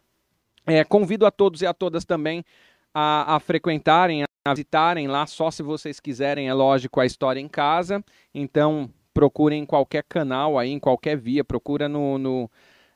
É, 0.66 0.82
convido 0.84 1.26
a 1.26 1.30
todos 1.30 1.62
e 1.62 1.66
a 1.66 1.72
todas 1.72 2.04
também 2.04 2.44
a, 2.92 3.36
a 3.36 3.40
frequentarem, 3.40 4.24
a 4.24 4.50
visitarem 4.50 5.06
lá, 5.06 5.26
só 5.26 5.50
se 5.50 5.62
vocês 5.62 6.00
quiserem, 6.00 6.48
é 6.48 6.54
lógico, 6.54 7.00
a 7.00 7.06
história 7.06 7.40
em 7.40 7.48
casa. 7.48 8.02
Então 8.34 8.90
procurem 9.14 9.62
em 9.62 9.66
qualquer 9.66 10.04
canal 10.06 10.58
aí, 10.58 10.70
em 10.70 10.78
qualquer 10.78 11.16
via, 11.16 11.44
procura 11.44 11.88
no, 11.88 12.18
no, 12.18 12.50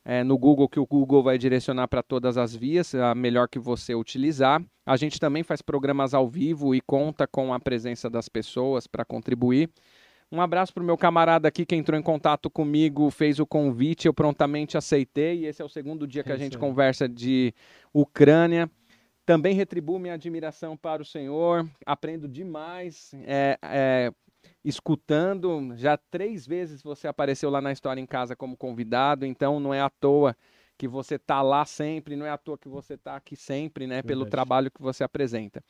é, 0.04 0.24
no 0.24 0.38
Google, 0.38 0.68
que 0.68 0.80
o 0.80 0.86
Google 0.86 1.22
vai 1.22 1.36
direcionar 1.38 1.88
para 1.88 2.02
todas 2.02 2.36
as 2.38 2.54
vias, 2.54 2.94
a 2.94 3.14
melhor 3.14 3.48
que 3.48 3.58
você 3.58 3.94
utilizar. 3.94 4.62
A 4.86 4.96
gente 4.96 5.20
também 5.20 5.42
faz 5.42 5.60
programas 5.62 6.14
ao 6.14 6.28
vivo 6.28 6.74
e 6.74 6.80
conta 6.80 7.26
com 7.26 7.52
a 7.52 7.60
presença 7.60 8.08
das 8.08 8.28
pessoas 8.28 8.86
para 8.86 9.04
contribuir. 9.04 9.68
Um 10.32 10.40
abraço 10.40 10.72
para 10.72 10.82
o 10.82 10.86
meu 10.86 10.96
camarada 10.96 11.48
aqui 11.48 11.66
que 11.66 11.74
entrou 11.74 11.98
em 11.98 12.02
contato 12.02 12.48
comigo, 12.48 13.10
fez 13.10 13.40
o 13.40 13.46
convite, 13.46 14.06
eu 14.06 14.14
prontamente 14.14 14.78
aceitei. 14.78 15.40
E 15.40 15.46
esse 15.46 15.60
é 15.60 15.64
o 15.64 15.68
segundo 15.68 16.06
dia 16.06 16.22
que 16.22 16.30
É 16.30 16.34
a 16.34 16.36
gente 16.36 16.52
isso 16.52 16.64
aí. 16.64 16.68
conversa 16.68 17.08
de 17.08 17.52
Ucrânia. 17.92 18.70
Também 19.26 19.54
retribuo 19.54 19.98
minha 19.98 20.14
admiração 20.14 20.76
para 20.76 21.02
o 21.02 21.04
Senhor, 21.04 21.68
aprendo 21.84 22.26
demais 22.28 23.12
é, 23.26 23.58
é, 23.62 24.12
escutando. 24.64 25.72
Já 25.76 25.96
três 25.96 26.46
vezes 26.46 26.82
você 26.82 27.08
apareceu 27.08 27.50
lá 27.50 27.60
na 27.60 27.72
História 27.72 28.00
em 28.00 28.06
Casa 28.06 28.36
como 28.36 28.56
convidado, 28.56 29.26
então 29.26 29.60
não 29.60 29.72
é 29.72 29.80
à 29.80 29.90
toa 29.90 30.36
que 30.76 30.88
você 30.88 31.18
tá 31.18 31.42
lá 31.42 31.66
sempre, 31.66 32.16
não 32.16 32.24
é 32.24 32.30
à 32.30 32.38
toa 32.38 32.56
que 32.56 32.68
você 32.68 32.96
tá 32.96 33.14
aqui 33.14 33.36
sempre, 33.36 33.86
né, 33.86 34.02
pelo 34.02 34.20
Verdade. 34.20 34.30
trabalho 34.30 34.70
que 34.70 34.80
você 34.80 35.04
apresenta. 35.04 35.62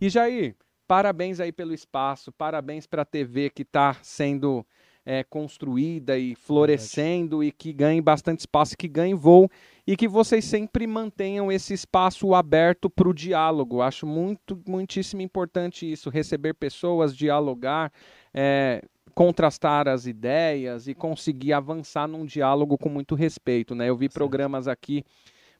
E 0.00 0.08
Jair, 0.08 0.56
parabéns 0.88 1.38
aí 1.38 1.52
pelo 1.52 1.72
espaço, 1.72 2.32
parabéns 2.32 2.84
para 2.84 3.02
a 3.02 3.04
TV 3.04 3.50
que 3.50 3.62
está 3.62 3.94
sendo 4.02 4.66
é, 5.06 5.22
construída 5.22 6.18
e 6.18 6.34
florescendo 6.34 7.44
e 7.44 7.52
que 7.52 7.72
ganhe 7.72 8.00
bastante 8.00 8.40
espaço, 8.40 8.76
que 8.76 8.88
ganhe 8.88 9.14
voo 9.14 9.48
e 9.86 9.96
que 9.96 10.08
vocês 10.08 10.44
sempre 10.44 10.84
mantenham 10.84 11.50
esse 11.52 11.72
espaço 11.72 12.34
aberto 12.34 12.90
para 12.90 13.08
o 13.08 13.14
diálogo. 13.14 13.80
Acho 13.80 14.04
muito, 14.04 14.60
muitíssimo 14.66 15.22
importante 15.22 15.90
isso, 15.90 16.10
receber 16.10 16.54
pessoas, 16.54 17.16
dialogar, 17.16 17.92
é, 18.34 18.82
contrastar 19.14 19.86
as 19.86 20.06
ideias 20.06 20.88
e 20.88 20.94
conseguir 20.94 21.52
avançar 21.52 22.08
num 22.08 22.26
diálogo 22.26 22.76
com 22.76 22.88
muito 22.88 23.14
respeito. 23.14 23.76
Né? 23.76 23.88
Eu 23.88 23.96
vi 23.96 24.06
Certo. 24.06 24.14
programas 24.14 24.66
aqui, 24.66 25.04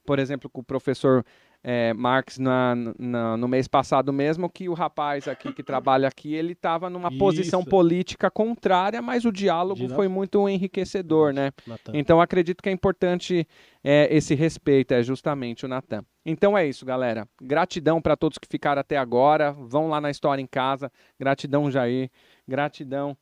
por 0.05 0.19
exemplo, 0.19 0.49
com 0.49 0.59
o 0.59 0.63
professor 0.63 1.25
é, 1.69 1.93
Marx 1.93 2.37
na, 2.37 2.73
na- 2.97 3.35
no 3.35 3.45
mês 3.45 3.67
passado 3.67 4.13
mesmo, 4.13 4.49
que 4.49 4.69
o 4.69 4.73
rapaz 4.73 5.27
aqui 5.27 5.51
que 5.51 5.61
trabalha 5.61 6.07
aqui, 6.07 6.33
ele 6.33 6.53
estava 6.53 6.89
numa 6.89 7.11
posição 7.17 7.59
Isso. 7.59 7.69
política 7.69 8.31
contrária, 8.31 9.01
mas 9.01 9.25
o 9.25 9.31
diálogo 9.33 9.89
foi 9.89 10.07
muito 10.07 10.47
enriquecedor, 10.47 11.33
né? 11.33 11.51
Natan. 11.67 11.91
Então 11.93 12.21
acredito 12.21 12.63
que 12.63 12.69
é 12.69 12.71
importante 12.71 13.45
é, 13.83 14.07
esse 14.15 14.33
respeito, 14.33 14.93
é 14.93 15.03
justamente 15.03 15.65
o 15.65 15.67
Natan. 15.67 16.05
Então 16.25 16.57
é 16.57 16.65
isso, 16.65 16.85
galera. 16.85 17.27
Gratidão 17.41 18.01
para 18.01 18.15
todos 18.15 18.37
que 18.37 18.47
ficaram 18.47 18.79
até 18.79 18.95
agora. 18.97 19.51
Vão 19.51 19.89
lá 19.89 19.99
na 19.99 20.09
História 20.09 20.41
em 20.41 20.47
Casa. 20.47 20.89
Gratidão, 21.19 21.69
Jair. 21.69 22.09
Gratidão, 22.47 23.17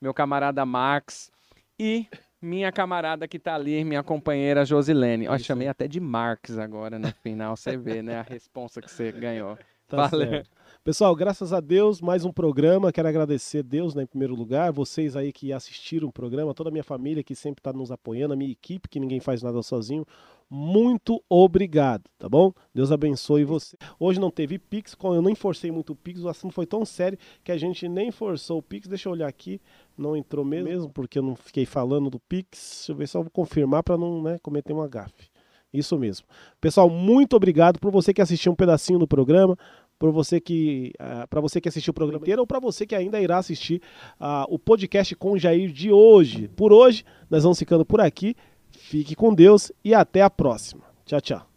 meu 0.00 0.14
camarada 0.14 0.64
Max. 0.64 1.30
E 1.78 2.06
minha 2.40 2.72
camarada 2.72 3.28
que 3.28 3.38
tá 3.38 3.54
ali, 3.54 3.84
minha 3.84 4.02
companheira 4.02 4.64
Josilene. 4.64 5.28
Ó, 5.28 5.38
chamei 5.38 5.68
até 5.68 5.86
de 5.86 6.00
Marx 6.00 6.58
agora 6.58 6.98
no 6.98 7.12
final. 7.22 7.56
Você 7.56 7.76
vê, 7.76 8.02
né? 8.02 8.18
A 8.18 8.22
responsa 8.22 8.80
que 8.80 8.90
você 8.90 9.12
ganhou. 9.12 9.58
Tá 9.86 10.08
Valeu. 10.08 10.28
certo. 10.28 10.50
Pessoal, 10.82 11.14
graças 11.14 11.52
a 11.52 11.60
Deus, 11.60 12.00
mais 12.00 12.24
um 12.24 12.32
programa. 12.32 12.92
Quero 12.92 13.08
agradecer 13.08 13.62
Deus, 13.62 13.94
né, 13.94 14.04
em 14.04 14.06
primeiro 14.06 14.34
lugar, 14.34 14.72
vocês 14.72 15.14
aí 15.14 15.32
que 15.32 15.52
assistiram 15.52 16.08
o 16.08 16.12
programa, 16.12 16.54
toda 16.54 16.70
a 16.70 16.72
minha 16.72 16.84
família 16.84 17.22
que 17.22 17.34
sempre 17.34 17.60
está 17.60 17.72
nos 17.72 17.90
apoiando, 17.90 18.32
a 18.32 18.36
minha 18.36 18.50
equipe, 18.50 18.88
que 18.88 18.98
ninguém 19.00 19.20
faz 19.20 19.42
nada 19.42 19.60
sozinho. 19.62 20.06
Muito 20.52 21.22
obrigado, 21.28 22.02
tá 22.18 22.28
bom? 22.28 22.52
Deus 22.74 22.90
abençoe 22.90 23.44
você. 23.44 23.76
Hoje 24.00 24.18
não 24.18 24.32
teve 24.32 24.58
Pix, 24.58 24.96
como 24.96 25.14
eu 25.14 25.22
nem 25.22 25.32
forcei 25.32 25.70
muito 25.70 25.92
o 25.92 25.96
Pix, 25.96 26.24
o 26.24 26.28
assunto 26.28 26.52
foi 26.52 26.66
tão 26.66 26.84
sério 26.84 27.16
que 27.44 27.52
a 27.52 27.56
gente 27.56 27.88
nem 27.88 28.10
forçou 28.10 28.58
o 28.58 28.62
Pix. 28.62 28.88
Deixa 28.88 29.08
eu 29.08 29.12
olhar 29.12 29.28
aqui, 29.28 29.60
não 29.96 30.16
entrou 30.16 30.44
mesmo, 30.44 30.90
porque 30.90 31.20
eu 31.20 31.22
não 31.22 31.36
fiquei 31.36 31.64
falando 31.64 32.10
do 32.10 32.18
Pix. 32.18 32.78
Deixa 32.78 32.92
eu 32.92 32.96
ver 32.96 33.06
só 33.06 33.22
vou 33.22 33.30
confirmar 33.30 33.84
para 33.84 33.96
não 33.96 34.20
né, 34.20 34.38
cometer 34.42 34.72
uma 34.72 34.88
gafe. 34.88 35.30
Isso 35.72 35.96
mesmo. 35.96 36.26
Pessoal, 36.60 36.90
muito 36.90 37.36
obrigado 37.36 37.78
por 37.78 37.92
você 37.92 38.12
que 38.12 38.20
assistiu 38.20 38.50
um 38.50 38.56
pedacinho 38.56 38.98
do 38.98 39.06
programa, 39.06 39.56
por 40.00 40.10
você 40.10 40.40
que 40.40 40.92
para 41.28 41.40
você 41.40 41.60
que 41.60 41.68
assistiu 41.68 41.92
o 41.92 41.94
programa 41.94 42.22
inteiro 42.22 42.40
ou 42.40 42.46
para 42.46 42.58
você 42.58 42.84
que 42.86 42.94
ainda 42.94 43.20
irá 43.20 43.38
assistir 43.38 43.80
ah, 44.18 44.46
o 44.48 44.58
podcast 44.58 45.14
com 45.14 45.32
o 45.32 45.38
Jair 45.38 45.70
de 45.70 45.92
hoje. 45.92 46.48
Por 46.48 46.72
hoje, 46.72 47.04
nós 47.28 47.44
vamos 47.44 47.58
ficando 47.58 47.84
por 47.84 48.00
aqui. 48.00 48.34
Fique 48.72 49.14
com 49.14 49.34
Deus 49.34 49.72
e 49.84 49.94
até 49.94 50.22
a 50.22 50.30
próxima. 50.30 50.82
Tchau, 51.04 51.20
tchau. 51.20 51.49